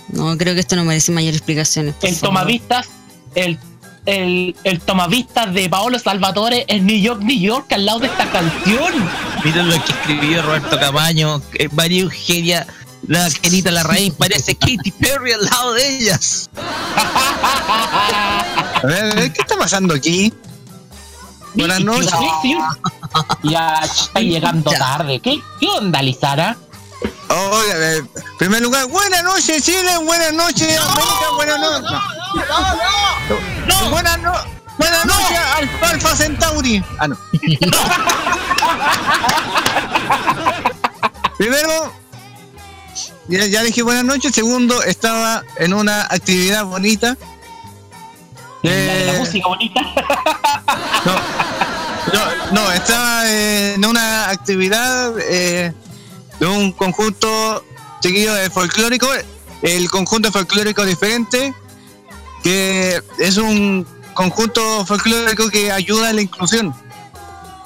No, 0.08 0.36
creo 0.36 0.52
que 0.54 0.60
esto 0.60 0.76
no 0.76 0.84
merece 0.84 1.10
mayores 1.12 1.38
explicaciones. 1.38 1.94
El 2.02 2.14
favor. 2.14 2.28
tomavistas, 2.36 2.88
el, 3.34 3.58
el, 4.04 4.54
el 4.64 4.80
tomavistas 4.80 5.54
de 5.54 5.68
Paolo 5.70 5.98
Salvatore 5.98 6.66
en 6.68 6.84
New 6.86 6.98
York, 7.00 7.20
New 7.22 7.38
York, 7.38 7.72
al 7.72 7.86
lado 7.86 8.00
de 8.00 8.06
esta 8.08 8.30
canción. 8.30 8.92
Miren 9.44 9.68
lo 9.70 9.82
que 9.82 9.92
escribió 9.92 10.42
Roberto 10.42 10.78
Camaño, 10.78 11.40
eh, 11.54 11.68
María 11.72 12.02
Eugenia, 12.02 12.66
la 13.06 13.28
Kenita 13.30 13.70
Larraín, 13.70 14.12
parece 14.14 14.54
Katy 14.54 14.90
Perry 14.92 15.32
al 15.32 15.44
lado 15.44 15.72
de 15.74 15.96
ellas. 15.98 16.50
A 17.74 18.80
ver, 18.86 19.32
¿qué 19.32 19.40
está 19.40 19.56
pasando 19.56 19.94
aquí? 19.94 20.32
Buenas 21.54 21.80
Y- 21.80 21.84
noches. 21.84 22.10
Ya 23.42 23.80
está 23.84 24.20
llegando 24.20 24.70
tarde. 24.70 25.20
¿Qué, 25.20 25.40
¿Qué 25.60 25.66
onda, 25.68 26.02
Lizara? 26.02 26.56
Oiga, 27.28 27.74
eh, 27.78 27.98
en 27.98 28.08
primer 28.38 28.62
lugar, 28.62 28.86
buenas 28.86 29.22
noches 29.24 29.62
Chile, 29.64 29.96
buenas 30.04 30.32
noches 30.32 30.78
América, 30.78 31.30
buenas 31.36 31.58
noches. 31.58 31.98
Buenas, 33.90 34.18
no, 34.20 34.32
buenas 34.78 35.04
noches 35.06 35.38
Alfa, 35.56 35.88
Alfa 35.90 36.16
Centauri. 36.16 36.84
Ah, 36.98 37.08
no. 37.08 37.16
Primero, 41.38 41.92
ya, 43.28 43.46
ya 43.46 43.62
dije 43.62 43.82
buenas 43.82 44.04
noches. 44.04 44.34
Segundo, 44.34 44.82
estaba 44.82 45.42
en 45.56 45.72
una 45.74 46.02
actividad 46.02 46.64
bonita. 46.64 47.16
La, 48.62 48.70
de 48.70 49.04
la 49.06 49.14
Eh, 49.14 49.18
música 49.18 49.48
bonita. 49.48 49.80
no, 52.12 52.20
no, 52.52 52.70
estaba 52.72 53.28
eh, 53.28 53.74
en 53.74 53.84
una 53.84 54.30
actividad 54.30 55.12
eh, 55.20 55.72
de 56.44 56.50
un 56.50 56.72
conjunto 56.72 57.64
chiquillo 58.00 58.34
de 58.34 58.50
folclórico, 58.50 59.08
el 59.62 59.90
conjunto 59.90 60.30
folclórico 60.30 60.84
diferente, 60.84 61.54
que 62.42 63.02
es 63.18 63.38
un 63.38 63.86
conjunto 64.12 64.84
folclórico 64.84 65.48
que 65.48 65.72
ayuda 65.72 66.10
a 66.10 66.12
la 66.12 66.20
inclusión 66.20 66.74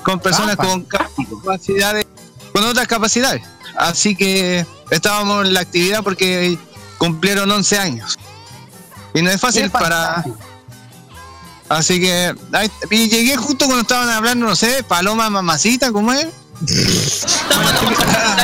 con 0.05 0.21
personas 0.21 0.55
con 0.55 0.85
capacidades, 0.85 2.07
con 2.53 2.65
otras 2.65 2.87
capacidades. 2.87 3.43
Así 3.77 4.15
que 4.15 4.65
estábamos 4.91 5.47
en 5.47 5.55
la 5.55 5.61
actividad 5.61 6.05
porque 6.05 6.57
cumplieron 6.99 7.51
11 7.51 7.79
años. 7.79 8.17
Y 9.13 9.23
no 9.23 9.31
es 9.31 9.41
fácil 9.41 9.71
para... 9.71 10.25
Así 11.69 12.01
que 12.01 12.33
y 12.91 13.09
llegué 13.09 13.37
justo 13.37 13.67
cuando 13.67 13.83
estaban 13.83 14.09
hablando, 14.09 14.47
no 14.47 14.55
sé, 14.55 14.85
Paloma 14.85 15.29
Mamacita, 15.31 15.91
¿cómo 15.91 16.13
es? 16.13 16.29
Estamos 16.67 17.73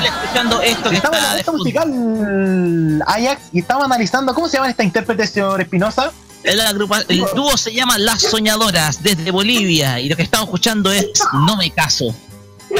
escuchando 0.04 0.60
esto 0.62 0.90
que 0.90 0.96
Estamos 0.96 1.18
en 1.18 1.24
está 1.24 1.28
la 1.28 1.34
lista 1.34 1.52
fondo. 1.52 1.64
musical 1.64 3.02
Ajax 3.06 3.42
y 3.52 3.58
estamos 3.58 3.84
analizando 3.84 4.34
cómo 4.34 4.48
se 4.48 4.56
llama 4.56 4.70
esta 4.70 4.84
intérprete, 4.84 5.26
señor 5.26 5.60
Espinosa. 5.60 6.12
El 6.44 6.60
dúo 7.34 7.56
se 7.56 7.72
llama 7.72 7.98
Las 7.98 8.22
Soñadoras 8.22 9.02
desde 9.02 9.30
Bolivia 9.30 9.98
y 9.98 10.08
lo 10.08 10.16
que 10.16 10.22
estamos 10.22 10.46
escuchando 10.46 10.92
es 10.92 11.06
No 11.32 11.56
me 11.56 11.70
caso. 11.70 12.14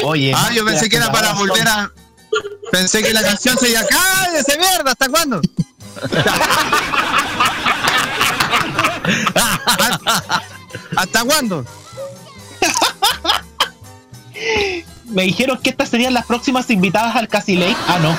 Oye, 0.03 0.33
Ah, 0.35 0.51
yo 0.53 0.63
pensé 0.65 0.89
que 0.89 0.97
era 0.97 1.11
para 1.11 1.33
volver 1.33 1.67
a. 1.67 1.91
Pensé 2.71 3.01
que 3.01 3.13
la 3.13 3.23
canción 3.23 3.57
se 3.57 3.71
llama 3.71 3.87
¡Cállese 3.87 4.57
mierda! 4.57 4.91
¿Hasta 4.91 5.09
cuándo? 5.09 5.41
¿Hasta 10.95 11.23
cuándo? 11.23 11.65
Me 15.15 15.23
dijeron 15.23 15.57
que 15.63 15.71
estas 15.71 15.89
serían 15.89 16.13
las 16.13 16.25
próximas 16.27 16.69
invitadas 16.69 17.15
al 17.15 17.27
Casi 17.27 17.55
Lake. 17.55 17.75
Ah, 17.87 17.99
no. 17.99 18.15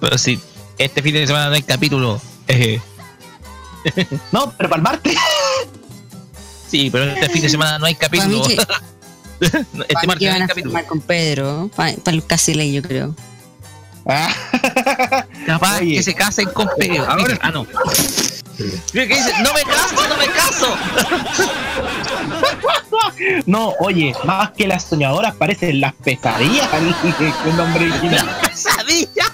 Pero 0.00 0.18
si 0.18 0.40
este 0.78 1.02
fin 1.02 1.14
de 1.14 1.26
semana 1.26 1.48
no 1.48 1.54
hay 1.54 1.62
capítulo. 1.62 2.20
eh, 2.48 2.80
No, 4.32 4.50
pero 4.56 4.68
para 4.70 4.76
el 4.78 4.82
martes. 4.82 5.14
sí, 6.68 6.88
pero 6.90 7.04
este 7.04 7.28
fin 7.28 7.42
de 7.42 7.48
semana 7.50 7.78
no 7.78 7.86
hay 7.86 7.94
capítulo. 7.94 8.42
que, 8.46 8.54
este 9.40 10.06
martes 10.06 10.28
no 10.28 10.34
hay 10.34 10.46
capítulo. 10.48 10.86
con 10.86 11.00
Pedro. 11.00 11.70
Para, 11.76 11.94
para 11.96 12.16
el 12.16 12.24
casi 12.26 12.54
ley, 12.54 12.72
yo 12.72 12.82
creo. 12.82 13.14
Capaz 15.46 15.78
Oye. 15.80 15.96
que 15.96 16.02
se 16.02 16.14
casen 16.14 16.48
con 16.50 16.68
Pedro. 16.78 17.04
Ahora- 17.08 17.38
Ah, 17.42 17.50
no. 17.50 17.66
Que 18.56 19.06
dice, 19.06 19.32
no 19.42 19.52
me 19.52 19.62
caso, 19.62 20.08
no 20.08 20.16
me 20.16 20.26
caso. 20.28 20.76
No, 23.46 23.74
oye, 23.80 24.14
más 24.24 24.50
que 24.50 24.66
las 24.66 24.84
soñadoras 24.84 25.34
parecen 25.34 25.80
las 25.80 25.94
pesadillas. 25.94 26.68
El 26.72 27.56
nombre 27.56 27.90
original. 27.90 28.38
Pesadilla. 28.42 29.24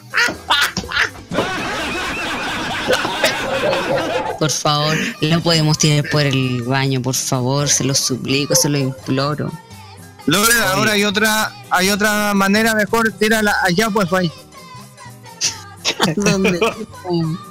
Por 4.38 4.50
favor, 4.50 4.96
no 5.20 5.40
podemos 5.42 5.78
tirar 5.78 6.08
por 6.10 6.22
el 6.22 6.62
baño, 6.62 7.02
por 7.02 7.14
favor, 7.14 7.68
se 7.68 7.84
lo 7.84 7.94
suplico, 7.94 8.54
se 8.54 8.70
lo 8.70 8.78
imploro. 8.78 9.52
Lorena, 10.26 10.72
ahora 10.72 10.92
hay 10.92 11.04
otra, 11.04 11.52
hay 11.70 11.90
otra 11.90 12.32
manera 12.34 12.74
mejor, 12.74 13.12
tírala 13.12 13.54
allá 13.62 13.90
pues 13.90 14.12
ahí. 14.12 14.32
¿Dónde? 16.16 16.60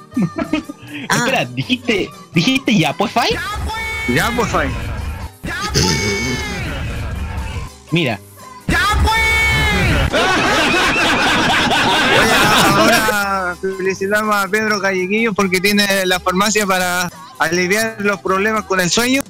Ah. 1.10 1.18
Espera, 1.18 1.45
dijiste, 1.45 2.10
dijiste 2.34 2.77
ya, 2.77 2.94
pues 2.94 3.11
Fai. 3.11 3.30
Ya 4.14 4.31
pues 4.36 4.53
ahí. 4.53 4.69
Mira, 7.91 8.19
Oye, 12.22 12.34
ahora 12.76 13.57
felicitamos 13.77 14.36
a 14.36 14.48
Pedro 14.48 14.81
Callequillo 14.81 15.34
porque 15.34 15.60
tiene 15.60 16.06
la 16.06 16.19
farmacia 16.19 16.65
para 16.65 17.11
aliviar 17.38 17.98
los 17.99 18.19
problemas 18.22 18.65
con 18.65 18.80
el 18.80 18.90
sueño. 18.90 19.22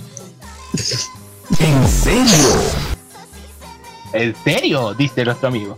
¿En 1.60 1.88
serio? 1.88 2.64
¿En 4.14 4.36
serio? 4.44 4.94
Dice 4.94 5.26
nuestro 5.26 5.50
amigo. 5.50 5.78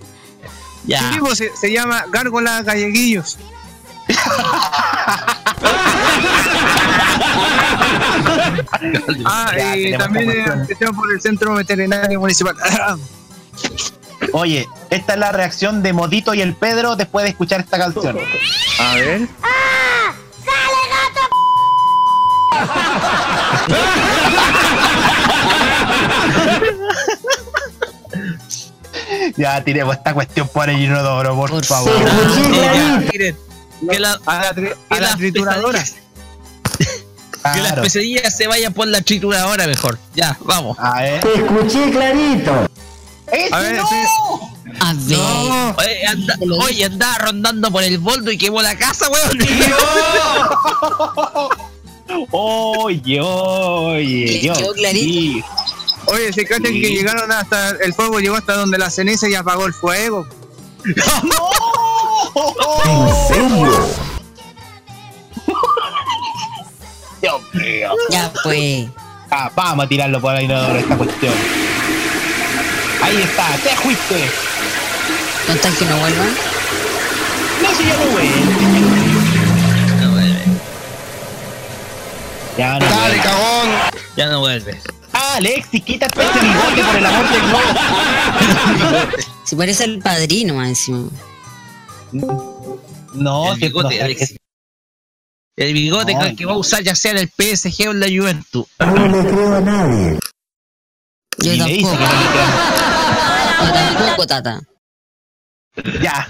Ya. 0.86 1.12
Sí, 1.14 1.20
pues, 1.20 1.38
se, 1.38 1.56
se 1.56 1.72
llama 1.72 2.06
Gárgola 2.12 2.64
Callequillos. 2.64 3.38
ah, 9.26 9.52
Ya, 9.58 9.78
y 9.78 9.98
también 9.98 10.30
esta 10.30 10.32
es 10.32 10.46
cuestión. 10.46 10.62
atención 10.62 10.96
por 10.96 11.12
el 11.12 11.22
Centro 11.22 11.54
Veterinario 11.56 12.20
Municipal. 12.20 12.56
Oye, 14.34 14.68
esta 14.90 15.14
es 15.14 15.20
la 15.20 15.32
reacción 15.32 15.82
de 15.82 15.94
Modito 15.94 16.34
y 16.34 16.42
el 16.42 16.56
Pedro 16.56 16.96
después 16.96 17.24
de 17.24 17.32
escuchar 17.32 17.62
esta 17.62 17.78
canción. 17.78 18.18
A 18.80 18.96
ver. 18.96 19.28
Ya 29.38 29.64
tiremos 29.64 29.96
esta 29.96 30.14
cuestión 30.14 30.48
por 30.48 30.70
el 30.70 30.80
inodoro, 30.80 31.36
por, 31.36 31.66
favor. 31.66 31.92
Ya, 32.54 33.02
miren, 33.12 33.38
que 33.90 34.00
la- 34.00 34.20
A 34.26 34.40
la, 34.40 34.54
tri- 34.56 34.76
que 34.90 34.96
a 34.96 35.00
la 35.00 35.16
trituradora. 35.16 35.86
Que 37.54 37.60
las 37.60 37.74
pesadillas 37.80 38.38
se 38.38 38.46
vayan 38.46 38.72
por 38.72 38.86
la 38.88 39.02
trituradora 39.02 39.66
mejor. 39.66 39.98
Ya, 40.14 40.38
vamos. 40.42 40.78
A 40.80 41.02
ver. 41.02 41.22
Te 41.22 41.34
escuché 41.34 41.90
clarito. 41.90 42.70
¡Ese 43.32 43.56
A 43.56 43.60
ver, 43.62 43.78
no! 43.78 43.88
sí. 43.88 43.96
A 44.80 44.94
ver. 44.94 45.18
Oye, 45.80 46.06
anda, 46.08 46.36
oye, 46.64 46.86
andaba 46.86 47.18
rondando 47.18 47.72
por 47.72 47.82
el 47.82 47.98
boldo 47.98 48.32
y 48.32 48.38
quemó 48.38 48.62
la 48.62 48.78
casa, 48.78 49.08
weón. 49.10 49.40
Oye, 52.32 53.20
oye, 53.22 54.52
clarito. 54.76 54.92
sí. 54.92 55.44
Oye, 56.08 56.34
se 56.34 56.46
cachan 56.46 56.66
Sí. 56.74 56.82
que 56.82 56.90
llegaron 56.90 57.32
hasta. 57.32 57.70
El 57.72 57.94
fuego 57.96 58.20
llegó 58.20 58.36
hasta 58.36 58.54
donde 58.54 58.78
la 58.78 58.90
ceniza 58.92 59.28
y 59.30 59.34
apagó 59.36 59.66
el 59.66 59.74
fuego. 59.74 60.28
¿En 62.36 63.28
serio? 63.28 63.72
Dios 67.22 67.42
mío. 67.54 67.90
Ya 68.10 68.32
pues. 68.44 68.88
Ah, 69.30 69.52
vamos 69.56 69.86
a 69.86 69.88
tirarlo 69.88 70.20
por 70.20 70.36
el 70.36 70.44
inodoro 70.44 70.78
esta 70.80 70.98
cuestión. 70.98 71.34
Ahí 73.02 73.22
está, 73.22 73.48
te 73.64 73.70
fuiste. 73.78 74.30
Tal 75.62 75.76
que 75.78 75.86
no 75.86 75.98
vuelvan. 75.98 76.30
No, 77.62 77.76
si 77.76 77.86
ya 77.86 77.98
no 77.98 78.06
vuelve. 78.12 78.32
Ya 82.58 82.74
no 82.80 82.86
Dale, 82.86 82.96
vuelve. 82.96 83.22
cagón. 83.24 83.70
Ya 84.18 84.26
no 84.28 84.40
vuelve. 84.40 84.82
Ah, 85.14 85.36
Alexis, 85.38 85.84
quítate 85.84 86.22
ese 86.22 86.40
bigote 86.40 86.84
por 86.84 86.96
el 86.96 87.06
amor 87.06 87.26
de 87.30 87.40
Dios. 87.40 89.26
Si 89.44 89.56
parece 89.58 89.84
el 89.84 90.00
padrino 90.00 90.64
encima. 90.64 91.10
No, 92.12 93.54
el 93.54 93.60
bigote, 93.60 93.98
no, 94.00 94.06
Alex. 94.06 94.36
El 95.58 95.74
bigote 95.74 96.14
No, 96.16 96.36
que- 96.36 96.46
va 96.46 96.54
a 96.54 96.58
usar 96.58 96.82
ya 96.84 96.96
sea 96.96 97.12
en 97.12 97.18
el 97.20 97.30
PSG 97.30 97.88
o 97.88 97.92
en 97.92 98.00
la 98.00 98.08
Juventus. 98.08 98.66
No 98.80 99.08
le 99.08 99.30
creo 99.30 99.56
a 99.56 99.60
nadie. 99.62 100.20
Yo 101.38 101.54
le 101.54 101.64
dice 101.66 101.98
tampoco. 101.98 102.32
que 102.32 102.40
no. 102.40 103.66
Yo 103.66 103.74
tampoco, 103.98 104.28
tata. 104.28 104.62
Ya, 106.02 106.30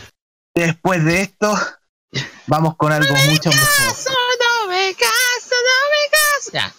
después 0.55 1.03
de 1.05 1.21
esto, 1.21 1.53
vamos 2.47 2.75
con 2.77 2.91
algo 2.91 3.15
mucho 3.15 3.49
mejor. 3.49 3.95
no 4.05 4.67
me 4.67 4.93
caso, 4.95 5.55
no 5.69 5.79
me 5.91 6.03
caso. 6.11 6.51
Ya, 6.53 6.73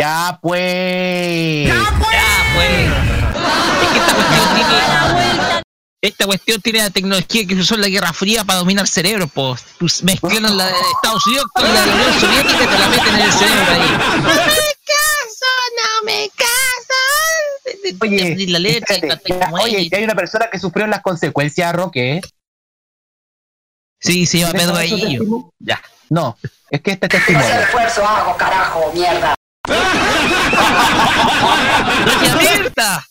Ya, 0.00 0.38
pues. 0.40 1.66
ya, 1.68 1.74
pues. 2.54 2.92
Es 3.82 3.88
que 3.92 3.98
esta 3.98 4.14
cuestión 4.14 4.54
tiene. 4.54 5.62
Esta 6.02 6.26
cuestión 6.26 6.60
tiene 6.60 6.80
la 6.80 6.90
tecnología 6.90 7.46
que 7.46 7.54
se 7.54 7.60
usó 7.62 7.74
en 7.74 7.80
la 7.80 7.88
Guerra 7.88 8.12
Fría 8.12 8.44
para 8.44 8.58
dominar 8.58 8.86
cerebros, 8.86 9.30
pues. 9.32 9.64
Pues 9.78 10.02
Mezclan 10.04 10.56
la 10.56 10.66
de 10.66 10.72
Estados 10.92 11.26
Unidos 11.26 11.46
con 11.54 11.64
la 11.64 11.80
de 11.80 11.86
la 11.86 11.94
Unión 11.94 12.20
Soviética 12.20 12.64
y 12.64 12.66
te 12.66 12.78
la 12.78 12.88
meten 12.88 13.14
en 13.14 13.20
el 13.22 13.32
cerebro 13.32 13.72
ahí. 13.72 13.90
No 14.20 14.28
me 14.28 14.74
caso, 14.84 15.50
no 15.76 16.04
me 16.04 16.30
caso. 16.36 17.96
Oye, 18.02 18.46
la 18.48 18.58
letra, 18.58 18.94
espérate, 18.94 19.28
ya, 19.40 19.50
oye, 19.62 19.88
hay 19.92 20.04
una 20.04 20.14
persona 20.14 20.48
que 20.50 20.58
sufrió 20.58 20.86
las 20.86 21.00
consecuencias, 21.02 21.74
Roque. 21.74 22.16
¿eh? 22.16 22.20
Sí, 23.98 24.26
se 24.26 24.38
llama 24.40 24.52
Pedro 24.52 24.74
¿Ves 24.74 24.90
todo 24.90 24.98
Gallillo. 24.98 25.18
testimonio? 25.20 25.52
Ya. 25.58 25.82
No, 26.10 26.36
es 26.70 26.80
que 26.82 26.90
este 26.92 27.08
testimonio. 27.08 27.48
esfuerzo 27.48 28.06
hago, 28.06 28.36
carajo, 28.36 28.92
mierda. 28.92 29.34
¡Doña 32.06 32.36
Mirta! 32.36 33.04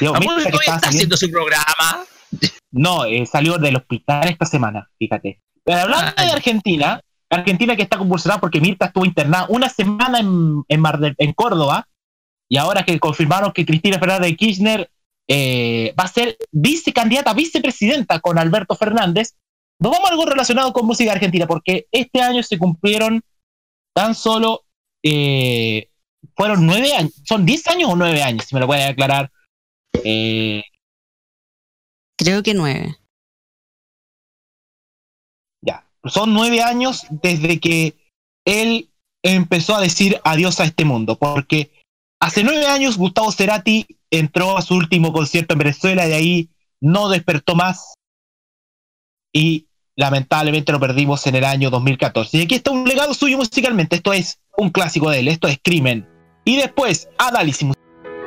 Dios, 0.00 0.14
¿A 0.14 0.20
mira 0.20 0.34
poco 0.36 0.58
que 0.58 0.70
está 0.70 0.88
haciendo 0.88 1.16
su 1.16 1.30
programa? 1.30 2.04
No, 2.70 3.04
eh, 3.04 3.24
salió 3.26 3.58
del 3.58 3.76
hospital 3.76 4.28
esta 4.28 4.46
semana, 4.46 4.88
fíjate. 4.98 5.40
Pero 5.64 5.80
hablando 5.80 6.12
Ah, 6.16 6.24
de. 6.24 6.30
Argentina, 6.32 7.00
Argentina 7.30 7.76
que 7.76 7.82
está 7.82 7.98
convulsionada 7.98 8.40
porque 8.40 8.60
Mirta 8.60 8.86
estuvo 8.86 9.04
internada 9.04 9.46
una 9.48 9.68
semana 9.68 10.18
en, 10.20 10.62
en, 10.68 10.80
Mar 10.80 10.98
del- 10.98 11.14
en 11.18 11.32
Córdoba, 11.32 11.88
y 12.48 12.56
ahora 12.58 12.84
que 12.84 12.98
confirmaron 13.00 13.52
que 13.52 13.66
Cristina 13.66 13.98
Fernández 13.98 14.30
de 14.30 14.36
Kirchner 14.36 14.90
eh, 15.28 15.92
va 15.98 16.04
a 16.04 16.08
ser 16.08 16.36
vicecandidata, 16.52 17.34
vicepresidenta 17.34 18.20
con 18.20 18.38
Alberto 18.38 18.76
Fernández, 18.76 19.34
nos 19.80 19.90
vamos 19.92 20.08
a 20.08 20.12
algo 20.12 20.24
relacionado 20.24 20.72
con 20.72 20.86
música 20.86 21.12
argentina, 21.12 21.46
porque 21.46 21.86
este 21.90 22.22
año 22.22 22.42
se 22.44 22.56
cumplieron 22.58 23.22
tan 23.94 24.14
solo, 24.14 24.62
eh, 25.02 25.88
fueron 26.36 26.64
nueve 26.64 26.94
años, 26.94 27.12
son 27.24 27.44
diez 27.44 27.66
años 27.66 27.90
o 27.90 27.96
nueve 27.96 28.22
años, 28.22 28.44
si 28.46 28.54
me 28.54 28.60
lo 28.60 28.66
pueden 28.66 28.88
aclarar. 28.88 29.30
Eh, 30.08 30.62
Creo 32.16 32.44
que 32.44 32.54
nueve. 32.54 32.96
Ya, 35.62 35.84
son 36.04 36.32
nueve 36.32 36.62
años 36.62 37.06
desde 37.10 37.58
que 37.58 37.96
él 38.44 38.88
empezó 39.24 39.74
a 39.74 39.80
decir 39.80 40.20
adiós 40.22 40.60
a 40.60 40.64
este 40.64 40.84
mundo, 40.84 41.18
porque 41.18 41.72
hace 42.20 42.44
nueve 42.44 42.68
años 42.68 42.96
Gustavo 42.96 43.32
Cerati 43.32 43.98
entró 44.10 44.56
a 44.56 44.62
su 44.62 44.76
último 44.76 45.12
concierto 45.12 45.54
en 45.54 45.58
Venezuela 45.58 46.06
y 46.06 46.08
de 46.08 46.14
ahí 46.14 46.50
no 46.80 47.08
despertó 47.08 47.56
más 47.56 47.94
y 49.32 49.66
lamentablemente 49.96 50.70
lo 50.70 50.78
perdimos 50.78 51.26
en 51.26 51.34
el 51.34 51.44
año 51.44 51.68
2014. 51.68 52.38
Y 52.38 52.42
aquí 52.42 52.54
está 52.54 52.70
un 52.70 52.84
legado 52.84 53.12
suyo 53.12 53.38
musicalmente, 53.38 53.96
esto 53.96 54.12
es 54.12 54.38
un 54.56 54.70
clásico 54.70 55.10
de 55.10 55.18
él, 55.18 55.28
esto 55.28 55.48
es 55.48 55.58
Crimen. 55.60 56.08
Y 56.44 56.56
después, 56.56 57.08
análisis 57.18 57.66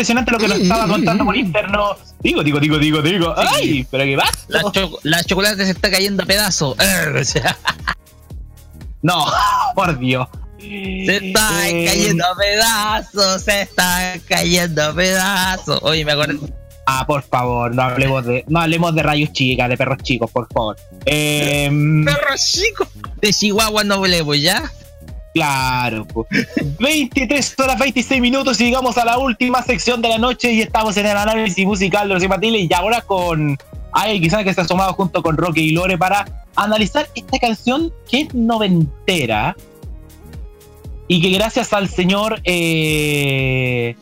Impresionante, 0.00 0.32
lo 0.32 0.38
que 0.38 0.48
nos 0.48 0.58
estaba 0.58 0.86
contando 0.88 1.24
por 1.24 1.36
interno. 1.36 1.96
Digo, 2.20 2.42
digo, 2.42 2.58
digo, 2.58 2.78
digo, 2.78 3.02
digo. 3.02 3.34
¡Ay! 3.36 3.86
¿Pero 3.90 4.04
qué 4.04 4.16
pasa? 4.16 4.38
La, 4.48 4.62
cho- 4.72 4.98
la 5.02 5.24
chocolate 5.24 5.64
se 5.64 5.70
está 5.72 5.90
cayendo 5.90 6.22
a 6.22 6.26
pedazos. 6.26 6.76
No, 9.02 9.24
por 9.74 9.98
Dios. 9.98 10.28
se 10.58 11.16
está 11.28 11.68
Eh, 11.70 11.86
cayendo 11.86 12.24
a 12.26 12.36
pedazos, 12.36 13.42
se 13.42 13.62
está 13.62 14.14
cayendo 14.28 14.84
a 14.84 14.92
pedazos. 14.94 15.78
Oye, 15.82 16.04
me 16.04 16.12
acuerdo. 16.12 16.46
Ah, 16.86 17.06
por 17.06 17.22
favor, 17.22 17.74
no 17.74 17.82
hablemos 17.82 18.26
de, 18.26 18.44
no 18.48 18.60
hablemos 18.60 18.94
de 18.94 19.02
rayos 19.02 19.32
chicas, 19.32 19.68
de 19.70 19.76
perros 19.78 19.98
chicos, 20.02 20.30
por 20.30 20.48
favor. 20.52 20.76
Em, 21.06 22.04
Perros 22.04 22.44
chicos. 22.52 22.88
De 23.22 23.32
Chihuahua 23.32 23.84
no 23.84 23.94
hablemos, 23.94 24.38
¿ya? 24.40 24.70
Claro, 25.32 26.06
po. 26.06 26.26
23 26.80 27.54
horas 27.60 27.78
26 27.78 28.20
minutos 28.20 28.60
y 28.60 28.64
llegamos 28.64 28.98
a 28.98 29.04
la 29.04 29.18
última 29.18 29.62
sección 29.62 30.02
de 30.02 30.08
la 30.08 30.18
noche 30.18 30.52
y 30.52 30.60
estamos 30.60 30.96
en 30.96 31.06
el 31.06 31.16
análisis 31.16 31.64
musical 31.64 32.08
de 32.08 32.14
los 32.14 32.22
infantiles 32.22 32.68
y 32.68 32.74
ahora 32.74 33.00
con 33.02 33.56
Ay, 33.92 34.20
quizás 34.20 34.44
que 34.44 34.50
está 34.50 34.62
asomado 34.62 34.92
junto 34.92 35.22
con 35.22 35.36
Roque 35.36 35.60
y 35.60 35.70
Lore 35.70 35.98
para 35.98 36.44
analizar 36.56 37.08
esta 37.14 37.38
canción 37.38 37.92
que 38.08 38.22
es 38.22 38.34
noventera 38.34 39.56
y 41.08 41.20
que 41.20 41.30
gracias 41.30 41.72
al 41.72 41.88
señor 41.88 42.40
eh, 42.44 43.96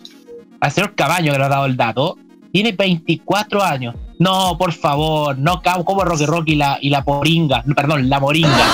al 0.60 0.72
señor 0.72 0.94
Cabaño 0.94 1.32
que 1.32 1.38
nos 1.38 1.46
ha 1.46 1.50
dado 1.50 1.66
el 1.66 1.76
dato 1.76 2.18
tiene 2.52 2.72
24 2.72 3.62
años. 3.62 3.94
No, 4.18 4.56
por 4.58 4.72
favor, 4.72 5.38
no 5.38 5.62
como 5.84 6.04
Roque 6.04 6.26
Roque 6.26 6.52
y 6.52 6.56
la, 6.56 6.78
y 6.80 6.90
la 6.90 7.04
poringa, 7.04 7.62
perdón, 7.76 8.08
la 8.08 8.18
moringa. 8.18 8.66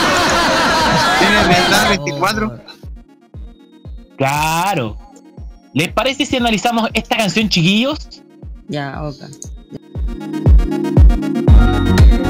¿Tiene 1.19 1.37
verdad 1.49 1.89
24? 1.91 2.61
Claro. 4.17 4.97
¿Les 5.73 5.93
parece 5.93 6.25
si 6.25 6.37
analizamos 6.37 6.89
esta 6.95 7.17
canción, 7.17 7.49
chiquillos? 7.49 8.23
Ya, 8.69 9.03
ok. 9.03 9.17
Toqué 11.97 12.24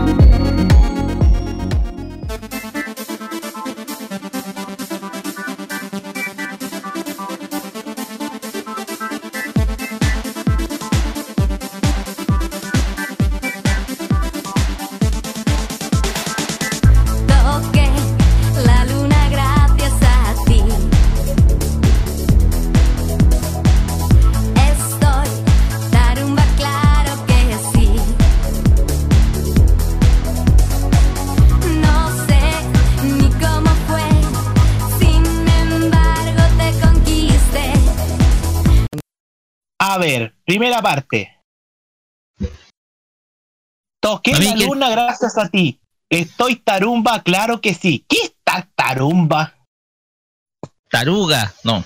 primera 40.45 40.81
parte. 40.83 41.31
Toqué 44.01 44.35
mí 44.39 44.45
la 44.47 44.55
que- 44.55 44.67
luna 44.67 44.91
gracias 44.91 45.37
a 45.39 45.49
ti. 45.49 45.81
Estoy 46.11 46.57
tarumba, 46.57 47.23
claro 47.23 47.61
que 47.61 47.75
sí. 47.75 48.05
¿Qué 48.09 48.19
está 48.25 48.69
tarumba? 48.75 49.55
Taruga, 50.91 51.55
no. 51.65 51.85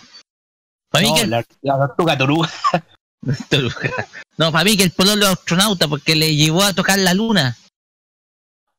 Para 0.91 1.03
mí 1.05 1.11
No, 1.11 1.15
que 1.17 1.23
el- 1.23 1.31
la, 1.31 1.45
la 1.63 1.77
tortuga 1.87 2.19
toruga. 2.19 2.51
Taruga. 3.49 4.07
No, 4.37 4.53
para 4.53 4.65
mí 4.65 4.77
que 4.77 4.83
el 4.85 4.91
pololo 4.93 5.27
astronauta 5.29 5.89
porque 5.89 6.15
le 6.17 6.35
llevó 6.35 6.63
a 6.63 6.73
tocar 6.73 6.99
la 6.99 7.15
luna. 7.15 7.57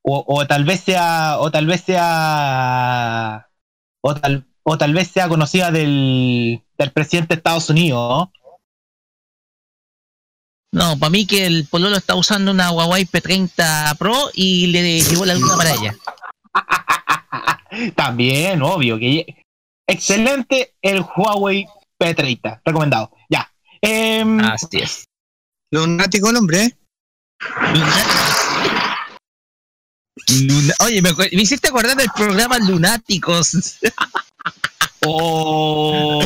O, 0.03 0.23
o 0.27 0.45
tal 0.47 0.65
vez 0.65 0.81
sea. 0.81 1.39
O 1.39 1.49
tal 1.51 1.65
vez 1.65 1.81
sea. 1.81 3.49
O 4.01 4.15
tal, 4.15 4.45
o 4.63 4.77
tal 4.77 4.93
vez 4.93 5.09
sea 5.09 5.27
conocida 5.27 5.71
del, 5.71 6.63
del 6.77 6.91
presidente 6.91 7.35
de 7.35 7.37
Estados 7.39 7.69
Unidos. 7.69 8.29
¿no? 8.33 8.33
No, 10.71 10.97
para 10.99 11.09
mí 11.09 11.25
que 11.25 11.45
el 11.47 11.65
pololo 11.67 11.95
está 11.97 12.15
usando 12.15 12.51
una 12.51 12.71
Huawei 12.71 13.05
P30 13.05 13.97
Pro 13.97 14.29
y 14.33 14.67
le 14.67 15.01
llevó 15.01 15.25
la 15.25 15.33
luna 15.35 15.55
para 15.57 15.71
ella. 15.73 15.95
También, 17.95 18.61
obvio. 18.61 18.99
que 18.99 19.43
Excelente 19.87 20.75
el 20.81 21.01
Huawei 21.01 21.65
P30. 21.99 22.61
Recomendado. 22.63 23.11
Ya. 23.29 23.51
Em, 23.81 24.39
Así 24.41 24.67
es. 24.77 25.05
Lunático 25.71 26.29
el 26.29 26.37
hombre, 26.37 26.63
¿eh? 26.65 26.77
Luna- 30.41 30.73
Oye, 30.81 31.01
me, 31.01 31.13
me 31.13 31.41
hiciste 31.41 31.69
acordar 31.69 31.95
del 31.97 32.09
programa 32.15 32.57
Lunáticos. 32.59 33.51
Oh, 35.05 36.21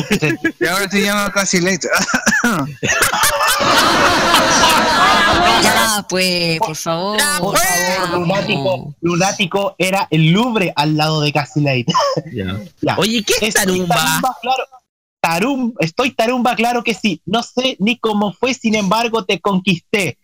Y 0.60 0.66
ahora 0.66 0.90
se 0.90 1.02
llama 1.02 1.32
Casi 1.32 1.60
Late. 1.60 1.86
Ya, 5.62 6.04
pues, 6.08 6.58
por 6.58 6.76
favor. 6.76 7.18
por 7.38 7.56
favor, 7.58 8.20
lunático, 8.20 8.94
lunático 9.00 9.74
era 9.78 10.08
el 10.10 10.32
Louvre 10.32 10.72
al 10.76 10.96
lado 10.96 11.20
de 11.20 11.32
Cassie 11.32 11.62
Late. 11.62 11.86
Ya. 12.32 12.96
Oye, 12.98 13.22
¿qué 13.22 13.46
es 13.46 13.54
tarumba? 13.54 13.94
tarumba, 13.94 14.36
claro. 14.40 14.64
Tarum, 15.20 15.72
estoy 15.78 16.10
tarumba, 16.10 16.54
claro 16.54 16.84
que 16.84 16.92
sí. 16.92 17.22
No 17.24 17.42
sé 17.42 17.76
ni 17.78 17.98
cómo 17.98 18.32
fue, 18.34 18.52
sin 18.52 18.74
embargo, 18.74 19.24
te 19.24 19.40
conquisté. 19.40 20.18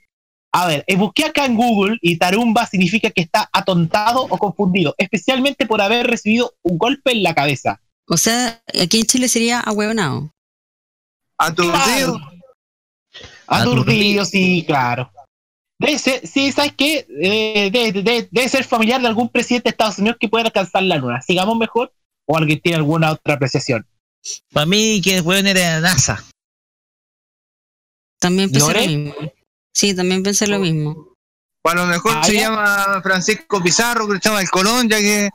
A 0.53 0.67
ver, 0.67 0.85
eh, 0.89 0.97
busqué 0.97 1.25
acá 1.25 1.47
en 1.47 1.57
Google 1.57 1.97
y 2.03 2.19
tarumba 2.19 2.67
significa 2.67 3.11
que 3.11 3.23
está 3.23 3.49
atontado 3.53 4.27
o 4.29 4.37
confundido, 4.37 4.95
especialmente 4.99 5.65
por 5.65 5.81
haber 5.81 6.07
recibido 6.07 6.53
un 6.63 6.77
golpe 6.77 7.13
en 7.13 7.23
la 7.23 7.35
cabeza. 7.35 7.81
O 8.13 8.17
sea, 8.17 8.61
aquí 8.83 9.01
en 9.01 9.07
Chile 9.07 9.29
sería 9.29 9.61
ahueonado. 9.61 10.33
Aturdido. 11.39 12.19
Aturdido, 13.47 14.25
sí, 14.25 14.65
claro. 14.67 15.11
Debe 15.79 15.99
ser, 15.99 16.27
sí, 16.27 16.53
¿sabes 16.53 16.73
qué? 16.77 17.07
Eh, 17.23 17.71
de- 17.71 17.93
de- 17.93 18.03
de- 18.03 18.29
debe 18.31 18.49
ser 18.49 18.65
familiar 18.65 19.01
de 19.01 19.07
algún 19.07 19.29
presidente 19.29 19.69
de 19.69 19.71
Estados 19.71 19.99
Unidos 19.99 20.19
que 20.21 20.29
pueda 20.29 20.45
alcanzar 20.47 20.83
la 20.83 20.97
luna. 20.97 21.23
Sigamos 21.23 21.57
mejor 21.57 21.93
o 22.27 22.37
alguien 22.37 22.61
tiene 22.61 22.77
alguna 22.79 23.13
otra 23.13 23.35
apreciación. 23.35 23.87
Para 24.53 24.67
mí, 24.67 25.01
que 25.03 25.23
pueden 25.23 25.47
ir 25.47 25.59
a 25.59 25.75
la 25.77 25.81
NASA. 25.81 26.23
También 28.19 28.51
pensé 28.51 28.67
¿Lore? 28.67 28.87
lo 28.87 28.99
mismo. 28.99 29.15
Sí, 29.73 29.95
también 29.95 30.23
pensé 30.23 30.47
lo 30.47 30.59
mismo. 30.59 31.15
O 31.65 31.69
a 31.71 31.75
lo 31.75 31.87
mejor 31.87 32.13
Ah, 32.17 32.25
se 32.25 32.35
ya. 32.35 32.41
llama 32.41 33.01
Francisco 33.03 33.63
Pizarro, 33.63 34.07
Cristóbal 34.09 34.51
Colón, 34.51 34.89
ya 34.89 34.99
que 34.99 35.31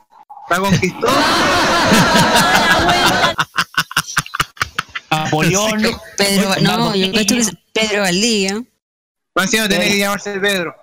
la 0.50 0.60
conquistó. 0.60 1.06
Napoleón. 5.10 5.82
Pedro, 6.16 6.54
no, 6.62 6.94
yo 6.94 7.10
creo 7.12 7.26
que 7.26 7.38
es 7.38 7.50
Pedro 7.72 8.02
Valdía. 8.02 8.62
Encima 9.36 9.68
tenía 9.68 9.84
Sí. 9.86 9.92
que 9.92 9.98
llamarse 9.98 10.38
Pedro. 10.40 10.74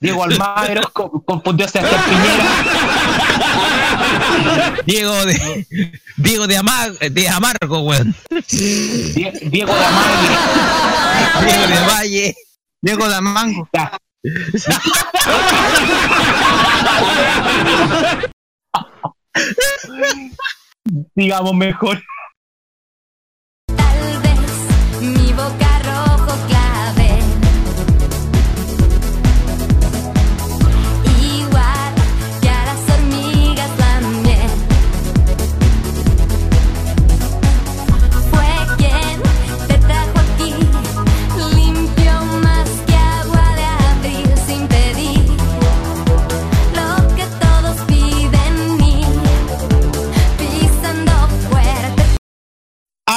Diego 0.00 0.24
Almagro 0.24 0.82
co- 0.92 1.22
confundió 1.24 1.66
a 1.66 1.68
Sebastián 1.68 2.02
Piñera. 2.04 2.44
Diego 4.86 5.26
de 5.26 5.66
Diego 6.16 6.46
de, 6.46 6.56
Amar, 6.56 6.92
de 6.98 7.28
Amargo, 7.28 7.80
weón. 7.80 8.14
Die- 8.30 9.32
Diego 9.50 9.74
de 9.74 9.84
Amague. 9.84 10.36
Diego 11.44 11.66
de 11.66 11.86
Valle. 11.86 12.34
Diego 12.80 13.08
Damango. 13.08 13.68
Ya. 13.72 13.98
Digamos 21.14 21.54
mejor. 21.54 22.02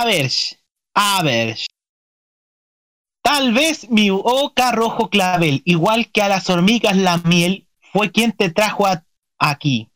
A 0.01 0.05
ver, 0.05 0.31
a 0.95 1.21
ver. 1.21 1.57
Tal 3.23 3.53
vez 3.53 3.87
mi 3.91 4.09
oca 4.09 4.71
rojo 4.71 5.11
clavel, 5.11 5.61
igual 5.63 6.09
que 6.11 6.23
a 6.23 6.27
las 6.27 6.49
hormigas 6.49 6.97
la 6.97 7.17
miel, 7.17 7.67
fue 7.93 8.11
quien 8.11 8.31
te 8.31 8.49
trajo 8.49 8.87
a- 8.87 9.03
aquí. 9.37 9.91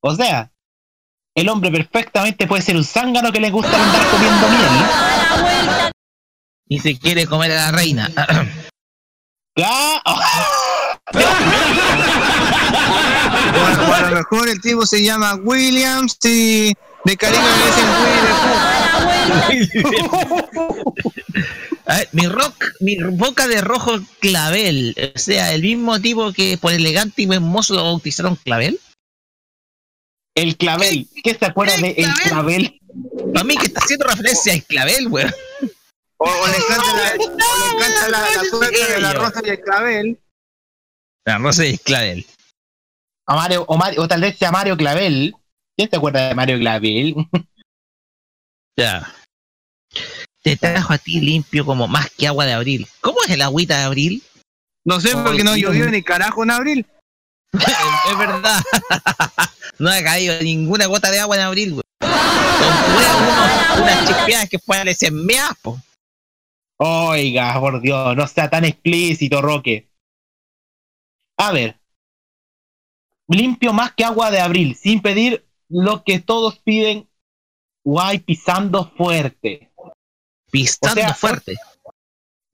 O 0.00 0.16
sea, 0.16 0.50
el 1.36 1.48
hombre 1.48 1.70
perfectamente 1.70 2.48
puede 2.48 2.62
ser 2.62 2.76
un 2.76 2.82
zángano 2.82 3.30
que 3.30 3.38
le 3.40 3.50
gusta 3.52 3.70
andar 3.80 4.04
comiendo 4.10 4.48
miel. 4.48 5.92
Y 6.66 6.80
se 6.80 6.98
quiere 6.98 7.26
comer 7.26 7.52
a 7.52 7.70
la 7.70 7.70
reina. 7.70 8.10
Ah, 8.16 10.02
O 13.86 13.92
a, 13.94 14.00
lo 14.10 14.16
mejor 14.16 14.48
el 14.48 14.60
tipo 14.60 14.84
se 14.86 15.04
llama 15.04 15.36
Williams 15.36 16.18
y 16.24 16.72
de 17.04 17.16
cariño 17.16 17.42
le 17.42 17.66
dicen 17.66 17.86
Willy 17.86 18.83
A 21.86 21.98
ver, 21.98 22.08
mi 22.12 22.26
rock, 22.26 22.64
mi 22.80 22.96
boca 22.96 23.46
de 23.46 23.60
rojo 23.60 24.00
clavel. 24.20 24.96
O 25.14 25.18
sea, 25.18 25.52
el 25.52 25.60
mismo 25.62 26.00
tipo 26.00 26.32
que 26.32 26.56
por 26.56 26.72
elegante 26.72 27.20
y 27.22 27.26
buen 27.26 27.42
mozo 27.42 27.74
lo 27.74 27.82
bautizaron 27.84 28.36
clavel. 28.36 28.80
el 30.34 30.56
clavel. 30.56 31.06
¿Qué 31.22 31.34
se 31.34 31.44
acuerda 31.44 31.76
de 31.76 31.90
el 31.90 32.10
clavel? 32.14 32.80
Para 33.32 33.44
mí 33.44 33.54
que 33.56 33.66
está 33.66 33.80
haciendo 33.80 34.06
referencia 34.06 34.52
al 34.54 34.64
clavel, 34.64 35.08
weón. 35.08 35.30
O, 36.16 36.26
o 36.30 36.46
le 36.48 36.56
encanta 36.56 36.92
la, 36.94 37.12
o 37.12 37.16
le 37.18 37.24
encanta 37.76 38.08
la, 38.08 38.20
la 38.20 38.42
tuerca 38.50 38.86
de 38.94 39.00
la 39.00 39.12
rosa 39.12 39.40
y 39.44 39.48
el 39.50 39.60
clavel. 39.60 40.18
La 41.26 41.38
rosa 41.38 41.64
es 41.66 41.80
clavel. 41.80 42.26
A 43.26 43.34
Mario, 43.34 43.64
o, 43.68 43.76
Mario- 43.76 44.00
o 44.02 44.08
tal 44.08 44.20
vez 44.22 44.38
sea 44.38 44.50
Mario 44.52 44.76
Clavel. 44.76 45.34
¿Quién 45.76 45.90
se 45.90 45.96
acuerda 45.96 46.28
de 46.28 46.34
Mario 46.34 46.58
Clavel? 46.58 47.14
Ya. 48.76 49.12
Te 50.42 50.56
trajo 50.56 50.92
a 50.92 50.98
ti 50.98 51.20
limpio 51.20 51.64
como 51.64 51.88
más 51.88 52.10
que 52.10 52.26
agua 52.26 52.44
de 52.44 52.52
abril. 52.52 52.86
¿Cómo 53.00 53.18
es 53.24 53.30
el 53.30 53.42
agüita 53.42 53.78
de 53.78 53.84
abril? 53.84 54.22
No 54.84 55.00
sé 55.00 55.12
por 55.12 55.36
qué 55.36 55.44
no 55.44 55.56
llovió 55.56 55.90
ni 55.90 56.02
carajo 56.02 56.42
en 56.42 56.50
abril. 56.50 56.86
es 57.52 58.18
verdad. 58.18 58.60
no 59.78 59.90
ha 59.90 60.02
caído 60.02 60.40
ninguna 60.42 60.86
gota 60.86 61.10
de 61.10 61.20
agua 61.20 61.36
en 61.36 61.42
abril, 61.42 61.72
weón. 61.72 61.82
Con 63.74 63.82
unas 63.82 64.06
chispeadas 64.06 64.48
que 64.48 64.58
parecen 64.58 65.24
meas, 65.24 65.52
po. 65.62 65.80
Oiga, 66.76 67.58
por 67.60 67.80
Dios, 67.80 68.16
no 68.16 68.26
sea 68.26 68.50
tan 68.50 68.64
explícito, 68.64 69.40
Roque. 69.40 69.88
A 71.38 71.52
ver. 71.52 71.78
Limpio 73.28 73.72
más 73.72 73.92
que 73.94 74.04
agua 74.04 74.30
de 74.30 74.40
abril, 74.40 74.76
sin 74.76 75.00
pedir 75.00 75.46
lo 75.68 76.04
que 76.04 76.20
todos 76.20 76.58
piden. 76.58 77.08
Guay, 77.84 78.18
pisando 78.20 78.90
fuerte. 78.96 79.70
Pisando 80.50 81.00
O 81.00 81.04
sea, 81.04 81.14
fuerte. 81.14 81.56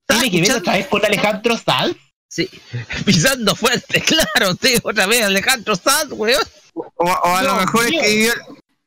¿Tiene 0.07 0.31
que 0.31 0.41
ver 0.41 0.53
otra 0.53 0.73
vez 0.75 0.89
con 0.89 1.05
Alejandro 1.05 1.57
Sanz? 1.57 1.97
Sí, 2.29 2.49
pisando 3.05 3.55
fuerte, 3.55 4.01
claro, 4.35 4.57
sí, 4.61 4.77
otra 4.83 5.07
vez 5.07 5.25
Alejandro 5.25 5.75
Sanz, 5.77 6.13
weón. 6.13 6.43
O, 6.75 6.85
o 7.05 7.37
a 7.37 7.43
lo 7.43 7.55
mejor 7.57 7.85
escribió, 7.87 8.33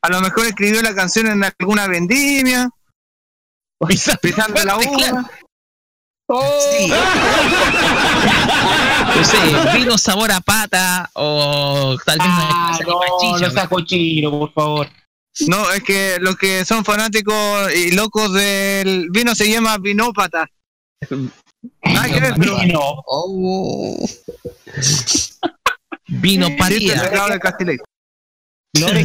a 0.02 0.08
lo 0.08 0.20
mejor 0.20 0.46
escribió 0.46 0.82
la 0.82 0.94
canción 0.94 1.26
en 1.28 1.44
alguna 1.44 1.86
vendimia, 1.86 2.68
Pisando, 3.86 4.20
pisando 4.20 4.64
la 4.64 4.76
uva. 4.76 4.96
claro. 4.96 5.28
Sí. 6.26 6.90
No 9.14 9.24
sé, 9.24 9.78
vino 9.78 9.98
sabor 9.98 10.32
a 10.32 10.40
pata 10.40 11.10
o 11.12 11.96
tal 12.04 12.18
vez 12.18 12.26
una 12.26 12.48
Ah, 12.50 12.76
de 12.78 12.84
no, 12.86 13.38
no 13.38 13.50
sea 13.50 13.68
cochino, 13.68 14.30
por 14.30 14.52
favor. 14.54 14.88
No, 15.48 15.70
es 15.72 15.82
que 15.82 16.18
los 16.20 16.36
que 16.36 16.64
son 16.64 16.84
fanáticos 16.84 17.74
y 17.74 17.90
locos 17.92 18.32
del 18.32 19.08
vino 19.10 19.34
se 19.34 19.50
llama 19.50 19.78
vinópata. 19.78 20.48
Nada 21.82 22.08
que 22.08 22.20
ver, 22.20 22.34
pero 22.38 22.60
Vino. 22.60 22.80
Oh. 23.06 24.08
Vino 26.08 26.48
sacado 26.96 27.30
de 27.30 27.40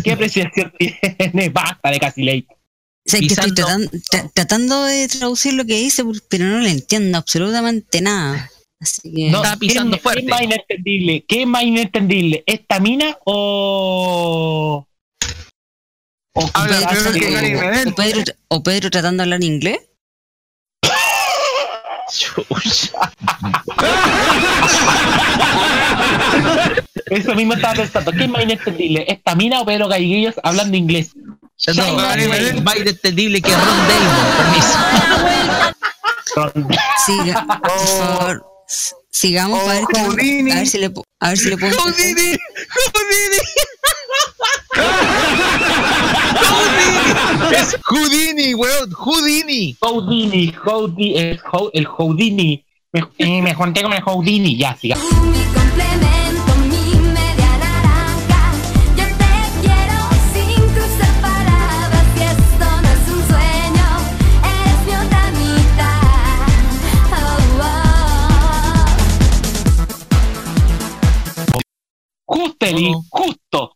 ¿qué 0.01 0.11
apreciación 0.13 0.73
tiene? 0.77 1.49
Basta 1.49 1.91
de 1.91 1.99
casi 1.99 2.23
late. 2.23 2.47
O 2.51 3.09
sea, 3.11 3.19
que 3.19 3.25
estoy 3.27 3.51
Pisando- 3.51 3.89
tratan- 3.89 3.89
tra- 4.11 4.31
tratando 4.33 4.83
de 4.83 5.07
traducir 5.07 5.53
lo 5.53 5.65
que 5.65 5.75
dice, 5.79 6.03
pero 6.29 6.45
no 6.45 6.59
le 6.59 6.71
entiendo 6.71 7.17
absolutamente 7.17 8.01
nada. 8.01 8.51
Así 8.79 9.13
que. 9.13 9.27
Está 9.27 9.57
pisando 9.57 9.97
¿qué, 9.97 10.03
fuerte. 10.03 10.21
¿Qué 10.21 10.27
más 10.29 10.41
inentendible? 10.41 11.25
¿Qué 11.27 11.45
más 11.45 11.63
inentendible? 11.63 12.43
¿Esta 12.45 12.79
mina 12.79 13.17
o.? 13.25 14.85
O 16.41 16.49
Habla 16.53 16.89
Pedro, 16.89 17.11
que 17.13 17.55
o- 17.55 17.89
o 17.91 17.95
Pedro, 17.95 18.33
o 18.49 18.63
Pedro 18.63 18.89
tratando 18.89 19.21
de 19.21 19.23
hablar 19.23 19.43
inglés. 19.43 19.77
Eso 27.09 27.33
mismo 27.35 27.53
estaba 27.53 27.73
pensando. 27.75 28.11
¿Qué 28.11 28.27
más 28.27 28.43
inentendible? 28.43 29.05
¿Esta 29.07 29.33
mina 29.35 29.61
o 29.61 29.65
Pedro 29.65 29.87
Galleguillos 29.87 30.35
hablando 30.43 30.75
inglés? 30.77 31.11
No, 31.15 31.37
China 31.57 32.13
es 32.15 32.61
más 32.63 32.75
inentendible 32.77 33.41
que 33.41 33.51
Ron 33.51 33.65
Damon, 33.65 34.25
permiso. 34.37 34.77
Siga, 37.05 37.45
por 37.61 37.79
favor. 37.79 38.45
Sigamos 39.11 39.59
para 39.63 39.73
ver, 39.79 39.83
qué- 39.93 40.01
Houdini. 40.01 40.51
a 40.51 40.55
ver 40.55 40.67
si 40.67 40.77
le, 40.77 40.91
a 41.19 41.29
ver 41.29 41.37
si 41.37 41.49
le 41.49 41.57
puedo. 41.57 41.77
Houdini, 41.79 42.37
Houdini. 42.93 43.39
Es 47.55 47.77
Houdini, 47.85 48.53
weón, 48.53 48.91
Houdini. 48.91 49.75
Houdini, 49.81 50.53
Houdini, 50.63 51.17
el, 51.17 51.39
Hou- 51.41 51.69
el 51.73 51.85
Houdini. 51.85 52.63
Me, 52.91 53.03
eh, 53.17 53.41
me 53.41 53.53
junté 53.53 53.81
con 53.81 53.93
el 53.93 54.01
Houdini. 54.01 54.57
Ya, 54.57 54.75
siga. 54.79 54.97
Justo. 73.09 73.75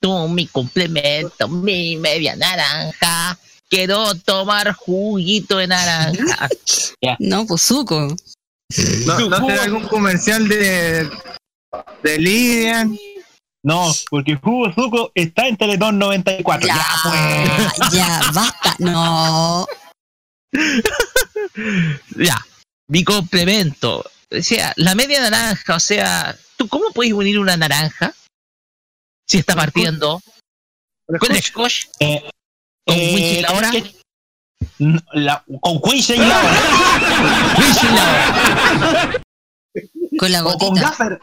Tú, 0.00 0.28
mi 0.28 0.46
complemento, 0.46 1.48
mi 1.48 1.96
media 1.96 2.36
naranja. 2.36 3.38
Quiero 3.68 4.14
tomar 4.14 4.72
juguito 4.74 5.58
de 5.58 5.66
naranja. 5.66 6.48
No, 7.18 7.44
pues 7.46 7.60
suco. 7.60 8.16
¿No, 9.06 9.28
no 9.28 9.46
será 9.46 9.64
algún 9.64 9.86
comercial 9.88 10.48
de, 10.48 11.10
de 12.02 12.18
Lidian? 12.18 12.96
No, 13.62 13.92
porque 14.10 14.32
el 14.32 14.38
jugo 14.38 14.72
suco 14.72 15.10
está 15.14 15.48
en 15.48 15.56
Teletón 15.56 15.98
94. 15.98 16.66
Ya, 16.66 16.86
pues. 17.02 17.92
Ya, 17.92 18.20
basta. 18.32 18.76
No. 18.78 19.66
Ya, 22.16 22.36
mi 22.88 23.04
complemento. 23.04 24.04
O 24.38 24.42
sea, 24.42 24.72
la 24.76 24.94
media 24.94 25.20
naranja, 25.20 25.76
o 25.76 25.80
sea, 25.80 26.36
¿tú 26.56 26.68
cómo 26.68 26.90
puedes 26.92 27.12
unir 27.12 27.38
una 27.38 27.56
naranja? 27.56 28.12
Si 29.26 29.38
está 29.38 29.54
partiendo. 29.54 30.20
¿Con 31.18 31.34
Scotch? 31.42 31.86
Eh, 32.00 32.22
¿Con 32.86 32.96
eh, 32.96 33.42
Laura? 33.42 33.70
la- 35.12 35.44
con 35.60 35.80
Quincy 35.80 36.16
Laura. 36.16 36.60
Con 40.18 40.30
la 40.30 40.44
O 40.46 40.56
con 40.58 40.68
gotita. 40.70 40.88
Gaffer. 40.90 41.20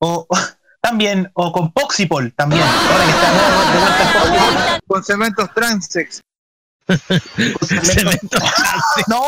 O, 0.00 0.26
o- 0.28 0.38
también, 0.80 1.30
o 1.34 1.52
con 1.52 1.72
Poxipol 1.72 2.32
también. 2.34 2.62
Ahora 2.62 3.04
que 3.04 3.10
está 3.10 3.30
de 3.30 3.36
nuevo 3.38 3.62
de 3.72 3.78
vuelta 3.78 4.02
el 4.02 4.12
Poxipol. 4.12 4.80
Con 4.86 5.04
cementos 5.04 5.54
Transex. 5.54 6.20
No, 9.08 9.20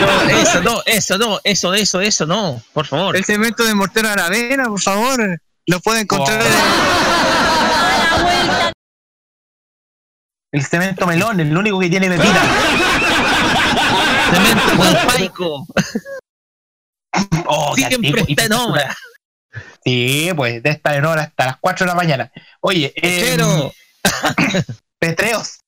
No, 0.00 0.22
eso 0.30 0.60
no, 0.62 0.82
eso 0.84 1.18
no, 1.18 1.40
eso, 1.44 1.74
eso, 1.74 2.00
eso 2.00 2.26
no, 2.26 2.60
por 2.72 2.86
favor. 2.86 3.16
El 3.16 3.24
cemento 3.24 3.64
de 3.64 3.74
mortero 3.74 4.08
Aravena, 4.08 4.64
por 4.66 4.80
favor. 4.80 5.40
Lo 5.66 5.80
pueden 5.80 6.02
encontrar 6.02 6.42
el 10.52 10.64
cemento 10.66 11.06
melón, 11.06 11.40
el 11.40 11.56
único 11.56 11.78
que 11.80 11.88
tiene 11.88 12.08
bebida. 12.10 12.34
Cemento 14.32 14.76
con 14.76 14.94
paico. 15.06 15.66
Oh, 17.46 17.74
Siempre 17.74 17.96
antiguo. 17.96 18.24
está 18.28 18.44
en 18.44 18.52
obra. 18.52 18.94
Sí, 19.84 20.30
pues 20.36 20.62
de 20.62 20.70
esta 20.70 20.94
en 20.96 21.04
hora 21.06 21.22
hasta 21.22 21.46
las 21.46 21.56
4 21.58 21.86
de 21.86 21.90
la 21.90 21.94
mañana. 21.94 22.30
Oye, 22.60 22.92
eh, 22.96 23.00
Pechero. 23.00 23.72
petreos. 24.98 25.58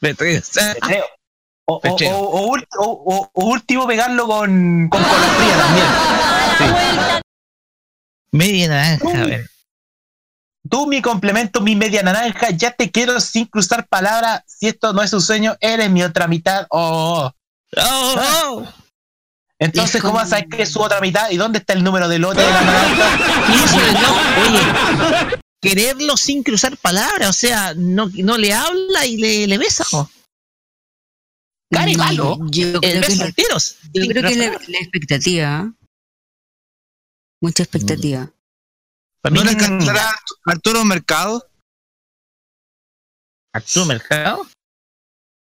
Petreos. 0.00 0.50
Petreo. 0.52 1.04
O, 1.66 1.74
o, 1.74 1.80
Pechero. 1.80 2.16
o- 2.18 2.28
o 2.30 2.46
ul- 2.56 2.66
o- 2.78 3.02
o- 3.06 3.30
o 3.32 3.44
último 3.46 3.86
pegarlo 3.86 4.26
con, 4.26 4.88
con 4.88 5.02
cola 5.02 5.26
fría 5.36 5.56
también. 5.58 7.22
Media 8.32 8.68
naranja, 8.68 9.22
a 9.22 9.26
ver. 9.26 9.50
Tú, 10.70 10.86
mi 10.86 11.00
complemento, 11.00 11.60
mi 11.60 11.74
media 11.76 12.02
naranja, 12.02 12.50
ya 12.50 12.70
te 12.72 12.90
quiero 12.90 13.20
sin 13.20 13.46
cruzar 13.46 13.86
palabras. 13.88 14.42
Si 14.46 14.68
esto 14.68 14.92
no 14.92 15.02
es 15.02 15.12
un 15.12 15.20
sueño, 15.22 15.56
eres 15.60 15.90
mi 15.90 16.02
otra 16.02 16.26
mitad. 16.26 16.66
Oh. 16.70 17.30
Oh, 17.76 18.14
oh. 18.44 18.66
Entonces, 19.58 19.96
Es 19.96 20.00
¿cómo 20.02 20.12
como- 20.12 20.20
vas 20.22 20.28
a 20.28 20.30
saber 20.36 20.48
que 20.48 20.62
es 20.62 20.70
su 20.72 20.80
otra 20.80 21.00
mitad? 21.00 21.30
¿Y 21.30 21.36
dónde 21.36 21.58
está 21.58 21.72
el 21.72 21.82
número 21.82 22.08
de 22.08 22.18
lote 22.18 22.40
de 22.40 22.50
la 22.52 22.60
naranja? 22.60 23.18
Oye, 24.46 25.38
quererlo 25.60 26.16
sin 26.16 26.42
cruzar 26.42 26.76
palabras, 26.76 27.28
o 27.28 27.32
sea, 27.32 27.74
no, 27.74 28.10
no 28.14 28.38
le 28.38 28.52
habla 28.52 29.06
y 29.06 29.16
le, 29.16 29.46
le 29.46 29.58
besa. 29.58 29.84
¿no? 29.92 30.10
Cari 31.70 31.94
No, 31.94 32.04
malo. 32.04 32.38
Yo 32.50 32.80
creo 32.80 32.82
El 32.82 32.92
que 32.92 33.00
beso 33.00 33.12
es 33.12 33.18
la, 33.18 33.30
yo 33.92 34.08
creo 34.08 34.22
que 34.22 34.36
la, 34.36 34.50
la 34.50 34.78
expectativa. 34.78 35.66
¿eh? 35.66 35.72
Mucha 37.40 37.62
expectativa. 37.62 38.30
¿No 39.30 39.44
le 39.44 39.56
cantará 39.56 40.14
Arturo 40.46 40.84
Mercado? 40.84 41.48
Arturo 43.52 43.86
Mercado. 43.86 44.46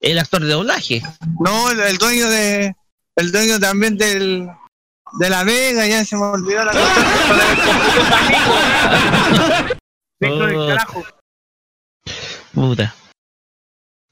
El 0.01 0.19
actor 0.19 0.43
de 0.43 0.53
doblaje. 0.53 1.03
No, 1.41 1.71
el, 1.71 1.81
el 1.81 1.99
dueño 1.99 2.29
de. 2.29 2.75
El 3.17 3.33
dueño 3.33 3.59
también 3.59 3.97
del. 3.99 4.49
De 5.19 5.31
la 5.31 5.43
Vega, 5.43 5.87
ya 5.87 6.05
se 6.05 6.17
me 6.17 6.23
olvidó 6.23 6.65
la 6.65 6.73
cosa. 6.73 6.95
Víctor 10.21 10.49
del 10.51 10.59
Oh. 10.59 10.67
carajo. 10.69 11.05
Puta. 12.53 12.95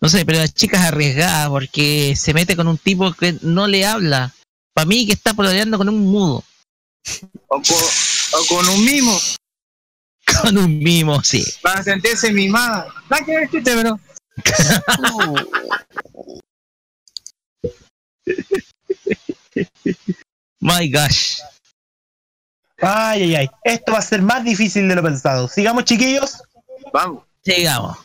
No 0.00 0.08
sé, 0.08 0.24
pero 0.26 0.38
la 0.38 0.48
chica 0.48 0.76
es 0.78 0.84
arriesgada 0.84 1.48
porque 1.48 2.14
se 2.16 2.34
mete 2.34 2.54
con 2.54 2.68
un 2.68 2.78
tipo 2.78 3.12
que 3.12 3.36
no 3.42 3.66
le 3.66 3.86
habla. 3.86 4.32
Para 4.74 4.86
mí 4.86 5.06
que 5.06 5.12
está 5.12 5.34
pololeando 5.34 5.78
con 5.78 5.88
un 5.88 6.00
mudo. 6.00 6.44
O 7.48 7.62
con, 7.62 7.62
o 7.62 8.46
con 8.48 8.68
un 8.68 8.84
mimo. 8.84 9.18
Con 10.42 10.58
un 10.58 10.78
mimo, 10.80 11.22
sí. 11.22 11.44
Para 11.62 11.84
sentirse 11.84 12.32
mimada. 12.32 12.92
Da 13.08 13.18
que 13.24 13.48
chiste, 13.48 13.72
pero. 13.76 13.96
My 20.60 20.88
gosh. 20.90 21.40
Ay, 22.80 23.22
ay, 23.22 23.34
ay. 23.36 23.50
Esto 23.64 23.92
va 23.92 23.98
a 23.98 24.02
ser 24.02 24.22
más 24.22 24.44
difícil 24.44 24.88
de 24.88 24.94
lo 24.94 25.02
pensado. 25.02 25.48
Sigamos, 25.48 25.84
chiquillos. 25.84 26.42
Vamos. 26.92 27.24
Sigamos. 27.42 27.96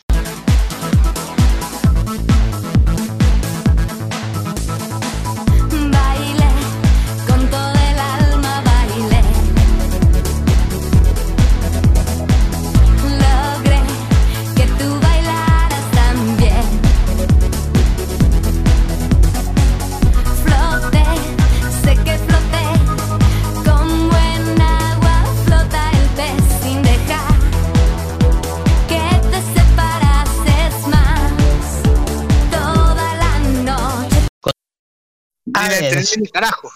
A 35.65 35.69
ver. 35.69 36.05
carajo. 36.33 36.71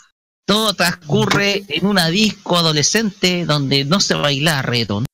Todo 0.48 0.74
transcurre 0.76 1.64
en 1.70 1.86
una 1.88 2.08
disco 2.10 2.58
adolescente 2.58 3.46
donde 3.46 3.84
no 3.86 4.00
se 4.00 4.14
baila 4.16 4.62
reggaetón. 4.62 5.06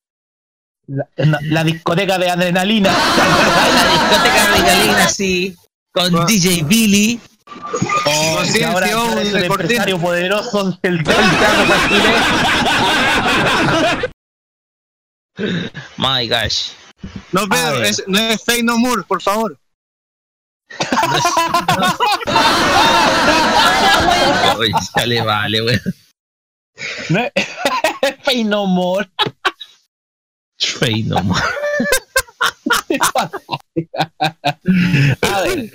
La, 0.87 1.07
la- 1.15 1.39
la 1.43 1.63
discoteca 1.63 2.17
de 2.17 2.29
adrenalina. 2.29 2.91
La 2.93 3.91
discoteca 3.91 4.51
de 4.51 4.61
Galina, 4.61 5.07
sí. 5.07 5.55
Con 5.93 6.25
DJ 6.25 6.63
Billy. 6.63 7.19
Oh, 8.05 8.35
Con 8.41 8.53
que 8.53 8.65
ahora 8.65 8.87
Ciencio, 8.87 9.19
es 9.19 9.31
un 9.31 9.37
el 9.37 9.43
empresario 9.45 9.99
poderoso 9.99 10.79
del 10.81 11.03
teatro. 11.03 11.23
My 15.97 16.27
gosh. 16.27 16.71
No, 17.31 17.47
Pedro, 17.47 17.83
es, 17.83 18.03
no 18.07 18.19
es 18.19 18.43
Fake 18.43 18.63
No 18.63 18.77
More, 18.77 19.03
por 19.03 19.21
favor. 19.21 19.57
Oye, 24.57 24.71
ya 24.95 25.05
le 25.05 25.21
vale, 25.21 25.61
weón. 25.61 25.81
No 27.09 27.19
Fey 28.23 28.43
no 28.43 28.65
more. 28.65 29.09
Fey 30.57 31.03
no 31.03 31.23
more. 31.23 31.41
A 35.21 35.41
ver, 35.41 35.71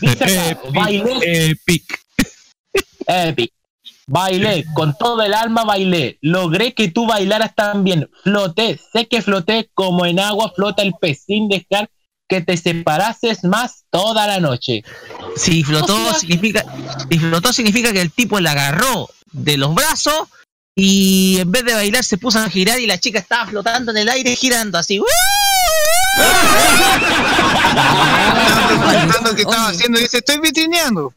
dice 0.00 0.24
acá, 0.24 0.60
bailé 0.72 1.50
Epic. 1.50 2.00
Epic. 3.06 3.52
Bailé, 4.06 4.64
con 4.74 4.96
todo 4.98 5.22
el 5.22 5.34
alma 5.34 5.64
bailé. 5.64 6.18
Logré 6.20 6.74
que 6.74 6.88
tú 6.88 7.06
bailaras 7.06 7.54
también. 7.54 8.10
Floté, 8.24 8.80
sé 8.92 9.06
que 9.06 9.22
floté 9.22 9.70
como 9.72 10.04
en 10.04 10.18
agua 10.18 10.52
flota 10.54 10.82
el 10.82 10.94
pez, 11.00 11.22
sin 11.26 11.48
dejar 11.48 11.88
que 12.30 12.40
te 12.40 12.56
separases 12.56 13.42
más 13.42 13.82
toda 13.90 14.26
la 14.28 14.38
noche. 14.38 14.84
Si 15.36 15.64
flotó, 15.64 15.96
O 15.96 16.10
sea- 16.10 16.20
significa, 16.20 16.64
si 17.10 17.18
flotó 17.18 17.52
significa 17.52 17.92
que 17.92 18.00
el 18.00 18.12
tipo 18.12 18.38
la 18.38 18.52
agarró 18.52 19.10
de 19.32 19.56
los 19.56 19.74
brazos 19.74 20.28
y 20.76 21.38
en 21.40 21.50
vez 21.50 21.64
de 21.64 21.74
bailar 21.74 22.04
se 22.04 22.16
puso 22.18 22.38
a 22.38 22.48
girar 22.48 22.78
y 22.78 22.86
la 22.86 22.98
chica 22.98 23.18
estaba 23.18 23.46
flotando 23.48 23.90
en 23.90 23.96
el 23.98 24.08
aire 24.08 24.36
girando 24.36 24.78
así. 24.78 25.00
Estaba 27.68 28.88
preguntando 28.88 29.34
qué 29.34 29.42
estaba 29.42 29.68
haciendo 29.68 29.98
y 29.98 30.02
dice, 30.02 30.18
estoy 30.18 30.38
vitrineando. 30.38 31.12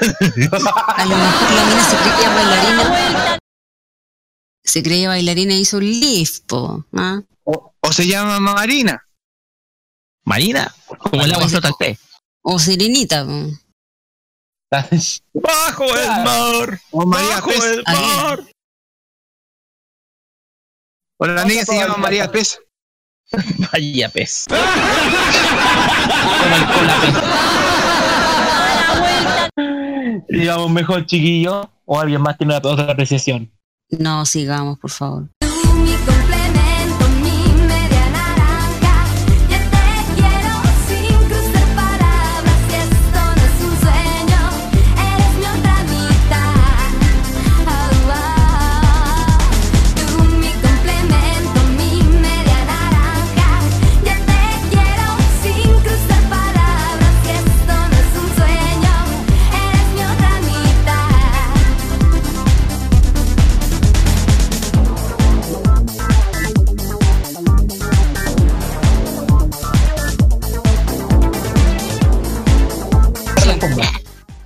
A 0.00 1.04
lo 1.04 1.16
mejor 1.16 1.52
la 1.52 1.64
mina 1.64 1.84
se 1.84 1.96
creía 1.96 2.28
bailarina. 2.34 3.38
Se 4.64 4.82
creía 4.82 5.08
bailarina 5.08 5.54
y 5.54 5.60
hizo 5.60 5.76
un 5.76 5.84
lift. 5.84 6.52
¿ah? 6.96 7.20
O 7.44 7.92
se 7.92 8.06
llama 8.06 8.40
Marina. 8.40 9.06
Marina, 10.24 10.74
como 10.98 11.24
el 11.24 11.32
agua 11.34 11.48
flota 11.48 11.68
al 11.68 11.74
pez. 11.78 11.98
O 12.42 12.58
sirenita. 12.58 13.24
Bajo 15.34 15.84
el 15.84 16.06
mar, 16.24 16.80
O 16.92 17.04
María 17.04 17.34
bajo 17.36 17.48
Pez. 17.48 17.64
el 17.64 17.82
mar. 17.84 18.44
O 21.18 21.26
la 21.26 21.44
niña 21.44 21.64
se 21.64 21.76
llama 21.76 21.96
María 21.96 22.30
Pez. 22.30 22.60
Vaya 23.72 24.08
pez. 24.08 24.46
Digamos 30.28 30.70
mejor, 30.70 31.06
chiquillo. 31.06 31.70
O 31.84 31.98
alguien 31.98 32.22
más 32.22 32.38
tiene 32.38 32.54
otra 32.56 32.90
apreciación. 32.90 33.50
No, 33.90 34.24
sigamos, 34.24 34.78
por 34.78 34.90
favor. 34.90 35.28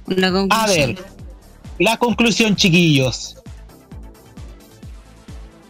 Una 0.06 0.46
A 0.50 0.66
ver, 0.66 1.02
la 1.78 1.96
conclusión, 1.96 2.56
chiquillos. 2.56 3.36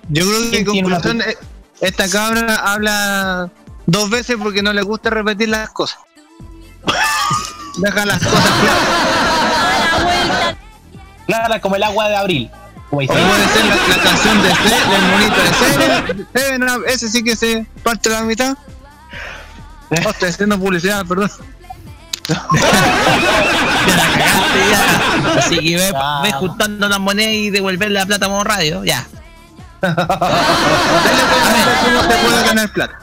Yo 0.08 0.24
creo 0.26 0.50
que 0.50 0.58
en 0.58 0.64
¿Quién 0.64 0.72
tiene 0.72 0.88
una 0.88 1.00
conclusión, 1.00 1.30
eh, 1.30 1.36
esta 1.80 2.08
cabra 2.08 2.56
habla 2.56 3.50
dos 3.86 4.10
veces 4.10 4.36
porque 4.40 4.62
no 4.62 4.72
le 4.72 4.82
gusta 4.82 5.10
repetir 5.10 5.48
las 5.48 5.70
cosas. 5.70 5.98
Deja 7.78 8.06
las 8.06 8.18
cosas 8.22 8.50
claras. 8.60 10.56
Clara 11.26 11.60
como 11.60 11.76
el 11.76 11.82
agua 11.82 12.08
de 12.08 12.16
abril. 12.16 12.50
Como 12.90 13.06
puede 13.06 13.48
ser 13.48 13.64
la, 13.64 13.76
la 13.76 14.02
canción 14.02 14.42
de 14.42 14.50
C, 14.50 14.74
del 14.90 15.02
monito 15.10 15.36
de 16.32 16.76
Up, 16.76 16.84
ese 16.86 17.08
sí 17.08 17.24
que 17.24 17.34
se 17.34 17.66
parte 17.82 18.10
la 18.10 18.22
mitad. 18.22 18.56
Oh, 20.04 20.10
estoy 20.10 20.30
haciendo 20.30 20.58
publicidad, 20.58 21.06
perdón. 21.06 21.30
Así 25.38 25.58
que 25.58 25.76
ve, 25.76 25.92
ve 26.22 26.32
juntando 26.32 26.88
las 26.88 27.00
monedas 27.00 27.32
y 27.32 27.50
devolver 27.50 27.90
la 27.90 28.06
plata 28.06 28.26
a 28.26 28.28
Modo 28.28 28.44
Radio. 28.44 28.84
Ya. 28.84 29.08
Pues, 29.84 29.94
cómo 31.84 32.00
se 32.02 32.16
puede 32.24 32.46
ganar 32.46 32.72
plata. 32.72 33.00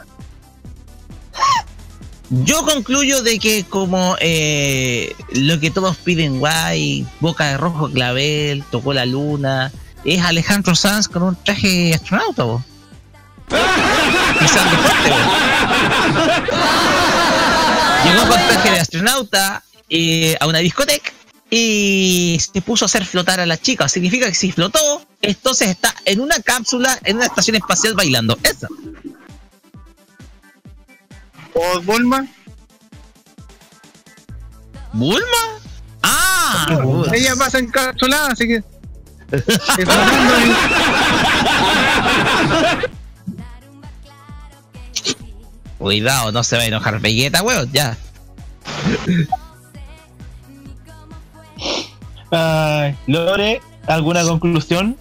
Yo 2.29 2.65
concluyo 2.65 3.21
de 3.23 3.39
que 3.39 3.65
como 3.65 4.15
eh, 4.21 5.13
lo 5.33 5.59
que 5.59 5.69
todos 5.69 5.97
piden 5.97 6.39
guay, 6.39 7.05
boca 7.19 7.47
de 7.47 7.57
rojo 7.57 7.91
clavel, 7.91 8.63
tocó 8.71 8.93
la 8.93 9.05
luna, 9.05 9.69
es 10.05 10.23
Alejandro 10.23 10.73
Sanz 10.73 11.09
con 11.09 11.23
un 11.23 11.35
traje 11.35 11.93
astronauta, 11.93 12.43
vos. 12.43 12.61
Pisando 14.39 14.77
fuerte, 14.77 15.09
vos. 15.09 15.19
Llegó 18.03 18.21
con 18.27 18.47
traje 18.47 18.71
de 18.71 18.79
astronauta 18.79 19.63
eh, 19.89 20.35
a 20.39 20.47
una 20.47 20.59
discoteca 20.59 21.11
y 21.49 22.39
se 22.39 22.61
puso 22.61 22.85
a 22.85 22.87
hacer 22.87 23.05
flotar 23.05 23.39
a 23.39 23.45
la 23.45 23.57
chica. 23.57 23.89
Significa 23.89 24.27
que 24.27 24.35
si 24.35 24.51
flotó, 24.51 25.05
entonces 25.21 25.69
está 25.69 25.93
en 26.05 26.21
una 26.21 26.39
cápsula, 26.39 26.97
en 27.03 27.17
una 27.17 27.25
estación 27.25 27.57
espacial 27.57 27.93
bailando. 27.93 28.37
Eso. 28.43 28.67
¿O 31.53 31.81
Bulma? 31.81 32.25
¿Bulma? 34.93 35.59
Ah, 36.03 36.65
Ella 37.13 37.35
pasa 37.35 37.59
encapsulada, 37.59 38.29
así 38.29 38.47
que. 38.47 38.63
Cuidado, 45.81 46.31
no 46.31 46.43
se 46.43 46.55
va 46.57 46.61
a 46.61 46.65
enojar 46.67 46.99
Vegeta, 46.99 47.41
weón, 47.41 47.67
ya. 47.73 47.97
Ay, 52.31 52.95
Lore, 53.07 53.61
¿alguna 53.87 54.23
conclusión? 54.23 54.95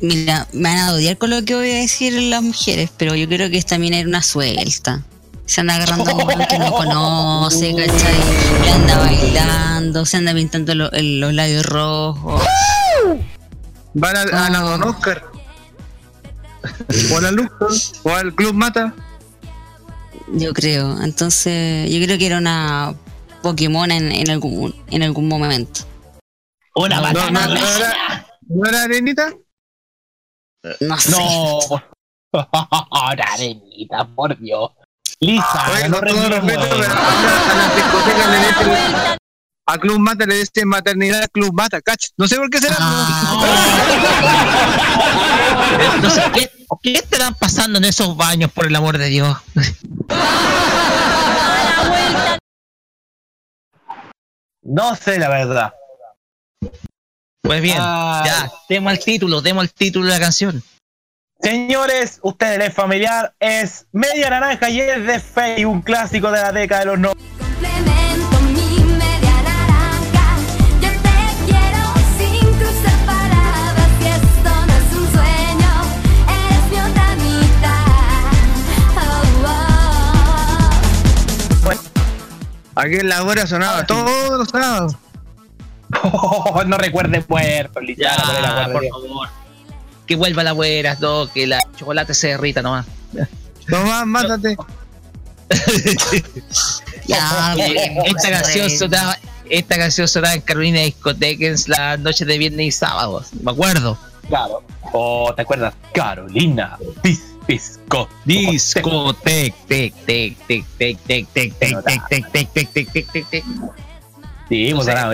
Mira, 0.00 0.46
me 0.52 0.68
van 0.68 0.78
a 0.78 0.92
odiar 0.92 1.18
con 1.18 1.30
lo 1.30 1.44
que 1.44 1.54
voy 1.56 1.70
a 1.72 1.74
decir 1.78 2.12
las 2.14 2.40
mujeres, 2.42 2.90
pero 2.96 3.14
yo 3.16 3.28
creo 3.28 3.50
que 3.50 3.58
esta 3.58 3.78
mina 3.78 3.98
era 3.98 4.08
una 4.08 4.22
suelta. 4.22 5.02
Se 5.44 5.60
anda 5.60 5.74
agarrando 5.74 6.10
a 6.10 6.14
un 6.14 6.22
weón 6.26 6.46
que 6.48 6.58
no 6.58 6.70
conoce, 6.72 7.74
¿cachai? 7.74 8.14
Le 8.64 8.70
anda 8.70 8.98
bailando, 8.98 10.06
se 10.06 10.18
anda 10.18 10.34
pintando 10.34 10.74
lo- 10.74 10.92
el- 10.92 11.18
los 11.20 11.32
labios 11.34 11.66
rojos. 11.66 12.42
Van 13.94 14.16
a, 14.16 14.46
a 14.46 14.50
la 14.50 14.60
Don 14.60 14.82
Oscar. 14.84 15.24
O 17.12 17.18
a 17.18 17.20
la 17.22 17.30
Luz. 17.32 17.94
O 18.04 18.10
al 18.10 18.32
Club 18.34 18.54
Mata. 18.54 18.94
Yo 20.32 20.52
creo. 20.52 21.02
Entonces, 21.02 21.90
yo 21.90 22.04
creo 22.04 22.18
que 22.18 22.26
era 22.26 22.38
una 22.38 22.94
Pokémon 23.42 23.90
en, 23.90 24.12
en 24.12 24.30
algún 24.30 24.74
en 24.90 25.02
algún 25.02 25.28
momento. 25.28 25.80
Una 26.74 26.96
no, 26.96 27.02
banana. 27.02 27.46
no, 27.46 27.54
no 27.54 27.66
era, 27.66 28.26
¿no 28.48 28.68
era 28.68 28.82
Arenita? 28.84 29.32
No 30.80 30.98
sé. 30.98 31.10
No. 31.10 31.58
Ahora, 32.90 33.24
arenita, 33.32 34.06
por 34.14 34.38
Dios. 34.38 34.70
Lisa, 35.20 35.88
no 35.88 36.00
todo 36.00 36.28
respeto, 36.28 36.62
a 36.62 37.54
las 37.56 37.74
discotecas 37.76 38.30
le 38.30 38.38
dicen. 38.38 39.18
A 39.66 39.78
Club 39.78 39.98
Mata 39.98 40.24
le 40.24 40.36
dicen 40.36 40.68
maternidad 40.68 41.26
Club 41.32 41.52
Mata, 41.52 41.80
cach. 41.80 42.06
No 42.16 42.28
sé 42.28 42.36
por 42.36 42.48
qué 42.48 42.58
será. 42.58 42.76
Entonces, 45.94 46.24
¿qué, 46.34 46.50
¿qué 46.82 46.92
estarán 46.92 47.34
pasando 47.34 47.78
en 47.78 47.84
esos 47.84 48.16
baños, 48.16 48.50
por 48.52 48.66
el 48.66 48.76
amor 48.76 48.96
de 48.96 49.08
Dios? 49.08 49.36
No 54.62 54.94
sé 54.96 55.18
la 55.18 55.28
verdad. 55.28 55.74
Pues 57.42 57.62
bien, 57.62 57.78
Ay. 57.80 58.26
ya, 58.26 58.50
demos 58.68 58.92
el 58.92 58.98
título, 58.98 59.40
demos 59.40 59.64
el 59.64 59.72
título 59.72 60.06
de 60.06 60.12
la 60.12 60.20
canción. 60.20 60.62
Señores, 61.40 62.18
ustedes 62.22 62.68
es 62.68 62.74
familiar, 62.74 63.34
es 63.40 63.86
Media 63.92 64.28
Naranja 64.28 64.68
y 64.68 64.80
es 64.80 65.06
de 65.06 65.20
Fey, 65.20 65.64
un 65.64 65.80
clásico 65.80 66.30
de 66.30 66.42
la 66.42 66.52
década 66.52 66.80
de 66.80 66.86
los 66.86 66.98
90. 66.98 67.97
Aquí 82.78 82.94
en 82.94 83.08
la 83.08 83.24
hora 83.24 83.44
sonaba 83.44 83.84
todos 83.84 84.38
los 84.38 84.48
sábados. 84.50 84.96
no 86.66 86.78
recuerde 86.78 87.22
puerto, 87.22 87.80
Ya, 87.80 88.14
Lizana, 88.14 88.68
por 88.72 88.86
favor. 88.86 89.28
Que 90.06 90.14
vuelva 90.14 90.44
la 90.44 90.52
güera, 90.52 90.96
no, 91.00 91.28
que 91.32 91.48
la 91.48 91.60
chocolate 91.76 92.14
se 92.14 92.28
derrita 92.28 92.62
nomás. 92.62 92.86
Tomás, 93.68 94.06
mátate. 94.06 94.56
Ya, 97.06 97.54
esta 98.04 98.30
canción 98.30 98.68
sonaba, 98.68 99.16
esta 99.48 99.78
canción 99.78 100.06
sonaba 100.06 100.34
en 100.34 100.42
Carolina 100.42 100.80
Discoteca 100.80 101.46
en 101.46 101.56
las 101.66 101.98
noches 101.98 102.26
de 102.26 102.36
viernes 102.36 102.66
y 102.66 102.70
sábados, 102.70 103.28
me 103.42 103.50
acuerdo. 103.50 103.98
Claro. 104.28 104.62
Oh, 104.92 105.32
¿te 105.34 105.40
acuerdas? 105.40 105.72
Carolina, 105.94 106.76
Pis, 107.02 107.34
Pisco. 107.48 108.06
Discotec, 108.26 109.54
tec, 109.66 109.94
tec, 110.04 110.36
tec, 110.46 110.66
tec, 110.76 110.98
tec, 111.06 111.28
tec, 111.32 111.32
tec, 111.32 111.54
tec, 111.56 111.82
tec, 111.82 112.30
tec, 112.30 112.52
tec, 112.52 112.72
tec, 112.72 112.92
tec, 112.92 113.10
tec, 113.10 113.26
tec. 113.30 113.44
Sí, 114.50 114.64
tiempos, 114.66 114.84
suena- 114.84 115.10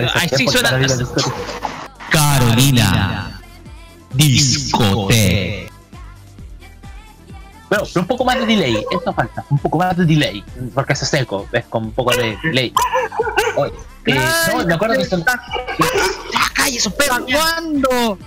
Carolina 2.11 3.39
Discotec. 4.13 5.71
Pero, 7.69 7.83
pero 7.93 8.01
un 8.01 8.07
poco 8.07 8.25
más 8.25 8.37
de 8.37 8.45
delay, 8.45 8.85
esto 8.91 9.13
falta, 9.13 9.45
un 9.49 9.57
poco 9.57 9.77
más 9.77 9.95
de 9.95 10.05
delay, 10.05 10.43
porque 10.73 10.91
es 10.91 10.99
seco, 10.99 11.47
es 11.53 11.65
con 11.65 11.85
un 11.85 11.91
poco 11.93 12.11
de 12.15 12.37
delay. 12.43 12.73
Oye, 13.55 13.73
eh, 14.07 14.19
no, 14.53 14.65
me 14.65 14.73
acuerdo 14.73 14.97
que 14.97 15.05
son... 15.05 15.23
¡Ya, 15.23 15.41
calle, 16.53 16.77
esos 16.77 16.93
perros! 16.93 17.21
¿Cuándo? 17.31 18.19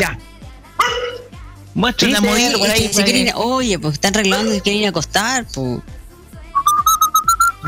Ya, 0.00 0.18
Muestra 1.74 2.08
la 2.08 2.20
movida 2.20 2.58
por 2.58 2.68
ahí. 2.70 2.92
se 2.92 3.04
quieren 3.04 3.26
ir- 3.28 3.32
oye, 3.36 3.78
pues 3.78 3.94
están 3.94 4.14
arreglando 4.14 4.54
y 4.54 4.60
quieren 4.60 4.80
ir 4.82 4.86
a 4.86 4.90
acostar, 4.90 5.46
pues. 5.54 5.80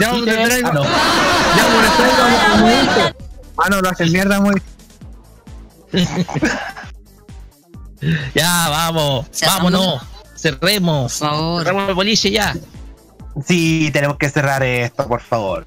Ya, 0.00 0.12
te 0.12 0.22
te- 0.22 0.44
traigo. 0.44 0.68
ah, 0.68 0.72
no. 0.72 0.82
Ya, 0.84 1.66
por 1.74 1.84
eso. 1.84 3.14
Ah, 3.58 3.68
no, 3.70 3.81
lo 3.81 3.89
hacen 3.90 4.10
mierda 4.12 4.40
muy. 4.40 4.60
Ya, 8.34 8.68
vamos. 8.68 9.26
¿Cerramos? 9.31 9.72
Vámonos. 9.72 10.02
Cerremos. 10.36 11.18
Por 11.18 11.28
favor. 11.28 11.62
Cerramos 11.62 11.89
el 11.89 11.94
boliche 11.94 12.31
ya. 12.32 12.56
Sí, 13.47 13.90
tenemos 13.92 14.16
que 14.18 14.28
cerrar 14.28 14.62
esto, 14.64 15.06
por 15.06 15.20
favor. 15.22 15.66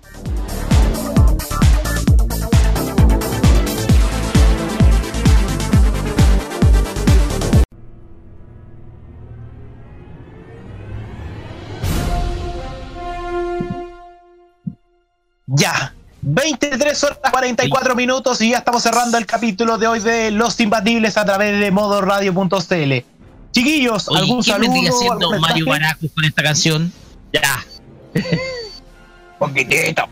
Ya, 15.48 15.94
23 16.22 17.04
horas 17.04 17.20
44 17.32 17.96
minutos 17.96 18.42
y 18.42 18.50
ya 18.52 18.58
estamos 18.58 18.82
cerrando 18.82 19.18
el 19.18 19.26
capítulo 19.28 19.78
de 19.78 19.88
hoy 19.88 20.00
de 20.00 20.32
Los 20.32 20.60
Imbatibles 20.60 21.18
a 21.18 21.26
través 21.26 21.60
de 21.60 21.70
modoradio.cl. 21.72 22.94
Chiquillos, 23.52 24.10
Oye, 24.10 24.20
¿algún 24.22 24.42
¿qué 24.44 24.52
saludo? 24.52 24.72
vendría 24.72 24.90
haciendo 24.92 25.40
Mario? 25.40 25.66
Baracus 25.68 26.12
con 26.14 26.26
esta 26.26 26.44
canción? 26.44 26.92
Ya. 27.32 27.64
Poquitito. 29.40 30.04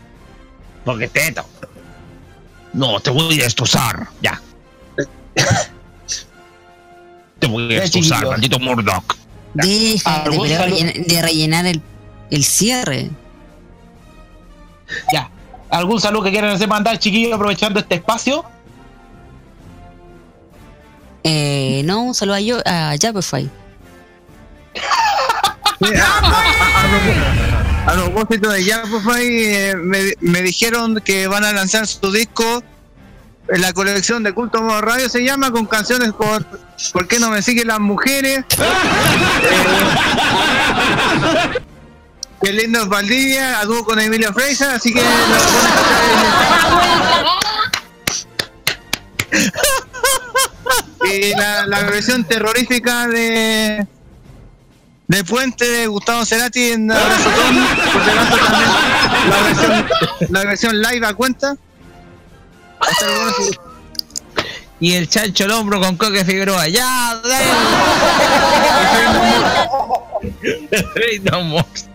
Poquitito. 0.84 1.44
No, 2.72 3.00
te 3.00 3.10
voy 3.10 3.40
a 3.40 3.44
destrozar. 3.44 4.08
Ya. 4.22 4.40
te 7.38 7.46
voy 7.46 7.64
a 7.66 7.68
Ya, 7.76 7.80
destrozar, 7.82 8.26
maldito 8.26 8.58
Murdoch. 8.60 9.16
Deja 9.54 10.24
de, 10.28 11.04
de 11.06 11.22
rellenar 11.22 11.66
el, 11.66 11.82
el 12.30 12.44
cierre. 12.44 13.10
Ya. 15.12 15.30
¿Algún 15.70 16.00
saludo 16.00 16.24
que 16.24 16.30
quieran 16.30 16.50
hacer 16.50 16.68
mandar, 16.68 16.98
chiquillos, 16.98 17.32
aprovechando 17.32 17.80
este 17.80 17.96
espacio? 17.96 18.44
Eh, 21.24 21.82
no, 21.84 22.02
un 22.02 22.14
saludo 22.14 22.36
a, 22.36 22.40
yo, 22.40 22.58
a 22.64 22.94
Japify. 23.00 23.50
A 27.86 27.92
propósito 27.92 28.48
de 28.48 28.64
Japify, 28.64 29.26
eh, 29.26 29.74
me, 29.76 29.98
me 30.20 30.40
dijeron 30.40 31.00
que 31.04 31.26
van 31.26 31.44
a 31.44 31.52
lanzar 31.52 31.86
su 31.86 32.10
disco 32.10 32.62
en 33.48 33.60
la 33.60 33.74
colección 33.74 34.22
de 34.22 34.32
Culto 34.32 34.62
Modo 34.62 34.80
Radio, 34.80 35.08
se 35.10 35.22
llama, 35.22 35.50
con 35.50 35.66
canciones 35.66 36.12
por 36.12 36.46
¿Por 36.92 37.06
qué 37.08 37.18
no 37.18 37.30
me 37.30 37.40
siguen 37.42 37.68
las 37.68 37.80
mujeres? 37.80 38.38
Eh, 38.38 38.44
Qué 42.44 42.52
lindo 42.52 42.82
es 42.82 42.88
Valdivia, 42.88 43.58
a 43.58 43.64
dúo 43.64 43.82
con 43.86 43.98
Emilio 43.98 44.30
Freisa, 44.34 44.74
así 44.74 44.92
que 44.92 45.00
Y 51.10 51.34
la, 51.34 51.64
la 51.64 51.84
versión 51.84 52.24
terrorífica 52.24 53.06
de 53.06 53.86
de 55.06 55.24
Puente 55.24 55.66
de 55.66 55.86
Gustavo 55.86 56.26
Cerati 56.26 56.72
en 56.72 56.88
por 56.88 56.98
también 56.98 57.64
la 59.30 59.42
versión, 59.42 59.86
la 60.28 60.44
versión 60.44 60.82
live 60.82 61.06
a 61.06 61.14
cuenta. 61.14 61.56
Hasta 62.78 63.06
luego, 63.06 63.30
sí. 63.38 63.52
Y 64.80 64.92
el 64.92 65.08
chancho 65.08 65.44
al 65.44 65.52
hombro 65.52 65.80
con 65.80 65.96
Coque 65.96 66.26
Figueroa. 66.26 66.68
¡Ya! 66.68 67.22
dale. 67.24 67.46
no 71.30 71.42
more. 71.44 71.93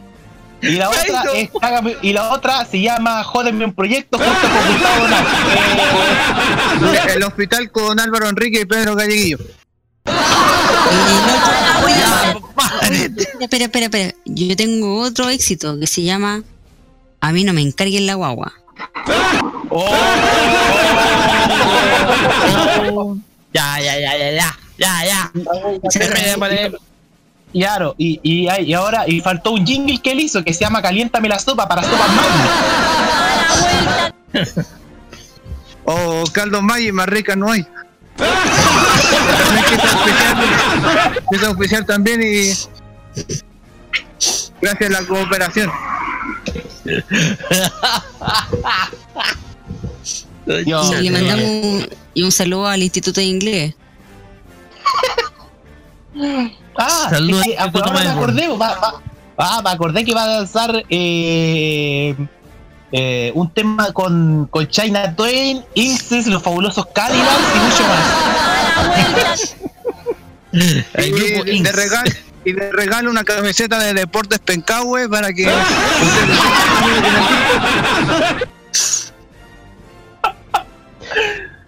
Y 0.62 0.72
la 0.76 0.90
otra 0.90 1.24
es 1.36 1.50
Hágame- 1.54 1.98
y 2.02 2.14
la 2.14 2.32
otra 2.32 2.66
se 2.66 2.82
llama 2.82 3.24
Jódeme 3.24 3.66
un 3.66 3.74
proyecto 3.74 4.18
junto 4.18 4.34
con 4.42 4.74
Gustavo. 4.74 5.08
Eh, 6.94 7.14
El 7.16 7.24
hospital 7.24 7.72
con 7.72 8.00
Álvaro 8.00 8.28
Enrique 8.30 8.62
y 8.62 8.66
Pedro 8.66 8.96
Galleguillo. 8.96 9.38
Espera, 13.42 13.66
espera, 13.66 13.86
espera. 13.86 14.14
Yo 14.26 14.56
tengo 14.56 15.00
otro 15.02 15.30
éxito 15.30 15.80
que 15.80 15.88
se 15.88 16.04
llama 16.04 16.44
A 17.22 17.32
mí 17.32 17.44
no 17.44 17.54
me 17.54 17.62
encarguen 17.62 18.06
la 18.06 18.16
guagua. 18.16 18.54
Ya, 23.54 23.80
ya, 23.82 24.00
ya, 24.00 24.18
ya, 24.18 24.32
ya, 24.32 24.58
ya, 24.78 25.06
ya. 25.06 25.32
Claro, 27.52 27.96
y, 27.98 28.20
y, 28.22 28.48
y 28.64 28.74
ahora 28.74 29.06
y 29.08 29.22
faltó 29.22 29.50
un 29.52 29.66
jingle 29.66 30.00
que 30.02 30.12
él 30.12 30.20
hizo 30.20 30.44
que 30.44 30.54
se 30.54 30.60
llama 30.62 30.84
Caliéntame 30.84 31.30
la 31.30 31.40
sopa 31.40 31.68
para 31.68 31.82
sopa 31.84 32.08
magna. 32.08 34.14
O 35.86 36.24
caldo 36.32 36.62
Maggi, 36.62 36.92
más 36.92 37.08
rica 37.08 37.36
no 37.36 37.52
hay. 37.52 37.66
Que 41.32 41.48
oficial 41.48 41.84
también 41.86 42.22
y 42.22 42.52
gracias 44.62 44.90
a 44.90 45.02
la 45.02 45.08
cooperación. 45.08 45.72
Y 50.50 51.02
le 51.02 51.12
mandamos 51.12 51.46
un, 51.46 51.88
y 52.16 52.24
un 52.24 52.32
saludo 52.32 52.66
al 52.66 52.82
Instituto 52.82 53.20
de 53.20 53.28
Inglés. 53.28 53.76
Ah, 56.78 57.08
Saludos, 57.10 57.42
es 57.46 57.48
que, 57.54 57.58
ah, 57.58 57.72
ahora 57.74 57.92
me 57.92 58.08
acordé, 58.10 58.48
va, 58.50 58.56
va- 58.80 59.02
ah, 59.38 59.62
me 59.64 59.70
acordé 59.70 60.04
que 60.06 60.14
va 60.14 60.24
a 60.24 60.28
lanzar 60.28 60.84
eh, 60.90 62.16
eh, 62.92 63.32
un 63.36 63.50
tema 63.54 63.92
con, 63.94 64.48
con 64.52 64.68
China 64.68 65.16
Twain, 65.16 65.64
Inces, 65.76 66.28
los 66.28 66.42
fabulosos 66.44 66.86
Cadillacs 66.94 67.56
y 67.56 67.60
mucho 67.60 67.84
más. 67.84 69.56
Y 70.52 71.62
de, 71.62 71.72
regalo, 71.72 72.10
y 72.44 72.54
de 72.54 72.72
regalo 72.72 73.12
una 73.12 73.24
camiseta 73.24 73.78
de 73.78 73.94
Deportes 73.94 74.40
Pencahue 74.40 75.08
para 75.08 75.32
que 75.32 75.46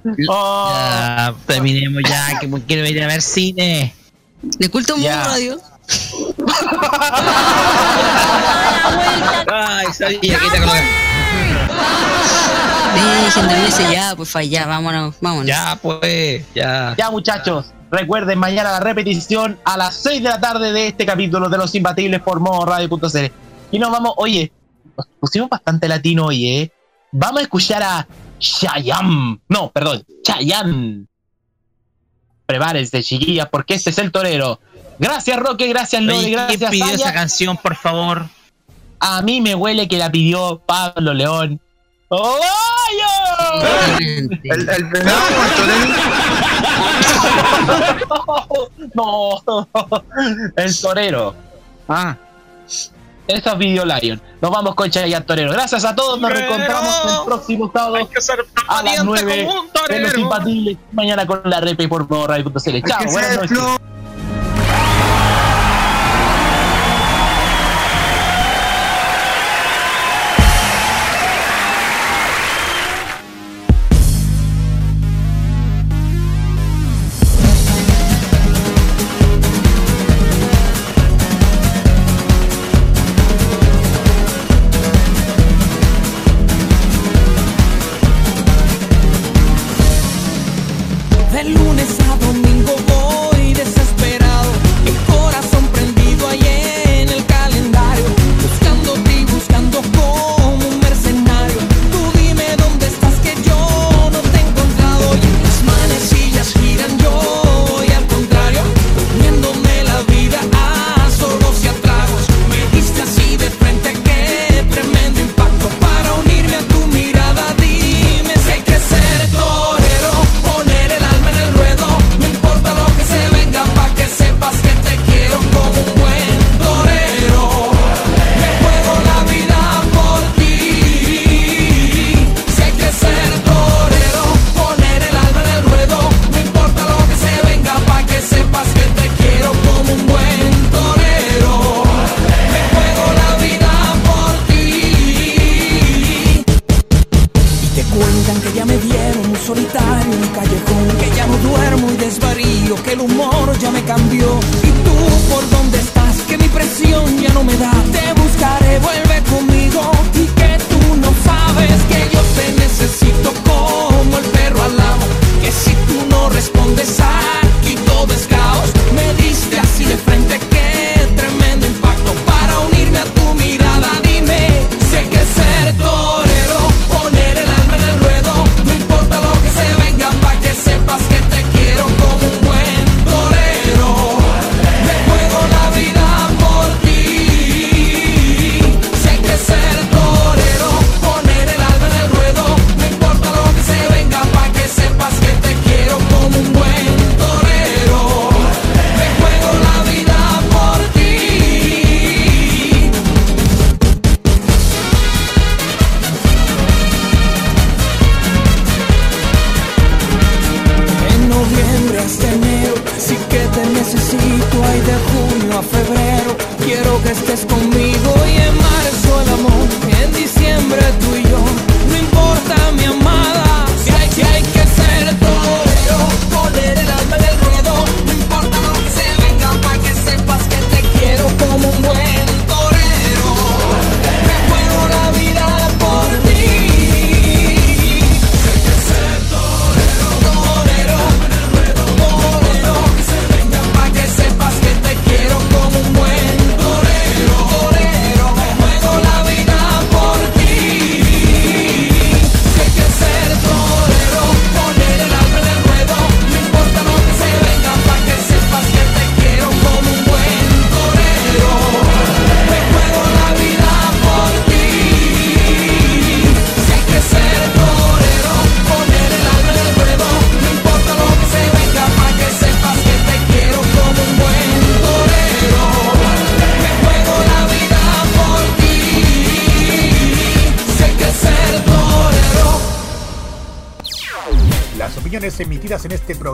Ya, 0.04 1.34
terminemos 1.46 2.02
ya, 2.10 2.40
que 2.40 2.50
quiero 2.68 2.88
ir 2.88 3.04
a 3.04 3.08
ver 3.08 3.22
cine. 3.22 3.94
De 4.42 4.70
culto 4.70 4.94
Mundo 4.96 5.08
Ya. 5.10 5.24
radio. 5.24 5.60
Ay, 9.52 9.88
sabía 9.94 10.20
que. 10.20 10.28
Dejen 12.94 13.48
de 13.48 13.54
verse 13.56 13.92
ya, 13.92 14.16
pues 14.16 14.34
ya, 14.50 14.66
vámonos, 14.68 15.16
vámonos. 15.22 15.46
Ya, 15.48 15.78
pues, 15.82 16.44
ya. 16.54 16.94
Ya 16.98 17.10
muchachos, 17.10 17.68
recuerden 17.90 18.38
mañana 18.40 18.72
la 18.72 18.80
repetición 18.80 19.58
a 19.64 19.78
las 19.78 19.96
6 19.96 20.24
de 20.24 20.30
la 20.30 20.40
tarde 20.42 20.72
de 20.74 20.88
este 20.88 21.06
capítulo 21.06 21.48
de 21.50 21.58
Los 21.58 21.74
Imbatibles 21.76 22.22
por 22.22 22.40
modo 22.40 22.66
radio.cl. 22.66 23.32
Y 23.72 23.80
nos 23.80 23.92
vamos, 23.92 24.14
oye, 24.18 24.52
nos 24.98 25.08
pusimos 25.20 25.50
bastante 25.50 25.88
latino 25.88 26.26
hoy, 26.26 26.48
¿eh? 26.48 26.72
Vamos 27.14 27.40
a 27.40 27.44
escuchar 27.44 27.84
a 27.84 28.08
Chayam. 28.40 29.40
No, 29.48 29.72
perdón, 29.72 30.04
Chayanne. 30.24 31.06
Prepárense, 32.52 33.02
chiquillas, 33.02 33.48
porque 33.50 33.76
este 33.76 33.92
es 33.92 33.98
el 33.98 34.12
torero. 34.12 34.60
Gracias, 35.00 35.40
Roque, 35.40 35.70
gracias, 35.70 36.02
Lore, 36.02 36.18
Oye, 36.18 36.26
¿quién 36.26 36.46
gracias, 36.48 36.70
pidió 36.70 36.86
Saya. 36.86 36.96
esa 36.98 37.14
canción, 37.14 37.56
por 37.56 37.78
favor? 37.78 38.28
A 39.00 39.22
mí 39.22 39.40
me 39.40 39.56
huele 39.56 39.88
que 39.88 39.98
la 39.98 40.12
pidió 40.12 40.62
Pablo 40.66 41.14
León. 41.14 41.62
¡Oh, 42.10 42.38
el, 44.02 44.30
el 44.44 44.86
venado 44.86 45.22
el 45.46 45.56
torero. 45.56 45.96
no, 48.94 49.42
el 50.58 50.82
torero. 50.82 51.36
Ah. 51.88 52.18
Eso 53.32 53.52
es 53.52 53.58
Video 53.58 53.86
Lion. 53.86 54.22
Nos 54.42 54.52
vamos 54.52 54.76
con 54.76 54.90
Chayanne 54.90 55.26
Torero. 55.26 55.52
Gracias 55.52 55.86
a 55.86 55.96
todos. 55.96 56.20
Nos 56.20 56.32
reencontramos 56.32 57.20
el 57.20 57.26
próximo 57.26 57.72
sábado 57.74 58.10
a 58.68 58.84
las 58.84 59.04
9 59.04 59.48
de 59.90 60.00
los 60.00 60.18
impatibles. 60.18 60.78
Mañana 60.92 61.26
con 61.26 61.42
la 61.46 61.62
repe 61.62 61.88
por 61.88 62.10
radio.cl. 62.10 62.82
Chao, 62.88 63.06
buenas 63.12 63.36
noches. 63.38 63.91